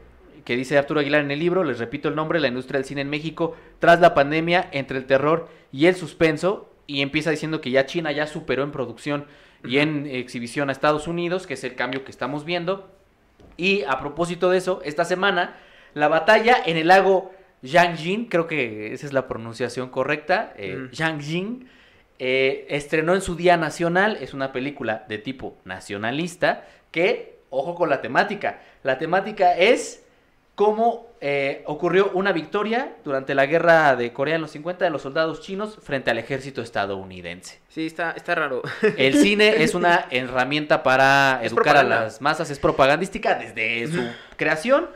que 0.45 0.55
dice 0.55 0.77
Arturo 0.77 1.01
Aguilar 1.01 1.25
en 1.25 1.31
el 1.31 1.39
libro. 1.39 1.65
Les 1.65 1.77
repito 1.77 2.07
el 2.07 2.15
nombre, 2.15 2.39
La 2.39 2.47
industria 2.47 2.77
del 2.77 2.85
cine 2.85 3.01
en 3.01 3.09
México, 3.09 3.57
tras 3.79 3.99
la 3.99 4.13
pandemia, 4.13 4.69
entre 4.71 4.97
el 4.97 5.05
terror 5.05 5.49
y 5.73 5.87
el 5.87 5.95
suspenso. 5.95 6.71
Y 6.87 7.01
empieza 7.01 7.31
diciendo 7.31 7.59
que 7.59 7.69
ya 7.69 7.85
China 7.85 8.13
ya 8.13 8.27
superó 8.27 8.63
en 8.63 8.71
producción 8.71 9.25
y 9.65 9.79
en 9.79 10.05
exhibición 10.05 10.69
a 10.69 10.71
Estados 10.71 11.05
Unidos, 11.09 11.47
que 11.47 11.55
es 11.55 11.65
el 11.65 11.75
cambio 11.75 12.05
que 12.05 12.11
estamos 12.11 12.45
viendo. 12.45 12.89
Y 13.57 13.83
a 13.83 13.99
propósito 13.99 14.49
de 14.49 14.57
eso, 14.57 14.79
esta 14.85 15.03
semana, 15.03 15.57
la 15.95 16.07
batalla 16.07 16.57
en 16.63 16.77
el 16.77 16.89
lago 16.89 17.33
Yangjin, 17.63 18.25
creo 18.25 18.45
que 18.45 18.93
esa 18.93 19.07
es 19.07 19.13
la 19.13 19.27
pronunciación 19.27 19.89
correcta, 19.89 20.53
eh, 20.57 20.75
Mm. 20.75 20.91
Yangjin, 20.91 21.69
eh, 22.19 22.67
estrenó 22.69 23.15
en 23.15 23.21
su 23.21 23.35
Día 23.35 23.57
Nacional, 23.57 24.17
es 24.21 24.33
una 24.33 24.51
película 24.51 25.05
de 25.09 25.17
tipo 25.17 25.57
nacionalista, 25.65 26.65
que, 26.91 27.39
ojo 27.49 27.73
con 27.75 27.89
la 27.89 28.01
temática, 28.01 28.59
la 28.83 28.97
temática 28.97 29.57
es 29.57 30.03
cómo 30.53 31.07
eh, 31.21 31.63
ocurrió 31.65 32.11
una 32.13 32.31
victoria 32.31 32.93
durante 33.03 33.33
la 33.35 33.45
guerra 33.45 33.95
de 33.95 34.13
Corea 34.13 34.35
en 34.35 34.41
los 34.41 34.51
50 34.51 34.85
de 34.85 34.91
los 34.91 35.01
soldados 35.01 35.41
chinos 35.41 35.77
frente 35.81 36.11
al 36.11 36.17
ejército 36.17 36.61
estadounidense. 36.61 37.59
Sí, 37.67 37.85
está, 37.87 38.11
está 38.11 38.35
raro. 38.35 38.61
El 38.97 39.15
cine 39.15 39.63
es 39.63 39.75
una 39.75 40.07
herramienta 40.11 40.83
para 40.83 41.39
Es 41.41 41.51
educar 41.51 41.77
a 41.77 41.83
las 41.83 42.21
masas, 42.21 42.49
es 42.51 42.59
propagandística 42.59 43.35
desde 43.35 43.87
su 43.87 44.03
creación. 44.37 44.87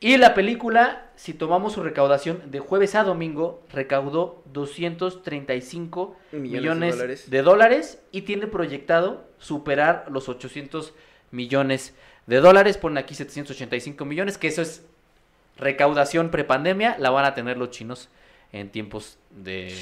Y 0.00 0.18
la 0.18 0.34
película, 0.34 1.06
si 1.16 1.32
tomamos 1.32 1.72
su 1.72 1.82
recaudación 1.82 2.50
de 2.50 2.60
jueves 2.60 2.94
a 2.94 3.02
domingo, 3.02 3.62
recaudó 3.72 4.42
235 4.52 6.16
Millones 6.32 6.32
de 6.32 6.38
millones, 6.58 6.94
dólares. 6.96 7.30
de 7.30 7.42
dólares 7.42 8.02
y 8.12 8.22
tiene 8.22 8.46
proyectado 8.46 9.24
superar 9.38 10.06
los 10.10 10.28
800 10.28 10.92
millones 11.30 11.94
de 12.26 12.40
dólares. 12.40 12.76
Ponen 12.76 12.98
aquí 12.98 13.14
785 13.14 14.04
millones, 14.04 14.36
que 14.36 14.48
eso 14.48 14.60
es 14.60 14.84
recaudación 15.56 16.30
prepandemia, 16.30 16.96
la 16.98 17.08
van 17.08 17.24
a 17.24 17.34
tener 17.34 17.56
los 17.56 17.70
chinos 17.70 18.10
en 18.52 18.70
tiempos 18.70 19.18
de 19.30 19.74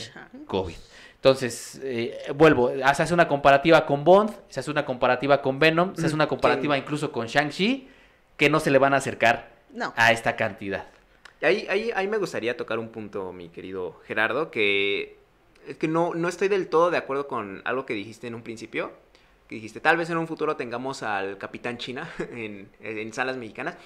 COVID. 0.46 0.76
Entonces, 1.16 1.80
eh, 1.82 2.18
vuelvo, 2.36 2.70
se 2.70 3.02
hace 3.02 3.14
una 3.14 3.26
comparativa 3.26 3.84
con 3.86 4.04
Bond, 4.04 4.30
se 4.48 4.60
hace 4.60 4.70
una 4.70 4.84
comparativa 4.84 5.42
con 5.42 5.58
Venom, 5.58 5.96
se 5.96 6.06
hace 6.06 6.14
una 6.14 6.28
comparativa 6.28 6.78
incluso 6.78 7.10
con 7.10 7.26
Shang-Chi, 7.26 7.88
que 8.36 8.50
no 8.50 8.60
se 8.60 8.70
le 8.70 8.78
van 8.78 8.94
a 8.94 8.98
acercar 8.98 9.53
No. 9.74 9.92
a 9.96 10.12
esta 10.12 10.36
cantidad. 10.36 10.86
Ahí, 11.42 11.66
ahí, 11.68 11.90
ahí 11.94 12.08
me 12.08 12.16
gustaría 12.16 12.56
tocar 12.56 12.78
un 12.78 12.88
punto, 12.88 13.32
mi 13.32 13.50
querido 13.50 14.00
Gerardo, 14.06 14.50
que 14.50 15.18
es 15.68 15.76
que 15.76 15.88
no, 15.88 16.14
no 16.14 16.28
estoy 16.28 16.48
del 16.48 16.68
todo 16.68 16.90
de 16.90 16.96
acuerdo 16.96 17.26
con 17.26 17.60
algo 17.64 17.84
que 17.84 17.94
dijiste 17.94 18.26
en 18.26 18.34
un 18.34 18.42
principio. 18.42 18.92
Que 19.48 19.56
dijiste, 19.56 19.80
tal 19.80 19.98
vez 19.98 20.08
en 20.08 20.16
un 20.16 20.26
futuro 20.26 20.56
tengamos 20.56 21.02
al 21.02 21.36
Capitán 21.36 21.76
China 21.76 22.10
en, 22.18 22.70
en 22.80 23.12
salas 23.12 23.36
mexicanas. 23.36 23.76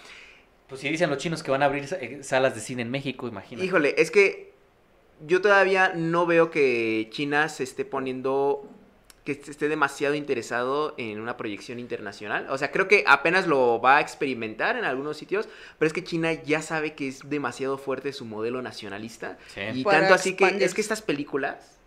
Pues 0.68 0.82
si 0.82 0.88
dicen 0.88 1.08
los 1.08 1.18
chinos 1.18 1.42
que 1.42 1.50
van 1.50 1.62
a 1.62 1.66
abrir 1.66 1.88
eh, 2.00 2.22
salas 2.22 2.54
de 2.54 2.60
cine 2.60 2.82
en 2.82 2.90
México, 2.90 3.26
imagínate. 3.26 3.64
Híjole, 3.66 3.94
es 3.96 4.10
que 4.10 4.52
yo 5.26 5.40
todavía 5.40 5.92
no 5.94 6.26
veo 6.26 6.50
que 6.50 7.08
China 7.10 7.48
se 7.48 7.64
esté 7.64 7.84
poniendo, 7.84 8.68
que 9.28 9.50
esté 9.50 9.68
demasiado 9.68 10.14
interesado 10.14 10.94
en 10.96 11.20
una 11.20 11.36
proyección 11.36 11.78
internacional. 11.78 12.46
O 12.48 12.56
sea, 12.56 12.70
creo 12.72 12.88
que 12.88 13.04
apenas 13.06 13.46
lo 13.46 13.78
va 13.78 13.98
a 13.98 14.00
experimentar 14.00 14.76
en 14.76 14.84
algunos 14.84 15.18
sitios, 15.18 15.48
pero 15.78 15.86
es 15.86 15.92
que 15.92 16.02
China 16.02 16.32
ya 16.32 16.62
sabe 16.62 16.94
que 16.94 17.08
es 17.08 17.28
demasiado 17.28 17.76
fuerte 17.76 18.14
su 18.14 18.24
modelo 18.24 18.62
nacionalista. 18.62 19.36
Sí. 19.52 19.60
Y 19.74 19.84
Para 19.84 20.00
tanto 20.00 20.14
así 20.14 20.34
que 20.34 20.46
es 20.64 20.72
que 20.72 20.80
estas 20.80 21.02
películas, 21.02 21.78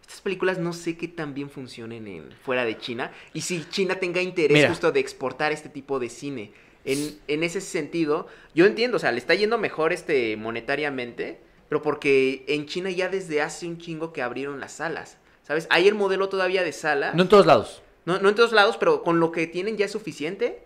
estas 0.00 0.22
películas 0.22 0.56
no 0.56 0.72
sé 0.72 0.96
qué 0.96 1.06
tan 1.06 1.34
bien 1.34 1.50
funcionen 1.50 2.06
en, 2.06 2.32
fuera 2.42 2.64
de 2.64 2.78
China. 2.78 3.12
Y 3.34 3.42
si 3.42 3.62
China 3.68 3.96
tenga 3.96 4.22
interés 4.22 4.56
Mira. 4.56 4.70
justo 4.70 4.90
de 4.90 5.00
exportar 5.00 5.52
este 5.52 5.68
tipo 5.68 5.98
de 5.98 6.08
cine. 6.08 6.52
En, 6.86 7.18
en 7.28 7.42
ese 7.42 7.60
sentido, 7.60 8.26
yo 8.54 8.64
entiendo, 8.64 8.96
o 8.96 9.00
sea, 9.00 9.12
le 9.12 9.18
está 9.18 9.34
yendo 9.34 9.58
mejor 9.58 9.92
este 9.92 10.36
monetariamente, 10.38 11.40
pero 11.68 11.82
porque 11.82 12.44
en 12.48 12.64
China 12.64 12.90
ya 12.90 13.10
desde 13.10 13.42
hace 13.42 13.66
un 13.66 13.76
chingo 13.76 14.14
que 14.14 14.22
abrieron 14.22 14.60
las 14.60 14.72
salas. 14.72 15.18
¿Sabes? 15.46 15.66
Hay 15.70 15.86
el 15.86 15.94
modelo 15.94 16.28
todavía 16.28 16.64
de 16.64 16.72
sala. 16.72 17.12
No 17.14 17.22
en 17.22 17.28
todos 17.28 17.46
lados. 17.46 17.82
No, 18.04 18.18
no 18.18 18.28
en 18.28 18.34
todos 18.34 18.52
lados, 18.52 18.76
pero 18.78 19.02
con 19.02 19.20
lo 19.20 19.30
que 19.30 19.46
tienen 19.46 19.76
ya 19.76 19.84
es 19.86 19.92
suficiente. 19.92 20.60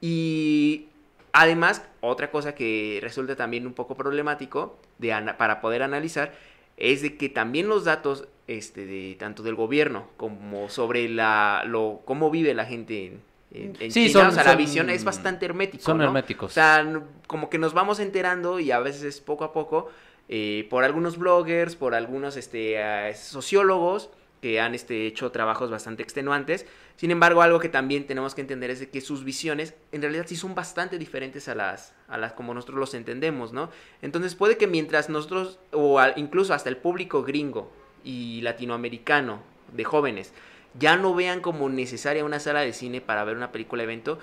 Y 0.00 0.88
además, 1.32 1.82
otra 2.00 2.30
cosa 2.30 2.54
que 2.54 2.98
resulta 3.02 3.36
también 3.36 3.66
un 3.66 3.72
poco 3.72 3.94
problemático 3.94 4.76
de 4.98 5.12
ana- 5.12 5.36
para 5.38 5.60
poder 5.60 5.82
analizar 5.82 6.34
es 6.76 7.00
de 7.02 7.16
que 7.16 7.28
también 7.30 7.68
los 7.68 7.84
datos 7.84 8.28
este, 8.46 8.84
de 8.86 9.16
tanto 9.18 9.42
del 9.42 9.54
gobierno 9.54 10.08
como 10.18 10.68
sobre 10.68 11.08
la 11.08 11.62
lo 11.66 12.02
cómo 12.04 12.30
vive 12.30 12.52
la 12.54 12.66
gente 12.66 13.06
en, 13.06 13.22
en- 13.52 13.76
en 13.80 13.90
Sí, 13.90 14.08
China, 14.08 14.20
son- 14.20 14.28
o 14.28 14.32
sea, 14.32 14.44
la 14.44 14.54
visión 14.54 14.90
es 14.90 15.02
bastante 15.02 15.46
hermético. 15.46 15.82
son 15.82 15.98
¿no? 15.98 16.04
herméticos. 16.04 16.52
O 16.52 16.54
sea, 16.54 16.86
como 17.26 17.48
que 17.48 17.56
nos 17.58 17.72
vamos 17.72 17.98
enterando 18.00 18.60
y 18.60 18.70
a 18.70 18.78
veces 18.80 19.20
poco 19.20 19.44
a 19.44 19.52
poco 19.54 19.88
eh, 20.28 20.66
por 20.70 20.84
algunos 20.84 21.16
bloggers, 21.18 21.74
por 21.76 21.94
algunos 21.94 22.36
este, 22.36 22.82
ah, 22.82 23.14
sociólogos 23.14 24.10
que 24.40 24.60
han 24.60 24.74
este, 24.74 25.06
hecho 25.06 25.30
trabajos 25.32 25.70
bastante 25.70 26.02
extenuantes. 26.02 26.66
Sin 26.96 27.10
embargo, 27.10 27.42
algo 27.42 27.58
que 27.58 27.68
también 27.68 28.06
tenemos 28.06 28.34
que 28.34 28.40
entender 28.40 28.70
es 28.70 28.86
que 28.86 29.00
sus 29.00 29.24
visiones 29.24 29.74
en 29.92 30.02
realidad 30.02 30.26
sí 30.26 30.36
son 30.36 30.54
bastante 30.54 30.98
diferentes 30.98 31.48
a 31.48 31.54
las, 31.54 31.94
a 32.08 32.18
las 32.18 32.32
como 32.32 32.54
nosotros 32.54 32.78
los 32.78 32.94
entendemos, 32.94 33.52
¿no? 33.52 33.70
Entonces 34.02 34.34
puede 34.34 34.56
que 34.56 34.66
mientras 34.66 35.08
nosotros, 35.08 35.58
o 35.72 36.00
incluso 36.16 36.54
hasta 36.54 36.68
el 36.68 36.76
público 36.76 37.22
gringo 37.22 37.72
y 38.04 38.40
latinoamericano 38.42 39.42
de 39.72 39.84
jóvenes, 39.84 40.32
ya 40.78 40.96
no 40.96 41.14
vean 41.14 41.40
como 41.40 41.68
necesaria 41.68 42.24
una 42.24 42.40
sala 42.40 42.60
de 42.60 42.72
cine 42.72 43.00
para 43.00 43.24
ver 43.24 43.36
una 43.36 43.52
película 43.52 43.82
evento, 43.82 44.18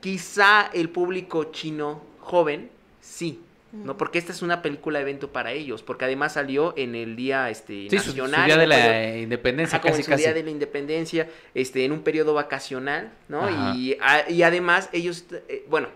quizá 0.00 0.70
el 0.72 0.90
público 0.90 1.44
chino 1.44 2.02
joven 2.20 2.70
sí. 3.00 3.40
¿No? 3.72 3.96
Porque 3.96 4.18
esta 4.18 4.32
es 4.32 4.42
una 4.42 4.60
película 4.62 5.00
evento 5.00 5.32
para 5.32 5.52
ellos, 5.52 5.82
porque 5.82 6.04
además 6.04 6.34
salió 6.34 6.74
en 6.76 6.94
el 6.94 7.16
día 7.16 7.48
este, 7.50 7.88
Sí, 7.88 7.98
su, 7.98 8.12
su 8.12 8.16
nacional. 8.18 8.46
día 8.46 8.56
de 8.58 8.66
la 8.66 9.16
independencia, 9.18 9.76
Ajá, 9.78 9.82
como 9.82 9.92
casi, 9.92 10.00
en 10.00 10.04
su 10.04 10.10
casi. 10.10 10.22
día 10.24 10.34
de 10.34 10.42
la 10.42 10.50
independencia, 10.50 11.28
este, 11.54 11.84
en 11.84 11.92
un 11.92 12.02
periodo 12.02 12.34
vacacional, 12.34 13.12
¿no? 13.28 13.48
Y, 13.74 13.96
a- 14.00 14.28
y 14.30 14.42
además 14.42 14.88
ellos, 14.92 15.24
eh, 15.48 15.64
bueno, 15.68 15.88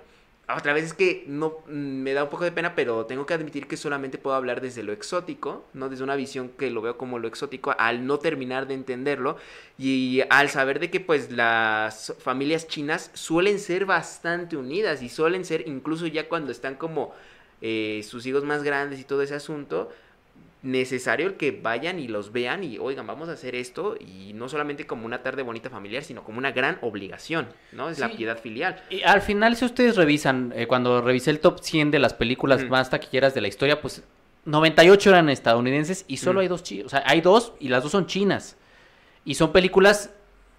otra 0.49 0.73
vez 0.73 0.85
es 0.85 0.95
que 0.95 1.25
no 1.27 1.59
mm, 1.67 1.73
me 1.73 2.13
da 2.13 2.23
un 2.23 2.31
poco 2.31 2.45
de 2.45 2.53
pena, 2.53 2.77
pero 2.77 3.05
tengo 3.05 3.27
que 3.27 3.35
admitir 3.35 3.67
que 3.67 3.77
solamente 3.77 4.17
puedo 4.17 4.37
hablar 4.37 4.61
desde 4.61 4.85
lo 4.85 4.93
exótico, 4.93 5.65
¿no? 5.75 5.89
Desde 5.89 6.05
una 6.05 6.15
visión 6.15 6.51
que 6.57 6.71
lo 6.71 6.81
veo 6.83 6.97
como 6.97 7.19
lo 7.19 7.27
exótico, 7.27 7.75
al 7.77 8.07
no 8.07 8.19
terminar 8.21 8.69
de 8.69 8.75
entenderlo 8.75 9.39
y 9.77 10.23
al 10.31 10.49
saber 10.49 10.79
de 10.79 10.89
que 10.89 11.01
pues 11.01 11.33
las 11.33 12.15
familias 12.21 12.69
chinas 12.69 13.11
suelen 13.15 13.59
ser 13.59 13.87
bastante 13.87 14.57
unidas 14.57 15.03
y 15.03 15.09
suelen 15.09 15.45
ser 15.45 15.67
incluso 15.67 16.07
ya 16.07 16.29
cuando 16.29 16.53
están 16.53 16.77
como 16.77 17.13
eh, 17.61 18.05
sus 18.09 18.27
hijos 18.27 18.45
más 18.45 18.63
grandes 18.63 19.01
y 19.01 19.05
todo 19.05 19.23
ese 19.23 19.35
asunto, 19.35 19.91
necesario 20.63 21.29
el 21.29 21.35
que 21.35 21.53
vayan 21.53 21.99
y 21.99 22.09
los 22.09 22.33
vean 22.33 22.65
y 22.65 22.79
oigan, 22.79 23.07
vamos 23.07 23.29
a 23.29 23.33
hacer 23.33 23.55
esto 23.55 23.97
y 24.01 24.33
no 24.33 24.49
solamente 24.49 24.87
como 24.87 25.07
una 25.07 25.23
tarde 25.23 25.43
bonita 25.43 25.71
familiar, 25.71 26.03
sino 26.03 26.25
como 26.25 26.39
una 26.39 26.51
gran 26.51 26.79
obligación, 26.81 27.49
¿no? 27.73 27.89
Es 27.89 27.99
la 27.99 28.11
piedad 28.11 28.39
filial. 28.39 28.83
Y 28.91 29.03
al 29.03 29.23
final, 29.23 29.57
si 29.57 29.65
ustedes 29.65 29.97
revisan, 29.97 30.53
eh, 30.57 30.67
cuando 30.67 31.01
revisé 31.01 31.31
el 31.31 31.41
top 31.41 31.61
100 31.61 31.91
de 31.93 31.99
las 31.99 32.15
películas 32.15 32.65
más 32.69 32.91
taquilleras 32.91 33.35
de 33.35 33.41
la 33.41 33.49
historia, 33.49 33.81
pues 33.81 34.03
98 34.47 35.11
eran 35.11 35.29
estadounidenses 35.29 36.05
y 36.09 36.17
solo 36.17 36.41
hay 36.41 36.49
dos 36.49 36.63
chinos. 36.63 36.87
O 36.87 36.89
sea, 36.89 37.03
hay 37.07 37.21
dos 37.21 37.53
y 37.61 37.69
las 37.69 37.83
dos 37.83 37.93
son 37.93 38.07
chinas. 38.07 38.57
Y 39.25 39.35
son 39.35 39.53
películas 39.53 40.11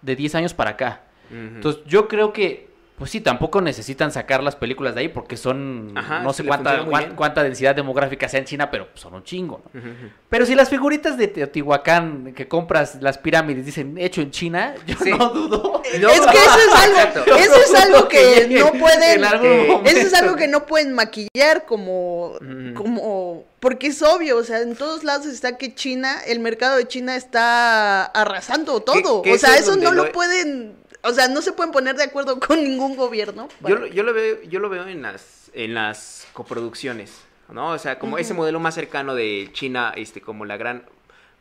de 0.02 0.16
10 0.16 0.36
años 0.36 0.54
para 0.54 0.72
acá. 0.72 1.04
Entonces, 1.32 1.84
yo 1.86 2.08
creo 2.08 2.32
que, 2.32 2.70
pues 2.98 3.12
sí, 3.12 3.22
tampoco 3.22 3.62
necesitan 3.62 4.12
sacar 4.12 4.42
las 4.42 4.56
películas 4.56 4.96
de 4.96 5.02
ahí 5.02 5.08
porque 5.08 5.38
son, 5.38 5.94
Ajá, 5.96 6.22
no 6.22 6.34
sé 6.34 6.44
cuánta, 6.44 6.72
funciona 6.72 6.84
muy 6.86 6.92
cuán- 6.92 7.04
bien. 7.06 7.16
cuánta 7.16 7.44
densidad 7.44 7.76
demográfica 7.76 8.28
sea 8.28 8.40
en 8.40 8.46
China, 8.46 8.72
pero 8.72 8.88
son 8.96 9.14
un 9.14 9.24
chingo, 9.24 9.62
¿no? 9.72 9.82
Pero 10.30 10.46
si 10.48 10.56
las 10.56 10.70
figuritas 10.70 11.16
de 11.16 11.28
Teotihuacán 11.28 12.34
que 12.34 12.48
compras 12.48 12.98
las 13.02 13.20
pirámides 13.20 13.66
dicen 13.68 13.98
hecho 14.00 14.22
en 14.22 14.32
China, 14.32 14.74
yo 14.88 14.96
Sí. 15.04 15.12
no 15.12 15.30
dudo. 15.30 15.82
No, 16.00 16.10
es 16.10 16.22
que 16.22 16.38
eso 16.38 16.60
es 16.60 16.76
algo, 16.84 16.98
exacto. 16.98 17.36
eso 17.36 17.56
es 17.56 17.76
algo 17.76 18.08
que 18.08 18.48
no 18.60 18.72
pueden, 18.80 19.20
en 19.20 19.26
algún 19.26 19.68
momento. 19.68 19.90
eso 19.92 20.08
es 20.08 20.14
algo 20.16 20.36
que 20.36 20.48
no 20.48 20.66
pueden 20.66 20.94
maquillar 20.94 21.66
como, 21.68 22.34
como, 22.76 23.46
porque 23.60 23.88
es 23.88 24.02
obvio, 24.02 24.38
o 24.38 24.44
sea, 24.44 24.62
en 24.62 24.76
todos 24.76 25.04
lados 25.04 25.28
está 25.28 25.58
que 25.58 25.76
China, 25.76 26.18
el 26.26 26.40
mercado 26.40 26.78
de 26.78 26.88
China 26.88 27.16
está 27.16 28.06
arrasando 28.06 28.80
todo, 28.82 29.22
o 29.22 29.24
sea, 29.24 29.34
eso 29.34 29.48
es 29.54 29.60
eso 29.62 29.72
donde 29.72 29.86
no 29.86 29.92
lo- 29.92 30.06
lo 30.06 30.12
pueden, 30.12 30.76
o 31.08 31.14
sea, 31.14 31.28
no 31.28 31.42
se 31.42 31.54
pueden 31.54 31.72
poner 31.72 31.96
de 31.96 32.04
acuerdo 32.04 32.40
con 32.46 32.64
ningún 32.64 32.96
gobierno. 32.96 33.48
Yo, 33.62 33.76
lo- 33.78 33.88
yo 33.88 34.04
lo 34.04 34.14
veo, 34.14 34.42
yo 34.44 34.60
lo 34.60 34.70
veo 34.70 34.88
en 34.88 35.02
las, 35.02 35.50
en 35.54 35.74
las 35.74 36.28
coproducciones, 36.34 37.22
¿no? 37.52 37.70
O 37.72 37.78
sea, 37.80 37.98
como 38.00 38.18
ese 38.18 38.34
modelo 38.34 38.60
más 38.60 38.76
cercano 38.76 39.16
de 39.16 39.50
China, 39.54 39.94
este, 39.96 40.22
como 40.22 40.46
la 40.46 40.58
gran 40.58 40.84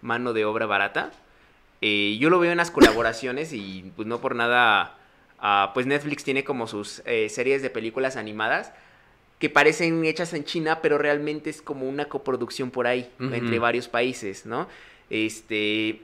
mano 0.02 0.32
de 0.32 0.44
obra 0.44 0.66
barata. 0.66 1.10
eh, 1.82 2.16
yo 2.20 2.30
lo 2.30 2.38
veo 2.38 2.50
en 2.52 2.56
las 2.58 2.70
colaboraciones 2.70 3.52
y 3.52 3.92
pues 3.96 4.06
no 4.08 4.20
por 4.20 4.34
nada, 4.34 4.96
ah, 5.38 5.72
pues 5.74 5.86
Netflix 5.86 6.24
tiene 6.24 6.42
como 6.44 6.66
sus 6.66 7.02
eh, 7.04 7.28
series 7.28 7.60
de 7.62 7.68
películas 7.70 8.16
animadas 8.16 8.72
que 9.38 9.50
parecen 9.50 10.02
hechas 10.06 10.32
en 10.32 10.44
China, 10.44 10.80
pero 10.80 10.96
realmente 10.96 11.50
es 11.50 11.60
como 11.60 11.86
una 11.86 12.06
coproducción 12.06 12.70
por 12.70 12.86
ahí, 12.86 13.10
entre 13.20 13.58
varios 13.58 13.86
países, 13.88 14.46
¿no? 14.46 14.66
Este, 15.10 16.00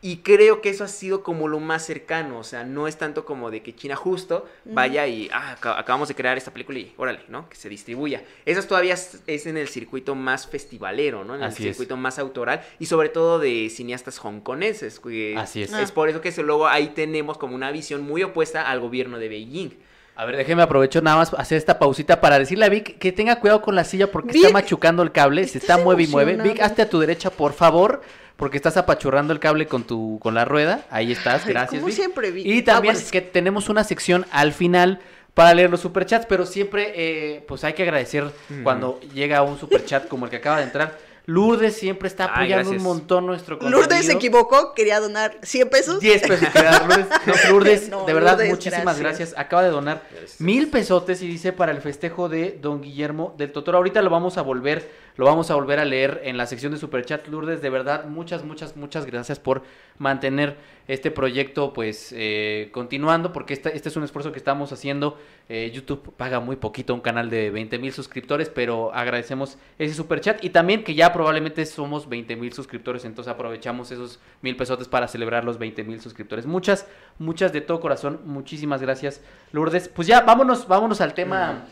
y 0.00 0.18
creo 0.18 0.60
que 0.60 0.68
eso 0.70 0.84
ha 0.84 0.88
sido 0.88 1.24
como 1.24 1.48
lo 1.48 1.58
más 1.58 1.84
cercano, 1.84 2.38
o 2.38 2.44
sea, 2.44 2.62
no 2.62 2.86
es 2.86 2.96
tanto 2.98 3.24
como 3.24 3.50
de 3.50 3.62
que 3.62 3.74
China 3.74 3.96
justo 3.96 4.46
vaya 4.64 5.06
y, 5.08 5.28
ah, 5.32 5.52
aca- 5.58 5.76
acabamos 5.76 6.06
de 6.06 6.14
crear 6.14 6.38
esta 6.38 6.52
película 6.52 6.78
y 6.78 6.92
órale, 6.96 7.20
¿no? 7.28 7.48
Que 7.48 7.56
se 7.56 7.68
distribuya. 7.68 8.22
Eso 8.46 8.62
todavía 8.62 8.94
es, 8.94 9.46
en 9.46 9.56
el 9.56 9.66
circuito 9.66 10.14
más 10.14 10.46
festivalero, 10.46 11.24
¿no? 11.24 11.34
En 11.34 11.42
el 11.42 11.48
Así 11.48 11.64
es. 11.66 11.76
circuito 11.76 11.96
más 11.96 12.20
autoral 12.20 12.60
y 12.78 12.86
sobre 12.86 13.08
todo 13.08 13.40
de 13.40 13.68
cineastas 13.70 14.20
hongkoneses. 14.24 15.00
que 15.00 15.34
Así 15.36 15.62
es. 15.62 15.72
Es 15.72 15.90
por 15.90 16.08
eso 16.08 16.20
que 16.20 16.30
luego 16.42 16.68
ahí 16.68 16.88
tenemos 16.94 17.36
como 17.38 17.56
una 17.56 17.72
visión 17.72 18.02
muy 18.02 18.22
opuesta 18.22 18.70
al 18.70 18.78
gobierno 18.78 19.18
de 19.18 19.28
Beijing. 19.28 19.70
A 20.14 20.24
ver, 20.24 20.36
déjeme 20.36 20.62
aprovecho 20.62 21.00
nada 21.00 21.16
más 21.16 21.32
hacer 21.34 21.58
esta 21.58 21.78
pausita 21.78 22.20
para 22.20 22.38
decirle 22.38 22.64
a 22.64 22.68
Vic 22.68 22.98
que 22.98 23.12
tenga 23.12 23.38
cuidado 23.40 23.62
con 23.62 23.74
la 23.74 23.84
silla 23.84 24.10
porque 24.10 24.32
Vic, 24.32 24.42
está 24.44 24.52
machucando 24.52 25.02
el 25.02 25.12
cable, 25.12 25.46
se 25.46 25.58
está 25.58 25.78
mueve 25.78 26.04
y 26.04 26.06
mueve. 26.08 26.36
Vic, 26.36 26.60
hazte 26.60 26.82
a 26.82 26.88
tu 26.90 26.98
derecha, 26.98 27.30
por 27.30 27.52
favor, 27.52 28.02
porque 28.38 28.56
estás 28.56 28.76
apachurrando 28.78 29.34
el 29.34 29.40
cable 29.40 29.66
con 29.66 29.82
tu 29.84 30.18
con 30.22 30.32
la 30.32 30.46
rueda. 30.46 30.86
Ahí 30.90 31.12
estás, 31.12 31.44
gracias. 31.44 31.80
como 31.80 31.86
Vic. 31.88 31.96
siempre, 31.96 32.30
Vic. 32.30 32.46
Y 32.46 32.62
también 32.62 32.94
es 32.94 33.10
que 33.10 33.20
tenemos 33.20 33.68
una 33.68 33.84
sección 33.84 34.24
al 34.30 34.54
final 34.54 35.00
para 35.34 35.52
leer 35.54 35.70
los 35.70 35.80
superchats, 35.80 36.24
pero 36.26 36.46
siempre 36.46 36.92
eh, 36.94 37.44
pues 37.46 37.64
hay 37.64 37.74
que 37.74 37.82
agradecer 37.82 38.24
cuando 38.62 38.98
llega 39.12 39.42
un 39.42 39.58
superchat 39.58 40.08
como 40.08 40.24
el 40.24 40.30
que 40.30 40.36
acaba 40.36 40.58
de 40.58 40.62
entrar. 40.64 40.96
Lourdes 41.26 41.76
siempre 41.76 42.08
está 42.08 42.24
Ay, 42.32 42.50
apoyando 42.54 42.70
un 42.70 42.82
montón 42.82 43.26
nuestro 43.26 43.58
contenido. 43.58 43.82
Lourdes 43.82 44.06
se 44.06 44.12
equivocó, 44.12 44.72
quería 44.72 44.98
donar 44.98 45.36
100 45.42 45.68
pesos. 45.68 46.00
10 46.00 46.22
pesos 46.22 46.54
dar, 46.54 46.86
Lourdes. 46.88 47.06
No, 47.26 47.50
Lourdes, 47.50 47.88
No, 47.90 48.06
de 48.06 48.14
verdad, 48.14 48.30
Lourdes, 48.32 48.48
muchísimas 48.50 48.98
gracias. 48.98 49.02
gracias. 49.32 49.38
Acaba 49.38 49.62
de 49.62 49.68
donar 49.68 50.02
Gracias. 50.10 50.40
mil 50.40 50.68
pesotes 50.70 51.20
y 51.20 51.26
dice 51.26 51.52
para 51.52 51.72
el 51.72 51.82
festejo 51.82 52.30
de 52.30 52.58
Don 52.62 52.80
Guillermo 52.80 53.34
del 53.36 53.52
Totoro. 53.52 53.76
Ahorita 53.76 54.00
lo 54.00 54.08
vamos 54.08 54.38
a 54.38 54.42
volver, 54.42 54.90
lo 55.18 55.24
vamos 55.24 55.50
a 55.50 55.56
volver 55.56 55.80
a 55.80 55.84
leer 55.84 56.20
en 56.24 56.36
la 56.36 56.46
sección 56.46 56.70
de 56.70 56.78
Superchat. 56.78 57.26
Lourdes, 57.26 57.60
de 57.60 57.70
verdad, 57.70 58.04
muchas, 58.04 58.44
muchas, 58.44 58.76
muchas 58.76 59.04
gracias 59.04 59.40
por 59.40 59.64
mantener 59.98 60.56
este 60.86 61.10
proyecto, 61.10 61.72
pues, 61.72 62.14
eh, 62.16 62.68
continuando, 62.70 63.32
porque 63.32 63.52
este, 63.52 63.74
este 63.76 63.88
es 63.88 63.96
un 63.96 64.04
esfuerzo 64.04 64.30
que 64.30 64.38
estamos 64.38 64.70
haciendo. 64.70 65.18
Eh, 65.48 65.72
YouTube 65.74 66.14
paga 66.16 66.38
muy 66.38 66.54
poquito 66.54 66.94
un 66.94 67.00
canal 67.00 67.30
de 67.30 67.50
20 67.50 67.80
mil 67.80 67.92
suscriptores, 67.92 68.48
pero 68.48 68.94
agradecemos 68.94 69.58
ese 69.80 69.92
Superchat 69.92 70.44
y 70.44 70.50
también 70.50 70.84
que 70.84 70.94
ya 70.94 71.12
probablemente 71.12 71.66
somos 71.66 72.08
20 72.08 72.36
mil 72.36 72.52
suscriptores, 72.52 73.04
entonces 73.04 73.32
aprovechamos 73.32 73.90
esos 73.90 74.20
mil 74.40 74.56
pesotes 74.56 74.86
para 74.86 75.08
celebrar 75.08 75.42
los 75.42 75.58
20 75.58 75.82
mil 75.82 76.00
suscriptores. 76.00 76.46
Muchas, 76.46 76.86
muchas 77.18 77.52
de 77.52 77.60
todo 77.60 77.80
corazón, 77.80 78.20
muchísimas 78.24 78.80
gracias, 78.80 79.20
Lourdes. 79.50 79.88
Pues 79.88 80.06
ya, 80.06 80.20
vámonos, 80.20 80.68
vámonos 80.68 81.00
al 81.00 81.12
tema 81.12 81.64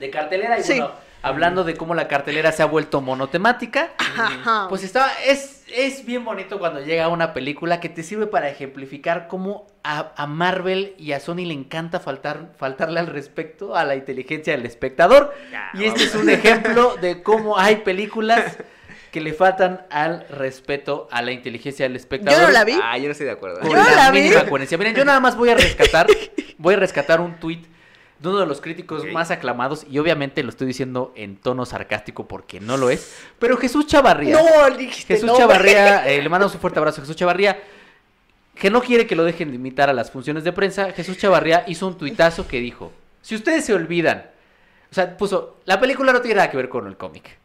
de 0.00 0.10
cartelera 0.10 0.58
y 0.58 0.64
Sí. 0.64 0.80
bueno, 0.80 1.11
hablando 1.22 1.64
de 1.64 1.76
cómo 1.76 1.94
la 1.94 2.08
cartelera 2.08 2.52
se 2.52 2.62
ha 2.62 2.66
vuelto 2.66 3.00
monotemática. 3.00 3.90
Ajá. 3.98 4.66
Pues 4.68 4.82
estaba, 4.84 5.10
es, 5.26 5.64
es 5.74 6.04
bien 6.04 6.24
bonito 6.24 6.58
cuando 6.58 6.80
llega 6.80 7.08
una 7.08 7.32
película 7.32 7.80
que 7.80 7.88
te 7.88 8.02
sirve 8.02 8.26
para 8.26 8.48
ejemplificar 8.48 9.28
cómo 9.28 9.66
a, 9.84 10.12
a 10.16 10.26
Marvel 10.26 10.94
y 10.98 11.12
a 11.12 11.20
Sony 11.20 11.46
le 11.46 11.54
encanta 11.54 12.00
faltar, 12.00 12.52
faltarle 12.58 13.00
al 13.00 13.06
respecto 13.06 13.76
a 13.76 13.84
la 13.84 13.94
inteligencia 13.96 14.56
del 14.56 14.66
espectador. 14.66 15.32
Ya, 15.50 15.70
Y 15.74 15.84
este 15.84 16.04
es 16.04 16.14
un 16.14 16.28
ejemplo 16.28 16.96
de 17.00 17.22
cómo 17.22 17.58
hay 17.58 17.76
películas 17.76 18.58
que 19.10 19.20
le 19.20 19.34
faltan 19.34 19.86
al 19.90 20.26
respeto 20.30 21.06
a 21.10 21.20
la 21.20 21.32
inteligencia 21.32 21.84
del 21.84 21.96
espectador. 21.96 22.40
Yo 22.40 22.46
no 22.46 22.52
la 22.52 22.64
vi. 22.64 22.78
Ah, 22.82 22.96
yo 22.96 23.04
no 23.04 23.12
estoy 23.12 23.26
de 23.26 23.32
acuerdo. 23.32 23.60
Con 23.60 23.70
Yo 23.70 23.76
no 23.76 23.84
la 23.84 23.94
la 23.96 24.10
vi. 24.10 24.22
mínima 24.22 24.44
coherencia. 24.46 24.78
Miren, 24.78 24.94
yo 24.94 25.04
nada 25.04 25.20
más 25.20 25.36
voy 25.36 25.50
a 25.50 25.54
rescatar, 25.54 26.06
voy 26.56 26.74
a 26.74 26.76
rescatar 26.78 27.20
un 27.20 27.38
tuit 27.38 27.66
de 28.22 28.28
uno 28.28 28.38
de 28.38 28.46
los 28.46 28.60
críticos 28.60 29.04
más 29.12 29.30
aclamados 29.30 29.84
y 29.90 29.98
obviamente 29.98 30.42
lo 30.42 30.50
estoy 30.50 30.68
diciendo 30.68 31.12
en 31.16 31.36
tono 31.36 31.66
sarcástico 31.66 32.26
porque 32.28 32.60
no 32.60 32.76
lo 32.76 32.88
es, 32.88 33.16
pero 33.38 33.56
Jesús 33.56 33.86
Chavarría. 33.86 34.40
No, 34.40 34.76
dijiste 34.76 35.14
Jesús 35.14 35.26
no, 35.26 35.36
Chavarría, 35.36 36.08
eh, 36.08 36.22
le 36.22 36.28
mandamos 36.28 36.54
un 36.54 36.60
fuerte 36.60 36.78
abrazo 36.78 37.00
a 37.00 37.04
Jesús 37.04 37.16
Chavarría, 37.16 37.60
que 38.54 38.70
no 38.70 38.80
quiere 38.80 39.06
que 39.06 39.16
lo 39.16 39.24
dejen 39.24 39.50
de 39.50 39.56
invitar 39.56 39.90
a 39.90 39.92
las 39.92 40.10
funciones 40.10 40.44
de 40.44 40.52
prensa. 40.52 40.92
Jesús 40.92 41.18
Chavarría 41.18 41.64
hizo 41.66 41.86
un 41.86 41.98
tuitazo 41.98 42.46
que 42.46 42.60
dijo, 42.60 42.92
si 43.20 43.34
ustedes 43.34 43.64
se 43.64 43.74
olvidan, 43.74 44.26
o 44.90 44.94
sea, 44.94 45.16
puso, 45.16 45.56
la 45.64 45.80
película 45.80 46.12
no 46.12 46.20
tiene 46.20 46.36
nada 46.36 46.50
que 46.50 46.56
ver 46.56 46.68
con 46.68 46.86
el 46.86 46.96
cómic. 46.96 47.38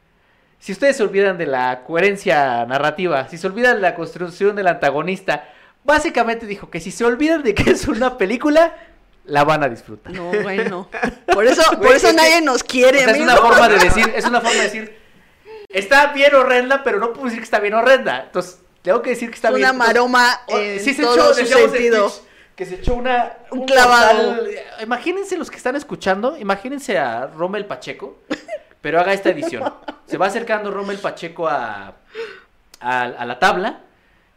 Si 0.59 0.71
ustedes 0.71 0.97
se 0.97 1.03
olvidan 1.03 1.37
de 1.37 1.45
la 1.45 1.83
coherencia 1.83 2.65
narrativa, 2.65 3.27
si 3.29 3.37
se 3.37 3.47
olvidan 3.47 3.75
de 3.75 3.81
la 3.81 3.95
construcción 3.95 4.55
del 4.55 4.67
antagonista, 4.67 5.49
básicamente 5.83 6.45
dijo 6.45 6.69
que 6.69 6.79
si 6.79 6.91
se 6.91 7.05
olvidan 7.05 7.43
de 7.43 7.55
que 7.55 7.71
es 7.71 7.87
una 7.87 8.17
película, 8.17 8.75
la 9.27 9.43
van 9.43 9.63
a 9.63 9.69
disfrutar. 9.69 10.11
No, 10.13 10.31
bueno. 10.43 10.89
Por 11.31 11.45
eso, 11.45 11.61
por 11.69 11.77
Güey, 11.79 11.93
eso 11.97 12.07
es 12.07 12.13
que- 12.13 12.21
nadie 12.21 12.41
nos 12.41 12.61
O 12.63 12.65
quiere, 12.65 12.99
sea, 13.03 13.11
es 13.13 13.19
una 13.21 13.37
forma 13.37 13.69
de 13.69 13.77
decir, 13.79 14.11
es 14.15 14.25
una 14.25 14.41
forma 14.41 14.55
de 14.57 14.63
decir, 14.63 14.97
está 15.69 16.07
bien 16.13 16.33
horrenda, 16.35 16.83
pero 16.83 16.99
no 16.99 17.13
puedo 17.13 17.25
decir 17.25 17.39
que 17.39 17.45
está 17.45 17.59
bien 17.59 17.73
horrenda. 17.73 18.23
Entonces, 18.23 18.59
tengo 18.81 19.01
que 19.01 19.11
decir 19.11 19.29
que 19.29 19.35
está 19.35 19.49
Es 19.49 19.55
bien. 19.55 19.69
una 19.69 19.77
maroma 19.77 20.41
en 20.47 20.79
sí 20.79 20.93
se 20.93 21.03
todo 21.03 21.31
echó, 21.31 21.33
su 21.33 21.45
sentido. 21.45 22.11
Que 22.55 22.65
se 22.65 22.75
echó 22.75 22.95
una 22.95 23.37
Un 23.51 23.65
clavado. 23.65 24.31
mortal- 24.33 24.49
Imagínense 24.81 25.37
los 25.37 25.51
que 25.51 25.57
están 25.57 25.75
escuchando, 25.75 26.37
imagínense 26.37 26.97
a 26.97 27.27
Rommel 27.27 27.65
Pacheco, 27.67 28.17
pero 28.81 28.99
haga 28.99 29.13
esta 29.13 29.29
edición. 29.29 29.71
Se 30.07 30.17
va 30.17 30.25
acercando 30.27 30.71
Rommel 30.71 30.97
Pacheco 30.97 31.47
a, 31.47 31.93
a, 32.79 33.01
a 33.03 33.25
la 33.25 33.37
tabla 33.37 33.81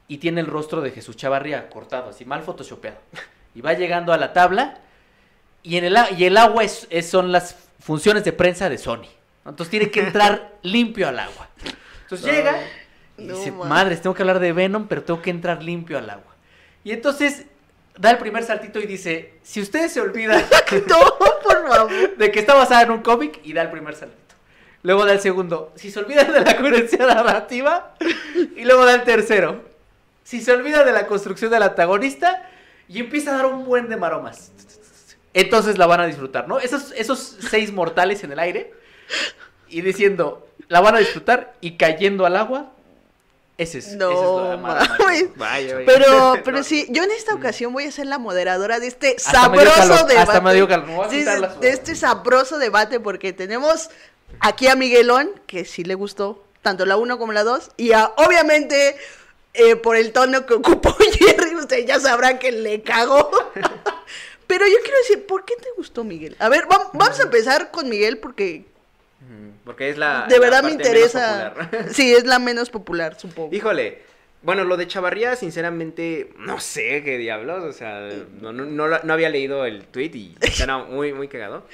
y 0.06 0.18
tiene 0.18 0.40
el 0.42 0.48
rostro 0.48 0.82
de 0.82 0.90
Jesús 0.90 1.16
Chavarría 1.16 1.70
cortado, 1.70 2.10
así 2.10 2.24
mal 2.26 2.42
photoshopeado. 2.42 2.98
Y 3.54 3.60
va 3.60 3.72
llegando 3.74 4.12
a 4.12 4.16
la 4.16 4.32
tabla 4.32 4.78
y, 5.62 5.76
en 5.76 5.84
el, 5.84 5.96
y 6.16 6.24
el 6.24 6.36
agua 6.36 6.64
es, 6.64 6.86
es- 6.90 7.08
son 7.10 7.32
las 7.32 7.56
funciones 7.80 8.24
de 8.24 8.32
prensa 8.32 8.68
de 8.68 8.78
Sony. 8.78 9.06
Entonces 9.44 9.70
tiene 9.70 9.90
que 9.90 10.00
entrar 10.06 10.52
limpio 10.62 11.08
al 11.08 11.18
agua. 11.18 11.48
Entonces 12.02 12.30
llega 12.30 12.56
y 13.18 13.24
No, 13.24 13.36
dice, 13.36 13.52
madres, 13.52 14.00
tengo 14.02 14.14
que 14.14 14.22
hablar 14.22 14.38
de 14.38 14.52
Venom, 14.52 14.86
pero 14.88 15.02
tengo 15.02 15.20
que 15.22 15.30
entrar 15.30 15.62
limpio 15.62 15.98
al 15.98 16.08
agua. 16.10 16.34
Y 16.84 16.92
entonces 16.92 17.44
da 17.98 18.10
el 18.12 18.18
primer 18.18 18.44
saltito 18.44 18.78
y 18.80 18.86
dice, 18.86 19.34
si 19.42 19.60
ustedes 19.60 19.92
se 19.92 20.00
olvidan 20.00 20.42
No, 20.88 21.18
por 21.42 21.68
favor. 21.68 22.16
de 22.16 22.30
que 22.32 22.40
está 22.40 22.54
basada 22.54 22.82
en 22.82 22.90
un 22.92 23.02
cómic, 23.02 23.40
y 23.44 23.52
da 23.52 23.62
el 23.62 23.70
primer 23.70 23.94
saltito. 23.94 24.20
Luego 24.82 25.04
da 25.04 25.12
el 25.12 25.20
segundo, 25.20 25.72
si 25.76 25.90
se 25.90 25.98
olvidan 25.98 26.32
de 26.32 26.40
la 26.40 26.56
coherencia 26.56 27.04
narrativa, 27.04 27.94
y 28.56 28.64
luego 28.64 28.86
da 28.86 28.94
el 28.94 29.02
tercero, 29.02 29.62
si 30.24 30.40
se 30.40 30.52
olvidan 30.52 30.86
de 30.86 30.92
la 30.92 31.06
construcción 31.06 31.50
del 31.50 31.62
antagonista, 31.64 32.48
y 32.90 32.98
empieza 33.00 33.32
a 33.32 33.36
dar 33.36 33.46
un 33.46 33.64
buen 33.64 33.88
de 33.88 33.96
maromas. 33.96 34.50
Entonces 35.32 35.78
la 35.78 35.86
van 35.86 36.00
a 36.00 36.06
disfrutar, 36.06 36.48
¿no? 36.48 36.58
Esos, 36.58 36.92
esos 36.96 37.36
seis 37.48 37.72
mortales 37.72 38.24
en 38.24 38.32
el 38.32 38.38
aire, 38.40 38.74
y 39.68 39.80
diciendo, 39.82 40.48
la 40.68 40.80
van 40.80 40.96
a 40.96 40.98
disfrutar, 40.98 41.54
y 41.60 41.76
cayendo 41.76 42.26
al 42.26 42.36
agua, 42.36 42.72
ese 43.56 43.78
es, 43.78 43.84
ese 43.88 43.94
es 43.94 43.98
lo 44.00 44.50
de 44.50 44.56
No. 44.56 44.62
Vaya, 44.98 45.26
vaya. 45.36 45.76
Pero, 45.86 46.34
pero 46.44 46.56
No, 46.58 46.64
sí, 46.64 46.86
yo 46.90 47.04
en 47.04 47.10
esta 47.12 47.34
ocasión 47.34 47.72
voy 47.72 47.84
a 47.84 47.92
ser 47.92 48.06
la 48.06 48.18
moderadora 48.18 48.80
de 48.80 48.86
este 48.88 49.14
Hasta 49.24 49.48
me 49.50 49.58
dio 49.58 49.70
sabroso 49.70 49.88
calor, 49.92 50.08
debate. 50.08 50.28
hasta 50.28 50.40
me 50.40 50.54
dio 50.54 50.66
calor, 50.68 50.86
me 50.86 50.96
voy 50.96 51.06
a 51.06 51.10
Sí, 51.10 51.18
quitar 51.18 51.34
sí, 51.36 51.40
la 51.42 51.48
sudadera. 51.48 51.60
de 51.60 51.70
este 51.76 51.94
sabroso 51.94 52.58
debate 52.58 52.98
porque 53.00 53.32
tenemos 53.32 53.90
aquí 54.40 54.66
a 54.66 54.74
Miguelón, 54.76 55.30
que 55.46 55.64
sí 55.64 55.84
le 55.84 55.94
gustó 55.94 56.42
tanto 56.62 56.86
la 56.86 56.96
1 56.96 57.18
como 57.18 57.32
la 57.32 57.44
2, 57.44 57.70
y 57.76 57.92
a, 57.92 58.06
obviamente 58.16 58.96
eh, 59.54 59.76
por 59.76 59.96
el 59.96 60.12
tono 60.12 60.46
que 60.46 60.54
ocupó 60.54 60.94
Jerry, 61.18 61.56
ustedes 61.56 61.86
ya 61.86 61.98
sabrán 62.00 62.38
que 62.38 62.52
le 62.52 62.82
cagó. 62.82 63.30
Pero 64.46 64.66
yo 64.66 64.76
quiero 64.82 64.98
decir, 64.98 65.26
¿por 65.26 65.44
qué 65.44 65.54
te 65.56 65.68
gustó 65.76 66.02
Miguel? 66.02 66.34
A 66.40 66.48
ver, 66.48 66.64
vam- 66.64 66.90
vamos 66.92 67.20
a 67.20 67.24
empezar 67.24 67.70
con 67.70 67.88
Miguel 67.88 68.18
porque 68.18 68.64
Ujú, 69.22 69.52
Porque 69.64 69.90
es 69.90 69.98
la. 69.98 70.26
de 70.28 70.38
verdad 70.38 70.62
me 70.62 70.70
parte 70.70 70.88
interesa. 70.88 71.54
Sí, 71.92 72.12
es 72.12 72.24
la 72.26 72.38
menos 72.38 72.70
popular, 72.70 73.16
supongo. 73.18 73.54
Híjole. 73.54 74.02
Bueno, 74.42 74.64
lo 74.64 74.78
de 74.78 74.86
Chavarría, 74.88 75.36
sinceramente, 75.36 76.32
no 76.38 76.58
sé 76.60 77.02
qué 77.04 77.18
diablos. 77.18 77.62
O 77.62 77.72
sea, 77.74 78.08
no, 78.40 78.52
no, 78.52 78.88
no 78.88 79.12
había 79.12 79.28
leído 79.28 79.66
el 79.66 79.84
tweet 79.84 80.12
y 80.14 80.34
era 80.62 80.78
muy, 80.78 81.12
muy 81.12 81.28
cagado. 81.28 81.66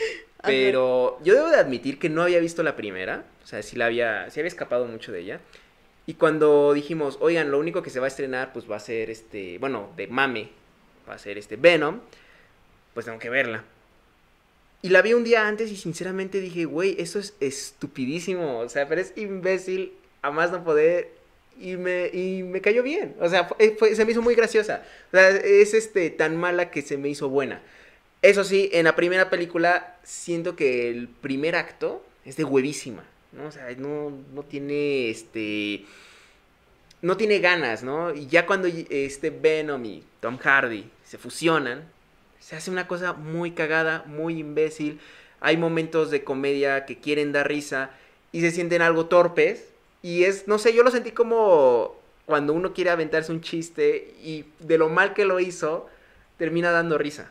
Pero 0.43 1.19
yo 1.23 1.35
debo 1.35 1.49
de 1.49 1.57
admitir 1.57 1.99
que 2.01 2.09
no 2.09 2.23
había 2.23 2.41
visto 2.41 2.63
la 2.65 2.75
primera. 2.77 3.25
O 3.45 3.47
sea, 3.47 3.63
sí 3.63 3.77
la 3.77 3.87
había, 3.87 4.29
sí 4.31 4.41
había 4.41 4.49
escapado 4.49 4.85
mucho 4.87 5.13
de 5.13 5.21
ella. 5.21 5.41
Y 6.07 6.15
cuando 6.15 6.73
dijimos, 6.73 7.19
oigan, 7.21 7.51
lo 7.51 7.59
único 7.59 7.83
que 7.83 7.91
se 7.91 7.99
va 7.99 8.07
a 8.07 8.09
estrenar, 8.09 8.53
pues 8.53 8.71
va 8.71 8.77
a 8.77 8.81
ser 8.81 9.11
este, 9.11 9.59
bueno, 9.59 9.91
de 9.97 10.07
mame, 10.07 10.51
va 11.09 11.15
a 11.15 11.19
ser 11.19 11.37
este 11.37 11.57
Venom, 11.57 12.01
pues 12.95 13.07
tengo 13.07 13.19
que 13.19 13.29
verla. 13.29 13.65
Y 14.83 14.91
la 14.91 15.03
vi 15.03 15.15
un 15.15 15.25
día 15.25 15.49
antes 15.49 15.73
y 15.73 15.77
sinceramente 15.77 16.41
dije, 16.41 16.65
güey, 16.65 16.95
eso 17.01 17.19
es 17.19 17.35
estupidísimo. 17.41 18.61
O 18.61 18.69
sea, 18.69 18.89
pero 18.89 19.01
es 19.01 19.13
imbécil 19.17 19.93
a 20.23 20.31
más 20.31 20.53
no 20.53 20.63
poder. 20.63 21.11
Y 21.59 21.77
me, 21.77 22.09
y 22.09 22.43
me 22.43 22.61
cayó 22.61 22.83
bien. 22.83 23.17
O 23.19 23.29
sea, 23.29 23.49
se 23.59 24.05
me 24.05 24.13
hizo 24.13 24.23
muy 24.23 24.35
graciosa. 24.37 24.85
O 25.09 25.17
sea, 25.17 25.31
es 25.31 25.75
este 25.75 26.11
tan 26.11 26.37
mala 26.37 26.71
que 26.71 26.83
se 26.83 26.99
me 26.99 27.09
hizo 27.09 27.29
buena. 27.29 27.63
Eso 28.23 28.45
sí, 28.45 28.71
en 28.73 28.85
la 28.85 28.95
primera 28.95 29.31
película 29.31 29.97
siento 30.05 30.55
que 30.55 30.89
el 30.91 31.09
primer 31.09 31.57
acto 31.57 32.05
es 32.25 32.37
de 32.37 32.45
huevísima. 32.45 33.05
¿No? 33.37 33.51
No, 33.79 34.13
no 34.35 34.43
tiene 34.43 35.11
este. 35.11 35.85
No 37.03 37.17
tiene 37.17 37.39
ganas, 37.41 37.83
¿no? 37.83 38.15
Y 38.15 38.27
ya 38.27 38.47
cuando 38.47 38.69
este 38.69 39.31
Venom 39.31 39.85
y 39.85 40.03
Tom 40.21 40.39
Hardy 40.39 40.91
se 41.05 41.19
fusionan, 41.19 41.85
se 42.41 42.57
hace 42.57 42.71
una 42.71 42.89
cosa 42.89 43.13
muy 43.13 43.53
cagada, 43.53 44.05
muy 44.07 44.39
imbécil. 44.39 45.01
Hay 45.41 45.57
momentos 45.57 46.11
de 46.11 46.25
comedia 46.25 46.87
que 46.87 46.99
quieren 46.99 47.33
dar 47.33 47.49
risa 47.49 47.91
y 48.33 48.41
se 48.41 48.51
sienten 48.51 48.83
algo 48.83 49.07
torpes. 49.07 49.69
Y 50.03 50.25
es, 50.25 50.49
no 50.49 50.59
sé, 50.59 50.75
yo 50.75 50.83
lo 50.83 50.91
sentí 50.91 51.11
como 51.13 51.97
cuando 52.25 52.53
uno 52.53 52.73
quiere 52.73 52.91
aventarse 52.91 53.33
un 53.33 53.41
chiste 53.41 54.15
y 54.23 54.45
de 54.59 54.79
lo 54.79 54.89
mal 54.89 55.15
que 55.15 55.25
lo 55.25 55.39
hizo, 55.39 55.89
termina 56.39 56.71
dando 56.71 56.99
risa. 56.99 57.31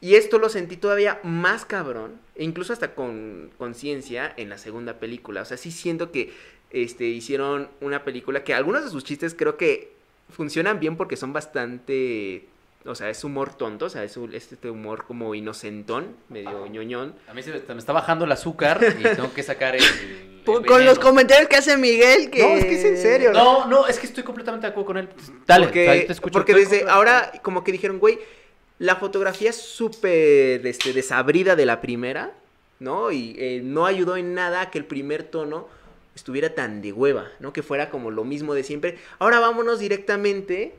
Y 0.00 0.14
esto 0.14 0.38
lo 0.38 0.48
sentí 0.48 0.76
todavía 0.76 1.20
más 1.22 1.64
cabrón, 1.66 2.12
e 2.34 2.44
incluso 2.44 2.72
hasta 2.72 2.94
con 2.94 3.50
conciencia 3.58 4.32
en 4.36 4.48
la 4.48 4.56
segunda 4.56 4.94
película. 4.94 5.42
O 5.42 5.44
sea, 5.44 5.58
sí 5.58 5.70
siento 5.70 6.10
que 6.10 6.32
este, 6.70 7.04
hicieron 7.04 7.68
una 7.80 8.02
película 8.04 8.42
que 8.42 8.54
algunos 8.54 8.84
de 8.84 8.90
sus 8.90 9.04
chistes 9.04 9.34
creo 9.36 9.56
que 9.58 9.92
funcionan 10.30 10.80
bien 10.80 10.96
porque 10.96 11.16
son 11.16 11.32
bastante... 11.32 12.46
O 12.86 12.94
sea, 12.94 13.10
es 13.10 13.24
humor 13.24 13.52
tonto, 13.52 13.86
o 13.86 13.90
sea, 13.90 14.04
es 14.04 14.16
un- 14.16 14.32
este 14.32 14.70
humor 14.70 15.04
como 15.04 15.34
inocentón, 15.34 16.16
medio 16.30 16.66
ñoñón. 16.66 17.14
A 17.28 17.34
mí 17.34 17.42
se 17.42 17.50
me, 17.50 17.58
está 17.78 17.92
bajando 17.92 18.24
el 18.24 18.32
azúcar 18.32 18.80
y 18.98 19.02
tengo 19.16 19.34
que 19.34 19.42
sacar 19.42 19.76
el... 19.76 19.82
con 20.46 20.62
veneno. 20.62 20.84
los 20.84 20.98
comentarios 20.98 21.46
que 21.46 21.56
hace 21.56 21.76
Miguel, 21.76 22.30
que... 22.30 22.40
No, 22.40 22.48
es 22.56 22.64
que 22.64 22.78
es 22.78 22.84
en 22.86 22.96
serio. 22.96 23.32
No, 23.32 23.66
no, 23.66 23.86
es 23.86 23.98
que 23.98 24.06
estoy 24.06 24.24
completamente 24.24 24.66
de 24.66 24.70
acuerdo 24.70 24.86
con 24.86 24.96
él. 24.96 25.10
Dale, 25.46 25.66
porque, 25.66 26.04
te 26.06 26.12
escucho. 26.12 26.32
porque 26.32 26.54
desde 26.54 26.88
ahora 26.88 27.30
como 27.42 27.62
que 27.62 27.72
dijeron, 27.72 27.98
güey, 27.98 28.18
la 28.80 28.96
fotografía 28.96 29.50
es 29.50 29.56
súper 29.56 30.66
este, 30.66 30.94
desabrida 30.94 31.54
de 31.54 31.66
la 31.66 31.82
primera, 31.82 32.32
¿no? 32.78 33.12
Y 33.12 33.36
eh, 33.38 33.60
no 33.62 33.84
ayudó 33.84 34.16
en 34.16 34.32
nada 34.32 34.62
a 34.62 34.70
que 34.70 34.78
el 34.78 34.86
primer 34.86 35.22
tono 35.22 35.68
estuviera 36.14 36.54
tan 36.54 36.80
de 36.80 36.90
hueva, 36.90 37.28
¿no? 37.40 37.52
Que 37.52 37.62
fuera 37.62 37.90
como 37.90 38.10
lo 38.10 38.24
mismo 38.24 38.54
de 38.54 38.62
siempre. 38.62 38.96
Ahora 39.18 39.38
vámonos 39.38 39.80
directamente, 39.80 40.72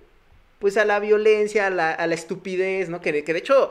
pues 0.58 0.78
a 0.78 0.86
la 0.86 1.00
violencia, 1.00 1.68
a 1.68 1.70
la, 1.70 2.14
estupidez, 2.16 2.90
¿no? 2.90 3.02
Que, 3.02 3.24
que 3.24 3.34
de 3.34 3.40
hecho, 3.40 3.70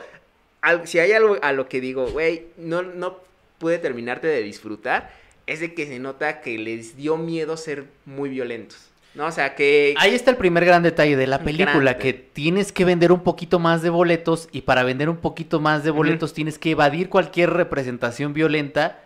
si 0.84 1.00
hay 1.00 1.10
algo 1.10 1.36
a 1.42 1.52
lo 1.52 1.68
que 1.68 1.80
digo, 1.80 2.06
güey, 2.06 2.46
no, 2.56 2.82
no 2.82 3.18
pude 3.58 3.78
terminarte 3.78 4.28
de 4.28 4.42
disfrutar, 4.42 5.12
es 5.48 5.58
de 5.58 5.74
que 5.74 5.88
se 5.88 5.98
nota 5.98 6.40
que 6.40 6.56
les 6.56 6.96
dio 6.96 7.16
miedo 7.16 7.56
ser 7.56 7.86
muy 8.04 8.30
violentos, 8.30 8.89
¿no? 9.14 9.26
O 9.26 9.32
sea, 9.32 9.54
que... 9.54 9.94
Ahí 9.98 10.14
está 10.14 10.30
el 10.30 10.36
primer 10.36 10.64
gran 10.64 10.82
detalle 10.82 11.16
de 11.16 11.26
la 11.26 11.40
película, 11.40 11.92
Grande. 11.92 11.98
que 11.98 12.12
tienes 12.12 12.72
que 12.72 12.84
vender 12.84 13.12
un 13.12 13.20
poquito 13.20 13.58
más 13.58 13.82
de 13.82 13.90
boletos 13.90 14.48
y 14.52 14.62
para 14.62 14.82
vender 14.82 15.08
un 15.08 15.16
poquito 15.16 15.60
más 15.60 15.84
de 15.84 15.90
boletos 15.90 16.32
tienes 16.34 16.58
que 16.58 16.72
evadir 16.72 17.08
cualquier 17.08 17.50
representación 17.50 18.32
violenta 18.32 19.02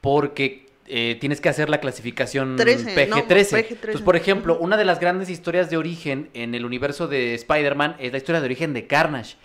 porque 0.00 0.68
eh, 0.90 1.18
tienes 1.20 1.40
que 1.40 1.50
hacer 1.50 1.68
la 1.68 1.80
clasificación 1.80 2.56
13, 2.56 3.06
no, 3.08 3.16
PG-13. 3.16 3.28
PG-13. 3.28 3.66
Entonces, 3.70 4.00
por 4.00 4.16
ejemplo, 4.16 4.58
una 4.58 4.76
de 4.76 4.86
las 4.86 5.00
grandes 5.00 5.28
historias 5.28 5.68
de 5.68 5.76
origen 5.76 6.30
en 6.32 6.54
el 6.54 6.64
universo 6.64 7.08
de 7.08 7.34
Spider-Man 7.34 7.96
es 7.98 8.12
la 8.12 8.18
historia 8.18 8.40
de 8.40 8.46
origen 8.46 8.72
de 8.72 8.86
Carnage. 8.86 9.36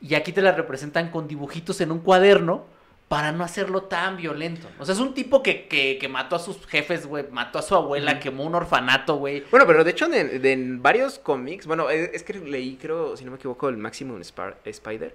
Y 0.00 0.14
aquí 0.14 0.32
te 0.32 0.42
la 0.42 0.52
representan 0.52 1.10
con 1.10 1.28
dibujitos 1.28 1.80
en 1.80 1.90
un 1.92 1.98
cuaderno 1.98 2.66
para 3.08 3.30
no 3.30 3.44
hacerlo 3.44 3.82
tan 3.82 4.16
violento. 4.16 4.68
O 4.80 4.84
sea, 4.84 4.94
es 4.94 5.00
un 5.00 5.14
tipo 5.14 5.42
que, 5.42 5.68
que, 5.68 5.96
que 5.98 6.08
mató 6.08 6.34
a 6.34 6.38
sus 6.40 6.66
jefes, 6.66 7.06
güey, 7.06 7.24
mató 7.30 7.58
a 7.58 7.62
su 7.62 7.74
abuela, 7.76 8.18
quemó 8.18 8.44
un 8.44 8.56
orfanato, 8.56 9.16
güey. 9.16 9.44
Bueno, 9.50 9.64
pero 9.66 9.84
de 9.84 9.92
hecho 9.92 10.08
de 10.08 10.52
en 10.52 10.82
varios 10.82 11.20
cómics, 11.20 11.66
bueno, 11.66 11.88
es, 11.88 12.10
es 12.12 12.22
que 12.24 12.34
leí, 12.34 12.76
creo, 12.80 13.16
si 13.16 13.24
no 13.24 13.30
me 13.30 13.36
equivoco, 13.36 13.68
el 13.68 13.76
Maximum 13.76 14.20
Spar- 14.22 14.56
Spider. 14.64 15.14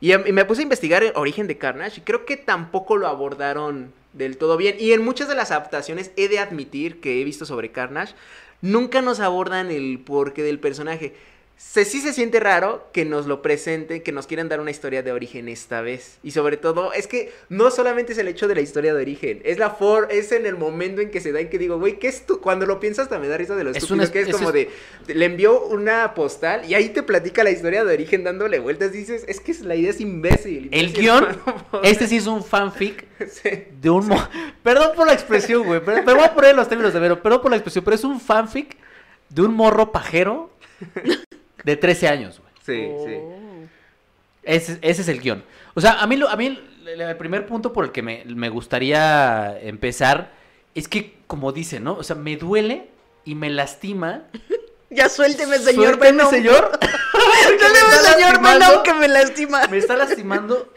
Y, 0.00 0.12
y 0.12 0.32
me 0.32 0.44
puse 0.44 0.60
a 0.60 0.64
investigar 0.64 1.02
el 1.04 1.12
origen 1.14 1.46
de 1.46 1.56
Carnage 1.56 2.00
y 2.00 2.04
creo 2.04 2.26
que 2.26 2.36
tampoco 2.36 2.96
lo 2.96 3.06
abordaron 3.06 3.94
del 4.12 4.36
todo 4.36 4.58
bien. 4.58 4.76
Y 4.78 4.92
en 4.92 5.02
muchas 5.02 5.28
de 5.28 5.34
las 5.34 5.52
adaptaciones 5.52 6.10
he 6.16 6.28
de 6.28 6.38
admitir 6.38 7.00
que 7.00 7.20
he 7.20 7.24
visto 7.24 7.46
sobre 7.46 7.70
Carnage, 7.70 8.14
nunca 8.60 9.00
nos 9.00 9.20
abordan 9.20 9.70
el 9.70 10.00
porqué 10.00 10.42
del 10.42 10.58
personaje. 10.58 11.14
Se, 11.64 11.86
sí 11.86 12.02
se 12.02 12.12
siente 12.12 12.38
raro 12.38 12.88
que 12.92 13.06
nos 13.06 13.26
lo 13.26 13.40
presenten, 13.40 14.02
que 14.02 14.12
nos 14.12 14.26
quieran 14.26 14.48
dar 14.50 14.60
una 14.60 14.70
historia 14.70 15.02
de 15.02 15.10
origen 15.10 15.48
esta 15.48 15.80
vez. 15.80 16.18
Y 16.22 16.32
sobre 16.32 16.58
todo, 16.58 16.92
es 16.92 17.06
que 17.06 17.32
no 17.48 17.70
solamente 17.70 18.12
es 18.12 18.18
el 18.18 18.28
hecho 18.28 18.46
de 18.46 18.54
la 18.54 18.60
historia 18.60 18.92
de 18.92 19.00
origen, 19.00 19.40
es 19.44 19.58
la 19.58 19.70
for 19.70 20.08
es 20.10 20.32
en 20.32 20.44
el 20.44 20.56
momento 20.58 21.00
en 21.00 21.10
que 21.10 21.20
se 21.22 21.32
da 21.32 21.40
en 21.40 21.48
que 21.48 21.56
digo, 21.56 21.78
güey, 21.78 21.98
¿qué 21.98 22.08
es? 22.08 22.24
Cuando 22.42 22.66
lo 22.66 22.78
piensas 22.78 23.08
me 23.10 23.26
da 23.26 23.38
risa 23.38 23.54
de 23.56 23.64
lo 23.64 23.70
Es 23.70 23.76
estúpido 23.78 24.02
una- 24.04 24.12
que 24.12 24.20
es 24.20 24.28
como 24.28 24.48
es- 24.50 24.54
de, 25.06 25.14
le 25.14 25.24
envió 25.24 25.64
una 25.64 26.12
postal 26.12 26.68
y 26.68 26.74
ahí 26.74 26.90
te 26.90 27.02
platica 27.02 27.42
la 27.42 27.50
historia 27.52 27.84
de 27.86 27.94
origen 27.94 28.22
dándole 28.24 28.58
vueltas. 28.58 28.92
Dices, 28.92 29.24
es 29.26 29.40
que 29.40 29.54
la 29.64 29.74
idea 29.74 29.90
es 29.92 30.00
imbécil. 30.00 30.68
El 30.72 30.92
guion, 30.92 31.26
no 31.46 31.56
poder". 31.70 31.90
este 31.90 32.06
sí 32.06 32.18
es 32.18 32.26
un 32.26 32.44
fanfic 32.44 33.06
Sí. 33.30 33.48
de 33.80 33.88
un... 33.88 34.08
mo- 34.08 34.28
Perdón 34.62 34.90
por 34.94 35.06
la 35.06 35.14
expresión, 35.14 35.62
güey, 35.62 35.80
pero, 35.82 36.02
pero 36.04 36.16
voy 36.18 36.26
a 36.26 36.34
poner 36.34 36.54
los 36.54 36.68
términos 36.68 36.92
de 36.92 37.00
Vero. 37.00 37.22
Perdón 37.22 37.40
por 37.40 37.50
la 37.50 37.56
expresión, 37.56 37.82
pero 37.82 37.94
es 37.94 38.04
un 38.04 38.20
fanfic 38.20 38.76
de 39.30 39.40
un 39.42 39.54
morro 39.54 39.90
pajero 39.90 40.50
de 41.64 41.76
13 41.76 42.08
años, 42.08 42.40
güey. 42.40 42.52
Sí, 42.64 42.92
sí. 43.06 43.14
Oh. 43.18 43.66
Ese, 44.42 44.78
ese 44.82 45.02
es 45.02 45.08
el 45.08 45.20
guion. 45.20 45.44
O 45.74 45.80
sea, 45.80 46.00
a 46.00 46.06
mí, 46.06 46.16
lo- 46.16 46.28
a 46.28 46.36
mí 46.36 46.46
el, 46.86 47.00
el 47.00 47.16
primer 47.16 47.46
punto 47.46 47.72
por 47.72 47.84
el 47.84 47.92
que 47.92 48.02
me, 48.02 48.24
me 48.26 48.48
gustaría 48.48 49.58
empezar 49.60 50.32
es 50.74 50.88
que, 50.88 51.16
como 51.26 51.52
dice, 51.52 51.80
¿no? 51.80 51.94
O 51.94 52.02
sea, 52.02 52.16
me 52.16 52.36
duele 52.36 52.88
y 53.24 53.34
me 53.34 53.50
lastima. 53.50 54.24
Ya 54.94 55.08
suélteme, 55.08 55.56
señor 55.58 55.94
Suélteme, 55.96 56.10
Venom. 56.18 56.28
señor. 56.30 56.70
Suélteme, 57.44 57.78
está 57.78 58.12
señor 58.12 58.32
lastimando. 58.32 58.66
Venom, 58.68 58.82
que 58.82 58.92
me 58.94 59.08
lastima. 59.08 59.66
Me 59.68 59.78
está 59.78 59.96
lastimando. 59.96 60.70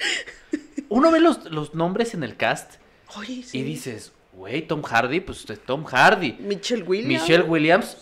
Uno 0.87 1.11
ve 1.11 1.19
los, 1.19 1.51
los 1.51 1.73
nombres 1.75 2.13
en 2.13 2.23
el 2.23 2.37
cast 2.37 2.75
Oye, 3.17 3.43
sí. 3.43 3.57
y 3.59 3.63
dices, 3.63 4.13
güey, 4.31 4.61
Tom 4.61 4.83
Hardy, 4.83 5.19
pues 5.19 5.49
es 5.49 5.59
Tom 5.65 5.83
Hardy. 5.83 6.31
Michelle 6.39 6.83
Williams. 6.83 7.23
Michelle 7.23 7.43
Williams, 7.43 7.97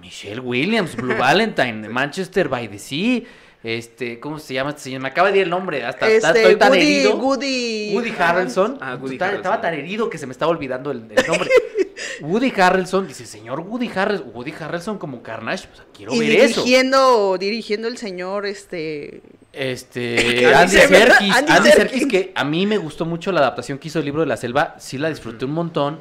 Michelle 0.00 0.40
Williams, 0.40 0.96
Blue 0.96 1.14
Valentine, 1.16 1.88
Manchester 1.88 2.48
by 2.48 2.68
the 2.68 2.78
Sea. 2.78 3.22
Este, 3.64 4.18
¿cómo 4.18 4.40
se 4.40 4.54
llama 4.54 4.70
este 4.70 4.82
señor? 4.82 5.00
Me 5.02 5.08
acaba 5.08 5.30
de 5.30 5.38
ir 5.38 5.44
el 5.44 5.50
nombre, 5.50 5.84
hasta, 5.84 6.06
hasta 6.06 6.28
Este, 6.30 6.40
estoy 6.42 6.56
tan 6.56 6.70
Woody, 6.72 6.82
herido. 6.82 7.16
Woody, 7.16 7.90
Woody 7.94 8.12
Harrelson. 8.18 8.78
Ah, 8.80 8.96
Woody 9.00 9.16
Harrelson. 9.16 9.36
Estaba 9.36 9.60
tan 9.60 9.74
herido 9.74 10.10
que 10.10 10.18
se 10.18 10.26
me 10.26 10.32
estaba 10.32 10.50
olvidando 10.50 10.90
el, 10.90 11.04
el 11.14 11.26
nombre. 11.26 11.48
Woody 12.22 12.52
Harrelson, 12.56 13.06
dice, 13.06 13.24
señor 13.24 13.60
Woody 13.60 13.88
Harrelson, 13.94 14.30
Woody 14.34 14.52
Harrelson 14.58 14.98
como 14.98 15.22
Carnage, 15.22 15.68
pues 15.68 15.82
quiero 15.96 16.12
Y 16.12 16.18
ver 16.20 16.30
eso. 16.40 16.62
dirigiendo, 16.62 17.36
dirigiendo 17.38 17.86
el 17.88 17.98
señor, 17.98 18.46
este... 18.46 19.22
Este, 19.52 20.46
Andy 20.54 20.76
Serkis. 20.78 21.34
Andy. 21.48 21.70
Serkis, 21.70 22.06
que 22.06 22.32
a 22.34 22.42
mí 22.44 22.66
me 22.66 22.78
gustó 22.78 23.04
mucho 23.06 23.30
la 23.30 23.40
adaptación 23.40 23.78
que 23.78 23.88
hizo 23.88 24.00
el 24.00 24.04
libro 24.06 24.22
de 24.22 24.26
la 24.26 24.36
selva, 24.36 24.74
sí 24.78 24.98
la 24.98 25.08
disfruté 25.08 25.44
un 25.44 25.52
montón. 25.52 25.98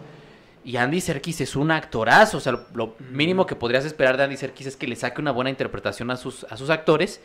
Y 0.64 0.78
Andy 0.78 1.02
Serkis 1.02 1.42
es 1.42 1.56
un 1.56 1.72
actorazo, 1.72 2.38
o 2.38 2.40
sea, 2.40 2.52
lo, 2.52 2.66
lo 2.74 2.96
mínimo 3.12 3.46
que 3.46 3.56
podrías 3.56 3.86
esperar 3.86 4.18
de 4.18 4.24
Andy 4.24 4.38
Serkis 4.38 4.68
es 4.68 4.76
que 4.76 4.88
le 4.88 4.96
saque 4.96 5.20
una 5.20 5.32
buena 5.32 5.50
interpretación 5.50 6.12
a 6.12 6.18
sus, 6.18 6.46
a 6.46 6.58
sus 6.58 6.70
actores. 6.70 7.22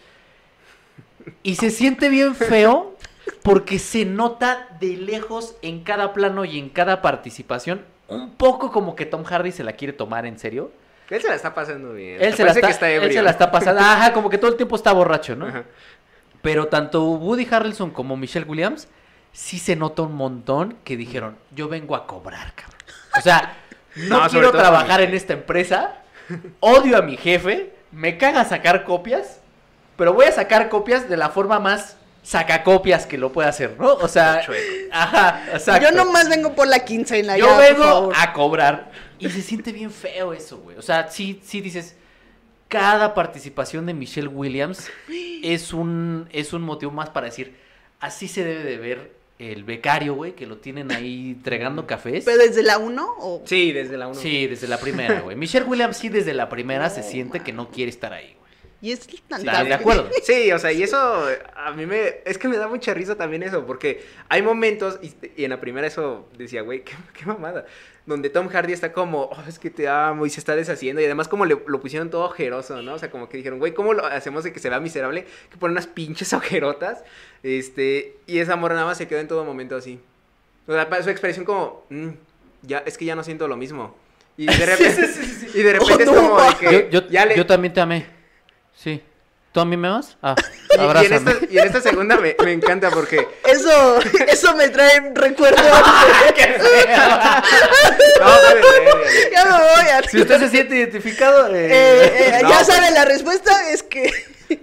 Y 1.43 1.57
se 1.57 1.70
siente 1.70 2.09
bien 2.09 2.34
feo 2.34 2.97
porque 3.43 3.78
se 3.78 4.05
nota 4.05 4.68
de 4.80 4.97
lejos 4.97 5.57
en 5.62 5.82
cada 5.82 6.12
plano 6.12 6.45
y 6.45 6.59
en 6.59 6.68
cada 6.68 7.03
participación 7.03 7.82
un 8.09 8.30
poco 8.34 8.70
como 8.70 8.95
que 8.95 9.07
Tom 9.07 9.24
Hardy 9.24 9.53
se 9.53 9.64
la 9.64 9.72
quiere 9.72 9.93
tomar 9.93 10.26
en 10.26 10.39
serio. 10.39 10.70
Él 11.11 11.20
se 11.20 11.28
la 11.28 11.34
está 11.34 11.55
pasando 11.55 11.93
bien. 11.93 12.20
Él 12.20 12.34
se, 12.34 12.45
la 12.45 12.53
está, 12.53 12.91
él 12.91 13.12
se 13.12 13.22
la 13.22 13.30
está 13.30 13.51
pasando, 13.51 13.80
ajá, 13.84 14.12
como 14.12 14.30
que 14.30 14.39
todo 14.39 14.51
el 14.51 14.57
tiempo 14.57 14.76
está 14.76 14.93
borracho, 14.93 15.37
¿no? 15.37 15.47
Ajá. 15.47 15.64
Pero 16.43 16.68
tanto 16.68 17.05
Woody 17.05 17.47
Harrelson 17.51 17.91
como 17.91 18.16
Michelle 18.16 18.47
Williams 18.47 18.89
sí 19.32 19.59
se 19.59 19.76
nota 19.76 20.03
un 20.03 20.14
montón 20.14 20.76
que 20.84 20.97
dijeron, 20.97 21.37
yo 21.55 21.68
vengo 21.68 21.97
a 21.97 22.07
cobrar, 22.07 22.53
cabrón. 22.55 22.76
O 23.19 23.23
sea, 23.23 23.57
no, 23.97 24.29
quiero 24.29 24.53
trabajar 24.53 25.01
en 25.01 25.14
esta 25.14 25.33
empresa, 25.33 25.95
odio 26.61 26.99
a 26.99 27.03
mi 27.03 27.17
jefe, 27.17 27.73
me 27.93 28.19
caga 28.19 28.45
sacar 28.45 28.85
copias, 28.85 29.41
pero 29.97 30.12
voy 30.12 30.27
a 30.27 30.33
sacar 30.33 30.69
copias 30.69 31.09
de 31.09 31.17
la 31.17 31.31
forma 31.31 31.59
más 31.59 31.97
sacacopias 32.23 33.07
que 33.07 33.19
lo 33.19 33.33
pueda 33.33 33.49
hacer, 33.49 33.77
¿no? 33.79 33.95
O 33.95 34.09
sea, 34.09 34.43
ajá, 34.91 35.45
exacto. 35.53 35.89
Yo 35.89 35.93
nomás 35.93 36.29
vengo 36.29 36.55
por 36.55 36.67
la 36.67 36.81
quincena, 36.81 37.39
Yo 37.39 37.47
ya, 37.47 37.55
por 37.55 37.62
vengo 37.62 37.83
favor. 37.85 38.14
a 38.19 38.33
cobrar. 38.33 38.91
Y 39.19 39.31
se 39.31 39.41
siente 39.43 39.73
bien 39.73 39.91
feo 39.93 40.33
eso, 40.33 40.59
güey. 40.59 40.77
O 40.77 40.83
sea, 40.83 41.09
sí, 41.09 41.41
sí 41.45 41.61
dices, 41.61 41.95
cada 42.69 43.14
participación 43.14 43.87
de 43.87 43.95
Michelle 43.95 44.29
Williams 44.29 44.91
es 45.43 45.73
un, 45.73 46.29
es 46.33 46.53
un 46.53 46.62
motivo 46.62 46.91
más 46.91 47.11
para 47.11 47.27
decir, 47.27 47.57
así 48.01 48.29
se 48.29 48.45
debe 48.45 48.64
de 48.64 48.77
ver 48.77 49.12
el 49.39 49.64
becario, 49.64 50.14
güey, 50.14 50.32
que 50.32 50.47
lo 50.47 50.59
tienen 50.59 50.91
ahí 50.93 51.32
entregando 51.32 51.87
cafés. 51.87 52.24
¿Pero 52.24 52.39
desde 52.39 52.62
la 52.62 52.78
1 52.78 53.14
o...? 53.18 53.43
Sí, 53.45 53.72
desde 53.72 53.97
la 53.97 54.09
1. 54.09 54.14
Sí, 54.16 54.47
desde 54.47 54.66
la 54.66 54.78
primera, 54.78 55.20
güey. 55.20 55.37
Michelle 55.37 55.66
Williams 55.66 55.97
sí 55.99 56.09
desde 56.09 56.32
la 56.32 56.49
primera 56.49 56.89
se 56.91 57.03
siente 57.03 57.41
que 57.41 57.53
no 57.53 57.70
quiere 57.70 57.91
estar 57.91 58.12
ahí, 58.12 58.34
güey. 58.39 58.45
Y 58.87 58.93
es 58.93 59.01
tan 59.26 59.41
¿Estás 59.41 59.64
de 59.66 59.74
acuerdo? 59.74 60.09
Sí, 60.22 60.53
o 60.53 60.59
sea, 60.61 60.70
y 60.70 60.84
eso 60.84 60.97
a 61.57 61.72
mí 61.72 61.87
me... 61.87 62.20
Es 62.24 62.39
que 62.39 62.47
me 62.47 62.57
da 62.57 62.68
mucha 62.68 62.95
risa 62.95 63.16
también 63.16 63.43
eso, 63.43 63.66
porque 63.66 64.05
hay 64.28 64.43
momentos, 64.43 65.01
y, 65.03 65.12
y 65.37 65.43
en 65.43 65.51
la 65.51 65.59
primera 65.61 65.89
eso 65.89 66.28
decía, 66.39 66.62
güey, 66.62 66.84
qué, 66.84 66.93
qué 67.12 67.26
mamada, 67.26 67.66
donde 68.07 68.30
Tom 68.30 68.47
Hardy 68.49 68.72
está 68.72 68.93
como, 68.93 69.22
oh, 69.24 69.43
es 69.49 69.59
que 69.59 69.70
te 69.70 69.89
amo, 69.89 70.24
y 70.24 70.30
se 70.30 70.39
está 70.39 70.55
deshaciendo, 70.55 71.03
y 71.03 71.05
además 71.05 71.26
como 71.26 71.47
le, 71.47 71.59
lo 71.66 71.80
pusieron 71.80 72.11
todo 72.11 72.22
ojeroso, 72.26 72.80
¿no? 72.80 72.95
O 72.95 72.99
sea, 73.01 73.11
como 73.11 73.28
que 73.28 73.39
dijeron, 73.39 73.59
güey, 73.59 73.74
¿cómo 73.74 73.93
lo 73.93 74.07
hacemos 74.07 74.45
de 74.45 74.53
que 74.53 74.61
se 74.61 74.70
vea 74.70 74.78
miserable? 74.78 75.26
Que 75.51 75.57
pone 75.57 75.72
unas 75.72 75.89
pinches 75.89 76.32
ojerotas, 76.32 77.03
este, 77.43 78.18
y 78.28 78.39
esa 78.39 78.55
morra 78.55 78.74
nada 78.76 78.87
más 78.87 78.99
se 78.99 79.09
quedó 79.09 79.18
en 79.18 79.26
todo 79.26 79.45
momento 79.45 79.74
así. 79.74 79.99
O 80.68 80.72
sea, 80.72 80.89
su 81.03 81.11
expresión 81.11 81.45
como, 81.45 81.84
"Mm, 81.91 82.11
ya, 82.62 82.84
es 82.87 82.97
que 82.97 83.05
ya 83.05 83.16
no 83.16 83.24
siento 83.24 83.49
lo 83.49 83.57
mismo. 83.57 83.97
Y 84.37 84.47
de 84.47 84.53
repente, 84.66 85.11
y 85.55 85.62
de 85.62 85.72
repente 85.72 86.03
es 86.05 86.09
Oh, 86.09 86.14
no. 86.14 86.20
como 86.30 86.43
de 86.43 86.55
que 86.61 86.89
Yo, 86.93 87.01
yo, 87.01 87.09
ya 87.09 87.26
le... 87.26 87.37
yo 87.37 87.47
también 87.47 87.72
te 87.74 87.80
amé. 87.80 88.16
Sí. 88.77 89.03
¿Tú 89.53 89.61
a 89.61 89.64
mí 89.64 89.77
me 89.77 89.89
amas? 89.89 90.16
Ah, 90.22 90.35
Y- 90.39 90.43
Y, 90.72 90.74
en 90.77 90.81
abrázame. 90.85 91.31
esta, 91.33 91.47
y 91.51 91.59
en 91.59 91.66
esta 91.66 91.81
segunda 91.81 92.16
me, 92.18 92.37
me 92.45 92.53
encanta 92.53 92.91
porque. 92.91 93.27
Eso, 93.45 93.99
eso 94.29 94.55
me 94.55 94.68
trae 94.68 95.12
recuerdos. 95.14 95.61
No, 98.18 98.24
vale, 98.27 98.61
verga. 98.61 99.31
ya 99.33 99.45
me 99.45 99.51
voy. 99.53 99.91
a- 99.93 100.03
Si 100.09 100.20
usted 100.20 100.39
se 100.41 100.49
siente 100.49 100.77
identificado, 100.77 101.55
eh, 101.55 101.66
Eh, 101.70 102.12
eh, 102.39 102.39
No, 102.43 102.51
ya 102.51 102.55
pues. 102.57 102.66
sabe 102.66 102.91
la 102.93 103.05
respuesta, 103.05 103.70
es 103.70 103.83
que, 103.83 104.11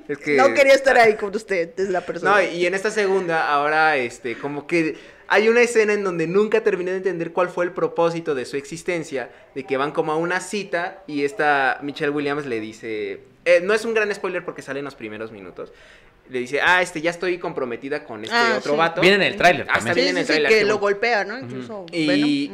Es 0.07 0.17
que. 0.17 0.35
no 0.35 0.53
quería 0.53 0.73
estar 0.73 0.97
ahí 0.97 1.15
con 1.15 1.35
usted, 1.35 1.71
es 1.77 1.89
la 1.89 2.01
persona. 2.01 2.31
No, 2.31 2.41
y 2.41 2.65
en 2.65 2.73
esta 2.73 2.91
segunda, 2.91 3.47
ahora, 3.49 3.97
este, 3.97 4.37
como 4.37 4.67
que 4.67 4.97
hay 5.27 5.49
una 5.49 5.61
escena 5.61 5.93
en 5.93 6.03
donde 6.03 6.27
nunca 6.27 6.61
terminé 6.61 6.91
de 6.91 6.97
entender 6.97 7.31
cuál 7.31 7.49
fue 7.49 7.65
el 7.65 7.71
propósito 7.71 8.35
de 8.35 8.45
su 8.45 8.57
existencia, 8.57 9.29
de 9.55 9.63
que 9.63 9.77
van 9.77 9.91
como 9.91 10.11
a 10.11 10.17
una 10.17 10.39
cita 10.39 11.03
y 11.07 11.25
esta 11.25 11.79
Michelle 11.81 12.11
Williams 12.11 12.45
le 12.45 12.59
dice, 12.59 13.21
eh, 13.45 13.59
no 13.63 13.73
es 13.73 13.85
un 13.85 13.93
gran 13.93 14.13
spoiler 14.13 14.43
porque 14.45 14.61
sale 14.61 14.79
en 14.79 14.85
los 14.85 14.95
primeros 14.95 15.31
minutos, 15.31 15.71
le 16.29 16.39
dice, 16.39 16.61
ah, 16.61 16.81
este, 16.81 17.01
ya 17.01 17.11
estoy 17.11 17.37
comprometida 17.37 18.05
con 18.05 18.23
este 18.23 18.35
Ah, 18.35 18.55
otro 18.57 18.73
sí. 18.73 18.77
vato. 18.77 19.01
Viene 19.01 19.17
en 19.17 19.21
el 19.23 19.35
tráiler 19.35 19.67
Ah, 19.69 19.73
también. 19.75 19.95
sí, 19.95 20.07
en 20.07 20.17
el 20.17 20.25
tráiler, 20.25 20.49
que 20.51 20.63
lo 20.63 20.79
golpea, 20.79 21.25
¿no? 21.25 21.37
Incluso 21.39 21.85
Y, 21.91 22.51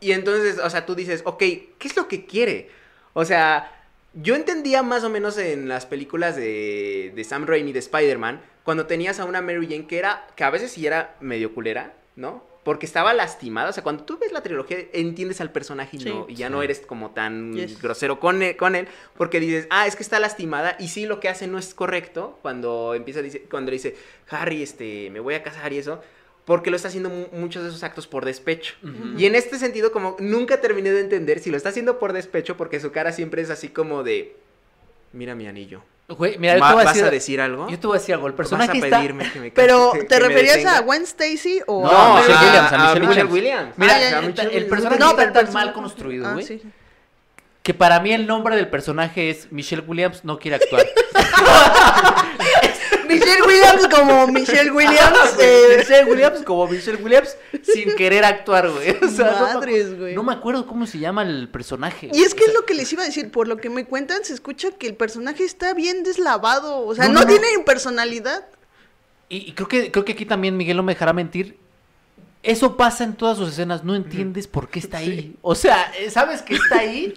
y 0.00 0.12
entonces, 0.12 0.58
o 0.58 0.70
sea, 0.70 0.86
tú 0.86 0.94
dices, 0.94 1.22
ok, 1.24 1.38
¿qué 1.38 1.68
es 1.82 1.96
lo 1.96 2.08
que 2.08 2.24
quiere? 2.26 2.70
O 3.12 3.24
sea, 3.24 3.70
yo 4.14 4.34
entendía 4.34 4.82
más 4.82 5.04
o 5.04 5.10
menos 5.10 5.36
en 5.38 5.68
las 5.68 5.86
películas 5.86 6.36
de, 6.36 7.12
de 7.14 7.24
Sam 7.24 7.46
Raimi, 7.46 7.72
de 7.72 7.78
Spider-Man, 7.80 8.40
cuando 8.64 8.86
tenías 8.86 9.20
a 9.20 9.24
una 9.26 9.42
Mary 9.42 9.66
Jane 9.68 9.86
que 9.86 9.98
era, 9.98 10.26
que 10.36 10.44
a 10.44 10.50
veces 10.50 10.72
sí 10.72 10.86
era 10.86 11.14
medio 11.20 11.52
culera, 11.54 11.92
¿no? 12.16 12.42
Porque 12.64 12.86
estaba 12.86 13.12
lastimada. 13.14 13.68
O 13.70 13.72
sea, 13.72 13.82
cuando 13.82 14.04
tú 14.04 14.18
ves 14.18 14.32
la 14.32 14.42
trilogía, 14.42 14.78
entiendes 14.92 15.40
al 15.40 15.52
personaje 15.52 15.96
y, 15.98 16.00
Sí. 16.00 16.08
no, 16.08 16.26
y 16.28 16.34
ya 16.34 16.48
no 16.50 16.62
eres 16.62 16.80
como 16.80 17.10
tan 17.10 17.52
Yes. 17.54 17.80
grosero 17.80 18.18
con 18.18 18.42
él, 18.42 18.56
con 18.56 18.74
él, 18.74 18.88
porque 19.16 19.38
dices, 19.38 19.66
ah, 19.70 19.86
es 19.86 19.94
que 19.96 20.02
está 20.02 20.18
lastimada 20.18 20.76
y 20.80 20.88
sí 20.88 21.06
lo 21.06 21.20
que 21.20 21.28
hace 21.28 21.46
no 21.46 21.58
es 21.58 21.74
correcto 21.74 22.38
cuando 22.42 22.94
empieza 22.94 23.22
dice, 23.22 23.42
cuando 23.50 23.70
le 23.70 23.76
dice, 23.76 23.94
Harry, 24.30 24.62
este, 24.62 25.10
me 25.10 25.20
voy 25.20 25.34
a 25.34 25.42
casar 25.42 25.72
y 25.72 25.78
eso. 25.78 26.02
Porque 26.46 26.68
lo 26.70 26.76
está 26.76 26.88
haciendo 26.88 27.08
mu- 27.08 27.28
muchos 27.32 27.62
de 27.62 27.70
esos 27.70 27.82
actos 27.84 28.06
por 28.06 28.24
despecho. 28.26 28.74
Y 29.16 29.24
en 29.24 29.34
este 29.34 29.58
sentido, 29.58 29.92
como 29.92 30.16
nunca 30.18 30.60
terminé 30.60 30.90
de 30.92 31.00
entender 31.00 31.38
si 31.40 31.50
lo 31.50 31.56
está 31.56 31.70
haciendo 31.70 31.98
por 31.98 32.12
despecho, 32.12 32.56
porque 32.58 32.80
su 32.80 32.92
cara 32.92 33.12
siempre 33.12 33.40
es 33.40 33.48
así 33.48 33.68
como 33.68 34.02
de, 34.02 34.36
mira 35.14 35.34
mi 35.34 35.46
anillo. 35.46 35.82
Güey, 36.06 36.36
mira, 36.38 36.58
yo 36.58 36.66
te 36.66 36.72
voy 36.74 36.82
a 36.82 36.84
¿Vas 36.84 36.92
decir, 36.94 37.04
a 37.06 37.10
decir 37.10 37.40
algo? 37.40 37.68
Yo 37.70 37.78
te 37.80 37.86
voy 37.86 37.96
a 37.96 37.98
decir 37.98 38.14
algo. 38.14 38.26
El 38.26 38.32
¿Vas 38.32 38.36
personaje 38.36 38.72
a 38.72 38.74
está... 38.84 38.98
pedirme 38.98 39.32
que 39.32 39.40
me 39.40 39.50
Pero, 39.50 39.92
¿te 39.92 40.06
que 40.06 40.18
referías 40.20 40.64
a 40.66 40.80
Gwen 40.80 41.02
Stacy 41.04 41.60
o 41.66 41.82
No, 41.82 41.90
a 41.90 42.18
a 42.18 42.20
Michelle 42.20 42.34
a- 42.34 42.42
Williams, 42.42 42.72
a, 42.72 42.74
a 42.74 42.78
Michelle, 42.78 43.06
Michelle 43.06 43.24
Williams. 43.32 43.32
Williams. 43.32 43.78
Mira, 43.78 43.94
Ah, 43.94 44.48
el- 44.52 44.66
personaje 44.66 44.98
No, 44.98 45.10
está 45.12 45.32
tan 45.32 45.52
mal 45.54 45.72
construido, 45.72 46.26
Ah, 46.28 46.32
güey. 46.34 46.44
sí. 46.44 46.62
Que 47.62 47.72
para 47.72 47.98
mí 48.00 48.12
el 48.12 48.26
nombre 48.26 48.54
del 48.56 48.68
personaje 48.68 49.30
es 49.30 49.50
Michelle 49.50 49.82
Williams 49.86 50.22
no 50.26 50.38
quiere 50.38 50.56
actuar. 50.56 50.84
Michelle 53.40 53.46
Williams 53.46 53.88
como 53.94 54.26
Michelle 54.32 54.70
Williams. 54.70 55.36
eh, 55.40 55.76
Michelle 55.78 56.10
Williams 56.10 56.42
como 56.42 56.66
Michelle 56.68 57.02
Williams 57.02 57.36
sin 57.62 57.94
querer 57.96 58.24
actuar, 58.24 58.70
güey. 58.70 58.90
O 59.02 59.08
sea, 59.08 59.30
no 59.32 59.46
me 59.46 59.54
Madres, 59.54 59.86
acu- 59.88 59.98
güey. 59.98 60.14
No 60.14 60.22
me 60.22 60.32
acuerdo 60.32 60.66
cómo 60.66 60.86
se 60.86 60.98
llama 60.98 61.22
el 61.22 61.48
personaje. 61.48 62.10
Y 62.12 62.22
es 62.22 62.34
que 62.34 62.44
o 62.44 62.46
es 62.48 62.54
lo 62.54 62.64
que 62.66 62.74
les 62.74 62.92
iba 62.92 63.02
a 63.02 63.06
decir, 63.06 63.30
por 63.30 63.48
lo 63.48 63.56
que 63.58 63.70
me 63.70 63.84
cuentan, 63.84 64.24
se 64.24 64.32
escucha 64.34 64.70
que 64.72 64.86
el 64.86 64.94
personaje 64.94 65.44
está 65.44 65.74
bien 65.74 66.02
deslavado, 66.02 66.86
o 66.86 66.94
sea, 66.94 67.06
No, 67.08 67.14
no, 67.14 67.20
no, 67.20 67.26
no. 67.26 67.30
tiene 67.30 67.46
personalidad. 67.64 68.46
Y, 69.28 69.38
y 69.48 69.52
creo 69.52 69.68
que 69.68 69.90
creo 69.90 70.04
que 70.04 70.12
aquí 70.12 70.26
también 70.26 70.56
Miguel 70.56 70.76
no 70.76 70.82
me 70.82 70.92
dejará 70.94 71.12
mentir. 71.12 71.58
Eso 72.42 72.76
pasa 72.76 73.04
en 73.04 73.14
todas 73.14 73.38
sus 73.38 73.48
escenas, 73.48 73.84
no 73.84 73.94
entiendes 73.94 74.46
por 74.46 74.68
qué 74.68 74.78
está 74.78 74.98
ahí. 74.98 75.34
O 75.40 75.54
sea, 75.54 75.90
eh, 75.98 76.10
sabes 76.10 76.42
que 76.42 76.54
está 76.56 76.80
ahí, 76.80 77.14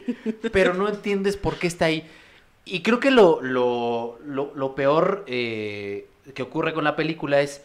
pero 0.54 0.74
no 0.74 0.88
entiendes 0.88 1.36
por 1.36 1.60
qué 1.60 1.68
está 1.68 1.86
ahí. 1.86 2.10
Y 2.70 2.82
creo 2.82 3.00
que 3.00 3.12
lo, 3.12 3.42
lo, 3.42 4.20
lo, 4.26 4.52
lo 4.54 4.76
peor 4.76 5.24
eh, 5.28 6.08
que 6.34 6.44
ocurre 6.44 6.74
con 6.74 6.84
la 6.84 6.96
película 6.96 7.40
es 7.40 7.64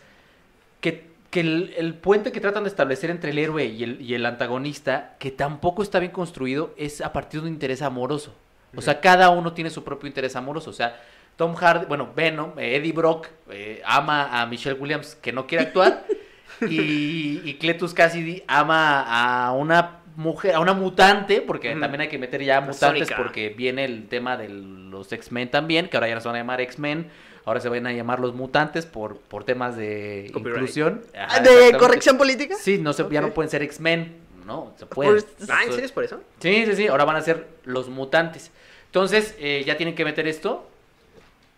que, 0.81 1.11
que 1.31 1.41
el, 1.41 1.75
el 1.77 1.95
puente 1.95 2.31
que 2.31 2.41
tratan 2.41 2.65
de 2.65 2.69
establecer 2.69 3.11
entre 3.11 3.31
el 3.31 3.39
héroe 3.39 3.65
y 3.65 3.83
el, 3.83 4.01
y 4.01 4.15
el 4.15 4.25
antagonista, 4.27 5.17
que 5.19 5.31
tampoco 5.31 5.83
está 5.83 5.99
bien 5.99 6.13
construido, 6.13 6.73
es 6.77 7.01
a 7.01 7.13
partir 7.13 7.41
de 7.41 7.49
un 7.49 7.53
interés 7.55 7.83
amoroso. 7.83 8.35
O 8.77 8.81
sea, 8.81 9.01
cada 9.01 9.31
uno 9.31 9.53
tiene 9.53 9.71
su 9.71 9.85
propio 9.85 10.07
interés 10.07 10.37
amoroso. 10.37 10.71
O 10.71 10.73
sea, 10.73 11.01
Tom 11.37 11.55
Hardy, 11.55 11.87
bueno, 11.87 12.11
Venom, 12.15 12.59
eh, 12.59 12.77
Eddie 12.77 12.93
Brock 12.93 13.29
eh, 13.51 13.83
ama 13.85 14.41
a 14.41 14.47
Michelle 14.47 14.79
Williams 14.79 15.15
que 15.17 15.33
no 15.33 15.47
quiere 15.47 15.65
actuar. 15.65 16.05
y, 16.69 17.41
y 17.45 17.57
Cletus 17.59 17.93
Cassidy 17.93 18.45
ama 18.47 19.03
a 19.47 19.53
una 19.53 20.02
mujer, 20.17 20.55
a 20.55 20.61
una 20.61 20.75
mutante, 20.75 21.41
porque 21.41 21.75
también 21.75 22.03
hay 22.03 22.09
que 22.09 22.19
meter 22.19 22.43
ya 22.43 22.61
mutantes 22.61 22.79
Sónica. 22.79 23.17
porque 23.17 23.51
viene 23.51 23.85
el 23.85 24.09
tema 24.09 24.37
de 24.37 24.49
los 24.49 25.13
X-Men 25.13 25.51
también, 25.51 25.89
que 25.89 25.97
ahora 25.97 26.09
ya 26.09 26.15
no 26.15 26.21
se 26.21 26.29
van 26.29 26.37
a 26.37 26.41
llamar 26.41 26.61
X-Men, 26.61 27.11
ahora 27.45 27.61
se 27.61 27.69
van 27.69 27.87
a 27.87 27.93
llamar 27.93 28.21
los 28.21 28.35
mutantes 28.35 28.87
por, 28.87 29.19
por 29.19 29.45
temas 29.45 29.77
de 29.77 30.31
Copyright. 30.33 30.57
inclusión. 30.57 31.03
Ajá, 31.17 31.41
¿De 31.41 31.77
corrección 31.79 32.19
política? 32.19 32.55
Sí, 32.57 32.79
no 32.79 32.93
se, 32.93 33.09
ya 33.11 33.21
no 33.21 33.33
pueden 33.33 33.51
ser 33.51 33.63
X-Men, 33.63 34.17
no, 34.47 34.73
se 34.77 34.87
pueden. 34.87 35.25
Ah, 35.49 35.63
¿en 35.65 35.71
serio 35.71 35.87
es 35.87 35.93
por 35.93 36.05
eso? 36.05 36.21
Sí, 36.41 36.65
sí, 36.67 36.75
sí, 36.75 36.87
ahora 36.89 37.05
van 37.05 37.17
a 37.17 37.23
ser 37.23 37.47
los 37.65 37.89
mutantes. 37.89 38.51
Entonces, 38.87 39.35
eh, 39.39 39.63
ya 39.67 39.77
tienen 39.77 39.95
que 39.95 40.05
meter 40.05 40.27
esto. 40.27 40.69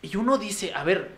Y 0.03 0.17
uno 0.17 0.39
dice, 0.39 0.73
a 0.75 0.85
ver, 0.85 1.11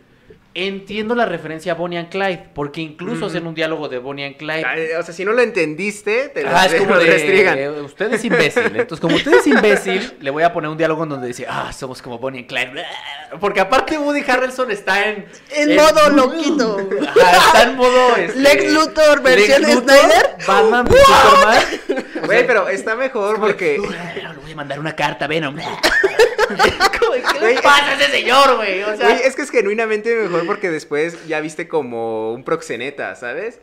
entiendo 0.56 1.14
la 1.14 1.26
referencia 1.26 1.72
a 1.72 1.74
Bonnie 1.74 1.98
and 1.98 2.08
Clyde, 2.08 2.48
porque 2.54 2.80
incluso 2.80 3.18
Ujú. 3.18 3.26
hacen 3.26 3.46
un 3.46 3.54
diálogo 3.54 3.90
de 3.90 3.98
Bonnie 3.98 4.24
and 4.24 4.36
Clyde. 4.36 4.96
O 4.98 5.02
sea, 5.02 5.12
si 5.12 5.22
no 5.22 5.32
lo 5.32 5.42
entendiste, 5.42 6.30
te 6.30 6.42
lo, 6.42 6.48
Ah, 6.50 6.64
es 6.64 6.74
como 6.76 6.94
lo 6.94 7.00
de, 7.00 7.64
eh, 7.64 7.70
usted 7.82 8.14
es 8.14 8.24
imbécil. 8.24 8.64
Entonces, 8.64 8.98
como 9.00 9.16
usted 9.16 9.34
es 9.34 9.46
imbécil, 9.46 10.14
le 10.20 10.30
voy 10.30 10.44
a 10.44 10.52
poner 10.54 10.70
un 10.70 10.78
diálogo 10.78 11.02
en 11.02 11.10
donde 11.10 11.26
dice, 11.28 11.46
ah, 11.46 11.72
somos 11.74 12.00
como 12.00 12.18
Bonnie 12.18 12.40
and 12.40 12.48
Clyde. 12.48 12.84
Porque 13.38 13.60
aparte 13.60 13.98
Woody 13.98 14.22
Harrelson 14.26 14.70
está 14.70 15.10
en... 15.10 15.26
En 15.54 15.76
modo 15.76 16.08
loquito. 16.14 16.88
Ajá, 17.06 17.46
está 17.48 17.62
en 17.64 17.76
modo... 17.76 18.16
este, 18.16 18.38
Lex 18.40 18.72
Luthor 18.72 19.22
versión 19.22 19.60
Lex 19.62 19.74
Luthor, 19.74 19.98
Snyder. 19.98 20.36
Batman, 20.46 20.86
Superman. 20.88 21.64
Güey, 22.24 22.46
pero 22.46 22.68
está 22.68 22.96
mejor 22.96 23.38
porque... 23.38 23.78
Le 23.78 24.34
voy 24.40 24.52
a 24.52 24.56
mandar 24.56 24.80
una 24.80 24.96
carta 24.96 25.26
a 25.26 25.28
Venom. 25.28 25.56
¿Cómo- 27.00 27.12
¿Qué 27.32 27.54
le 27.54 27.60
pasa 27.62 27.92
a 27.92 27.94
ese 27.94 28.10
señor, 28.10 28.56
güey? 28.56 28.82
O 28.82 28.96
sea, 28.96 29.08
Güey, 29.08 29.22
es 29.24 29.34
que 29.36 29.42
es 29.42 29.50
genuinamente 29.50 30.14
mejor 30.16 30.46
porque 30.46 30.70
después 30.70 31.26
ya 31.26 31.40
viste 31.40 31.68
como 31.68 32.32
un 32.32 32.44
proxeneta, 32.44 33.14
¿sabes? 33.16 33.58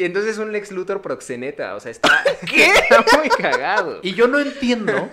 Y 0.00 0.04
entonces 0.06 0.38
un 0.38 0.50
Lex 0.50 0.70
Luthor 0.72 1.02
proxeneta, 1.02 1.74
o 1.74 1.80
sea, 1.80 1.90
está, 1.90 2.24
está 2.42 3.04
muy 3.18 3.28
cagado. 3.28 4.00
Y 4.02 4.14
yo 4.14 4.26
no 4.28 4.38
entiendo, 4.40 5.10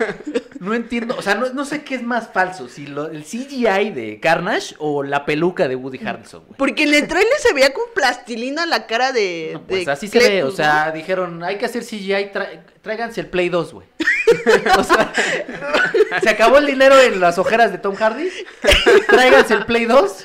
no 0.60 0.72
entiendo, 0.72 1.14
o 1.18 1.20
sea, 1.22 1.34
no, 1.34 1.50
no 1.52 1.64
sé 1.66 1.82
qué 1.84 1.94
es 1.94 2.02
más 2.02 2.30
falso, 2.32 2.68
si 2.68 2.86
lo- 2.86 3.10
el 3.10 3.22
CGI 3.24 3.90
de 3.90 4.18
Carnage 4.22 4.74
o 4.78 5.02
la 5.02 5.26
peluca 5.26 5.68
de 5.68 5.76
Woody 5.76 6.00
Harrelson, 6.06 6.44
güey. 6.46 6.56
Porque 6.56 6.84
en 6.84 6.94
el 6.94 7.06
trailer 7.06 7.38
se 7.38 7.52
veía 7.52 7.72
con 7.74 7.84
plastilina 7.94 8.64
la 8.64 8.86
cara 8.86 9.12
de. 9.12 9.50
No, 9.54 9.66
pues 9.66 9.84
de 9.84 9.92
así 9.92 10.08
se 10.08 10.18
ve, 10.18 10.42
o 10.42 10.50
sea, 10.50 10.90
dijeron, 10.90 11.42
hay 11.44 11.58
que 11.58 11.66
hacer 11.66 11.82
CGI, 11.84 12.32
tra- 12.32 12.62
tráiganse 12.80 13.20
el 13.20 13.26
Play 13.26 13.50
2, 13.50 13.74
güey. 13.74 13.86
o 14.78 14.84
sea, 14.84 15.12
se 16.22 16.28
acabó 16.30 16.58
el 16.58 16.66
dinero 16.66 16.98
en 16.98 17.20
las 17.20 17.38
ojeras 17.38 17.72
de 17.72 17.78
Tom 17.78 17.94
Hardy, 17.94 18.28
tráiganse 19.08 19.54
el 19.54 19.66
Play 19.66 19.84
2. 19.84 20.24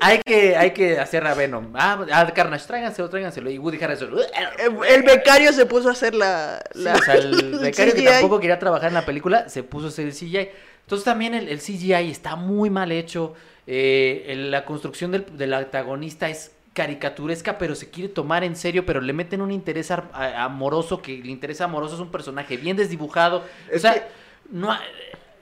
Hay 0.00 0.20
que, 0.24 0.56
hay 0.56 0.72
que 0.72 0.98
hacer 0.98 1.26
a 1.26 1.34
Venom. 1.34 1.72
Ah, 1.74 2.04
a 2.12 2.26
Carnage, 2.32 2.66
tráiganselo, 2.66 3.08
tráiganselo. 3.08 3.50
Y 3.50 3.58
Woody 3.58 3.82
Harrelson. 3.82 4.10
¿no? 4.10 4.18
El, 4.20 4.84
el 4.94 5.02
becario 5.02 5.52
se 5.52 5.66
puso 5.66 5.88
a 5.88 5.92
hacer 5.92 6.14
la. 6.14 6.62
Sí, 6.74 6.86
o 6.86 7.02
sea, 7.02 7.14
el 7.14 7.58
becario 7.60 7.94
que 7.94 8.02
tampoco 8.02 8.40
quería 8.40 8.58
trabajar 8.58 8.88
en 8.88 8.94
la 8.94 9.04
película 9.06 9.48
se 9.48 9.62
puso 9.62 9.86
a 9.86 9.88
hacer 9.90 10.06
el 10.06 10.12
CGI. 10.12 10.48
Entonces 10.82 11.04
también 11.04 11.34
el, 11.34 11.48
el 11.48 11.58
CGI 11.60 12.10
está 12.10 12.36
muy 12.36 12.70
mal 12.70 12.90
hecho. 12.92 13.34
eh, 13.66 14.24
el- 14.28 14.50
la 14.50 14.64
construcción 14.64 15.12
del, 15.12 15.26
del 15.36 15.54
antagonista 15.54 16.28
es 16.28 16.52
caricaturesca, 16.72 17.58
pero 17.58 17.74
se 17.74 17.90
quiere 17.90 18.08
tomar 18.08 18.42
en 18.44 18.56
serio, 18.56 18.86
pero 18.86 19.00
le 19.00 19.12
meten 19.12 19.40
un 19.42 19.50
interés 19.50 19.90
a- 19.90 20.04
amoroso, 20.44 21.02
que 21.02 21.14
el 21.18 21.28
interés 21.28 21.60
amoroso 21.60 21.94
es 21.94 22.00
un 22.00 22.10
personaje 22.10 22.56
bien 22.56 22.76
desdibujado. 22.76 23.44
O 23.74 23.78
sea, 23.78 23.94
que- 23.94 24.02
no, 24.50 24.76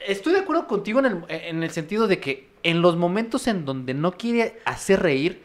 estoy 0.06 0.32
de 0.34 0.40
acuerdo 0.40 0.66
contigo 0.66 0.98
en 1.00 1.06
el, 1.06 1.16
en 1.28 1.62
el 1.62 1.70
sentido 1.70 2.06
de 2.06 2.18
que 2.18 2.47
en 2.68 2.82
los 2.82 2.96
momentos 2.96 3.46
en 3.46 3.64
donde 3.64 3.94
no 3.94 4.12
quiere 4.12 4.60
hacer 4.66 5.00
reír, 5.02 5.42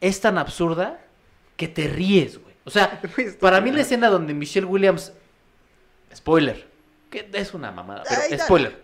es 0.00 0.20
tan 0.20 0.38
absurda 0.38 0.98
que 1.56 1.68
te 1.68 1.86
ríes, 1.86 2.38
güey. 2.38 2.54
O 2.64 2.70
sea, 2.70 3.00
para 3.40 3.60
mí 3.60 3.70
la 3.70 3.82
escena 3.82 4.08
donde 4.08 4.34
Michelle 4.34 4.66
Williams, 4.66 5.12
spoiler, 6.14 6.66
que 7.10 7.28
es 7.32 7.54
una 7.54 7.70
mamada, 7.70 8.02
pero 8.08 8.20
Ay, 8.28 8.38
spoiler. 8.38 8.82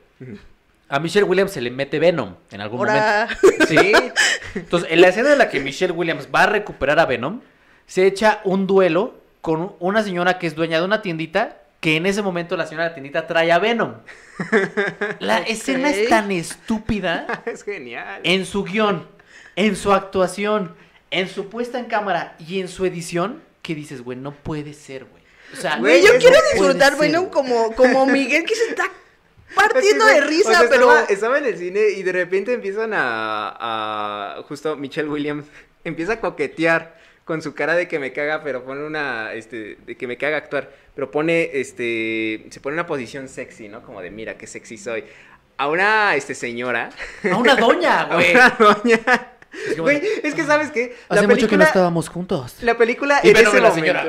A 0.89 1.01
Michelle 1.01 1.25
Williams 1.25 1.51
se 1.51 1.61
le 1.61 1.71
mete 1.71 1.99
Venom 1.99 2.37
en 2.53 2.61
algún 2.61 2.79
momento. 2.79 3.35
Sí. 3.67 3.93
Entonces, 4.55 4.91
en 4.91 5.01
la 5.01 5.09
escena 5.09 5.33
en 5.33 5.39
la 5.39 5.49
que 5.49 5.59
Michelle 5.59 5.93
Williams 5.93 6.29
va 6.33 6.45
a 6.45 6.47
recuperar 6.47 7.01
a 7.01 7.07
Venom, 7.07 7.41
se 7.87 8.07
echa 8.07 8.41
un 8.45 8.69
duelo 8.69 9.15
con 9.41 9.75
una 9.81 10.05
señora 10.05 10.39
que 10.39 10.47
es 10.47 10.55
dueña 10.55 10.79
de 10.79 10.85
una 10.85 11.03
tiendita, 11.03 11.59
que 11.81 11.97
en 11.97 12.07
ese 12.07 12.23
momento 12.23 12.57
la 12.57 12.67
señora 12.67 12.85
de 12.85 12.91
la 12.91 12.95
tiendita 12.95 13.27
trae 13.27 13.51
a 13.53 13.59
Venom. 13.59 13.95
La 15.19 15.39
escena 15.39 15.91
es 15.91 16.09
tan 16.09 16.31
estúpida 16.31 17.43
es 17.47 17.63
genial. 17.65 18.21
en 18.23 18.47
su 18.47 18.65
guion, 18.65 19.07
en 19.57 19.77
su 19.77 19.93
actuación, 19.93 20.75
en 21.11 21.29
su 21.29 21.49
puesta 21.49 21.79
en 21.79 21.87
cámara 21.87 22.37
y 22.39 22.61
en 22.61 22.69
su 22.69 22.87
edición, 22.87 23.43
que 23.63 23.75
dices, 23.75 24.03
güey, 24.03 24.17
no 24.19 24.33
puede 24.33 24.73
ser, 24.75 25.05
güey. 25.05 25.23
O 25.53 25.57
sea, 25.57 25.79
Güey, 25.79 26.03
yo 26.07 26.13
quiero 26.19 26.37
disfrutar 26.53 26.97
Venom 26.97 27.29
como, 27.29 27.75
como 27.75 28.07
Miguel 28.07 28.45
que 28.45 28.55
se 28.55 28.69
está 28.69 28.85
partiendo 29.55 30.05
de 30.07 30.21
risa, 30.21 30.49
o 30.51 30.53
sea, 30.53 30.61
pero. 30.71 30.83
Estaba, 30.91 31.05
estaba 31.07 31.39
en 31.39 31.47
el 31.47 31.59
cine 31.59 31.81
y 31.97 32.03
de 32.05 32.13
repente 32.13 32.53
empiezan 32.53 32.93
a, 32.95 33.57
a- 33.59 34.43
Justo 34.45 34.77
Michelle 34.77 35.09
Williams 35.09 35.47
empieza 35.85 36.15
a 36.15 36.21
coquetear 36.21 37.00
con 37.31 37.43
su 37.43 37.55
cara 37.55 37.77
de 37.77 37.87
que 37.87 38.01
me 38.01 38.13
caga, 38.13 38.43
pero 38.43 38.65
pone 38.65 38.85
una. 38.85 39.33
Este, 39.35 39.79
de 39.87 39.97
que 39.97 40.09
me 40.09 40.17
caga 40.17 40.37
actuar. 40.37 40.69
Pero 40.97 41.13
pone. 41.13 41.49
Este. 41.61 42.45
Se 42.51 42.59
pone 42.59 42.75
una 42.75 42.89
posición 42.89 43.29
sexy, 43.29 43.69
¿no? 43.69 43.85
Como 43.85 44.03
de 44.03 44.11
mira 44.11 44.37
qué 44.37 44.49
sexy 44.49 44.77
soy. 44.77 45.05
A 45.57 45.69
una 45.69 46.17
este, 46.17 46.35
señora. 46.35 46.91
a 47.31 47.37
una 47.37 47.55
doña, 47.55 48.01
A 48.11 48.15
güey. 48.17 48.33
una 48.35 48.51
doña. 48.59 49.01
Es 49.53 49.75
como 49.75 49.83
Güey, 49.85 50.03
es 50.25 50.35
que 50.35 50.43
sabes 50.43 50.73
qué? 50.73 50.97
Hace 51.09 51.29
mucho 51.29 51.47
que 51.47 51.57
no 51.57 51.63
estábamos 51.63 52.09
juntos. 52.09 52.57
La 52.63 52.77
película 52.77 53.21
Y 53.23 53.29
en 53.29 53.37
ese 53.37 53.61
la 53.61 53.71
señora. 53.71 54.05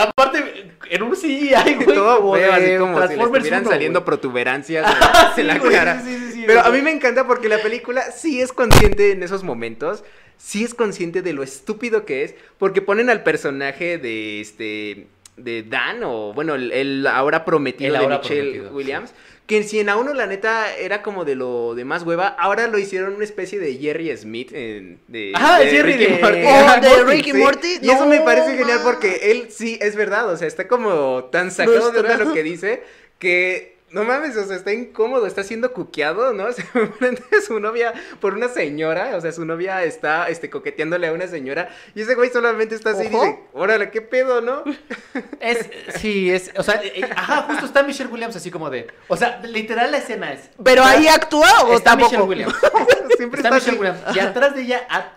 Aparte, 0.00 0.70
en 0.90 1.02
un 1.02 1.16
CGI, 1.16 1.74
güey. 1.74 1.86
todo 1.86 2.34
de 2.36 2.44
así 2.46 2.76
como 2.78 3.02
si 3.02 3.16
le 3.16 3.22
estuvieran 3.24 3.62
1, 3.62 3.70
saliendo 3.70 4.00
güey. 4.00 4.06
protuberancias 4.06 4.86
en 5.36 5.46
la 5.48 5.58
güey, 5.58 5.72
cara. 5.72 6.00
sí, 6.00 6.16
sí, 6.18 6.32
sí, 6.34 6.44
Pero 6.46 6.60
a 6.60 6.70
mí 6.70 6.82
me 6.82 6.92
encanta 6.92 7.26
porque 7.26 7.48
la 7.48 7.58
película 7.58 8.12
sí 8.12 8.40
es 8.40 8.52
consciente 8.52 9.10
en 9.10 9.24
esos 9.24 9.42
momentos, 9.42 10.04
sí 10.36 10.64
es 10.64 10.74
consciente 10.74 11.22
de 11.22 11.32
lo 11.32 11.42
estúpido 11.42 12.04
que 12.04 12.24
es, 12.24 12.34
porque 12.58 12.82
ponen 12.82 13.10
al 13.10 13.22
personaje 13.22 13.98
de 13.98 14.40
este 14.40 15.06
de 15.36 15.62
Dan, 15.62 16.02
o 16.04 16.32
bueno, 16.34 16.54
el, 16.54 16.70
el 16.72 17.06
ahora 17.06 17.44
prometido 17.44 17.94
El 17.94 18.00
de 18.02 18.06
Michelle 18.08 18.40
prometido, 18.42 18.70
Williams. 18.72 19.14
Que 19.46 19.62
si 19.64 19.80
en 19.80 19.88
a 19.88 19.96
uno 19.96 20.14
la 20.14 20.26
neta 20.26 20.76
era 20.76 21.02
como 21.02 21.24
de 21.24 21.34
lo 21.34 21.74
de 21.74 21.84
más 21.84 22.04
hueva, 22.04 22.28
ahora 22.28 22.68
lo 22.68 22.78
hicieron 22.78 23.14
una 23.14 23.24
especie 23.24 23.58
de 23.58 23.74
Jerry 23.76 24.16
Smith 24.16 24.52
en- 24.52 25.00
de, 25.08 25.32
Ah, 25.34 25.58
de 25.58 25.66
Jerry 25.66 25.92
Rick 25.94 26.00
y 26.08 26.12
de- 26.12 26.20
Morty. 26.20 26.38
Oh, 26.46 26.80
de 26.80 27.04
Rick 27.12 27.26
y 27.26 27.32
Morty. 27.32 27.78
Y 27.82 27.90
eso 27.90 28.06
me 28.06 28.20
parece 28.20 28.56
genial 28.56 28.80
porque 28.84 29.30
él 29.32 29.46
sí 29.50 29.78
es 29.80 29.96
verdad, 29.96 30.28
o 30.30 30.36
sea, 30.36 30.46
está 30.46 30.68
como 30.68 31.24
tan 31.32 31.50
sacado 31.50 31.90
de 31.90 32.00
onda 32.00 32.16
lo 32.18 32.32
que 32.32 32.42
dice 32.42 32.82
que 33.18 33.71
no 33.92 34.04
mames, 34.04 34.36
o 34.36 34.44
sea, 34.44 34.56
está 34.56 34.72
incómodo, 34.72 35.26
está 35.26 35.44
siendo 35.44 35.72
cuqueado, 35.72 36.32
¿no? 36.32 36.50
Se 36.52 36.62
a 36.62 37.40
su 37.46 37.60
novia 37.60 37.92
por 38.20 38.34
una 38.34 38.48
señora, 38.48 39.16
o 39.16 39.20
sea, 39.20 39.32
su 39.32 39.44
novia 39.44 39.84
está 39.84 40.28
este, 40.28 40.50
coqueteándole 40.50 41.06
a 41.08 41.12
una 41.12 41.26
señora 41.26 41.68
y 41.94 42.02
ese 42.02 42.14
güey 42.14 42.30
solamente 42.30 42.74
está 42.74 42.90
así 42.90 43.04
y 43.04 43.08
dice, 43.08 43.40
órale, 43.52 43.90
¿qué 43.90 44.00
pedo, 44.02 44.40
no? 44.40 44.64
Es, 45.40 45.68
sí, 45.98 46.30
es, 46.30 46.52
o 46.56 46.62
sea, 46.62 46.80
eh, 46.84 47.08
ajá, 47.16 47.42
justo 47.48 47.66
está 47.66 47.82
Michelle 47.82 48.10
Williams 48.10 48.36
así 48.36 48.50
como 48.50 48.70
de, 48.70 48.86
o 49.08 49.16
sea, 49.16 49.40
literal 49.44 49.90
la 49.90 49.98
escena 49.98 50.32
es. 50.32 50.50
Pero 50.62 50.84
ahí 50.84 51.08
actúa 51.08 51.64
o 51.64 51.74
está 51.74 51.90
tampoco. 51.90 52.10
Michelle 52.10 52.28
Williams. 52.28 52.54
Siempre 53.16 53.40
Está 53.40 53.56
está, 53.56 53.72
Michelle 53.72 53.88
así. 53.88 54.00
Williams. 54.00 54.16
Y 54.16 54.20
atrás 54.20 54.54
de 54.54 54.62
ella, 54.62 54.86
a 54.88 55.12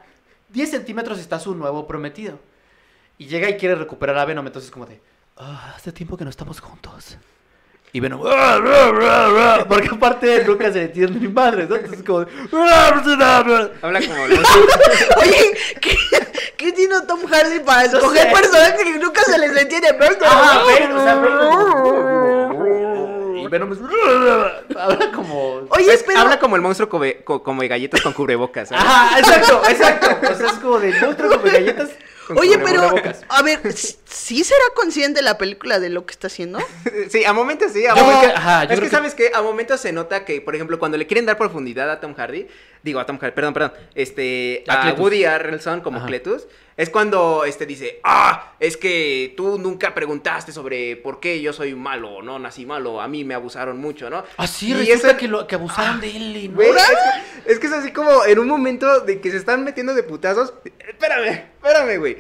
10 0.49 0.69
centímetros, 0.71 1.19
está 1.19 1.39
su 1.39 1.53
nuevo 1.55 1.87
prometido. 1.87 2.39
Y 3.17 3.27
llega 3.27 3.49
y 3.49 3.57
quiere 3.57 3.75
recuperar 3.75 4.17
a 4.17 4.25
Venom, 4.25 4.45
entonces 4.47 4.69
como 4.71 4.85
de, 4.85 4.99
"Ah, 5.37 5.73
hace 5.75 5.91
tiempo 5.91 6.17
que 6.17 6.23
no 6.23 6.29
estamos 6.29 6.59
juntos. 6.59 7.17
Y 7.95 7.99
Venom, 8.01 8.21
"Ah, 8.27 8.59
ra, 8.63 8.91
ra, 8.91 9.29
ra", 9.29 9.65
porque 9.69 9.87
aparte 9.89 10.43
nunca 10.45 10.65
se 10.69 10.79
le 10.79 10.83
entiende 10.85 11.17
ni 11.17 11.29
madre, 11.29 11.65
¿no? 11.65 11.77
Entonces 11.77 12.03
como 12.05 12.25
"Ah, 12.51 12.91
ra, 12.91 13.01
ra, 13.15 13.43
ra". 13.43 13.69
Habla 13.81 14.01
como 14.01 14.27
los... 14.27 14.39
Oye, 15.21 15.57
¿qué, 15.79 15.97
qué 16.57 16.73
tiene 16.73 16.95
Tom 17.07 17.21
Hardy 17.25 17.59
para 17.59 17.87
No 17.87 17.97
escoger 17.99 18.27
sé. 18.27 18.33
personajes 18.35 18.83
que 18.83 18.99
nunca 18.99 19.23
se 19.23 19.37
les 19.37 19.55
entiende? 19.55 19.95
Ajá, 20.25 20.63
Venom, 20.65 20.97
o 20.97 21.03
sea, 21.05 21.15
Venom- 21.21 23.45
Y 23.45 23.47
Venom 23.47 23.71
es, 23.71 23.79
habla 24.77 25.11
como... 25.13 25.61
Oye, 25.69 25.93
Es- 25.93 26.03
pero... 26.03 26.19
Habla 26.19 26.37
como 26.37 26.57
el 26.57 26.61
monstruo 26.61 26.89
come, 26.89 27.23
co- 27.23 27.41
como 27.43 27.61
de 27.61 27.69
galletas 27.69 28.01
con 28.01 28.11
cubrebocas, 28.11 28.67
¿sabes? 28.69 28.83
Ajá, 28.83 29.19
exacto, 29.19 29.61
exacto. 29.69 30.07
O 30.31 30.35
sea, 30.35 30.47
es 30.47 30.53
como 30.53 30.79
de 30.79 30.91
monstruo 30.99 31.29
como 31.39 31.43
galletas. 31.49 31.91
Oye, 32.37 32.57
pero, 32.59 32.81
a 33.29 33.41
ver, 33.43 33.61
¿sí 33.73 34.43
será 34.43 34.63
consciente 34.75 35.21
la 35.21 35.37
película 35.37 35.79
de 35.79 35.89
lo 35.89 36.05
que 36.05 36.11
está 36.13 36.27
haciendo? 36.27 36.59
Sí, 37.09 37.23
a 37.25 37.33
momentos 37.33 37.71
sí. 37.73 37.85
A 37.85 37.89
Yo 37.89 37.93
creo 37.95 38.05
momentos- 38.05 38.31
que- 38.31 38.37
ajá, 38.37 38.63
yo 38.63 38.63
es 38.63 38.67
creo 38.67 38.79
que, 38.81 38.85
que- 38.85 38.95
sabes 38.95 39.15
que 39.15 39.31
a 39.33 39.41
momentos 39.41 39.79
se 39.81 39.91
nota 39.91 40.25
que, 40.25 40.41
por 40.41 40.55
ejemplo, 40.55 40.79
cuando 40.79 40.97
le 40.97 41.05
quieren 41.07 41.25
dar 41.25 41.37
profundidad 41.37 41.89
a 41.91 41.99
Tom 41.99 42.13
Hardy, 42.15 42.47
digo 42.85 42.99
a 43.01 43.05
Tom 43.05 43.17
Hardy, 43.19 43.33
perdón, 43.35 43.53
perdón, 43.53 43.73
este, 43.95 44.63
A 44.67 44.81
Cletus. 44.81 44.99
Woody 45.01 45.25
Harrelson 45.25 45.81
como 45.81 45.97
Ajá. 45.97 46.05
Cletus, 46.07 46.47
es 46.77 46.89
cuando 46.89 47.43
este 47.45 47.65
dice, 47.65 47.99
ah, 48.03 48.53
es 48.59 48.77
que 48.77 49.33
tú 49.35 49.57
nunca 49.57 49.93
preguntaste 49.95 50.51
sobre 50.51 50.95
por 50.97 51.19
qué 51.19 51.41
yo 51.41 51.51
soy 51.51 51.73
malo, 51.73 52.21
no 52.21 52.37
nací 52.37 52.65
malo, 52.65 53.01
a 53.01 53.07
mí 53.07 53.23
me 53.23 53.33
abusaron 53.33 53.77
mucho, 53.79 54.09
¿no? 54.09 54.23
Ah, 54.37 54.45
sí, 54.47 54.69
Y 54.69 54.73
resulta 54.75 55.09
eso- 55.09 55.17
que, 55.17 55.27
lo, 55.27 55.47
que 55.47 55.55
abusaron 55.55 55.99
de 55.99 56.15
él. 56.15 56.49
no- 56.51 56.55
Güey, 56.55 56.69
es, 56.69 56.75
que, 57.45 57.51
es 57.53 57.59
que 57.59 57.67
es 57.67 57.73
así 57.73 57.91
como 57.91 58.23
en 58.25 58.37
un 58.39 58.47
momento 58.47 58.99
de 59.01 59.19
que 59.19 59.31
se 59.31 59.37
están 59.37 59.63
metiendo 59.63 59.93
de 59.95 60.03
putazos. 60.03 60.53
Espérame, 60.79 61.45
espérame, 61.61 61.97
güey. 61.97 62.17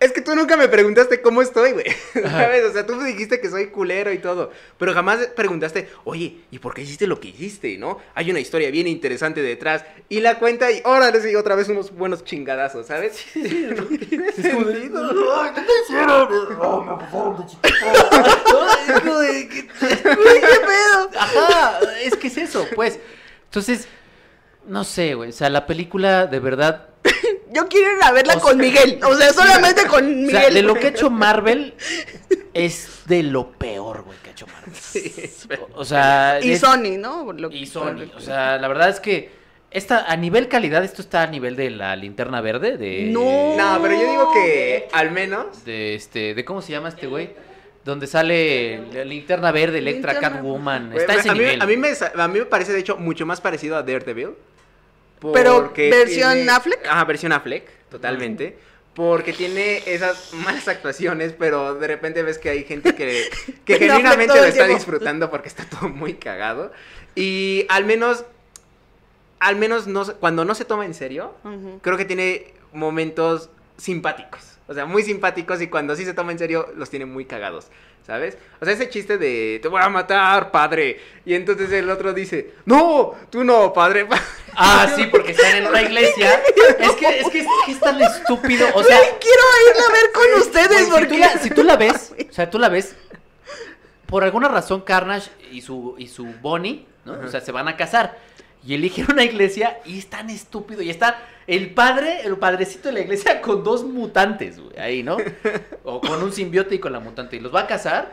Es 0.00 0.12
que 0.12 0.20
tú 0.20 0.36
nunca 0.36 0.56
me 0.56 0.68
preguntaste 0.68 1.20
cómo 1.20 1.42
estoy, 1.42 1.72
güey. 1.72 1.86
¿Sabes? 2.14 2.64
O 2.66 2.72
sea, 2.72 2.86
tú 2.86 2.94
me 2.94 3.08
dijiste 3.08 3.40
que 3.40 3.50
soy 3.50 3.66
culero 3.66 4.12
y 4.12 4.18
todo. 4.18 4.52
Pero 4.78 4.94
jamás 4.94 5.26
preguntaste, 5.34 5.88
oye, 6.04 6.38
¿y 6.52 6.60
por 6.60 6.72
qué 6.72 6.82
hiciste 6.82 7.08
lo 7.08 7.18
que 7.18 7.28
hiciste, 7.28 7.76
no? 7.78 7.98
Hay 8.14 8.30
una 8.30 8.38
historia 8.38 8.70
bien 8.70 8.86
interesante 8.86 9.42
detrás. 9.42 9.84
Y 10.08 10.20
la 10.20 10.38
cuenta 10.38 10.70
y 10.70 10.80
órale, 10.84 11.20
sí, 11.20 11.34
otra 11.34 11.56
vez 11.56 11.68
unos 11.68 11.92
buenos 11.92 12.22
chingadazos, 12.24 12.86
¿sabes? 12.86 13.24
No 13.34 13.84
tiene 13.86 14.26
de, 14.26 14.32
sentido. 14.32 15.34
"Ay, 15.42 15.50
¿qué 15.56 15.60
te 15.62 15.72
hicieron? 15.84 16.28
Oh, 16.60 16.82
me 16.84 16.90
abusaron 16.92 17.36
de 17.38 17.46
chiquito". 17.46 17.68
Es 18.94 19.00
como 19.00 19.18
de, 19.18 19.48
¿qué- 19.48 19.68
Güey, 20.14 20.40
¿Qué 20.40 20.60
pedo? 20.60 21.10
Ajá, 21.18 21.80
es 22.04 22.14
que 22.16 22.28
es 22.28 22.36
eso, 22.38 22.66
pues. 22.76 23.00
Entonces, 23.46 23.88
no 24.66 24.84
sé, 24.84 25.14
güey. 25.14 25.30
O 25.30 25.32
sea, 25.32 25.50
la 25.50 25.66
película 25.66 26.26
de 26.26 26.38
verdad. 26.38 26.88
Yo 27.52 27.68
quiero 27.68 27.96
ir 27.96 28.02
a 28.02 28.12
verla 28.12 28.34
O 28.34 28.40
con 28.40 28.52
sea- 28.58 28.62
Miguel. 28.62 29.00
O 29.04 29.14
sea, 29.14 29.32
solamente 29.32 29.86
con 29.86 30.04
O 30.04 30.08
Miguel. 30.08 30.30
sea, 30.30 30.50
de 30.50 30.62
lo 30.62 30.74
que 30.74 30.86
ha 30.86 30.90
hecho 30.90 31.10
Marvel 31.10 31.74
es 32.54 33.02
de 33.06 33.22
lo 33.22 33.50
peor, 33.52 34.02
güey, 34.02 34.18
que 34.22 34.30
ha 34.30 34.32
hecho 34.32 34.46
Marvel. 34.46 34.74
O 35.74 35.84
sea, 35.84 36.38
Y 36.42 36.52
es- 36.52 36.60
Sony, 36.60 36.98
¿no? 36.98 37.32
Lo- 37.32 37.50
y 37.50 37.66
Sony. 37.66 38.10
O 38.16 38.20
sea, 38.20 38.58
la 38.58 38.68
verdad 38.68 38.88
es 38.90 39.00
que 39.00 39.30
esta, 39.70 40.10
a 40.10 40.16
nivel 40.16 40.48
calidad, 40.48 40.82
esto 40.84 41.02
está 41.02 41.22
a 41.22 41.26
nivel 41.26 41.54
de 41.56 41.70
la 41.70 41.94
linterna 41.96 42.40
verde. 42.40 42.76
De, 42.76 43.04
No. 43.10 43.54
No, 43.56 43.78
pero 43.82 43.94
yo 43.94 44.10
digo 44.10 44.32
que 44.32 44.88
al 44.92 45.10
menos. 45.10 45.64
De 45.64 45.94
este, 45.94 46.34
de 46.34 46.44
cómo 46.44 46.62
se 46.62 46.72
llama 46.72 46.88
este 46.88 47.06
güey. 47.06 47.30
Donde 47.84 48.06
sale 48.06 48.82
la 48.92 49.04
linterna 49.04 49.50
verde, 49.50 49.78
Electra, 49.78 50.12
Linterna- 50.14 50.20
Catwoman. 50.36 50.92
Está 50.94 51.12
a 51.14 51.16
ese 51.16 51.30
a, 51.30 51.32
mí, 51.32 51.38
nivel. 51.38 51.62
a, 51.62 51.66
mí 51.66 51.76
me, 51.78 51.88
a 52.22 52.28
mí 52.28 52.38
me 52.40 52.44
parece, 52.44 52.72
de 52.72 52.80
hecho, 52.80 52.96
mucho 52.98 53.24
más 53.24 53.40
parecido 53.40 53.76
a 53.76 53.82
Daredevil. 53.82 54.30
Pero, 55.32 55.72
¿versión 55.74 56.48
Affleck? 56.48 56.86
Ajá, 56.86 57.04
versión 57.04 57.32
Affleck, 57.32 57.68
totalmente. 57.90 58.58
Porque 58.94 59.32
tiene 59.32 59.82
esas 59.86 60.32
malas 60.34 60.66
actuaciones, 60.66 61.32
pero 61.38 61.76
de 61.76 61.86
repente 61.86 62.22
ves 62.22 62.38
que 62.38 62.50
hay 62.50 62.64
gente 62.64 62.94
que, 62.94 63.30
genuinamente 63.66 64.34
lo 64.34 64.44
está 64.44 64.66
disfrutando 64.66 65.30
porque 65.30 65.48
está 65.48 65.64
todo 65.64 65.88
muy 65.88 66.14
cagado. 66.14 66.72
Y 67.14 67.64
al 67.68 67.84
menos, 67.84 68.24
al 69.38 69.56
menos 69.56 69.86
no, 69.86 70.04
cuando 70.16 70.44
no 70.44 70.54
se 70.54 70.64
toma 70.64 70.84
en 70.84 70.94
serio, 70.94 71.34
creo 71.82 71.96
que 71.96 72.04
tiene 72.04 72.54
momentos 72.72 73.50
simpáticos. 73.76 74.57
O 74.68 74.74
sea, 74.74 74.84
muy 74.84 75.02
simpáticos 75.02 75.62
y 75.62 75.68
cuando 75.68 75.96
sí 75.96 76.04
se 76.04 76.12
toma 76.12 76.30
en 76.30 76.38
serio, 76.38 76.72
los 76.76 76.90
tiene 76.90 77.06
muy 77.06 77.24
cagados. 77.24 77.68
¿Sabes? 78.06 78.38
O 78.60 78.64
sea, 78.64 78.72
ese 78.72 78.88
chiste 78.88 79.18
de 79.18 79.58
te 79.60 79.68
voy 79.68 79.82
a 79.82 79.88
matar, 79.88 80.50
padre. 80.50 81.00
Y 81.26 81.34
entonces 81.34 81.70
el 81.72 81.90
otro 81.90 82.12
dice, 82.12 82.52
no, 82.64 83.14
tú 83.30 83.44
no, 83.44 83.72
padre. 83.72 84.06
Ah, 84.54 84.90
sí, 84.94 85.06
porque 85.10 85.32
están 85.32 85.56
en 85.56 85.66
una 85.66 85.82
iglesia. 85.82 86.42
Es 86.78 86.92
que 86.92 87.20
es, 87.20 87.28
que, 87.28 87.40
es, 87.40 87.46
que 87.64 87.72
es 87.72 87.80
tan 87.80 88.00
estúpido. 88.00 88.66
O 88.74 88.82
sea, 88.82 88.98
quiero 88.98 89.42
irla 89.70 89.82
a 89.88 89.92
ver 89.92 90.12
con 90.12 90.40
ustedes 90.40 90.84
si, 90.84 90.90
porque... 90.90 91.06
tú 91.06 91.18
la, 91.18 91.28
si 91.38 91.50
tú 91.50 91.62
la 91.64 91.76
ves, 91.76 92.14
o 92.30 92.32
sea, 92.32 92.50
tú 92.50 92.58
la 92.58 92.68
ves, 92.68 92.94
por 94.06 94.24
alguna 94.24 94.48
razón 94.48 94.82
Carnage 94.82 95.30
y 95.50 95.60
su, 95.60 95.94
y 95.98 96.08
su 96.08 96.26
Bonnie, 96.40 96.86
¿no? 97.04 97.14
O 97.24 97.28
sea, 97.28 97.40
se 97.40 97.52
van 97.52 97.68
a 97.68 97.76
casar. 97.76 98.18
Y 98.68 98.74
eligen 98.74 99.06
una 99.10 99.24
iglesia 99.24 99.80
y 99.86 99.98
es 99.98 100.10
tan 100.10 100.28
estúpido. 100.28 100.82
Y 100.82 100.90
está 100.90 101.26
el 101.46 101.72
padre, 101.72 102.20
el 102.24 102.36
padrecito 102.36 102.88
de 102.88 102.92
la 102.92 103.00
iglesia 103.00 103.40
con 103.40 103.64
dos 103.64 103.82
mutantes, 103.82 104.60
güey, 104.60 104.78
ahí, 104.78 105.02
¿no? 105.02 105.16
O 105.84 106.02
con 106.02 106.22
un 106.22 106.30
simbiote 106.32 106.74
y 106.74 106.78
con 106.78 106.92
la 106.92 107.00
mutante. 107.00 107.36
Y 107.36 107.40
los 107.40 107.54
va 107.54 107.60
a 107.60 107.66
casar. 107.66 108.12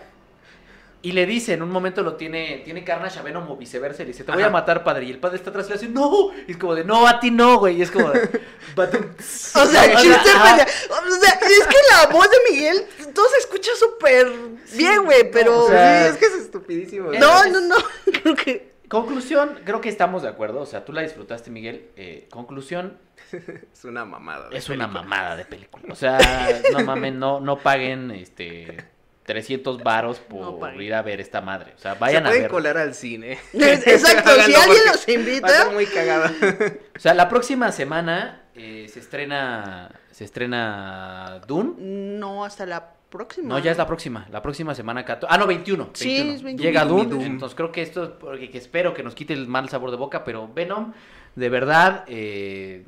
Y 1.01 1.11
le 1.11 1.25
dice, 1.25 1.51
en 1.51 1.61
un 1.61 1.69
momento 1.69 2.03
lo 2.03 2.15
tiene, 2.15 2.61
tiene 2.63 2.85
Carnage 2.85 3.19
a 3.19 3.21
Venom 3.21 3.51
o 3.51 3.57
viceversa, 3.57 4.03
y 4.03 4.05
le 4.05 4.13
dice, 4.13 4.23
te 4.23 4.31
voy 4.31 4.43
a 4.43 4.49
matar, 4.49 4.85
padre. 4.85 5.03
Y 5.03 5.11
el 5.11 5.19
padre 5.19 5.35
está 5.35 5.49
atrás 5.49 5.65
y 5.65 5.73
le 5.73 5.77
dice, 5.77 5.91
no. 5.91 6.29
Y 6.47 6.51
es 6.51 6.57
como 6.57 6.73
de, 6.73 6.85
no, 6.85 7.05
a 7.05 7.19
ti 7.19 7.31
no, 7.31 7.59
güey. 7.59 7.75
Y 7.77 7.81
es 7.81 7.91
como 7.91 8.09
de. 8.11 8.21
O 8.77 9.65
sea, 9.65 9.95
chiste. 9.97 10.29
O 10.29 11.19
sea, 11.19 11.39
es 11.41 11.67
que 11.67 11.77
la 11.91 12.07
voz 12.13 12.29
de 12.29 12.37
Miguel, 12.49 12.85
todo 13.13 13.27
se 13.27 13.39
escucha 13.39 13.71
súper 13.77 14.31
bien, 14.73 15.03
güey, 15.03 15.29
pero... 15.31 15.65
o 15.65 15.67
sea, 15.67 16.03
sí, 16.03 16.09
es 16.11 16.17
que 16.17 16.25
es 16.25 16.43
estupidísimo. 16.43 17.11
no, 17.11 17.45
no, 17.45 17.59
no, 17.59 17.75
creo 18.21 18.35
que... 18.35 18.74
Conclusión, 18.89 19.59
creo 19.65 19.81
que 19.81 19.89
estamos 19.89 20.21
de 20.23 20.29
acuerdo. 20.29 20.61
O 20.61 20.65
sea, 20.65 20.85
tú 20.85 20.93
la 20.93 21.01
disfrutaste, 21.01 21.49
Miguel. 21.51 21.89
Eh, 21.95 22.27
conclusión, 22.31 22.97
Es 23.73 23.83
una 23.85 24.05
mamada. 24.05 24.49
de 24.49 24.57
es 24.57 24.69
una 24.69 24.87
mamada 24.87 25.35
de 25.35 25.45
película. 25.45 25.85
O 25.91 25.95
sea, 25.95 26.17
no 26.71 26.79
mamen, 26.83 27.17
no, 27.19 27.39
no 27.39 27.57
paguen 27.59 28.11
este 28.11 28.85
300 29.23 29.81
varos 29.81 30.19
por 30.19 30.73
No 30.73 30.81
ir 30.81 30.93
a 30.93 31.01
ver 31.01 31.19
esta 31.19 31.41
madre. 31.41 31.73
O 31.75 31.79
sea, 31.79 31.93
Se 31.93 31.99
vayan 31.99 32.25
a 32.25 32.29
pueden 32.29 32.43
ver. 32.43 32.51
colar 32.51 32.77
al 32.77 32.93
cine. 32.93 33.39
Exacto, 33.53 34.29
si 34.45 34.53
alguien 34.53 34.81
los 34.85 35.07
invita- 35.09 35.47
Va 35.47 35.53
a 35.59 35.63
ser 35.63 35.73
muy 35.73 35.85
cagada. 35.87 36.31
O 36.95 36.99
sea, 36.99 37.13
la 37.13 37.27
próxima 37.27 37.71
semana 37.71 38.43
eh, 38.55 38.87
se 38.91 38.99
estrena 38.99 39.91
se 40.11 40.23
estrena 40.23 41.41
Dune. 41.47 41.73
No, 41.79 42.45
hasta 42.45 42.65
la 42.65 42.93
próxima. 43.15 43.49
No, 43.49 43.59
ya 43.59 43.71
es 43.71 43.77
la 43.77 43.87
próxima. 43.87 44.27
La 44.31 44.41
próxima 44.41 44.75
semana 44.75 45.03
14. 45.03 45.33
Ah, 45.33 45.37
no, 45.37 45.47
21. 45.47 45.89
Sí, 45.93 46.07
21. 46.07 46.33
es 46.35 46.43
21. 46.43 46.67
Llega 46.69 46.85
Dune. 46.85 47.05
Dune. 47.09 47.25
Entonces 47.25 47.55
creo 47.55 47.71
que 47.71 47.81
esto 47.81 48.03
es 48.03 48.09
porque 48.11 48.49
que 48.49 48.57
espero 48.57 48.93
que 48.93 49.03
nos 49.03 49.15
quite 49.15 49.33
el 49.33 49.47
mal 49.47 49.67
sabor 49.69 49.91
de 49.91 49.97
boca. 49.97 50.23
Pero 50.23 50.47
Venom, 50.53 50.93
de 51.35 51.49
verdad, 51.49 52.03
eh, 52.07 52.85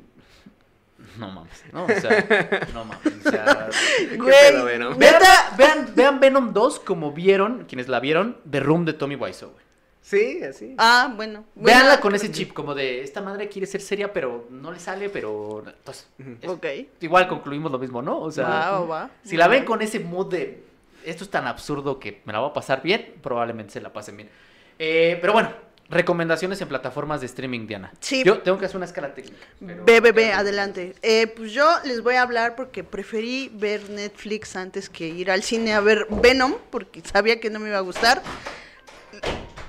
no 1.18 1.30
mames. 1.30 1.64
¿no? 1.72 1.84
O 1.84 1.88
sea, 1.88 2.68
no 2.74 2.84
mames. 2.84 3.26
O 3.26 3.30
sea, 3.30 3.68
Güey, 4.16 4.34
pedo, 4.52 4.64
Venom? 4.64 4.98
vean, 4.98 5.22
vean, 5.56 5.92
vean 5.94 6.20
Venom 6.20 6.52
2 6.52 6.80
como 6.80 7.12
vieron, 7.12 7.64
quienes 7.68 7.88
la 7.88 8.00
vieron, 8.00 8.36
The 8.50 8.60
Room 8.60 8.84
de 8.84 8.92
Tommy 8.92 9.16
Wiseau. 9.16 9.50
güey. 9.50 9.67
Sí, 10.08 10.42
así. 10.42 10.74
Ah, 10.78 11.12
bueno. 11.14 11.44
Veanla 11.54 11.84
Bueno, 11.86 12.00
con 12.00 12.14
ese 12.14 12.30
chip, 12.32 12.54
como 12.54 12.74
de 12.74 13.02
esta 13.02 13.20
madre 13.20 13.48
quiere 13.48 13.66
ser 13.66 13.82
seria, 13.82 14.10
pero 14.12 14.46
no 14.50 14.72
le 14.72 14.78
sale, 14.80 15.10
pero. 15.10 15.62
Entonces, 15.66 16.08
es- 16.40 16.48
Ok. 16.48 16.66
igual 17.00 17.28
concluimos 17.28 17.70
lo 17.70 17.78
mismo, 17.78 18.00
¿no? 18.00 18.18
O 18.20 18.30
sea, 18.30 18.44
Va, 18.48 18.70
va, 18.70 18.86
va. 18.86 19.10
si 19.22 19.36
la 19.36 19.48
ven 19.48 19.64
con 19.66 19.82
ese 19.82 20.00
mood 20.00 20.30
de 20.30 20.62
esto 21.04 21.24
es 21.24 21.30
tan 21.30 21.46
absurdo 21.46 21.98
que 21.98 22.22
me 22.24 22.32
la 22.32 22.38
voy 22.38 22.50
a 22.50 22.52
pasar 22.54 22.82
bien, 22.82 23.16
probablemente 23.22 23.74
se 23.74 23.80
la 23.82 23.92
pasen 23.92 24.16
bien. 24.16 24.30
Eh, 24.78 25.18
pero 25.20 25.32
bueno, 25.34 25.50
Recomendaciones 25.90 26.60
en 26.60 26.68
plataformas 26.68 27.20
de 27.22 27.26
streaming, 27.26 27.66
Diana. 27.66 27.90
Sí. 28.00 28.22
Yo 28.22 28.40
tengo 28.42 28.58
que 28.58 28.66
hacer 28.66 28.76
una 28.76 28.84
escala 28.84 29.14
técnica. 29.14 29.38
ve, 29.58 30.32
adelante. 30.34 30.94
Eh, 31.00 31.28
pues 31.28 31.52
yo 31.52 31.66
les 31.86 32.02
voy 32.02 32.16
a 32.16 32.22
hablar 32.22 32.56
porque 32.56 32.84
preferí 32.84 33.50
ver 33.54 33.88
Netflix 33.88 34.54
antes 34.54 34.90
que 34.90 35.08
ir 35.08 35.30
al 35.30 35.42
cine 35.42 35.72
a 35.72 35.80
ver 35.80 36.06
Venom, 36.10 36.56
porque 36.68 37.00
sabía 37.00 37.40
que 37.40 37.48
no 37.48 37.58
me 37.58 37.68
iba 37.70 37.78
a 37.78 37.80
gustar. 37.80 38.22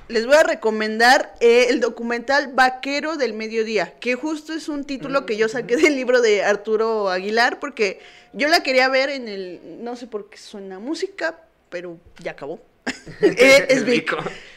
Les 0.09 0.25
voy 0.25 0.35
a 0.35 0.43
recomendar 0.43 1.35
eh, 1.39 1.67
el 1.69 1.81
documental 1.81 2.51
Vaquero 2.53 3.15
del 3.15 3.33
Mediodía, 3.33 3.93
que 3.99 4.15
justo 4.15 4.53
es 4.53 4.67
un 4.67 4.83
título 4.83 5.27
que 5.27 5.37
yo 5.37 5.47
saqué 5.47 5.77
del 5.77 5.95
libro 5.95 6.19
de 6.19 6.43
Arturo 6.43 7.09
Aguilar, 7.09 7.59
porque 7.59 7.99
yo 8.33 8.47
la 8.47 8.63
quería 8.63 8.89
ver 8.89 9.11
en 9.11 9.27
el, 9.27 9.83
no 9.83 9.95
sé 9.95 10.07
por 10.07 10.27
qué 10.31 10.39
suena 10.39 10.79
música, 10.79 11.39
pero 11.69 11.99
ya 12.23 12.31
acabó. 12.31 12.59
Eh, 13.21 13.67
es 13.69 13.85
Vic. 13.85 14.15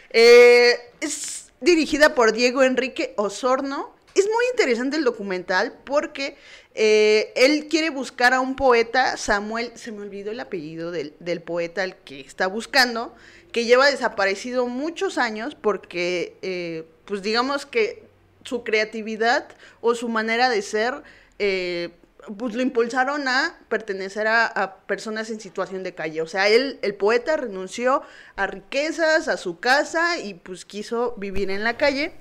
Eh, 0.09 0.75
es 1.03 1.53
dirigida 1.61 2.15
por 2.15 2.33
Diego 2.33 2.63
Enrique 2.63 3.13
Osorno. 3.19 3.95
Es 4.15 4.25
muy 4.25 4.45
interesante 4.53 4.97
el 4.97 5.05
documental 5.05 5.75
porque 5.85 6.37
eh, 6.75 7.31
él 7.37 7.69
quiere 7.69 7.91
buscar 7.91 8.33
a 8.33 8.41
un 8.41 8.57
poeta, 8.57 9.19
Samuel, 9.19 9.73
se 9.75 9.93
me 9.93 10.01
olvidó 10.01 10.31
el 10.31 10.41
apellido 10.41 10.91
del, 10.91 11.15
del 11.21 11.43
poeta 11.43 11.83
al 11.83 11.97
que 11.97 12.21
está 12.21 12.47
buscando, 12.47 13.15
que 13.53 13.67
lleva 13.67 13.91
desaparecido 13.91 14.67
muchos 14.67 15.19
años 15.19 15.55
porque, 15.55 16.37
eh, 16.43 16.85
pues 17.05 17.23
digamos 17.23 17.67
que 17.67 18.03
su 18.45 18.65
creatividad 18.65 19.49
o 19.81 19.95
su 19.95 20.09
manera 20.09 20.49
de 20.49 20.63
ser, 20.63 21.03
eh, 21.39 21.91
pues 22.39 22.55
lo 22.55 22.63
impulsaron 22.63 23.27
a 23.27 23.59
pertenecer 23.69 24.27
a, 24.29 24.77
personas 24.87 25.29
en 25.31 25.41
situación 25.41 25.83
de 25.83 25.95
calle. 25.95 26.23
O 26.23 26.27
sea, 26.27 26.49
él, 26.49 26.79
el 26.83 26.95
poeta, 26.95 27.37
renunció 27.37 28.03
a 28.37 28.47
riquezas, 28.47 29.29
a 29.29 29.37
su 29.37 29.59
casa 29.59 30.19
y 30.19 30.35
pues 30.35 30.65
quiso 30.65 31.15
vivir 31.17 31.51
en 31.51 31.65
la 31.65 31.77
calle. 31.77 32.13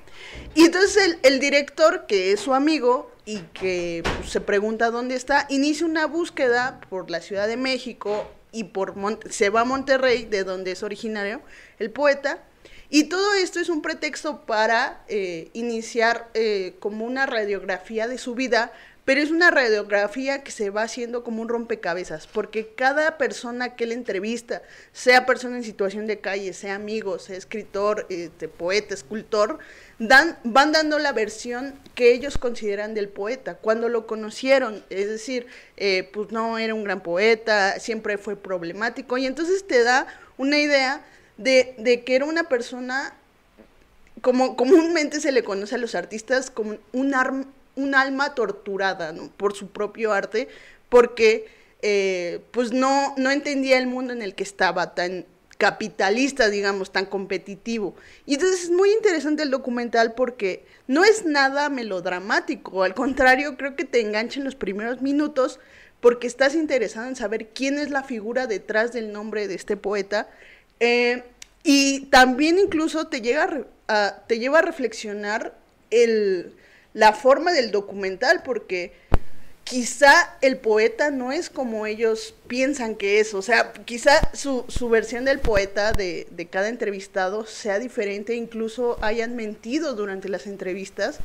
Y 0.55 0.65
entonces 0.65 0.97
el, 1.05 1.19
el 1.23 1.39
director, 1.39 2.07
que 2.07 2.31
es 2.31 2.39
su 2.39 2.53
amigo 2.53 3.11
y 3.25 3.41
que 3.53 4.01
pues, 4.17 4.31
se 4.31 4.41
pregunta 4.41 4.89
dónde 4.89 5.15
está, 5.15 5.45
inicia 5.49 5.85
una 5.85 6.07
búsqueda 6.07 6.81
por 6.89 7.11
la 7.11 7.21
Ciudad 7.21 7.47
de 7.47 7.57
México 7.57 8.27
y 8.51 8.65
por 8.65 8.95
se 9.29 9.49
va 9.49 9.61
a 9.61 9.65
Monterrey, 9.65 10.25
de 10.25 10.43
donde 10.43 10.71
es 10.71 10.83
originario 10.83 11.41
el 11.79 11.91
poeta. 11.91 12.43
Y 12.89 13.05
todo 13.05 13.33
esto 13.35 13.61
es 13.61 13.69
un 13.69 13.81
pretexto 13.81 14.41
para 14.45 15.05
eh, 15.07 15.49
iniciar 15.53 16.29
eh, 16.33 16.75
como 16.79 17.05
una 17.05 17.25
radiografía 17.25 18.07
de 18.09 18.17
su 18.17 18.35
vida, 18.35 18.73
pero 19.05 19.21
es 19.21 19.31
una 19.31 19.49
radiografía 19.49 20.43
que 20.43 20.51
se 20.51 20.69
va 20.69 20.83
haciendo 20.83 21.23
como 21.23 21.41
un 21.41 21.49
rompecabezas, 21.49 22.27
porque 22.27 22.73
cada 22.75 23.17
persona 23.17 23.75
que 23.75 23.85
él 23.85 23.93
entrevista, 23.93 24.61
sea 24.91 25.25
persona 25.25 25.57
en 25.57 25.63
situación 25.63 26.05
de 26.05 26.19
calle, 26.19 26.53
sea 26.53 26.75
amigo, 26.75 27.17
sea 27.17 27.37
escritor, 27.37 28.05
este, 28.09 28.47
poeta, 28.47 28.93
escultor, 28.93 29.59
van 30.07 30.71
dando 30.71 30.97
la 30.97 31.11
versión 31.11 31.75
que 31.93 32.11
ellos 32.11 32.37
consideran 32.37 32.93
del 32.93 33.07
poeta, 33.07 33.55
cuando 33.55 33.87
lo 33.87 34.07
conocieron, 34.07 34.83
es 34.89 35.07
decir, 35.07 35.45
eh, 35.77 36.09
pues 36.11 36.31
no 36.31 36.57
era 36.57 36.73
un 36.73 36.83
gran 36.83 37.01
poeta, 37.01 37.79
siempre 37.79 38.17
fue 38.17 38.35
problemático, 38.35 39.17
y 39.17 39.27
entonces 39.27 39.67
te 39.67 39.83
da 39.83 40.07
una 40.37 40.57
idea 40.57 41.05
de, 41.37 41.75
de 41.77 42.03
que 42.03 42.15
era 42.15 42.25
una 42.25 42.45
persona 42.45 43.13
como 44.21 44.55
comúnmente 44.55 45.19
se 45.19 45.31
le 45.31 45.43
conoce 45.43 45.75
a 45.75 45.77
los 45.77 45.93
artistas 45.95 46.49
como 46.49 46.77
un, 46.93 47.13
arm- 47.13 47.47
un 47.75 47.95
alma 47.95 48.33
torturada 48.33 49.13
por 49.37 49.55
su 49.55 49.67
propio 49.67 50.13
arte, 50.13 50.47
porque 50.89 51.47
eh, 51.83 52.41
pues 52.51 52.71
no, 52.71 53.13
no 53.17 53.31
entendía 53.31 53.77
el 53.77 53.87
mundo 53.87 54.13
en 54.13 54.21
el 54.21 54.35
que 54.35 54.43
estaba 54.43 54.93
tan 54.95 55.25
capitalista, 55.61 56.49
digamos, 56.49 56.91
tan 56.91 57.05
competitivo. 57.05 57.93
Y 58.25 58.33
entonces 58.33 58.63
es 58.63 58.69
muy 58.71 58.91
interesante 58.93 59.43
el 59.43 59.51
documental 59.51 60.15
porque 60.15 60.65
no 60.87 61.05
es 61.05 61.23
nada 61.23 61.69
melodramático, 61.69 62.81
al 62.81 62.95
contrario, 62.95 63.57
creo 63.57 63.75
que 63.75 63.85
te 63.85 64.01
engancha 64.01 64.39
en 64.39 64.45
los 64.45 64.55
primeros 64.55 65.03
minutos 65.03 65.59
porque 65.99 66.25
estás 66.25 66.55
interesado 66.55 67.07
en 67.07 67.15
saber 67.15 67.49
quién 67.49 67.77
es 67.77 67.91
la 67.91 68.01
figura 68.01 68.47
detrás 68.47 68.91
del 68.91 69.11
nombre 69.13 69.47
de 69.47 69.53
este 69.53 69.77
poeta. 69.77 70.27
Eh, 70.79 71.21
y 71.63 72.07
también 72.07 72.57
incluso 72.57 73.05
te, 73.05 73.21
llega 73.21 73.67
te 74.25 74.39
lleva 74.39 74.59
a 74.59 74.63
reflexionar 74.63 75.53
la 76.93 77.13
forma 77.13 77.51
del 77.51 77.69
documental, 77.69 78.41
porque 78.43 78.93
quizá 79.63 80.37
el 80.41 80.57
poeta 80.57 81.11
no 81.11 81.31
es 81.31 81.49
como 81.49 81.85
ellos 81.85 82.33
piensan 82.47 82.95
que 82.95 83.19
es, 83.19 83.33
o 83.33 83.41
sea, 83.41 83.73
quizá 83.85 84.33
su, 84.33 84.65
su 84.67 84.89
versión 84.89 85.25
del 85.25 85.39
poeta 85.39 85.91
de, 85.91 86.27
de 86.31 86.47
cada 86.47 86.69
entrevistado 86.69 87.45
sea 87.45 87.79
diferente, 87.79 88.35
incluso 88.35 88.97
hayan 89.01 89.35
mentido 89.35 89.95
durante 89.95 90.29
las 90.29 90.47
entrevistas 90.47 91.19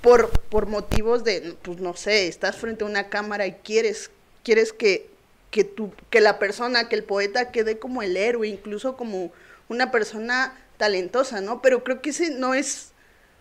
por, 0.00 0.30
por 0.48 0.66
motivos 0.66 1.24
de, 1.24 1.54
pues 1.62 1.78
no 1.78 1.94
sé, 1.94 2.26
estás 2.26 2.56
frente 2.56 2.84
a 2.84 2.86
una 2.86 3.08
cámara 3.08 3.46
y 3.46 3.52
quieres, 3.52 4.10
quieres 4.42 4.72
que, 4.72 5.10
que, 5.50 5.64
tu, 5.64 5.92
que 6.10 6.20
la 6.20 6.38
persona, 6.38 6.88
que 6.88 6.96
el 6.96 7.04
poeta 7.04 7.50
quede 7.50 7.78
como 7.78 8.02
el 8.02 8.16
héroe, 8.16 8.48
incluso 8.48 8.96
como 8.96 9.30
una 9.68 9.90
persona 9.90 10.58
talentosa, 10.78 11.40
¿no? 11.40 11.60
Pero 11.60 11.84
creo 11.84 12.00
que 12.00 12.10
ese 12.10 12.30
no 12.30 12.54
es, 12.54 12.92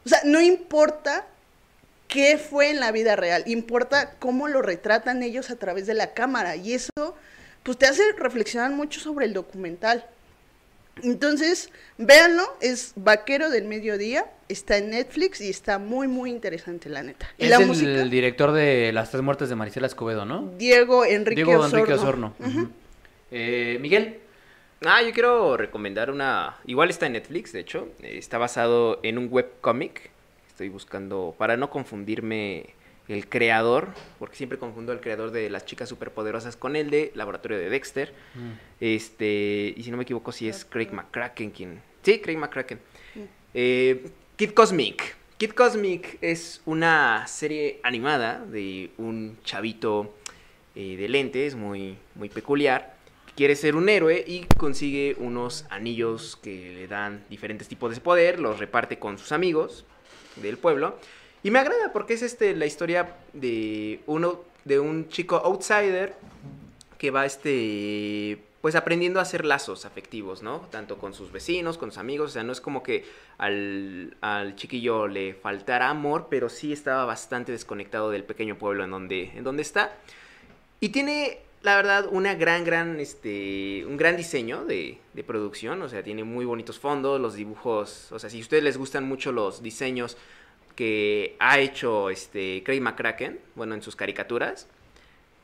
o 0.05 0.09
sea, 0.09 0.19
no 0.25 0.41
importa 0.41 1.25
qué 2.09 2.37
fue 2.37 2.71
en 2.71 2.81
la 2.81 2.91
vida 2.91 3.15
real, 3.15 3.43
importa 3.45 4.15
cómo 4.19 4.49
lo 4.49 4.61
retratan 4.61 5.23
ellos 5.23 5.49
a 5.49 5.55
través 5.55 5.87
de 5.87 5.93
la 5.93 6.13
cámara 6.13 6.57
y 6.57 6.73
eso 6.73 6.91
pues 7.63 7.77
te 7.77 7.85
hace 7.85 8.03
reflexionar 8.17 8.71
mucho 8.71 8.99
sobre 8.99 9.25
el 9.25 9.33
documental. 9.33 10.05
Entonces, 11.03 11.69
véanlo, 11.97 12.43
es 12.59 12.91
Vaquero 12.95 13.49
del 13.49 13.65
Mediodía, 13.65 14.25
está 14.49 14.77
en 14.77 14.89
Netflix 14.89 15.39
y 15.39 15.49
está 15.49 15.79
muy 15.79 16.07
muy 16.07 16.29
interesante 16.29 16.89
la 16.89 17.03
neta. 17.03 17.29
Y 17.37 17.45
Es 17.45 17.49
la 17.51 17.57
el, 17.57 17.67
música 17.67 18.03
director 18.03 18.51
de 18.51 18.91
Las 18.91 19.11
Tres 19.11 19.23
Muertes 19.23 19.47
de 19.47 19.55
Marisela 19.55 19.87
Escobedo, 19.87 20.25
¿no? 20.25 20.51
Diego 20.57 21.05
Enrique 21.05 21.45
Diego 21.45 21.61
Osorno. 21.61 21.77
Enrique 21.77 21.93
Osorno. 21.93 22.33
Eh, 23.31 23.77
Miguel. 23.79 24.19
Ah, 24.85 25.01
yo 25.03 25.11
quiero 25.11 25.57
recomendar 25.57 26.09
una. 26.09 26.57
Igual 26.65 26.89
está 26.89 27.05
en 27.05 27.13
Netflix, 27.13 27.51
de 27.51 27.59
hecho. 27.59 27.89
Eh, 28.01 28.17
Está 28.17 28.37
basado 28.37 28.99
en 29.03 29.17
un 29.17 29.27
webcomic. 29.29 30.08
Estoy 30.59 30.67
buscando. 30.67 31.33
Para 31.37 31.55
no 31.55 31.69
confundirme 31.69 32.65
el 33.07 33.29
creador. 33.29 33.93
Porque 34.17 34.35
siempre 34.35 34.57
confundo 34.57 34.91
al 34.91 34.99
creador 34.99 35.31
de 35.31 35.49
Las 35.49 35.65
Chicas 35.65 35.87
Superpoderosas 35.87 36.57
con 36.57 36.75
el 36.75 36.89
de 36.89 37.13
Laboratorio 37.15 37.57
de 37.57 37.69
Dexter. 37.69 38.13
Este. 38.81 39.73
Y 39.77 39.83
si 39.83 39.89
no 39.89 39.95
me 39.95 40.03
equivoco, 40.03 40.33
si 40.33 40.49
es 40.49 40.65
Craig 40.65 40.89
McCracken 40.91 41.51
quien. 41.51 41.81
Sí, 42.01 42.19
Craig 42.19 42.35
McCracken. 42.35 42.77
Eh, 43.53 44.09
Kid 44.35 44.51
Cosmic. 44.51 45.15
Kid 45.37 45.51
Cosmic 45.51 46.17
es 46.19 46.61
una 46.65 47.25
serie 47.27 47.79
animada 47.83 48.43
de 48.43 48.91
un 48.97 49.37
chavito 49.45 50.13
eh, 50.75 50.97
de 50.97 51.07
lentes 51.07 51.55
muy, 51.55 51.95
muy 52.15 52.27
peculiar 52.27 52.97
que 53.27 53.33
quiere 53.33 53.55
ser 53.55 53.77
un 53.77 53.87
héroe 53.87 54.25
y 54.27 54.41
consigue 54.57 55.15
unos 55.19 55.65
anillos 55.69 56.35
que 56.43 56.73
le 56.73 56.87
dan 56.89 57.23
diferentes 57.29 57.69
tipos 57.69 57.95
de 57.95 58.01
poder, 58.01 58.41
los 58.41 58.59
reparte 58.59 58.99
con 58.99 59.17
sus 59.17 59.31
amigos 59.31 59.85
del 60.41 60.57
pueblo. 60.57 60.97
Y 61.43 61.51
me 61.51 61.59
agrada 61.59 61.93
porque 61.93 62.13
es 62.13 62.21
este 62.21 62.55
la 62.55 62.65
historia 62.65 63.15
de 63.33 64.01
uno 64.07 64.41
de 64.65 64.79
un 64.79 65.07
chico 65.09 65.37
outsider 65.37 66.15
que 66.97 67.11
va 67.11 67.25
este 67.25 68.39
pues 68.61 68.75
aprendiendo 68.75 69.19
a 69.19 69.23
hacer 69.23 69.45
lazos 69.45 69.85
afectivos, 69.85 70.43
¿no? 70.43 70.67
Tanto 70.69 70.97
con 70.97 71.13
sus 71.13 71.31
vecinos, 71.31 71.77
con 71.77 71.91
sus 71.91 71.97
amigos, 71.97 72.31
o 72.31 72.33
sea, 72.33 72.43
no 72.43 72.51
es 72.51 72.59
como 72.59 72.83
que 72.83 73.05
al, 73.37 74.17
al 74.19 74.55
chiquillo 74.57 75.07
le 75.07 75.33
faltara 75.33 75.89
amor, 75.89 76.27
pero 76.29 76.49
sí 76.49 76.73
estaba 76.73 77.05
bastante 77.05 77.53
desconectado 77.53 78.09
del 78.09 78.25
pequeño 78.25 78.57
pueblo 78.57 78.83
en 78.83 78.91
donde, 78.91 79.31
en 79.35 79.45
donde 79.45 79.61
está. 79.61 79.95
Y 80.81 80.89
tiene, 80.89 81.39
la 81.61 81.75
verdad, 81.75 82.07
una 82.11 82.35
gran, 82.35 82.63
gran, 82.63 82.99
este, 82.99 83.85
un 83.85 83.97
gran 83.97 84.15
diseño 84.15 84.65
de, 84.65 84.99
de 85.13 85.23
producción, 85.23 85.81
o 85.81 85.89
sea, 85.89 86.03
tiene 86.03 86.23
muy 86.23 86.45
bonitos 86.45 86.79
fondos, 86.79 87.19
los 87.19 87.35
dibujos, 87.35 88.11
o 88.11 88.19
sea, 88.19 88.29
si 88.29 88.39
a 88.39 88.41
ustedes 88.41 88.63
les 88.63 88.77
gustan 88.77 89.05
mucho 89.05 89.31
los 89.31 89.61
diseños 89.61 90.17
que 90.75 91.35
ha 91.39 91.59
hecho 91.59 92.09
este 92.09 92.63
Craig 92.63 92.79
McCracken, 92.79 93.39
bueno, 93.55 93.75
en 93.75 93.81
sus 93.81 93.97
caricaturas, 93.97 94.67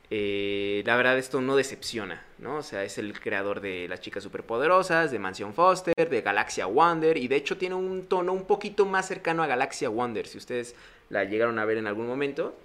eh, 0.09 0.83
la 0.85 0.95
verdad 0.95 1.17
esto 1.17 1.41
no 1.41 1.55
decepciona, 1.55 2.23
¿no? 2.37 2.57
O 2.57 2.63
sea, 2.63 2.83
es 2.83 2.97
el 2.97 3.19
creador 3.19 3.59
de 3.59 3.87
Las 3.89 4.01
Chicas 4.01 4.23
Superpoderosas, 4.23 5.11
de 5.11 5.19
Mansión 5.19 5.53
Foster, 5.53 6.09
de 6.09 6.21
Galaxia 6.21 6.67
Wonder, 6.67 7.17
y 7.17 7.27
de 7.27 7.35
hecho 7.35 7.57
tiene 7.57 7.75
un 7.75 8.05
tono 8.05 8.31
un 8.31 8.45
poquito 8.45 8.85
más 8.85 9.07
cercano 9.07 9.43
a 9.43 9.47
Galaxia 9.47 9.89
Wonder, 9.89 10.27
si 10.27 10.37
ustedes 10.37 10.75
la 11.09 11.23
llegaron 11.23 11.59
a 11.59 11.65
ver 11.65 11.77
en 11.77 11.87
algún 11.87 12.07
momento. 12.07 12.55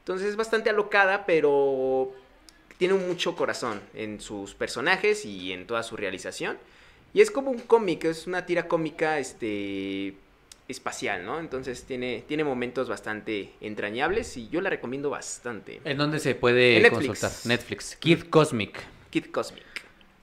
Entonces 0.00 0.28
es 0.28 0.36
bastante 0.36 0.70
alocada, 0.70 1.26
pero 1.26 2.12
tiene 2.78 2.94
mucho 2.94 3.36
corazón 3.36 3.80
en 3.94 4.20
sus 4.20 4.54
personajes 4.54 5.24
y 5.24 5.52
en 5.52 5.66
toda 5.66 5.82
su 5.82 5.96
realización. 5.96 6.58
Y 7.14 7.20
es 7.20 7.30
como 7.30 7.50
un 7.50 7.58
cómic, 7.60 8.04
es 8.04 8.26
una 8.26 8.44
tira 8.44 8.68
cómica 8.68 9.18
este, 9.18 10.14
espacial, 10.68 11.24
¿no? 11.24 11.38
Entonces 11.40 11.84
tiene, 11.84 12.24
tiene 12.28 12.44
momentos 12.44 12.88
bastante 12.88 13.52
entrañables 13.60 14.36
y 14.36 14.48
yo 14.50 14.60
la 14.60 14.68
recomiendo 14.70 15.08
bastante. 15.08 15.80
¿En 15.84 15.96
dónde 15.96 16.18
se 16.18 16.34
puede 16.34 16.76
En 16.76 16.82
Netflix. 16.82 17.06
consultar? 17.20 17.32
Netflix. 17.46 17.96
Kid 17.96 18.24
Cosmic. 18.28 18.82
Kid 19.10 19.26
Cosmic. 19.32 19.62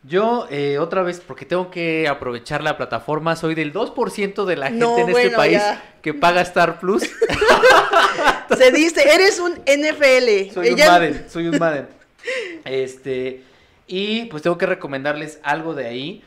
Yo, 0.06 0.48
eh, 0.52 0.78
otra 0.80 1.02
vez, 1.02 1.22
porque 1.26 1.46
tengo 1.46 1.72
que 1.72 2.10
aprovechar 2.10 2.62
la 2.62 2.76
plataforma, 2.76 3.38
soy 3.38 3.56
del 3.56 3.72
2% 3.72 4.44
de 4.44 4.56
la 4.58 4.66
gente 4.68 4.80
No, 4.82 4.96
en 4.98 5.02
este 5.08 5.12
bueno, 5.14 5.38
país 5.38 5.54
ya. 5.60 5.96
que 6.02 6.14
paga 6.14 6.42
Star 6.42 6.80
Plus. 6.82 7.04
Se 8.58 8.72
dice, 8.72 9.02
eres 9.10 9.40
un 9.40 9.54
NFL. 9.54 10.54
Soy 10.54 10.68
un 10.70 10.74
Ella- 10.78 10.92
Madden, 10.92 11.26
soy 11.30 11.48
un 11.48 11.58
Madden. 11.58 11.88
Este, 12.66 13.42
y 13.88 14.26
pues 14.26 14.44
tengo 14.44 14.58
que 14.58 14.66
recomendarles 14.66 15.40
algo 15.44 15.74
de 15.74 15.88
ahí. 15.88 16.24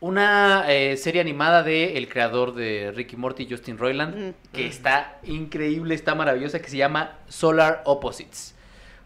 Una 0.00 0.64
eh, 0.68 0.96
serie 0.96 1.20
animada 1.20 1.62
de 1.64 1.96
el 1.98 2.08
creador 2.08 2.54
de 2.54 2.92
Ricky 2.94 3.16
Morty, 3.16 3.48
Justin 3.50 3.78
Roiland, 3.78 4.14
Mm. 4.16 4.34
que 4.52 4.66
está 4.66 5.18
increíble, 5.24 5.94
está 5.94 6.14
maravillosa, 6.14 6.60
que 6.60 6.68
se 6.70 6.76
llama 6.76 7.18
Solar 7.28 7.82
Opposites. 7.84 8.54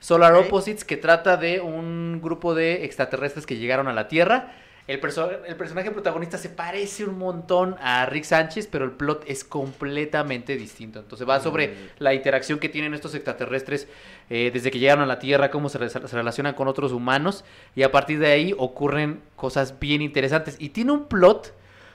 Solar. 0.01 0.35
Opposites, 0.35 0.85
que 0.85 0.97
trata 0.97 1.37
de 1.37 1.61
un 1.61 2.21
grupo 2.21 2.55
de 2.55 2.85
extraterrestres 2.85 3.47
que 3.47 3.57
llegaron 3.57 3.87
a 3.89 3.93
la 3.93 4.09
Tierra. 4.09 4.53
El, 4.89 5.01
perso- 5.01 5.31
el 5.47 5.55
personaje 5.57 5.91
protagonista 5.93 6.39
se 6.39 6.49
parece 6.49 7.05
un 7.05 7.17
montón 7.17 7.77
a 7.81 8.05
Rick 8.07 8.25
Sánchez, 8.25 8.67
pero 8.67 8.85
el 8.85 8.91
plot 8.91 9.25
es 9.29 9.45
completamente 9.45 10.57
distinto. 10.57 10.99
Entonces 10.99 11.29
va 11.29 11.39
sobre 11.41 11.69
Mm. 11.69 11.75
la 11.99 12.15
interacción 12.15 12.59
que 12.59 12.69
tienen 12.69 12.93
estos 12.95 13.15
extraterrestres 13.15 13.87
eh, 14.29 14.51
desde 14.53 14.71
que 14.71 14.79
llegaron 14.81 15.05
a 15.05 15.07
la 15.07 15.19
Tierra, 15.19 15.51
cómo 15.51 15.69
se, 15.69 15.79
re- 15.79 15.89
se 15.89 15.99
relacionan 16.01 16.55
con 16.55 16.67
otros 16.69 16.91
humanos, 16.93 17.45
y 17.77 17.83
a 17.85 17.93
partir 17.93 18.19
de 18.19 18.27
ahí 18.33 18.55
ocurren 18.59 19.21
cosas 19.37 19.79
bien 19.79 20.03
interesantes. 20.03 20.57
Y 20.59 20.71
tiene 20.71 20.93
un 20.93 21.07
plot, 21.07 21.55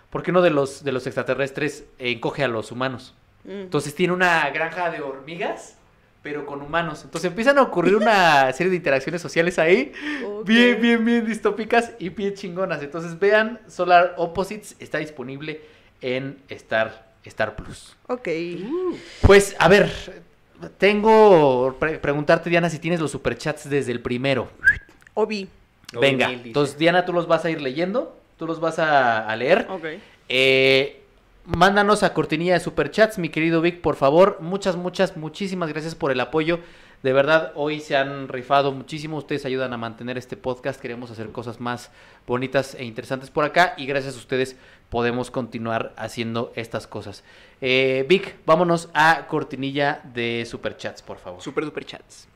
porque 0.10 0.32
uno 0.32 0.42
de 0.42 0.52
los, 0.52 0.84
de 0.84 0.92
los 0.94 1.06
extraterrestres 1.08 1.84
encoge 2.00 2.44
a 2.44 2.48
los 2.48 2.72
humanos. 2.72 3.14
Mm. 3.44 3.52
Entonces 3.52 3.96
tiene 3.96 4.14
una 4.14 4.50
granja 4.52 4.90
de 4.92 5.02
hormigas, 5.02 5.77
pero 6.28 6.46
con 6.46 6.62
humanos. 6.62 7.04
Entonces 7.06 7.30
empiezan 7.30 7.58
a 7.58 7.62
ocurrir 7.62 7.96
una 7.96 8.52
serie 8.52 8.70
de 8.70 8.76
interacciones 8.76 9.22
sociales 9.22 9.58
ahí, 9.60 9.94
bien, 10.44 10.82
bien, 10.82 11.06
bien 11.06 11.26
distópicas 11.26 11.94
y 12.00 12.10
bien 12.10 12.34
chingonas. 12.34 12.84
Entonces 12.84 13.18
vean, 13.18 13.62
Solar 13.70 14.14
Opposites 14.18 14.76
está 14.80 14.98
disponible 14.98 15.62
en 16.02 16.38
Star, 16.50 17.14
Star 17.24 17.56
Plus. 17.56 17.96
Ok. 18.08 18.28
Pues, 19.22 19.56
a 19.58 19.70
ver, 19.70 19.90
tengo 20.78 21.78
pre- 21.80 21.98
preguntarte, 22.00 22.50
Diana, 22.50 22.70
si 22.70 22.80
tienes 22.80 23.00
los 23.00 23.12
superchats 23.12 23.70
desde 23.70 23.94
el 23.94 24.02
primero. 24.02 24.50
Obi. 25.14 25.48
Venga, 25.94 26.30
entonces 26.30 26.78
Diana, 26.78 27.06
tú 27.06 27.14
los 27.14 27.26
vas 27.26 27.46
a 27.46 27.50
ir 27.50 27.62
leyendo, 27.62 28.20
tú 28.38 28.46
los 28.48 28.60
vas 28.60 28.80
a, 28.80 29.26
a 29.30 29.34
leer. 29.38 29.66
Ok. 29.70 29.86
Eh, 30.28 31.04
mándanos 31.48 32.04
a 32.04 32.14
cortinilla 32.14 32.54
de 32.54 32.60
superchats, 32.60 33.18
mi 33.18 33.30
querido 33.30 33.62
Vic, 33.62 33.82
por 33.82 33.96
favor. 33.96 34.38
Muchas, 34.42 34.76
muchas, 34.76 35.16
muchísimas 35.16 35.70
gracias 35.70 35.96
por 35.96 36.12
el 36.12 36.20
apoyo. 36.20 36.60
De 37.04 37.14
verdad, 37.14 37.54
hoy 37.56 37.80
se 37.80 37.96
han 37.96 38.28
rifado 38.28 38.72
muchísimo. 38.72 39.18
Ustedes 39.18 39.46
ayudan 39.46 39.72
a 39.72 39.78
mantener 39.78 40.18
este 40.18 40.36
podcast. 40.36 40.82
Queremos 40.82 41.10
hacer 41.10 41.32
cosas 41.32 41.60
más 41.60 41.90
bonitas 42.26 42.76
e 42.76 42.84
interesantes 42.84 43.30
por 43.30 43.46
acá. 43.46 43.76
Y 43.78 43.86
gracias 43.86 44.16
a 44.16 44.18
ustedes 44.18 44.58
podemos 44.90 45.32
continuar 45.32 45.94
haciendo 45.96 46.52
estas 46.56 46.86
cosas. 46.88 47.24
Eh, 47.62 48.06
Vic, 48.10 48.36
vámonos 48.46 48.90
a 48.94 49.28
cortinilla 49.28 50.02
de 50.14 50.46
superchats, 50.46 51.02
por 51.02 51.18
favor. 51.18 51.42
Super 51.42 51.66
duper 51.66 51.86
chats. 51.86 52.28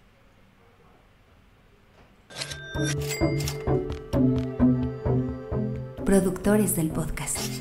Productores 6.05 6.75
del 6.75 6.91
podcast. 6.91 7.60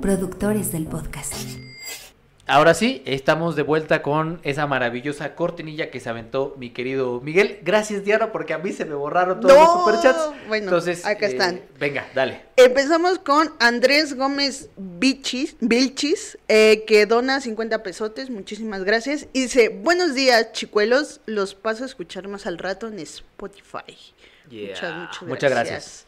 Productores 0.00 0.72
del 0.72 0.86
podcast. 0.86 1.34
Ahora 2.46 2.74
sí, 2.74 3.00
estamos 3.06 3.54
de 3.54 3.62
vuelta 3.62 4.02
con 4.02 4.40
esa 4.42 4.66
maravillosa 4.66 5.36
cortinilla 5.36 5.90
que 5.90 6.00
se 6.00 6.08
aventó 6.08 6.56
mi 6.58 6.70
querido 6.70 7.20
Miguel. 7.20 7.60
Gracias, 7.62 8.04
Diana, 8.04 8.32
porque 8.32 8.54
a 8.54 8.58
mí 8.58 8.72
se 8.72 8.84
me 8.86 8.94
borraron 8.94 9.40
todos 9.40 9.54
los 9.54 9.72
superchats. 9.72 10.30
bueno, 10.48 10.64
Entonces, 10.64 11.06
acá 11.06 11.26
eh, 11.26 11.30
están. 11.30 11.60
Venga, 11.78 12.08
dale. 12.12 12.42
Empezamos 12.56 13.20
con 13.20 13.52
Andrés 13.60 14.16
Gómez 14.16 14.68
Bichis, 14.76 15.56
Vilchis, 15.60 16.38
eh, 16.48 16.82
que 16.88 17.06
dona 17.06 17.40
50 17.40 17.84
pesotes, 17.84 18.30
muchísimas 18.30 18.82
gracias. 18.82 19.28
Y 19.32 19.42
dice, 19.42 19.68
buenos 19.68 20.14
días, 20.14 20.50
chicuelos, 20.52 21.20
los 21.26 21.54
paso 21.54 21.84
a 21.84 21.86
escuchar 21.86 22.26
más 22.26 22.46
al 22.46 22.58
rato 22.58 22.88
en 22.88 22.98
Spotify. 22.98 23.96
Yeah. 24.50 24.70
Muchas, 24.70 24.94
muchas, 24.96 25.22
Muchas 25.22 25.50
gracias. 25.50 26.06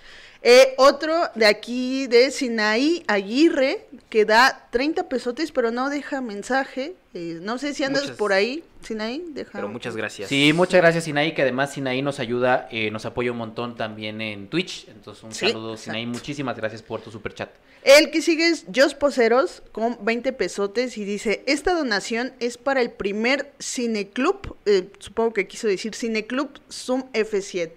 Eh, 0.48 0.74
otro 0.77 1.12
de 1.35 1.44
aquí 1.44 2.06
de 2.06 2.31
Sinaí 2.31 3.02
Aguirre, 3.09 3.85
que 4.09 4.24
da 4.24 4.68
30 4.70 5.09
pesotes, 5.09 5.51
pero 5.51 5.73
no 5.73 5.90
deja 5.90 6.20
mensaje. 6.20 6.94
Eh, 7.14 7.40
no 7.43 7.59
sé 7.59 7.74
si 7.74 7.82
andas 7.82 8.02
Muchas- 8.05 8.16
por 8.16 8.32
ahí, 8.32 8.62
Sinaí, 8.81 9.24
deja. 9.31 9.51
Pero 9.55 9.68
muchas 9.68 9.97
gracias. 9.97 10.28
Sí, 10.28 10.52
muchas 10.52 10.81
gracias, 10.81 11.02
Sinaí, 11.02 11.35
que 11.35 11.43
además 11.43 11.73
Sinaí 11.73 12.01
nos 12.01 12.20
ayuda, 12.20 12.68
eh, 12.70 12.93
nos 12.93 13.05
apoya 13.06 13.32
un 13.32 13.39
montón 13.39 13.74
también 13.77 14.20
en 14.20 14.47
Twitch. 14.47 14.86
Entonces, 14.86 15.24
un 15.24 15.32
Sí, 15.32 15.48
saludo, 15.48 15.77
Sinaí. 15.77 16.06
Muchísimas 16.06 16.56
gracias 16.56 16.81
por 16.81 17.01
tu 17.01 17.10
superchat. 17.10 17.51
El 17.82 18.12
que 18.12 18.23
sigue 18.23 18.47
es 18.48 18.66
Jos 18.73 18.94
Poceros 18.94 19.64
con 19.73 19.98
20 20.02 20.32
pesotes 20.32 20.97
y 20.97 21.05
dice, 21.05 21.43
esta 21.47 21.73
donación 21.74 22.32
es 22.39 22.56
para 22.56 22.81
el 22.82 22.93
primer 22.93 23.51
cineclub, 23.60 24.56
eh, 24.66 24.90
supongo 25.01 25.32
que 25.32 25.48
quiso 25.48 25.66
decir 25.66 25.94
cineclub 25.97 26.51
Zoom 26.70 27.05
F7. 27.12 27.73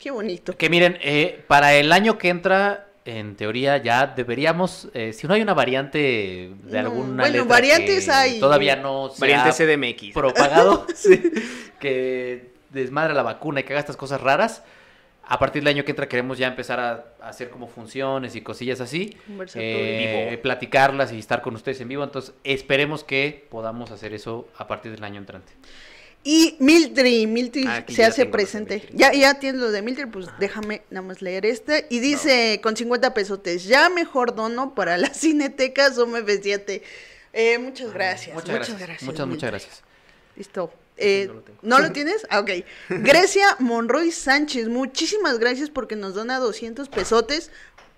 Qué 0.00 0.10
bonito. 0.10 0.56
Que 0.56 0.68
miren, 0.70 0.98
eh, 1.02 1.44
para 1.46 1.74
el 1.74 1.92
año 1.92 2.18
que 2.18 2.30
entra, 2.30 2.88
en 3.04 3.36
teoría 3.36 3.76
ya 3.76 4.06
deberíamos, 4.06 4.88
eh, 4.94 5.12
si 5.12 5.26
no 5.26 5.34
hay 5.34 5.42
una 5.42 5.54
variante 5.54 5.98
de 5.98 6.54
No, 6.72 6.78
alguna 6.78 7.22
bueno, 7.24 7.26
letra 7.28 7.44
variantes 7.44 8.06
que 8.06 8.10
hay. 8.10 8.40
todavía 8.40 8.76
no 8.76 9.10
se 9.10 9.20
Variante 9.20 9.50
ha 9.50 9.52
CDMX. 9.52 10.14
propagado, 10.14 10.86
sí, 10.94 11.20
que 11.78 12.50
desmadre 12.70 13.14
la 13.14 13.22
vacuna 13.22 13.60
y 13.60 13.64
que 13.64 13.72
haga 13.74 13.80
estas 13.80 13.96
cosas 13.96 14.20
raras. 14.20 14.62
A 15.32 15.38
partir 15.38 15.62
del 15.62 15.68
año 15.68 15.84
que 15.84 15.92
entra 15.92 16.08
queremos 16.08 16.38
ya 16.38 16.48
empezar 16.48 16.80
a, 16.80 17.04
a 17.22 17.28
hacer 17.28 17.50
como 17.50 17.68
funciones 17.68 18.34
y 18.34 18.40
cosillas 18.40 18.80
así, 18.80 19.16
eh, 19.54 20.30
Vivo. 20.32 20.42
platicarlas 20.42 21.12
y 21.12 21.20
estar 21.20 21.40
con 21.40 21.54
ustedes 21.54 21.80
en 21.82 21.88
vivo. 21.88 22.02
Entonces 22.02 22.34
esperemos 22.42 23.04
que 23.04 23.46
podamos 23.48 23.92
hacer 23.92 24.12
eso 24.12 24.48
a 24.56 24.66
partir 24.66 24.90
del 24.90 25.04
año 25.04 25.18
entrante. 25.20 25.52
Y 26.22 26.56
Mildred, 26.60 27.26
Mildred 27.26 27.66
Ah, 27.66 27.84
se 27.88 28.04
hace 28.04 28.26
presente. 28.26 28.86
Ya, 28.92 29.12
ya 29.12 29.38
tienes 29.38 29.60
lo 29.60 29.70
de 29.70 29.80
Mildred, 29.80 30.08
pues 30.08 30.26
déjame 30.38 30.82
nada 30.90 31.06
más 31.06 31.22
leer 31.22 31.46
este. 31.46 31.86
Y 31.88 32.00
dice 32.00 32.60
con 32.62 32.76
50 32.76 33.14
pesotes, 33.14 33.64
ya 33.64 33.88
mejor 33.88 34.34
dono 34.34 34.74
para 34.74 34.98
la 34.98 35.08
Cineteca 35.14 35.90
Zoom 35.92 36.14
F7. 36.16 36.82
Eh, 37.32 37.58
muchas 37.58 37.92
gracias. 37.94 38.34
Muchas, 38.34 38.54
gracias. 38.54 38.78
Muchas, 38.78 39.02
muchas 39.02 39.26
Mildred. 39.26 39.48
gracias. 39.48 39.82
Listo. 40.36 40.72
Eh, 40.98 41.24
no 41.28 41.32
lo 41.34 41.40
tengo. 41.40 41.58
¿No 41.62 41.78
lo 41.78 41.92
tienes? 41.92 42.26
Ah, 42.28 42.40
ok. 42.40 42.50
Grecia 42.90 43.56
Monroy 43.58 44.10
Sánchez, 44.10 44.68
muchísimas 44.68 45.38
gracias 45.38 45.70
porque 45.70 45.96
nos 45.96 46.14
dona 46.14 46.38
200 46.38 46.90
pesotes. 46.90 47.50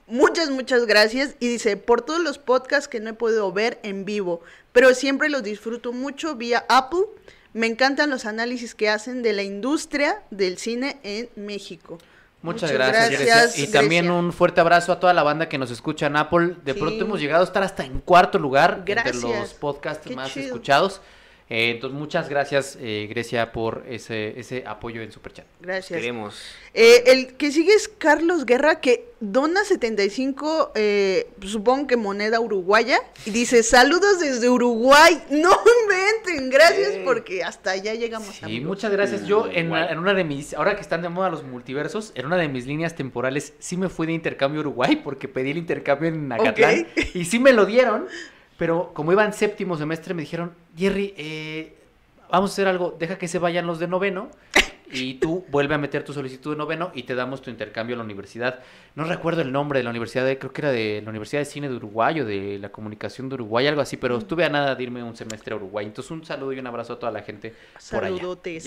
Muchas, 0.06 0.50
muchas 0.50 0.86
gracias. 0.86 1.34
Y 1.40 1.48
dice, 1.48 1.76
por 1.76 2.02
todos 2.02 2.20
los 2.20 2.38
podcasts 2.38 2.86
que 2.86 3.00
no 3.00 3.10
he 3.10 3.14
podido 3.14 3.50
ver 3.52 3.80
en 3.82 4.04
vivo, 4.04 4.42
pero 4.72 4.94
siempre 4.94 5.28
los 5.28 5.42
disfruto 5.42 5.92
mucho 5.92 6.36
vía 6.36 6.64
Apple. 6.68 7.06
Me 7.54 7.66
encantan 7.66 8.08
los 8.10 8.24
análisis 8.24 8.74
que 8.74 8.88
hacen 8.88 9.22
de 9.22 9.32
la 9.32 9.42
industria 9.42 10.22
del 10.30 10.58
cine 10.58 10.98
en 11.02 11.28
México. 11.36 11.98
Muchas, 12.40 12.72
gracias, 12.72 13.10
Grecia. 13.10 13.46
Y 13.62 13.66
también 13.70 14.06
Grecia. 14.06 14.18
un 14.18 14.32
fuerte 14.32 14.60
abrazo 14.60 14.90
a 14.92 14.98
toda 14.98 15.12
la 15.14 15.22
banda 15.22 15.48
que 15.48 15.58
nos 15.58 15.70
escucha 15.70 16.06
en 16.06 16.16
Apple. 16.16 16.56
De 16.64 16.72
Sí. 16.72 16.80
pronto 16.80 17.04
hemos 17.04 17.20
llegado 17.20 17.42
a 17.42 17.46
estar 17.46 17.62
hasta 17.62 17.84
en 17.84 18.00
cuarto 18.00 18.38
lugar 18.38 18.82
Gracias. 18.84 19.16
entre 19.22 19.38
los 19.40 19.54
podcasts 19.54 20.06
Qué 20.08 20.16
más 20.16 20.32
chido. 20.32 20.46
escuchados. 20.46 21.00
Eh, 21.52 21.68
entonces, 21.68 21.98
muchas 21.98 22.30
gracias, 22.30 22.78
eh, 22.80 23.06
Grecia, 23.10 23.52
por 23.52 23.84
ese, 23.86 24.40
ese 24.40 24.64
apoyo 24.66 25.02
en 25.02 25.12
Superchat. 25.12 25.44
Gracias. 25.60 26.00
Queremos. 26.00 26.40
Eh, 26.72 27.02
el 27.08 27.34
que 27.34 27.52
sigue 27.52 27.74
es 27.74 27.88
Carlos 27.88 28.46
Guerra, 28.46 28.80
que 28.80 29.10
dona 29.20 29.62
75, 29.62 30.72
eh, 30.74 31.28
supongo 31.42 31.88
que 31.88 31.98
moneda 31.98 32.40
uruguaya, 32.40 33.00
y 33.26 33.32
dice, 33.32 33.62
saludos 33.64 34.18
desde 34.18 34.48
Uruguay. 34.48 35.22
No 35.30 35.50
inventen, 35.82 36.48
gracias 36.48 36.92
porque 37.04 37.44
hasta 37.44 37.72
allá 37.72 37.92
llegamos. 37.94 38.28
Sí, 38.28 38.44
amigos. 38.46 38.68
muchas 38.68 38.90
gracias. 38.90 39.26
Yo, 39.26 39.46
en, 39.52 39.70
una 39.70 40.14
de 40.14 40.24
mis, 40.24 40.54
ahora 40.54 40.74
que 40.74 40.80
están 40.80 41.02
de 41.02 41.10
moda 41.10 41.28
los 41.28 41.42
multiversos, 41.42 42.12
en 42.14 42.24
una 42.24 42.38
de 42.38 42.48
mis 42.48 42.66
líneas 42.66 42.94
temporales, 42.94 43.52
sí 43.58 43.76
me 43.76 43.90
fui 43.90 44.06
de 44.06 44.14
intercambio 44.14 44.60
a 44.60 44.62
Uruguay 44.62 44.96
porque 44.96 45.28
pedí 45.28 45.50
el 45.50 45.58
intercambio 45.58 46.08
en 46.08 46.28
Nacatlán. 46.28 46.86
Y 47.12 47.26
sí 47.26 47.38
me 47.38 47.52
lo 47.52 47.66
dieron, 47.66 48.06
pero 48.58 48.92
como 48.94 49.12
iba 49.12 49.24
en 49.24 49.32
séptimo 49.32 49.76
semestre, 49.76 50.14
me 50.14 50.22
dijeron, 50.22 50.52
Jerry, 50.76 51.14
eh, 51.16 51.74
vamos 52.30 52.50
a 52.50 52.52
hacer 52.52 52.68
algo, 52.68 52.96
deja 52.98 53.18
que 53.18 53.28
se 53.28 53.38
vayan 53.38 53.66
los 53.66 53.78
de 53.78 53.88
noveno. 53.88 54.30
Y 54.94 55.14
tú 55.14 55.42
vuelve 55.48 55.74
a 55.74 55.78
meter 55.78 56.04
tu 56.04 56.12
solicitud 56.12 56.50
de 56.50 56.58
noveno 56.58 56.90
y 56.94 57.04
te 57.04 57.14
damos 57.14 57.40
tu 57.40 57.48
intercambio 57.48 57.94
a 57.94 57.98
la 57.98 58.04
universidad. 58.04 58.60
No 58.94 59.04
recuerdo 59.04 59.40
el 59.40 59.50
nombre 59.50 59.78
de 59.78 59.84
la 59.84 59.88
universidad, 59.90 60.26
de- 60.26 60.38
creo 60.38 60.52
que 60.52 60.60
era 60.60 60.70
de 60.70 61.00
la 61.02 61.08
Universidad 61.08 61.40
de 61.40 61.46
Cine 61.46 61.70
de 61.70 61.76
Uruguay 61.76 62.20
o 62.20 62.26
de 62.26 62.58
la 62.58 62.68
Comunicación 62.68 63.30
de 63.30 63.36
Uruguay, 63.36 63.66
algo 63.66 63.80
así, 63.80 63.96
pero 63.96 64.18
estuve 64.18 64.44
a 64.44 64.50
nada 64.50 64.74
de 64.74 64.82
irme 64.82 65.02
un 65.02 65.16
semestre 65.16 65.54
a 65.54 65.56
Uruguay. 65.56 65.86
Entonces 65.86 66.10
un 66.10 66.26
saludo 66.26 66.52
y 66.52 66.58
un 66.58 66.66
abrazo 66.66 66.92
a 66.92 66.98
toda 66.98 67.10
la 67.10 67.22
gente 67.22 67.54
por 67.90 68.04
allá. 68.04 68.16
Saludotes. 68.16 68.66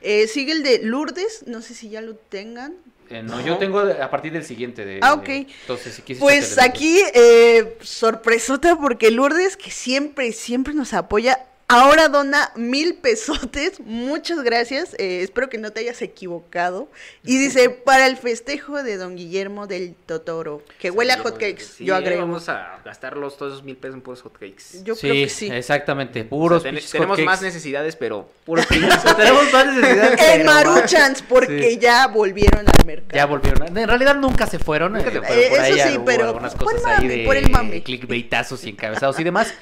Eh, 0.00 0.28
sigue 0.28 0.52
el 0.52 0.62
de 0.62 0.84
Lourdes, 0.84 1.42
no 1.48 1.60
sé 1.60 1.74
si 1.74 1.88
ya 1.88 2.00
lo 2.02 2.14
tengan. 2.14 2.76
Eh, 3.10 3.22
no, 3.22 3.44
yo 3.44 3.58
tengo 3.58 3.80
a 3.80 4.10
partir 4.10 4.32
del 4.32 4.44
siguiente. 4.44 4.84
De, 4.84 4.98
Ah, 5.02 5.14
ok. 5.14 5.26
de- 5.26 5.46
entonces, 5.62 5.94
si 5.94 6.14
Pues 6.14 6.58
aquí, 6.58 6.98
eh, 7.14 7.76
sorpresota, 7.82 8.76
porque 8.76 9.10
Lourdes, 9.10 9.56
que 9.56 9.70
siempre, 9.70 10.32
siempre 10.32 10.74
nos 10.74 10.94
apoya, 10.94 11.46
ahora 11.68 12.08
dona 12.08 12.52
mil 12.56 12.94
pesotes. 12.96 13.80
Muchas 13.80 14.42
gracias. 14.42 14.94
eh, 14.98 15.20
espero 15.22 15.48
que 15.48 15.58
no 15.58 15.70
te 15.72 15.80
hayas 15.80 16.00
equivocado. 16.02 16.88
Y 17.24 17.38
dice, 17.38 17.70
para 17.70 18.06
el 18.06 18.16
festejo 18.16 18.82
de 18.82 18.96
don 18.96 19.16
Guillermo 19.16 19.66
del 19.66 19.94
Totoro. 20.06 20.62
Que 20.78 20.90
huele 20.90 21.12
a 21.12 21.18
hotcakes. 21.18 21.64
Sí, 21.78 21.84
yo 21.84 21.96
agrego. 21.96 22.22
Vamos 22.22 22.48
a 22.48 22.80
gastarlos 22.84 23.36
todos 23.36 23.52
esos 23.54 23.64
mil 23.64 23.76
pesos 23.76 23.94
en 23.96 24.02
puros 24.02 24.22
hotcakes. 24.22 24.82
Yo 24.84 24.94
sí, 24.94 25.00
creo 25.02 25.14
que 25.14 25.28
sí. 25.28 25.48
exactamente. 25.50 26.20
O 26.20 26.22
sea, 26.22 26.30
Puros 26.30 26.62
ten- 26.62 26.74
pinches 26.74 26.90
tenemos 26.92 27.14
hotcakes. 27.16 27.26
más 27.26 27.42
necesidades, 27.42 27.96
pero 27.96 28.28
puros 28.44 28.66
pinches 28.66 29.02
tenemos 29.16 29.52
más 29.52 29.66
necesidades. 29.66 30.20
En 30.20 30.46
Maruchans, 30.46 31.22
porque 31.28 31.70
Sí. 31.70 31.78
ya 31.78 32.06
volvieron 32.08 32.66
al 32.68 32.84
mercado. 32.86 33.14
Ya 33.16 33.26
volvieron. 33.26 33.76
En 33.78 33.88
realidad 33.88 34.16
nunca 34.16 34.46
se 34.46 34.58
fueron. 34.58 34.92
Nunca 34.92 35.10
se 35.10 35.18
eh, 35.18 35.20
fueron. 35.22 35.48
por 35.48 35.58
Eh, 35.58 35.60
ahí 35.60 35.72
eso 35.80 35.88
sí, 35.88 35.98
pero 36.04 36.24
algunas 36.24 36.54
por 36.54 36.72
el 36.74 36.80
cosas 36.80 36.98
ahí 36.98 37.04
mame, 37.04 37.16
de 37.16 37.24
por 37.24 37.36
el 37.36 37.50
mame. 37.50 37.82
clickbaitazos 37.82 38.64
y 38.64 38.70
encabezados 38.70 39.18
y 39.18 39.24
demás. 39.24 39.52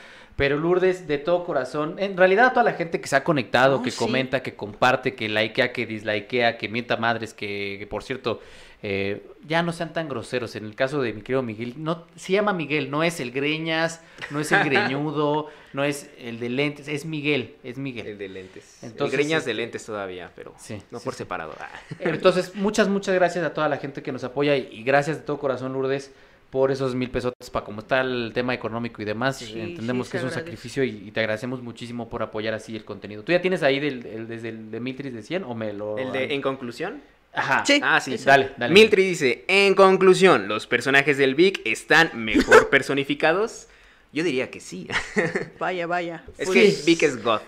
Pero 0.43 0.59
Lourdes, 0.59 1.07
de 1.07 1.19
todo 1.19 1.45
corazón, 1.45 1.95
en 2.01 2.17
realidad 2.17 2.47
a 2.47 2.51
toda 2.53 2.65
la 2.65 2.73
gente 2.73 3.01
que 3.01 3.07
se 3.07 3.15
ha 3.15 3.23
conectado, 3.23 3.77
No, 3.77 3.83
que 3.85 3.93
sí. 3.93 3.97
comenta, 3.97 4.43
que 4.43 4.57
comparte, 4.57 5.15
que 5.15 5.29
likea, 5.29 5.73
que 5.73 5.87
dislikea, 5.87 6.59
que 6.59 6.69
mienta 6.69 6.97
madres, 6.97 7.33
que, 7.33 7.77
que, 7.79 7.87
por 7.87 8.03
cierto, 8.03 8.41
eh, 8.83 9.23
ya 9.47 9.63
no 9.63 9.71
sean 9.73 9.93
tan 9.93 10.09
groseros. 10.09 10.57
En 10.57 10.65
el 10.65 10.75
caso 10.75 11.01
de 11.01 11.13
mi 11.13 11.23
querido 11.23 11.43
Miguel, 11.45 11.75
no, 11.77 12.07
se 12.17 12.33
llama 12.33 12.53
Miguel, 12.53 12.91
no 12.91 13.05
es 13.05 13.21
el 13.21 13.31
greñas, 13.31 14.01
no 14.33 14.41
es 14.41 14.51
el 14.51 14.65
greñudo, 14.69 15.49
no 15.75 15.85
es 15.85 16.11
el 16.19 16.41
de 16.41 16.49
lentes, 16.49 16.89
es 16.89 17.05
Miguel, 17.05 17.55
es 17.63 17.79
Miguel. 17.79 18.09
El 18.09 18.19
de 18.19 18.29
lentes. 18.29 18.83
Entonces, 18.83 19.15
el 19.17 19.25
greñas 19.25 19.45
de 19.45 19.55
lentes 19.55 19.87
todavía, 19.87 20.33
pero 20.35 20.53
Sí, 20.59 20.83
no 20.91 20.99
sí, 20.99 21.05
por 21.05 21.15
sí. 21.15 21.19
separado. 21.19 21.55
Ah. 21.61 21.71
Entonces, 22.01 22.57
muchas, 22.57 22.89
muchas 22.89 23.15
gracias 23.15 23.45
a 23.45 23.55
toda 23.55 23.69
la 23.69 23.77
gente 23.77 24.03
que 24.03 24.11
nos 24.11 24.25
apoya 24.25 24.57
y, 24.57 24.69
y 24.73 24.83
gracias 24.83 25.19
de 25.19 25.23
todo 25.23 25.39
corazón, 25.39 25.73
Lourdes, 25.73 26.13
por 26.53 26.71
esos 26.71 26.95
mil 26.95 27.11
pesos 27.11 27.33
para 27.51 27.65
como 27.65 27.81
está 27.81 28.03
el 28.03 28.31
tema 28.35 28.53
económico 28.53 29.01
y 29.01 29.07
demás. 29.07 29.39
Sí, 29.39 29.59
Entendemos 29.59 30.07
sí, 30.07 30.11
que 30.13 30.17
es 30.19 30.23
un 30.23 30.29
agradece. 30.29 30.51
sacrificio 30.51 30.85
y, 30.85 31.09
y 31.09 31.11
te 31.11 31.21
agradecemos 31.21 31.63
muchísimo 31.63 32.11
por 32.11 32.23
apoyar 32.23 32.53
así 32.53 32.77
el 32.77 32.85
contenido. 32.85 33.23
¿Tú 33.25 33.33
ya 33.33 33.41
tienes 33.41 33.63
ahí 33.63 33.81
del, 33.81 34.05
el- 34.05 34.29
desde 34.29 34.51
el 34.51 34.71
de 34.71 34.79
Mitris 34.79 35.15
de 35.15 35.23
100 35.23 35.45
o 35.45 35.55
me 35.55 35.73
lo...? 35.73 35.97
El 35.97 36.13
de 36.13 36.35
En 36.35 36.43
conclusión. 36.43 37.01
Ajá. 37.33 37.65
Sí. 37.65 37.81
Ah, 37.83 37.99
sí. 38.01 38.19
Dale, 38.19 38.51
dale. 38.59 38.75
Miltri 38.75 39.03
dice, 39.03 39.47
en 39.49 39.75
conclusión, 39.75 40.47
¿los 40.47 40.67
personajes 40.67 41.17
del 41.17 41.35
Vic 41.35 41.63
están 41.65 42.11
mejor 42.15 42.69
personificados? 42.71 43.69
Yo 44.13 44.23
diría 44.23 44.51
que 44.51 44.61
sí. 44.61 44.89
Vaya, 45.59 45.87
vaya. 45.87 46.23
Es 46.37 46.47
Pues, 46.51 46.83
que 46.85 46.91
Vic 46.91 47.03
es 47.05 47.23
God. 47.25 47.41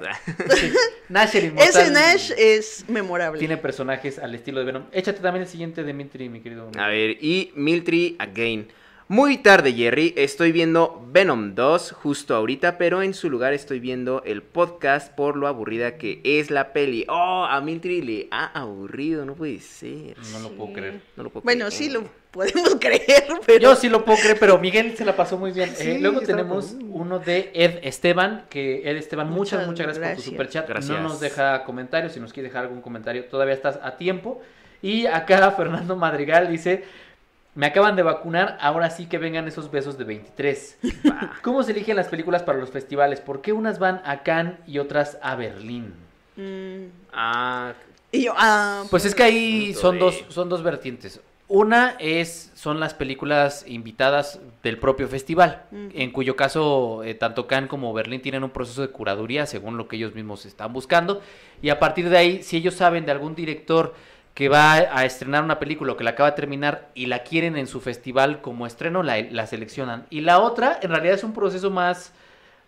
Nash 1.11 1.37
el 1.37 1.45
inmortal 1.47 1.69
Ese 1.83 1.91
Nash 1.93 2.31
es 2.39 2.85
memorable. 2.89 3.39
tiene 3.39 3.59
personajes 3.59 4.19
al 4.19 4.35
estilo 4.35 4.61
de 4.61 4.65
Venom. 4.65 4.85
Échate 4.93 5.21
también 5.21 5.43
el 5.43 5.49
siguiente 5.49 5.85
de 5.85 5.93
Mitri, 5.93 6.31
mi 6.31 6.41
querido. 6.41 6.71
A 6.79 6.89
ver, 6.89 7.19
y 7.23 7.53
Miltri 7.55 8.17
again. 8.19 8.69
Muy 9.07 9.37
tarde, 9.37 9.75
Jerry. 9.75 10.15
Estoy 10.17 10.51
viendo 10.51 11.07
Venom 11.13 11.55
2 11.55 11.93
justo 11.93 12.35
ahorita, 12.35 12.79
pero 12.79 13.03
en 13.03 13.13
su 13.13 13.29
lugar 13.29 13.53
estoy 13.53 13.79
viendo 13.79 14.23
el 14.25 14.43
podcast 14.43 15.13
por 15.15 15.37
lo 15.37 15.47
aburrida 15.47 15.99
que 15.99 16.23
es 16.25 16.51
la 16.51 16.73
peli. 16.73 17.05
Oh, 17.09 17.45
a 17.49 17.61
Miltri 17.61 18.01
le 18.01 18.29
ha 18.31 18.47
aburrido, 18.59 19.27
no 19.27 19.35
puede 19.35 19.61
ser. 19.61 20.17
No 20.33 20.39
lo 20.41 20.51
puedo 20.53 20.73
creer. 20.73 21.01
No 21.17 21.23
lo 21.23 21.29
puedo 21.31 21.45
Bueno, 21.45 21.67
creer. 21.67 21.73
sí 21.73 21.91
lo 21.91 22.05
podemos 22.31 22.77
creer, 22.81 23.25
pero... 23.45 23.61
Yo 23.61 23.77
sí 23.77 23.91
lo 23.91 24.07
puedo 24.07 24.19
creer, 24.19 24.39
pero 24.41 24.59
Miguel 24.59 24.97
se 24.97 25.05
la 25.05 25.15
pasó 25.15 25.37
muy 25.37 25.53
bien. 25.53 25.71
Sí, 25.77 25.91
Eh, 25.91 25.99
luego 26.01 26.21
tenemos 26.23 26.69
con- 26.69 26.89
uno 26.91 27.19
de 27.19 27.51
Ed 27.53 27.81
Esteban, 27.83 28.47
que 28.49 28.89
Ed 28.91 28.97
Esteban, 28.97 29.29
muchas, 29.29 29.67
Muchas 29.67 29.87
muchas 29.87 29.99
gracias, 29.99 30.17
por 30.17 30.25
tu 30.25 30.31
superchat. 30.31 30.67
Gracias. 30.69 30.97
No 30.99 31.09
nos 31.09 31.21
deja 31.21 31.63
comentarios, 31.65 32.13
si 32.15 32.21
nos 32.21 32.33
quiere 32.33 32.49
dejar 32.49 32.65
algún 32.65 32.81
comentario, 32.81 33.27
todavía 33.27 33.53
estás 33.55 33.79
a 33.83 33.99
tiempo. 33.99 34.41
Y 34.81 35.05
acá 35.07 35.51
Fernando 35.57 35.95
Madrigal 35.95 36.51
dice, 36.51 36.85
me 37.55 37.67
acaban 37.67 37.95
de 37.97 38.03
vacunar, 38.03 38.59
ahora 38.61 38.91
sí 38.91 39.07
que 39.07 39.19
vengan 39.19 39.47
esos 39.49 39.71
besos 39.71 39.97
de 39.99 40.05
23. 40.05 40.79
Va. 41.09 41.33
¿Cómo 41.43 41.63
se 41.63 41.73
eligen 41.73 41.97
las 41.97 42.09
películas 42.09 42.43
para 42.43 42.59
los 42.59 42.71
festivales? 42.71 43.21
¿Por 43.21 43.41
qué 43.43 43.53
unas 43.53 43.79
van 43.79 44.01
a 44.05 44.23
Cannes 44.23 44.55
y 44.67 44.79
otras 44.79 45.19
a 45.23 45.35
Berlín? 45.37 45.95
Mm, 46.37 46.87
Ah, 47.13 47.73
y 48.11 48.25
yo, 48.25 48.35
ah, 48.37 48.85
Pues 48.91 49.05
es 49.05 49.15
que 49.15 49.23
ahí 49.23 49.75
son 49.75 49.95
de- 49.95 50.01
dos, 50.01 50.25
son 50.29 50.49
dos 50.49 50.63
vertientes. 50.63 51.21
Una 51.47 51.95
es, 51.99 52.51
son 52.55 52.81
las 52.81 52.95
películas 52.95 53.65
invitadas 53.69 54.41
del 54.63 54.79
propio 54.79 55.07
festival, 55.09 55.63
Ujú. 55.71 55.91
en 55.95 56.11
cuyo 56.11 56.37
caso 56.37 57.05
eh, 57.05 57.15
tanto 57.15 57.47
Cannes 57.47 57.69
como 57.69 57.93
Berlín 57.93 58.23
tienen 58.23 58.43
un 58.45 58.51
proceso 58.51 58.81
de 58.81 58.89
curaduría 58.89 59.45
según 59.47 59.77
lo 59.77 59.87
que 59.87 59.97
ellos 59.97 60.15
mismos 60.15 60.47
están 60.47 60.73
buscando. 60.73 61.21
Y 61.61 61.69
a 61.69 61.79
partir 61.79 62.09
de 62.09 62.17
ahí, 62.17 62.43
si 62.43 62.57
ellos 62.57 62.75
saben 62.75 63.05
de 63.05 63.13
algún 63.13 63.35
director 63.35 63.95
que 64.35 64.49
va 64.49 64.73
a 64.75 65.05
estrenar 65.05 65.45
una 65.45 65.61
película 65.61 65.93
o 65.93 65.97
que 65.97 66.03
la 66.05 66.11
acaba 66.11 66.31
de 66.31 66.37
terminar 66.37 66.89
y 66.95 67.07
la 67.07 67.23
quieren 67.23 67.57
en 67.57 67.69
su 67.69 67.81
festival 67.81 68.41
como 68.41 68.67
estreno, 68.67 69.05
la, 69.05 69.21
la 69.23 69.47
seleccionan. 69.47 70.07
Y 70.11 70.23
la 70.23 70.41
otra, 70.41 70.79
en 70.83 70.91
realidad 70.91 71.15
es 71.15 71.23
un 71.23 71.33
proceso 71.33 71.71
más, 71.71 72.13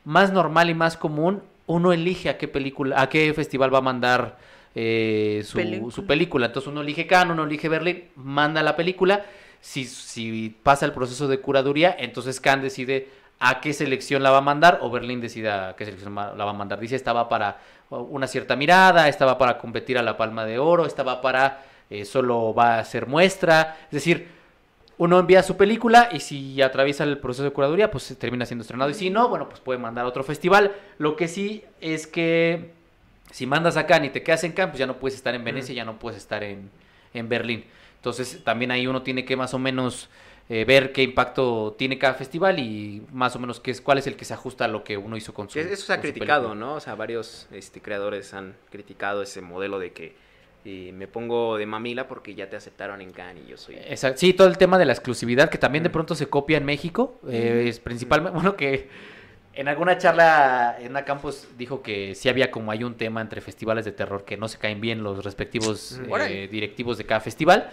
más 0.04 0.32
normal 0.32 0.70
y 0.70 0.74
más 0.74 0.96
común. 0.96 1.42
Uno 1.66 1.92
elige 1.92 2.28
a 2.28 2.38
qué 2.38 2.46
película, 2.46 3.00
a 3.00 3.08
qué 3.08 3.34
festival 3.34 3.74
va 3.74 3.78
a 3.78 3.82
mandar 3.82 4.38
eh, 4.76 5.42
su, 5.44 5.56
Película. 5.56 5.92
su 5.92 6.06
película. 6.06 6.46
Entonces 6.46 6.70
uno 6.70 6.82
elige 6.82 7.08
Cannes, 7.08 7.32
uno 7.32 7.44
elige 7.44 7.68
Berlín, 7.68 8.04
manda 8.14 8.62
la 8.62 8.76
película. 8.76 9.24
Si, 9.60 9.86
si 9.86 10.54
pasa 10.62 10.86
el 10.86 10.92
proceso 10.92 11.26
de 11.26 11.40
curaduría, 11.40 11.96
entonces 11.98 12.40
Cannes 12.40 12.62
decide 12.62 13.08
a 13.38 13.60
qué 13.60 13.72
selección 13.72 14.22
la 14.22 14.30
va 14.30 14.38
a 14.38 14.42
mandar 14.42 14.78
o 14.82 14.90
Berlín 14.90 15.20
decide 15.20 15.50
a 15.50 15.74
qué 15.76 15.84
selección 15.84 16.14
la 16.14 16.44
va 16.44 16.50
a 16.50 16.54
mandar. 16.54 16.80
Dice, 16.80 16.96
esta 16.96 17.12
va 17.12 17.28
para 17.28 17.58
una 17.90 18.26
cierta 18.26 18.56
mirada, 18.56 19.08
esta 19.08 19.26
va 19.26 19.38
para 19.38 19.58
competir 19.58 19.98
a 19.98 20.02
la 20.02 20.16
Palma 20.16 20.44
de 20.44 20.58
Oro, 20.58 20.86
esta 20.86 21.02
va 21.02 21.20
para 21.20 21.62
eh, 21.88 22.04
solo 22.04 22.52
va 22.54 22.78
a 22.78 22.84
ser 22.84 23.06
muestra. 23.06 23.76
Es 23.84 23.92
decir, 23.92 24.28
uno 24.98 25.18
envía 25.18 25.42
su 25.42 25.56
película 25.56 26.08
y 26.12 26.20
si 26.20 26.60
atraviesa 26.62 27.04
el 27.04 27.18
proceso 27.18 27.44
de 27.44 27.50
curaduría, 27.50 27.90
pues 27.90 28.16
termina 28.18 28.46
siendo 28.46 28.62
estrenado. 28.62 28.90
Y 28.90 28.94
si 28.94 29.10
no, 29.10 29.28
bueno, 29.28 29.48
pues 29.48 29.60
puede 29.60 29.78
mandar 29.78 30.04
a 30.04 30.08
otro 30.08 30.24
festival. 30.24 30.74
Lo 30.98 31.16
que 31.16 31.28
sí 31.28 31.64
es 31.80 32.06
que 32.06 32.72
si 33.30 33.46
mandas 33.46 33.76
a 33.76 33.86
Cannes 33.86 34.10
y 34.10 34.12
te 34.12 34.22
quedas 34.22 34.44
en 34.44 34.52
Cannes, 34.52 34.72
pues 34.72 34.78
ya 34.78 34.86
no 34.86 34.96
puedes 34.96 35.16
estar 35.16 35.34
en 35.34 35.44
Venecia, 35.44 35.74
ya 35.74 35.84
no 35.84 35.98
puedes 35.98 36.18
estar 36.18 36.42
en, 36.42 36.70
en 37.12 37.28
Berlín. 37.28 37.64
Entonces 37.96 38.42
también 38.42 38.70
ahí 38.70 38.86
uno 38.86 39.02
tiene 39.02 39.24
que 39.24 39.36
más 39.36 39.52
o 39.54 39.58
menos 39.58 40.08
eh, 40.48 40.64
ver 40.64 40.92
qué 40.92 41.02
impacto 41.02 41.74
tiene 41.76 41.98
cada 41.98 42.14
festival 42.14 42.58
y 42.58 43.02
más 43.12 43.34
o 43.34 43.38
menos 43.38 43.58
qué 43.60 43.72
es, 43.72 43.80
cuál 43.80 43.98
es 43.98 44.06
el 44.06 44.16
que 44.16 44.24
se 44.24 44.34
ajusta 44.34 44.66
a 44.66 44.68
lo 44.68 44.84
que 44.84 44.96
uno 44.96 45.16
hizo 45.16 45.34
con 45.34 45.50
su 45.50 45.58
eso 45.58 45.86
se 45.86 45.92
ha 45.92 46.00
criticado. 46.00 46.54
¿no? 46.54 46.74
O 46.74 46.80
sea, 46.80 46.94
varios 46.94 47.48
este, 47.50 47.80
creadores 47.80 48.32
han 48.34 48.54
criticado 48.70 49.22
ese 49.22 49.40
modelo 49.40 49.78
de 49.78 49.92
que 49.92 50.14
eh, 50.64 50.92
me 50.92 51.08
pongo 51.08 51.56
de 51.58 51.66
mamila 51.66 52.08
porque 52.08 52.34
ya 52.34 52.48
te 52.48 52.56
aceptaron 52.56 53.00
en 53.00 53.12
Cannes 53.12 53.44
y 53.44 53.50
yo 53.50 53.56
soy... 53.56 53.76
Exacto. 53.76 54.18
Sí, 54.18 54.32
todo 54.32 54.48
el 54.48 54.58
tema 54.58 54.78
de 54.78 54.84
la 54.84 54.92
exclusividad 54.92 55.48
que 55.48 55.58
también 55.58 55.84
de 55.84 55.90
pronto 55.90 56.14
se 56.14 56.28
copia 56.28 56.58
en 56.58 56.64
México. 56.64 57.20
eh, 57.28 57.66
es 57.68 57.80
principalmente, 57.80 58.34
bueno, 58.34 58.56
que 58.56 58.88
en 59.56 59.68
alguna 59.68 59.96
charla 59.96 60.76
en 60.78 60.90
una 60.90 61.04
campus 61.04 61.48
dijo 61.56 61.82
que 61.82 62.14
sí 62.14 62.28
había 62.28 62.50
como 62.50 62.70
hay 62.70 62.84
un 62.84 62.94
tema 62.94 63.20
entre 63.20 63.40
festivales 63.40 63.84
de 63.84 63.92
terror 63.92 64.24
que 64.24 64.36
no 64.36 64.48
se 64.48 64.58
caen 64.58 64.80
bien 64.80 65.02
los 65.02 65.24
respectivos 65.24 66.00
eh, 66.28 66.46
directivos 66.50 66.98
de 66.98 67.04
cada 67.04 67.20
festival. 67.20 67.70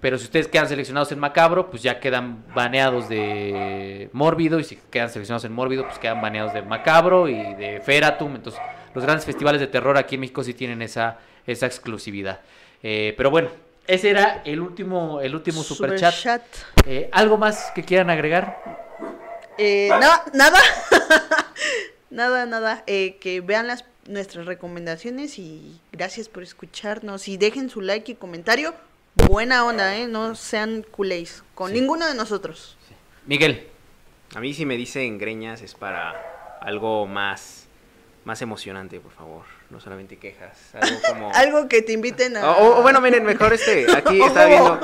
Pero 0.00 0.16
si 0.16 0.24
ustedes 0.24 0.46
quedan 0.46 0.68
seleccionados 0.68 1.10
en 1.10 1.18
Macabro, 1.18 1.70
pues 1.70 1.82
ya 1.82 1.98
quedan 1.98 2.44
baneados 2.54 3.08
de 3.08 4.08
Mórbido. 4.12 4.60
Y 4.60 4.64
si 4.64 4.76
quedan 4.76 5.10
seleccionados 5.10 5.44
en 5.44 5.52
Mórbido, 5.52 5.84
pues 5.86 5.98
quedan 5.98 6.20
baneados 6.20 6.52
de 6.54 6.62
Macabro 6.62 7.28
y 7.28 7.54
de 7.54 7.80
Feratum. 7.84 8.36
Entonces, 8.36 8.60
los 8.94 9.04
grandes 9.04 9.24
festivales 9.26 9.60
de 9.60 9.66
terror 9.66 9.96
aquí 9.98 10.14
en 10.14 10.20
México 10.22 10.44
sí 10.44 10.54
tienen 10.54 10.82
esa, 10.82 11.18
esa 11.46 11.66
exclusividad. 11.66 12.40
Eh, 12.82 13.12
pero 13.16 13.30
bueno, 13.30 13.48
ese 13.88 14.10
era 14.10 14.42
el 14.44 14.60
último, 14.60 15.20
el 15.20 15.34
último 15.34 15.62
superchat. 15.64 16.14
Superchat. 16.14 16.42
Eh, 16.86 17.08
¿Algo 17.12 17.36
más 17.36 17.72
que 17.74 17.82
quieran 17.82 18.08
agregar? 18.08 18.62
Eh, 19.58 19.88
na- 19.90 20.22
nada, 20.32 20.58
nada, 22.10 22.46
nada. 22.46 22.84
Eh, 22.86 23.16
que 23.20 23.40
vean 23.40 23.66
las 23.66 23.84
nuestras 24.06 24.46
recomendaciones 24.46 25.38
y 25.38 25.80
gracias 25.92 26.28
por 26.28 26.42
escucharnos 26.42 27.28
y 27.28 27.36
dejen 27.36 27.68
su 27.68 27.80
like 27.80 28.12
y 28.12 28.14
comentario. 28.14 28.74
Buena 29.26 29.64
onda, 29.64 29.96
eh, 29.96 30.06
no 30.06 30.34
sean 30.34 30.82
culés 30.90 31.42
con 31.54 31.70
Sí. 31.72 31.80
ninguno 31.80 32.06
de 32.06 32.14
nosotros. 32.14 32.76
Miguel. 33.26 33.66
A 34.34 34.40
mí 34.40 34.52
si 34.54 34.64
me 34.66 34.76
dicen 34.76 35.18
greñas 35.18 35.62
es 35.62 35.74
para 35.74 36.14
algo 36.60 37.06
más, 37.06 37.66
más 38.24 38.40
emocionante, 38.42 39.00
por 39.00 39.12
favor. 39.12 39.42
No 39.70 39.80
solamente 39.80 40.16
quejas. 40.18 40.58
Algo 40.74 40.96
como... 41.08 41.30
Algo 41.34 41.68
que 41.68 41.82
te 41.82 41.92
inviten 41.92 42.36
a. 42.36 42.50
O, 42.58 42.82
bueno, 42.82 43.00
miren, 43.00 43.24
mejor 43.24 43.52
este, 43.52 43.86
aquí 43.94 44.20
está 44.26 44.46
viendo 44.46 44.80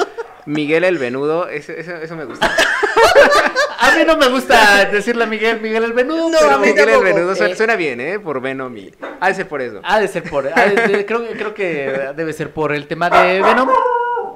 Miguel 0.47 0.85
el 0.85 0.99
Venudo, 0.99 1.49
eso, 1.49 1.73
eso, 1.73 1.95
eso 1.97 2.17
me 2.17 2.25
gusta. 2.25 2.55
A 3.79 3.97
mí 3.97 4.03
no 4.07 4.17
me 4.17 4.29
gusta 4.29 4.87
decirle 4.87 5.25
a 5.25 5.27
Miguel, 5.27 5.61
Miguel 5.61 5.85
el 5.85 5.93
Venudo. 5.93 6.31
No, 6.31 6.39
pero 6.41 6.53
a 6.55 6.59
mí 6.59 6.69
Miguel 6.69 6.89
el. 6.89 7.01
Venudo 7.03 7.35
suena, 7.37 7.53
Eh. 7.53 7.57
suena 7.57 7.77
bien, 7.77 8.01
¿eh? 8.01 8.19
Por 8.19 8.41
Venom 8.41 8.75
y... 8.77 8.91
Ha 9.21 9.29
de 9.29 9.35
ser 9.35 9.47
por 9.49 9.61
eso. 9.61 9.81
Ha 9.85 10.01
de 10.01 10.09
ser 10.09 10.23
por. 10.29 10.45
de- 10.45 11.05
creo, 11.07 11.29
creo 11.33 11.55
que 11.55 12.13
debe 12.17 12.33
ser 12.33 12.51
por 12.53 12.73
el 12.73 12.87
tema 12.87 13.11
de 13.11 13.43
Venom. 13.43 13.69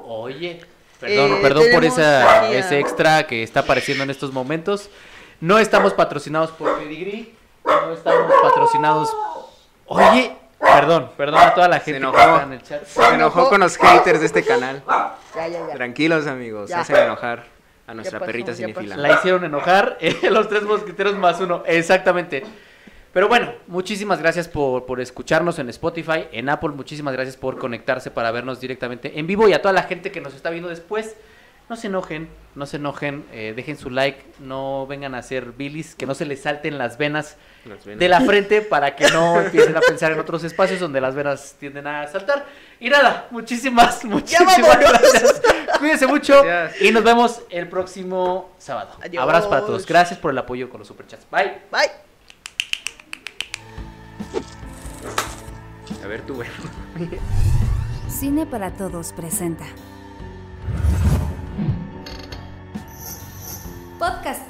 Oye. 0.09 0.59
Perdón, 0.99 1.31
Eh, 1.33 1.39
perdón 1.41 1.63
por 1.71 1.85
esa, 1.85 2.41
aquí 2.47 2.55
ese 2.55 2.79
extra 2.79 3.25
que 3.27 3.43
está 3.43 3.61
apareciendo 3.61 4.03
en 4.03 4.09
estos 4.09 4.33
momentos. 4.33 4.89
No 5.39 5.59
estamos 5.59 5.93
patrocinados 5.93 6.51
por 6.51 6.77
Pedigree. 6.79 7.33
No 7.63 7.93
estamos 7.93 8.33
patrocinados. 8.41 9.15
Oye. 9.85 10.35
Perdón, 10.59 11.09
perdón 11.15 11.39
a 11.39 11.53
toda 11.53 11.69
la 11.69 11.79
gente 11.79 11.97
enojó. 11.97 12.17
que 12.17 12.21
está 12.23 12.43
en 12.43 12.51
el 12.51 12.61
chat. 12.63 12.85
Se 12.85 13.07
enojó 13.13 13.49
con 13.49 13.61
los 13.61 13.77
haters 13.77 14.19
de 14.19 14.25
este 14.25 14.43
canal. 14.43 14.83
Ya, 15.33 15.47
ya, 15.47 15.67
ya. 15.67 15.73
Tranquilos, 15.73 16.27
amigos. 16.27 16.69
Ya. 16.69 16.81
Hacen 16.81 16.97
enojar 16.97 17.45
a 17.87 17.93
nuestra 17.93 18.19
pasó, 18.19 18.25
perrita 18.25 18.53
cinefila. 18.53 18.97
La 18.97 19.13
hicieron 19.13 19.45
enojar. 19.45 19.97
eh, 20.01 20.17
los 20.29 20.49
tres 20.49 20.63
mosqueteros 20.63 21.15
más 21.15 21.39
uno. 21.39 21.63
Exactamente. 21.65 22.43
Pero 23.13 23.27
bueno, 23.27 23.53
muchísimas 23.67 24.19
gracias 24.19 24.47
por, 24.47 24.85
por 24.85 25.01
escucharnos 25.01 25.57
en 25.59 25.69
Spotify, 25.69 26.27
en 26.31 26.47
Apple, 26.49 26.69
muchísimas 26.69 27.13
gracias 27.13 27.37
por 27.37 27.57
conectarse 27.57 28.11
para 28.11 28.29
vernos 28.31 28.59
directamente 28.61 29.17
en 29.19 29.25
vivo 29.25 29.47
y 29.49 29.53
a 29.53 29.61
toda 29.61 29.73
la 29.73 29.83
gente 29.83 30.11
que 30.11 30.21
nos 30.21 30.35
está 30.35 30.49
viendo 30.51 30.69
después. 30.69 31.15
No 31.69 31.75
se 31.75 31.85
enojen, 31.85 32.29
no 32.55 32.65
se 32.65 32.77
enojen, 32.77 33.25
eh, 33.31 33.53
dejen 33.55 33.77
su 33.77 33.91
like, 33.91 34.25
no 34.39 34.87
vengan 34.87 35.13
a 35.13 35.19
hacer 35.19 35.51
bilis, 35.51 35.93
que 35.93 36.07
no 36.07 36.15
se 36.15 36.25
les 36.25 36.41
salten 36.41 36.79
las 36.79 36.97
venas 36.97 37.37
Las 37.63 37.85
venas. 37.85 37.99
de 37.99 38.09
la 38.09 38.21
frente 38.21 38.61
para 38.63 38.95
que 38.95 39.07
no 39.11 39.39
empiecen 39.39 39.77
a 39.77 39.81
pensar 39.81 40.11
en 40.11 40.19
otros 40.19 40.43
espacios 40.43 40.79
donde 40.79 40.99
las 40.99 41.13
venas 41.13 41.55
tienden 41.59 41.85
a 41.85 42.07
saltar. 42.07 42.47
Y 42.79 42.89
nada, 42.89 43.27
muchísimas, 43.29 44.03
muchísimas 44.05 44.57
gracias. 44.79 45.41
Cuídense 45.77 46.07
mucho 46.07 46.43
Gracias. 46.43 46.81
y 46.81 46.91
nos 46.91 47.03
vemos 47.03 47.41
el 47.51 47.69
próximo 47.69 48.49
sábado. 48.57 48.95
Adiós. 49.03 49.21
Abrazos 49.21 49.49
para 49.49 49.61
todos. 49.61 49.85
Gracias 49.85 50.17
por 50.19 50.31
el 50.31 50.37
apoyo 50.39 50.71
con 50.71 50.79
los 50.79 50.87
superchats. 50.87 51.27
Bye. 51.29 51.53
Bye. 51.71 52.08
A 56.03 56.07
ver 56.07 56.21
tú, 56.25 56.35
güey. 56.35 56.47
Cine 58.09 58.45
para 58.45 58.71
Todos 58.71 59.13
presenta. 59.13 59.65
Podcast 63.97 64.47